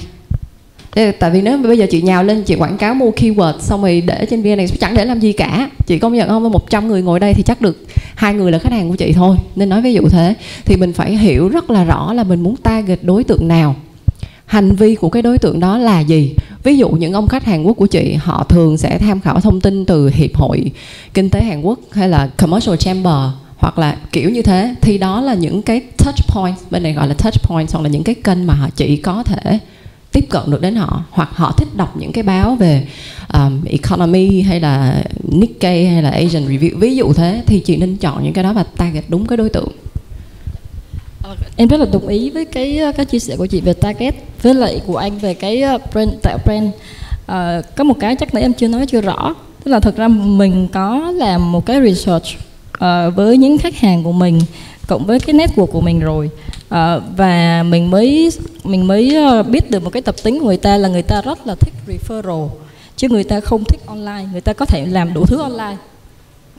Tại 1.20 1.32
vì 1.32 1.42
nếu 1.42 1.58
bây 1.58 1.78
giờ 1.78 1.86
chị 1.92 2.02
nhào 2.02 2.24
lên, 2.24 2.44
chị 2.44 2.56
quảng 2.56 2.78
cáo 2.78 2.94
mua 2.94 3.12
keyword 3.12 3.60
xong 3.60 3.82
rồi 3.82 4.02
để 4.02 4.26
trên 4.30 4.42
vn 4.42 4.58
này 4.58 4.68
chẳng 4.68 4.96
để 4.96 5.06
làm 5.06 5.20
gì 5.20 5.34
cả. 5.34 5.70
Chị 5.86 6.00
công 6.00 6.14
nhận 6.14 6.30
không? 6.30 6.42
Với 6.42 6.52
100 6.52 6.88
người 6.88 7.02
ngồi 7.02 7.20
đây 7.20 7.34
thì 7.34 7.44
chắc 7.44 7.62
được 7.62 7.86
hai 8.16 8.34
người 8.34 8.52
là 8.52 8.60
khách 8.60 8.72
hàng 8.72 8.90
của 8.90 8.96
chị 8.96 9.14
thôi. 9.14 9.38
Nên 9.56 9.70
nói 9.70 9.82
ví 9.82 9.94
dụ 9.94 10.10
thế, 10.10 10.34
thì 10.66 10.76
mình 10.76 10.94
phải 10.94 11.18
hiểu 11.18 11.50
rất 11.50 11.70
là 11.70 11.84
rõ 11.84 12.14
là 12.14 12.24
mình 12.24 12.44
muốn 12.44 12.56
target 12.56 13.00
đối 13.04 13.24
tượng 13.24 13.48
nào 13.48 13.76
hành 14.48 14.76
vi 14.76 14.96
của 14.96 15.10
cái 15.10 15.22
đối 15.22 15.38
tượng 15.38 15.60
đó 15.60 15.78
là 15.78 16.00
gì? 16.00 16.36
Ví 16.64 16.78
dụ 16.78 16.90
những 16.90 17.14
ông 17.14 17.28
khách 17.28 17.46
Hàn 17.46 17.64
Quốc 17.64 17.78
của 17.78 17.88
chị 17.88 18.14
họ 18.14 18.44
thường 18.50 18.78
sẽ 18.78 18.98
tham 18.98 19.22
khảo 19.22 19.40
thông 19.40 19.62
tin 19.62 19.86
từ 19.86 20.10
hiệp 20.10 20.36
hội 20.36 20.72
kinh 21.14 21.30
tế 21.30 21.44
Hàn 21.44 21.62
Quốc 21.62 21.80
hay 21.92 22.10
là 22.10 22.28
commercial 22.38 22.76
chamber 22.76 23.16
hoặc 23.58 23.80
là 23.80 23.98
kiểu 24.12 24.30
như 24.30 24.42
thế. 24.42 24.76
Thì 24.82 24.98
đó 24.98 25.22
là 25.22 25.34
những 25.34 25.62
cái 25.62 25.82
touch 25.98 26.28
point 26.28 26.56
bên 26.72 26.84
này 26.84 26.94
gọi 26.94 27.08
là 27.08 27.14
touch 27.14 27.44
point 27.44 27.72
hoặc 27.72 27.82
là 27.82 27.90
những 27.90 28.04
cái 28.04 28.16
kênh 28.16 28.48
mà 28.48 28.54
họ 28.54 28.70
chỉ 28.76 28.98
có 28.98 29.24
thể 29.24 29.60
tiếp 30.12 30.26
cận 30.30 30.42
được 30.48 30.62
đến 30.62 30.76
họ 30.76 31.04
hoặc 31.10 31.30
họ 31.34 31.52
thích 31.52 31.68
đọc 31.76 31.98
những 31.98 32.12
cái 32.12 32.24
báo 32.24 32.56
về 32.56 32.88
um, 33.34 33.64
economy 33.66 34.42
hay 34.42 34.60
là 34.60 35.04
Nikkei 35.24 35.86
hay 35.86 36.04
là 36.04 36.10
Asian 36.10 36.48
Review. 36.48 36.80
Ví 36.80 36.96
dụ 36.96 37.14
thế 37.14 37.44
thì 37.46 37.60
chị 37.60 37.78
nên 37.78 37.98
chọn 37.98 38.24
những 38.24 38.34
cái 38.34 38.44
đó 38.44 38.54
và 38.54 38.64
target 38.64 39.04
đúng 39.08 39.26
cái 39.26 39.38
đối 39.38 39.50
tượng 39.50 39.70
em 41.56 41.68
rất 41.68 41.80
là 41.80 41.86
đồng 41.92 42.08
ý 42.08 42.30
với 42.30 42.46
cái 42.46 42.78
ờ, 42.78 42.92
cái 42.92 43.06
chia 43.06 43.20
sẻ 43.20 43.36
của 43.38 43.46
chị 43.46 43.62
về 43.62 43.74
target 43.74 44.16
với 44.42 44.54
lại 44.54 44.82
của 44.88 44.98
anh 44.98 45.18
về 45.18 45.34
cái 45.34 45.62
ờ, 45.62 45.78
brand 45.94 46.12
tạo 46.22 46.38
brand. 46.46 46.70
À, 47.26 47.62
có 47.76 47.84
một 47.84 48.00
cái 48.00 48.16
chắc 48.16 48.34
nãy 48.34 48.44
em 48.44 48.54
chưa 48.54 48.68
nói 48.68 48.86
chưa 48.86 49.02
rõ. 49.02 49.36
Tức 49.64 49.72
là 49.72 49.80
thực 49.80 49.96
ra 49.96 50.08
mình 50.08 50.68
có 50.68 51.12
làm 51.16 51.52
một 51.52 51.66
cái 51.66 51.82
research 51.82 52.26
uh, 52.28 53.16
với 53.16 53.38
những 53.38 53.58
khách 53.58 53.76
hàng 53.76 54.04
của 54.04 54.12
mình 54.12 54.40
cộng 54.88 55.06
với 55.06 55.20
cái 55.20 55.36
network 55.36 55.66
của 55.66 55.82
mình 55.82 56.00
rồi. 56.00 56.30
Uh, 56.68 57.04
và 57.18 57.64
mình 57.64 57.92
mới 57.92 58.30
mình 58.64 58.88
mới 58.88 59.16
biết 59.44 59.72
được 59.72 59.84
một 59.84 59.90
cái 59.90 60.02
tập 60.02 60.16
tính 60.24 60.40
của 60.40 60.46
người 60.46 60.58
ta 60.58 60.78
là 60.78 60.90
người 60.90 61.02
ta 61.04 61.22
rất 61.22 61.48
là 61.48 61.56
thích 61.56 61.74
referral 61.88 62.48
chứ 62.98 63.10
người 63.10 63.24
ta 63.24 63.40
không 63.40 63.64
thích 63.64 63.82
online 63.86 64.26
người 64.32 64.42
ta 64.42 64.54
có 64.54 64.66
thể 64.66 64.86
làm 64.86 65.14
đủ 65.14 65.26
thứ 65.26 65.38
online. 65.42 65.78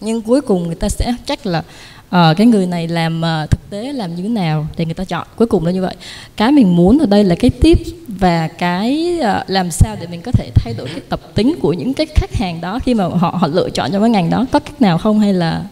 Nhưng 0.01 0.23
cuối 0.23 0.41
cùng 0.41 0.67
người 0.67 0.75
ta 0.75 0.89
sẽ 0.89 1.15
chắc 1.27 1.47
là 1.47 1.63
à, 2.11 2.35
cái 2.37 2.47
người 2.47 2.67
này 2.67 2.89
làm 2.89 3.23
uh, 3.45 3.51
thực 3.51 3.71
tế 3.71 3.93
làm 3.93 4.15
như 4.15 4.23
thế 4.23 4.29
nào 4.29 4.67
để 4.77 4.85
người 4.85 4.95
ta 4.95 5.05
chọn. 5.05 5.27
Cuối 5.37 5.47
cùng 5.47 5.67
là 5.67 5.73
như 5.73 5.83
vậy. 5.83 5.95
Cái 6.37 6.53
mình 6.53 6.77
muốn 6.77 6.99
ở 6.99 7.07
đây 7.07 7.25
là 7.25 7.35
cái 7.35 7.51
tip 7.51 7.79
và 8.09 8.49
cái 8.49 9.19
uh, 9.21 9.51
làm 9.51 9.71
sao 9.71 9.97
để 10.01 10.07
mình 10.07 10.21
có 10.23 10.33
thể 10.33 10.51
thay 10.55 10.75
đổi 10.75 10.87
cái 10.87 11.01
tập 11.09 11.21
tính 11.35 11.55
của 11.61 11.73
những 11.73 11.95
cái 11.95 12.07
khách 12.15 12.35
hàng 12.35 12.61
đó 12.61 12.79
khi 12.79 12.95
mà 12.95 13.05
họ 13.05 13.39
họ 13.41 13.49
lựa 13.49 13.71
chọn 13.71 13.91
cho 13.93 14.01
cái 14.01 14.11
ngành 14.11 14.31
đó. 14.31 14.47
Có 14.53 14.59
cách 14.59 14.83
nào 14.83 14.99
không? 14.99 15.21
Hay 15.21 15.33
là 15.33 15.63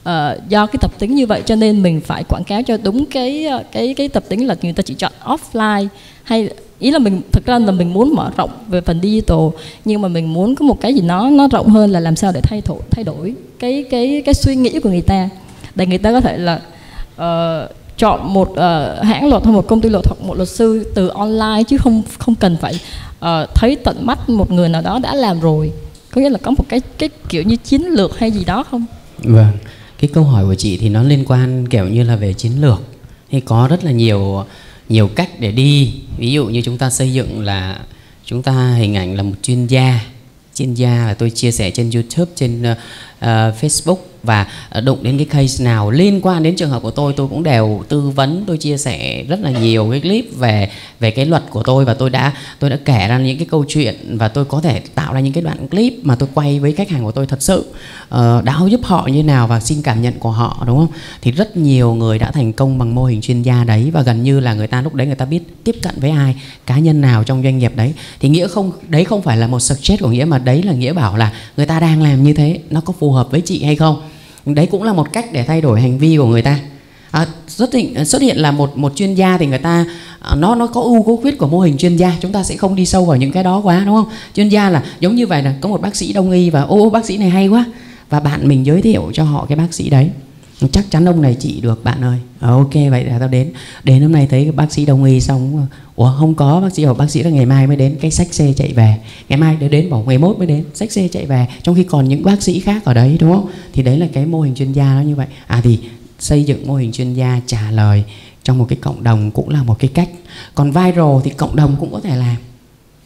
uh, 0.00 0.48
do 0.48 0.66
cái 0.66 0.78
tập 0.80 0.90
tính 0.98 1.14
như 1.14 1.26
vậy 1.26 1.42
cho 1.46 1.54
nên 1.54 1.82
mình 1.82 2.00
phải 2.00 2.24
quảng 2.24 2.44
cáo 2.44 2.62
cho 2.62 2.76
đúng 2.82 3.06
cái 3.06 3.46
cái 3.72 3.94
cái 3.94 4.08
tập 4.08 4.24
tính 4.28 4.46
là 4.46 4.56
người 4.62 4.72
ta 4.72 4.82
chỉ 4.82 4.94
chọn 4.94 5.12
offline? 5.24 5.86
Hay 6.22 6.50
ý 6.78 6.90
là 6.90 6.98
mình 6.98 7.20
thực 7.32 7.46
ra 7.46 7.58
là 7.58 7.72
mình 7.72 7.92
muốn 7.92 8.14
mở 8.14 8.30
rộng 8.36 8.50
về 8.68 8.80
phần 8.80 9.00
digital 9.02 9.38
nhưng 9.84 10.02
mà 10.02 10.08
mình 10.08 10.32
muốn 10.32 10.54
có 10.54 10.64
một 10.64 10.80
cái 10.80 10.94
gì 10.94 11.00
nó 11.00 11.30
nó 11.30 11.48
rộng 11.48 11.68
hơn 11.68 11.90
là 11.90 12.00
làm 12.00 12.16
sao 12.16 12.32
để 12.32 12.40
thay 12.42 12.62
đổi 12.66 12.78
thay 12.90 13.04
đổi 13.04 13.34
cái 13.58 13.84
cái 13.90 14.22
cái 14.24 14.34
suy 14.34 14.56
nghĩ 14.56 14.80
của 14.80 14.88
người 14.88 15.02
ta 15.02 15.28
để 15.78 15.86
người 15.86 15.98
ta 15.98 16.12
có 16.12 16.20
thể 16.20 16.38
là 16.38 16.60
uh, 17.16 17.70
chọn 17.98 18.34
một 18.34 18.48
uh, 18.50 19.04
hãng 19.04 19.28
luật 19.28 19.44
hay 19.44 19.52
một 19.52 19.66
công 19.68 19.80
ty 19.80 19.88
luật 19.88 20.06
hoặc 20.06 20.20
một 20.20 20.34
luật 20.34 20.48
sư 20.48 20.92
từ 20.94 21.08
online 21.08 21.62
chứ 21.68 21.76
không 21.78 22.02
không 22.18 22.34
cần 22.34 22.56
phải 22.60 22.80
uh, 23.18 23.54
thấy 23.54 23.76
tận 23.76 24.06
mắt 24.06 24.28
một 24.28 24.50
người 24.50 24.68
nào 24.68 24.82
đó 24.82 24.98
đã 25.02 25.14
làm 25.14 25.40
rồi. 25.40 25.72
Có 26.10 26.20
nghĩa 26.20 26.30
là 26.30 26.38
có 26.42 26.50
một 26.50 26.64
cái 26.68 26.80
cái 26.98 27.08
kiểu 27.28 27.42
như 27.42 27.56
chiến 27.56 27.82
lược 27.82 28.18
hay 28.18 28.30
gì 28.30 28.44
đó 28.44 28.64
không? 28.70 28.84
Vâng 29.18 29.52
cái 29.98 30.10
câu 30.14 30.24
hỏi 30.24 30.44
của 30.44 30.54
chị 30.54 30.76
thì 30.76 30.88
nó 30.88 31.02
liên 31.02 31.24
quan 31.28 31.68
kiểu 31.68 31.88
như 31.88 32.02
là 32.02 32.16
về 32.16 32.32
chiến 32.32 32.52
lược. 32.60 32.82
Thì 33.30 33.40
có 33.40 33.66
rất 33.70 33.84
là 33.84 33.90
nhiều 33.90 34.44
nhiều 34.88 35.08
cách 35.08 35.30
để 35.40 35.52
đi. 35.52 35.94
Ví 36.18 36.32
dụ 36.32 36.46
như 36.46 36.62
chúng 36.62 36.78
ta 36.78 36.90
xây 36.90 37.12
dựng 37.12 37.44
là 37.44 37.80
chúng 38.24 38.42
ta 38.42 38.74
hình 38.78 38.96
ảnh 38.96 39.16
là 39.16 39.22
một 39.22 39.34
chuyên 39.42 39.66
gia. 39.66 40.00
Chuyên 40.54 40.74
gia 40.74 41.06
là 41.06 41.14
tôi 41.14 41.30
chia 41.30 41.50
sẻ 41.50 41.70
trên 41.70 41.90
YouTube 41.90 42.32
trên 42.34 42.62
uh, 43.18 43.54
Facebook 43.60 43.98
và 44.22 44.46
ờ, 44.70 44.80
đụng 44.80 44.98
đến 45.02 45.18
cái 45.18 45.26
case 45.26 45.64
nào 45.64 45.90
liên 45.90 46.20
quan 46.22 46.42
đến 46.42 46.56
trường 46.56 46.70
hợp 46.70 46.82
của 46.82 46.90
tôi 46.90 47.12
tôi 47.16 47.28
cũng 47.28 47.42
đều 47.42 47.84
tư 47.88 48.00
vấn 48.00 48.44
tôi 48.46 48.58
chia 48.58 48.76
sẻ 48.76 49.24
rất 49.28 49.40
là 49.40 49.50
nhiều 49.50 49.88
cái 49.90 50.00
clip 50.00 50.36
về 50.38 50.70
về 51.00 51.10
cái 51.10 51.26
luật 51.26 51.42
của 51.50 51.62
tôi 51.62 51.84
và 51.84 51.94
tôi 51.94 52.10
đã 52.10 52.32
tôi 52.58 52.70
đã 52.70 52.78
kể 52.84 53.08
ra 53.08 53.18
những 53.18 53.38
cái 53.38 53.46
câu 53.50 53.64
chuyện 53.68 54.18
và 54.18 54.28
tôi 54.28 54.44
có 54.44 54.60
thể 54.60 54.80
tạo 54.94 55.14
ra 55.14 55.20
những 55.20 55.32
cái 55.32 55.42
đoạn 55.42 55.68
clip 55.68 55.94
mà 56.02 56.14
tôi 56.14 56.28
quay 56.34 56.60
với 56.60 56.72
khách 56.72 56.90
hàng 56.90 57.04
của 57.04 57.12
tôi 57.12 57.26
thật 57.26 57.42
sự 57.42 57.58
uh, 58.14 58.44
đã 58.44 58.58
giúp 58.68 58.80
họ 58.84 59.06
như 59.06 59.22
nào 59.22 59.46
và 59.46 59.60
xin 59.60 59.82
cảm 59.82 60.02
nhận 60.02 60.18
của 60.18 60.30
họ 60.30 60.64
đúng 60.66 60.78
không? 60.78 60.88
Thì 61.22 61.30
rất 61.30 61.56
nhiều 61.56 61.94
người 61.94 62.18
đã 62.18 62.30
thành 62.30 62.52
công 62.52 62.78
bằng 62.78 62.94
mô 62.94 63.04
hình 63.04 63.20
chuyên 63.20 63.42
gia 63.42 63.64
đấy 63.64 63.90
và 63.92 64.02
gần 64.02 64.22
như 64.22 64.40
là 64.40 64.54
người 64.54 64.66
ta 64.66 64.82
lúc 64.82 64.94
đấy 64.94 65.06
người 65.06 65.16
ta 65.16 65.24
biết 65.24 65.64
tiếp 65.64 65.76
cận 65.82 65.94
với 66.00 66.10
ai 66.10 66.36
cá 66.66 66.78
nhân 66.78 67.00
nào 67.00 67.24
trong 67.24 67.42
doanh 67.42 67.58
nghiệp 67.58 67.72
đấy. 67.76 67.94
Thì 68.20 68.28
nghĩa 68.28 68.48
không 68.48 68.72
đấy 68.88 69.04
không 69.04 69.22
phải 69.22 69.36
là 69.36 69.46
một 69.46 69.60
suggest 69.60 70.00
của 70.02 70.08
nghĩa 70.08 70.24
mà 70.24 70.38
đấy 70.38 70.62
là 70.62 70.72
nghĩa 70.72 70.92
bảo 70.92 71.16
là 71.16 71.32
người 71.56 71.66
ta 71.66 71.80
đang 71.80 72.02
làm 72.02 72.22
như 72.22 72.32
thế 72.34 72.60
nó 72.70 72.80
có 72.80 72.92
phù 72.98 73.07
hợp 73.12 73.30
với 73.30 73.40
chị 73.40 73.64
hay 73.64 73.76
không? 73.76 74.02
Đấy 74.46 74.66
cũng 74.66 74.82
là 74.82 74.92
một 74.92 75.12
cách 75.12 75.32
để 75.32 75.44
thay 75.44 75.60
đổi 75.60 75.80
hành 75.80 75.98
vi 75.98 76.16
của 76.16 76.26
người 76.26 76.42
ta. 76.42 76.58
À, 77.10 77.26
xuất 77.46 77.74
hiện 77.74 78.04
xuất 78.04 78.22
hiện 78.22 78.36
là 78.36 78.50
một 78.50 78.78
một 78.78 78.96
chuyên 78.96 79.14
gia 79.14 79.38
thì 79.38 79.46
người 79.46 79.58
ta 79.58 79.86
à, 80.20 80.34
nó 80.34 80.54
nó 80.54 80.66
có 80.66 80.80
ưu 80.80 81.02
có 81.02 81.16
khuyết 81.22 81.38
của 81.38 81.48
mô 81.48 81.60
hình 81.60 81.76
chuyên 81.76 81.96
gia. 81.96 82.12
Chúng 82.20 82.32
ta 82.32 82.42
sẽ 82.42 82.56
không 82.56 82.74
đi 82.74 82.86
sâu 82.86 83.04
vào 83.04 83.16
những 83.16 83.32
cái 83.32 83.42
đó 83.42 83.60
quá 83.64 83.82
đúng 83.86 83.94
không? 83.94 84.08
Chuyên 84.34 84.48
gia 84.48 84.70
là 84.70 84.84
giống 85.00 85.14
như 85.14 85.26
vậy 85.26 85.42
là 85.42 85.54
có 85.60 85.68
một 85.68 85.80
bác 85.80 85.96
sĩ 85.96 86.12
đông 86.12 86.30
y 86.30 86.50
và 86.50 86.62
ô 86.62 86.90
bác 86.90 87.04
sĩ 87.04 87.16
này 87.16 87.30
hay 87.30 87.48
quá. 87.48 87.64
Và 88.10 88.20
bạn 88.20 88.48
mình 88.48 88.66
giới 88.66 88.82
thiệu 88.82 89.10
cho 89.12 89.24
họ 89.24 89.46
cái 89.48 89.56
bác 89.56 89.74
sĩ 89.74 89.90
đấy 89.90 90.10
chắc 90.66 90.90
chắn 90.90 91.04
ông 91.04 91.22
này 91.22 91.36
trị 91.40 91.60
được 91.60 91.84
bạn 91.84 92.04
ơi. 92.04 92.18
À, 92.40 92.48
ok 92.48 92.74
vậy 92.90 93.04
là 93.04 93.18
tao 93.18 93.28
đến. 93.28 93.52
Đến 93.84 94.02
hôm 94.02 94.12
nay 94.12 94.26
thấy 94.30 94.52
bác 94.52 94.72
sĩ 94.72 94.86
đồng 94.86 95.04
ý 95.04 95.20
xong 95.20 95.66
ủa 95.96 96.14
không 96.18 96.34
có 96.34 96.60
bác 96.60 96.74
sĩ 96.74 96.84
bảo 96.84 96.94
bác 96.94 97.10
sĩ 97.10 97.22
là 97.22 97.30
ngày 97.30 97.46
mai 97.46 97.66
mới 97.66 97.76
đến 97.76 97.96
cái 98.00 98.10
sách 98.10 98.34
xe 98.34 98.52
chạy 98.56 98.72
về. 98.72 98.98
Ngày 99.28 99.38
mai 99.38 99.56
để 99.60 99.68
đến 99.68 99.90
bảo 99.90 100.04
ngày 100.06 100.18
mốt 100.18 100.38
mới 100.38 100.46
đến 100.46 100.64
sách 100.74 100.92
xe 100.92 101.08
chạy 101.08 101.26
về. 101.26 101.46
Trong 101.62 101.74
khi 101.74 101.84
còn 101.84 102.08
những 102.08 102.24
bác 102.24 102.42
sĩ 102.42 102.60
khác 102.60 102.84
ở 102.84 102.94
đấy 102.94 103.16
đúng 103.20 103.32
không? 103.32 103.50
Thì 103.72 103.82
đấy 103.82 103.98
là 103.98 104.06
cái 104.12 104.26
mô 104.26 104.40
hình 104.40 104.54
chuyên 104.54 104.72
gia 104.72 104.94
nó 104.94 105.00
như 105.00 105.14
vậy. 105.14 105.26
À 105.46 105.60
thì 105.64 105.78
xây 106.18 106.44
dựng 106.44 106.66
mô 106.66 106.74
hình 106.74 106.92
chuyên 106.92 107.14
gia 107.14 107.40
trả 107.46 107.70
lời 107.70 108.04
trong 108.44 108.58
một 108.58 108.66
cái 108.68 108.78
cộng 108.80 109.02
đồng 109.02 109.30
cũng 109.30 109.48
là 109.48 109.62
một 109.62 109.78
cái 109.78 109.90
cách. 109.94 110.08
Còn 110.54 110.70
viral 110.70 111.16
thì 111.24 111.30
cộng 111.30 111.56
đồng 111.56 111.76
cũng 111.80 111.92
có 111.92 112.00
thể 112.00 112.16
làm. 112.16 112.36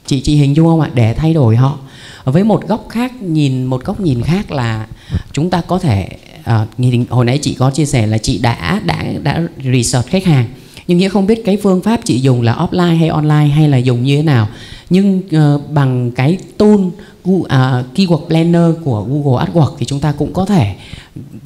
Chị 0.06 0.20
chị 0.20 0.36
hình 0.36 0.56
dung 0.56 0.66
không 0.66 0.80
ạ? 0.80 0.90
Để 0.94 1.14
thay 1.14 1.34
đổi 1.34 1.56
họ. 1.56 1.78
Với 2.24 2.44
một 2.44 2.68
góc 2.68 2.86
khác 2.88 3.22
nhìn 3.22 3.64
một 3.64 3.84
góc 3.84 4.00
nhìn 4.00 4.22
khác 4.22 4.50
là 4.50 4.86
chúng 5.32 5.50
ta 5.50 5.60
có 5.60 5.78
thể 5.78 6.08
à, 6.44 6.66
hồi 7.08 7.24
nãy 7.24 7.38
chị 7.38 7.54
có 7.54 7.70
chia 7.70 7.86
sẻ 7.86 8.06
là 8.06 8.18
chị 8.18 8.38
đã 8.38 8.80
đã 8.84 9.04
đã 9.22 9.42
research 9.72 10.08
khách 10.08 10.24
hàng. 10.24 10.44
Nhưng 10.86 10.98
nghĩa 10.98 11.08
không 11.08 11.26
biết 11.26 11.42
cái 11.44 11.56
phương 11.56 11.80
pháp 11.80 12.00
chị 12.04 12.20
dùng 12.20 12.42
là 12.42 12.54
offline 12.54 12.98
hay 12.98 13.08
online 13.08 13.48
hay 13.54 13.68
là 13.68 13.76
dùng 13.76 14.02
như 14.02 14.16
thế 14.16 14.22
nào. 14.22 14.48
Nhưng 14.90 15.22
uh, 15.36 15.70
bằng 15.70 16.10
cái 16.10 16.38
tool 16.58 16.74
uh, 16.74 17.48
keyword 17.94 18.26
planner 18.26 18.84
của 18.84 19.06
Google 19.08 19.44
AdWords 19.44 19.76
thì 19.78 19.86
chúng 19.86 20.00
ta 20.00 20.12
cũng 20.12 20.32
có 20.32 20.44
thể 20.44 20.74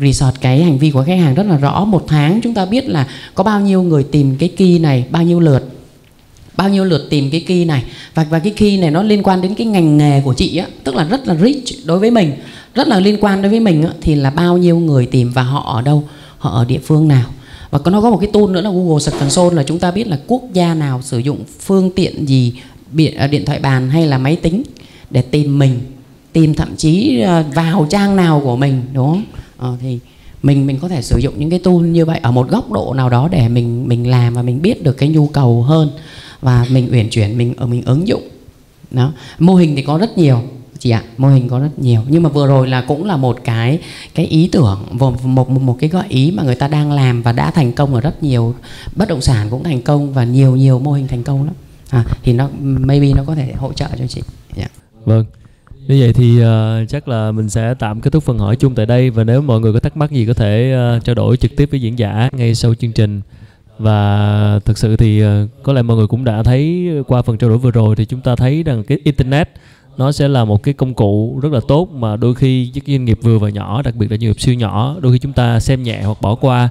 research 0.00 0.40
cái 0.40 0.62
hành 0.62 0.78
vi 0.78 0.90
của 0.90 1.04
khách 1.06 1.18
hàng 1.18 1.34
rất 1.34 1.46
là 1.46 1.56
rõ. 1.56 1.84
Một 1.84 2.04
tháng 2.08 2.40
chúng 2.42 2.54
ta 2.54 2.66
biết 2.66 2.88
là 2.88 3.06
có 3.34 3.44
bao 3.44 3.60
nhiêu 3.60 3.82
người 3.82 4.02
tìm 4.02 4.36
cái 4.36 4.48
key 4.48 4.78
này 4.78 5.04
bao 5.10 5.22
nhiêu 5.22 5.40
lượt 5.40 5.75
bao 6.56 6.68
nhiêu 6.68 6.84
lượt 6.84 7.06
tìm 7.10 7.30
cái 7.30 7.40
key 7.40 7.64
này. 7.64 7.82
Và 8.14 8.26
và 8.30 8.38
cái 8.38 8.52
key 8.56 8.76
này 8.76 8.90
nó 8.90 9.02
liên 9.02 9.22
quan 9.22 9.42
đến 9.42 9.54
cái 9.54 9.66
ngành 9.66 9.98
nghề 9.98 10.20
của 10.20 10.34
chị 10.34 10.56
á 10.56 10.66
tức 10.84 10.94
là 10.94 11.04
rất 11.04 11.28
là 11.28 11.34
rich 11.34 11.86
đối 11.86 11.98
với 11.98 12.10
mình. 12.10 12.32
Rất 12.74 12.88
là 12.88 13.00
liên 13.00 13.16
quan 13.20 13.42
đối 13.42 13.50
với 13.50 13.60
mình 13.60 13.82
á, 13.82 13.90
thì 14.00 14.14
là 14.14 14.30
bao 14.30 14.58
nhiêu 14.58 14.78
người 14.78 15.06
tìm 15.06 15.30
và 15.30 15.42
họ 15.42 15.72
ở 15.74 15.82
đâu 15.82 16.04
họ 16.38 16.50
ở 16.50 16.64
địa 16.64 16.80
phương 16.84 17.08
nào. 17.08 17.30
Và 17.70 17.78
nó 17.84 18.00
có 18.00 18.10
một 18.10 18.18
cái 18.20 18.30
tool 18.32 18.50
nữa 18.50 18.60
là 18.60 18.70
Google 18.70 19.00
Search 19.00 19.20
Console 19.20 19.56
là 19.56 19.62
chúng 19.62 19.78
ta 19.78 19.90
biết 19.90 20.06
là 20.06 20.18
quốc 20.26 20.42
gia 20.52 20.74
nào 20.74 21.02
sử 21.02 21.18
dụng 21.18 21.44
phương 21.60 21.90
tiện 21.90 22.28
gì 22.28 22.52
điện 22.92 23.14
à, 23.16 23.28
thoại 23.46 23.58
bàn 23.58 23.90
hay 23.90 24.06
là 24.06 24.18
máy 24.18 24.36
tính 24.36 24.62
để 25.10 25.22
tìm 25.22 25.58
mình 25.58 25.80
tìm 26.32 26.54
thậm 26.54 26.76
chí 26.76 27.20
à, 27.20 27.44
vào 27.54 27.86
trang 27.90 28.16
nào 28.16 28.40
của 28.44 28.56
mình 28.56 28.82
đúng 28.92 29.06
không? 29.06 29.24
Ờ, 29.58 29.76
thì 29.80 29.98
mình 30.42 30.66
mình 30.66 30.78
có 30.82 30.88
thể 30.88 31.02
sử 31.02 31.18
dụng 31.18 31.34
những 31.38 31.50
cái 31.50 31.58
tool 31.58 31.74
như 31.74 32.04
vậy 32.04 32.20
ở 32.22 32.30
một 32.30 32.50
góc 32.50 32.72
độ 32.72 32.94
nào 32.94 33.10
đó 33.10 33.28
để 33.32 33.48
mình 33.48 33.88
mình 33.88 34.10
làm 34.10 34.34
và 34.34 34.42
mình 34.42 34.62
biết 34.62 34.82
được 34.82 34.92
cái 34.92 35.08
nhu 35.08 35.26
cầu 35.26 35.62
hơn 35.62 35.90
và 36.40 36.66
mình 36.70 36.88
uyển 36.92 37.08
chuyển 37.08 37.38
mình 37.38 37.54
ở 37.56 37.66
mình 37.66 37.82
ứng 37.84 38.08
dụng. 38.08 38.28
Đó. 38.90 39.12
Mô 39.38 39.54
hình 39.54 39.76
thì 39.76 39.82
có 39.82 39.98
rất 39.98 40.18
nhiều 40.18 40.42
chị 40.78 40.90
ạ 40.90 41.02
mô 41.16 41.28
hình 41.28 41.48
có 41.48 41.58
rất 41.58 41.78
nhiều. 41.78 42.00
Nhưng 42.08 42.22
mà 42.22 42.28
vừa 42.28 42.46
rồi 42.46 42.68
là 42.68 42.80
cũng 42.80 43.04
là 43.04 43.16
một 43.16 43.38
cái 43.44 43.78
cái 44.14 44.26
ý 44.26 44.48
tưởng 44.52 44.86
một, 44.90 45.24
một 45.24 45.50
một 45.50 45.76
cái 45.80 45.90
gợi 45.90 46.04
ý 46.08 46.30
mà 46.30 46.42
người 46.42 46.54
ta 46.54 46.68
đang 46.68 46.92
làm 46.92 47.22
và 47.22 47.32
đã 47.32 47.50
thành 47.50 47.72
công 47.72 47.94
ở 47.94 48.00
rất 48.00 48.22
nhiều 48.22 48.54
bất 48.96 49.08
động 49.08 49.20
sản 49.20 49.50
cũng 49.50 49.64
thành 49.64 49.82
công 49.82 50.12
và 50.12 50.24
nhiều 50.24 50.56
nhiều 50.56 50.78
mô 50.78 50.92
hình 50.92 51.08
thành 51.08 51.22
công 51.22 51.44
lắm. 51.44 51.54
À, 51.90 52.04
thì 52.22 52.32
nó 52.32 52.48
maybe 52.60 53.12
nó 53.12 53.24
có 53.26 53.34
thể 53.34 53.52
hỗ 53.52 53.72
trợ 53.72 53.86
cho 53.98 54.06
chị. 54.06 54.22
Yeah. 54.56 54.70
vâng. 55.04 55.24
Như 55.88 55.96
vậy 56.00 56.12
thì 56.12 56.42
uh, 56.42 56.88
chắc 56.88 57.08
là 57.08 57.32
mình 57.32 57.50
sẽ 57.50 57.74
tạm 57.78 58.00
kết 58.00 58.12
thúc 58.12 58.24
phần 58.24 58.38
hỏi 58.38 58.56
chung 58.56 58.74
tại 58.74 58.86
đây 58.86 59.10
và 59.10 59.24
nếu 59.24 59.42
mọi 59.42 59.60
người 59.60 59.72
có 59.72 59.80
thắc 59.80 59.96
mắc 59.96 60.10
gì 60.10 60.26
có 60.26 60.34
thể 60.34 60.76
uh, 60.96 61.04
trao 61.04 61.14
đổi 61.14 61.36
trực 61.36 61.56
tiếp 61.56 61.68
với 61.70 61.80
diễn 61.80 61.98
giả 61.98 62.28
ngay 62.32 62.54
sau 62.54 62.74
chương 62.74 62.92
trình 62.92 63.20
và 63.78 64.60
thực 64.64 64.78
sự 64.78 64.96
thì 64.96 65.20
ờ, 65.20 65.46
có 65.62 65.72
lẽ 65.72 65.82
mọi 65.82 65.96
người 65.96 66.06
cũng 66.06 66.24
đã 66.24 66.42
thấy 66.42 66.88
qua 67.06 67.22
phần 67.22 67.38
trao 67.38 67.50
đổi 67.50 67.58
vừa 67.58 67.70
rồi 67.70 67.96
thì 67.96 68.04
chúng 68.04 68.20
ta 68.20 68.36
thấy 68.36 68.62
rằng 68.62 68.84
cái 68.84 68.98
internet 69.04 69.50
nó 69.96 70.12
sẽ 70.12 70.28
là 70.28 70.44
một 70.44 70.62
cái 70.62 70.74
công 70.74 70.94
cụ 70.94 71.40
rất 71.42 71.52
là 71.52 71.60
tốt 71.68 71.88
mà 71.92 72.16
đôi 72.16 72.34
khi 72.34 72.70
các 72.74 72.82
doanh 72.86 73.04
nghiệp 73.04 73.18
vừa 73.22 73.38
và 73.38 73.48
nhỏ 73.48 73.82
đặc 73.82 73.94
biệt 73.94 74.10
là 74.10 74.16
doanh 74.16 74.20
nghiệp 74.20 74.40
siêu 74.40 74.54
nhỏ 74.54 74.96
đôi 75.00 75.12
khi 75.12 75.18
chúng 75.18 75.32
ta 75.32 75.60
xem 75.60 75.82
nhẹ 75.82 76.02
hoặc 76.02 76.20
bỏ 76.20 76.34
qua. 76.34 76.68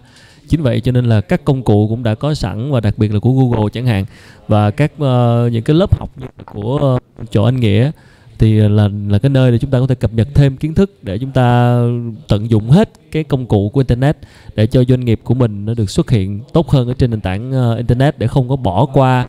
Chính 0.48 0.62
vậy 0.62 0.82
cho 0.82 0.92
nên 0.92 1.06
là 1.06 1.22
các 1.22 1.46
công 1.46 1.64
cụ 1.64 1.88
cũng 1.90 2.04
đã 2.04 2.16
có 2.16 2.34
sẵn 2.34 2.72
và 2.72 2.80
đặc 2.80 2.98
biệt 2.98 3.14
là 3.14 3.20
của 3.20 3.32
Google 3.32 3.70
chẳng 3.74 3.86
hạn. 3.86 4.06
Và 4.48 4.72
các 4.72 4.92
uh, 4.94 5.52
những 5.52 5.64
cái 5.64 5.76
lớp 5.76 6.00
học 6.00 6.10
của 6.46 6.98
uh, 7.22 7.32
chỗ 7.32 7.44
anh 7.44 7.60
nghĩa 7.60 7.92
thì 8.40 8.54
là 8.54 8.90
là 9.08 9.20
cái 9.20 9.30
nơi 9.30 9.52
để 9.52 9.58
chúng 9.58 9.72
ta 9.72 9.80
có 9.80 9.88
thể 9.88 9.96
cập 9.96 10.14
nhật 10.14 10.28
thêm 10.34 10.58
kiến 10.58 10.74
thức 10.74 11.04
để 11.04 11.18
chúng 11.18 11.32
ta 11.32 11.80
tận 12.28 12.50
dụng 12.50 12.70
hết 12.70 12.90
cái 13.12 13.24
công 13.24 13.46
cụ 13.46 13.70
của 13.70 13.80
internet 13.80 14.18
để 14.56 14.68
cho 14.68 14.84
doanh 14.84 15.06
nghiệp 15.06 15.20
của 15.24 15.34
mình 15.34 15.66
nó 15.66 15.74
được 15.74 15.90
xuất 15.90 16.10
hiện 16.10 16.42
tốt 16.54 16.70
hơn 16.70 16.88
ở 16.88 16.94
trên 16.94 17.12
nền 17.12 17.22
tảng 17.22 17.72
uh, 17.72 17.78
internet 17.78 18.20
để 18.20 18.28
không 18.28 18.50
có 18.50 18.56
bỏ 18.56 18.86
qua 18.86 19.28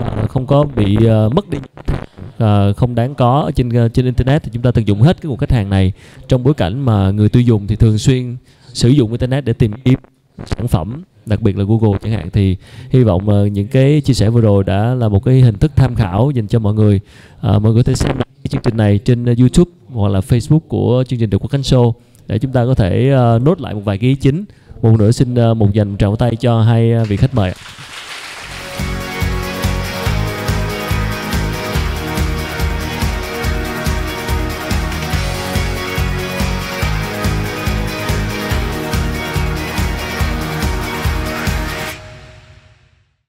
uh, 0.00 0.06
không 0.28 0.46
có 0.46 0.64
bị 0.76 0.96
uh, 0.96 1.34
mất 1.34 1.50
đi. 1.50 1.58
Uh, 2.44 2.76
không 2.76 2.94
đáng 2.94 3.14
có 3.14 3.40
ở 3.40 3.50
trên 3.50 3.68
uh, 3.68 3.94
trên 3.94 4.04
internet 4.04 4.42
thì 4.42 4.50
chúng 4.52 4.62
ta 4.62 4.70
tận 4.70 4.86
dụng 4.86 5.02
hết 5.02 5.22
cái 5.22 5.28
nguồn 5.28 5.38
khách 5.38 5.52
hàng 5.52 5.70
này. 5.70 5.92
Trong 6.28 6.44
bối 6.44 6.54
cảnh 6.54 6.80
mà 6.80 7.10
người 7.10 7.28
tiêu 7.28 7.42
dùng 7.42 7.66
thì 7.66 7.76
thường 7.76 7.98
xuyên 7.98 8.36
sử 8.72 8.88
dụng 8.88 9.10
internet 9.10 9.44
để 9.44 9.52
tìm 9.52 9.72
kiếm 9.84 9.98
sản 10.46 10.68
phẩm 10.68 11.02
đặc 11.26 11.42
biệt 11.42 11.58
là 11.58 11.64
Google 11.64 11.98
chẳng 12.02 12.12
hạn 12.12 12.30
thì 12.32 12.56
hy 12.90 13.02
vọng 13.02 13.28
uh, 13.28 13.52
những 13.52 13.68
cái 13.68 14.00
chia 14.00 14.14
sẻ 14.14 14.30
vừa 14.30 14.40
rồi 14.40 14.64
đã 14.64 14.94
là 14.94 15.08
một 15.08 15.24
cái 15.24 15.40
hình 15.40 15.58
thức 15.58 15.72
tham 15.76 15.94
khảo 15.94 16.30
dành 16.30 16.46
cho 16.46 16.58
mọi 16.58 16.74
người. 16.74 17.00
Uh, 17.36 17.42
mọi 17.42 17.60
người 17.60 17.74
có 17.74 17.82
thể 17.82 17.94
xem 17.94 18.16
cái 18.16 18.48
chương 18.48 18.62
trình 18.62 18.76
này 18.76 18.98
trên 18.98 19.32
uh, 19.32 19.38
YouTube 19.38 19.70
hoặc 19.92 20.08
là 20.08 20.20
Facebook 20.20 20.60
của 20.60 21.04
chương 21.08 21.18
trình 21.18 21.30
được 21.30 21.38
Quốc 21.38 21.50
Khánh 21.50 21.60
Show 21.60 21.92
để 22.26 22.38
chúng 22.38 22.52
ta 22.52 22.64
có 22.64 22.74
thể 22.74 23.14
uh, 23.14 23.42
nốt 23.42 23.60
lại 23.60 23.74
một 23.74 23.82
vài 23.84 23.98
cái 23.98 24.10
ý 24.10 24.16
chính. 24.16 24.44
Một 24.82 24.98
nữa 24.98 25.10
xin 25.10 25.50
uh, 25.50 25.56
một 25.56 25.72
dành 25.72 25.96
tràng 25.98 26.16
tay 26.16 26.36
cho 26.36 26.60
hai 26.60 26.94
uh, 27.02 27.08
vị 27.08 27.16
khách 27.16 27.34
mời 27.34 27.52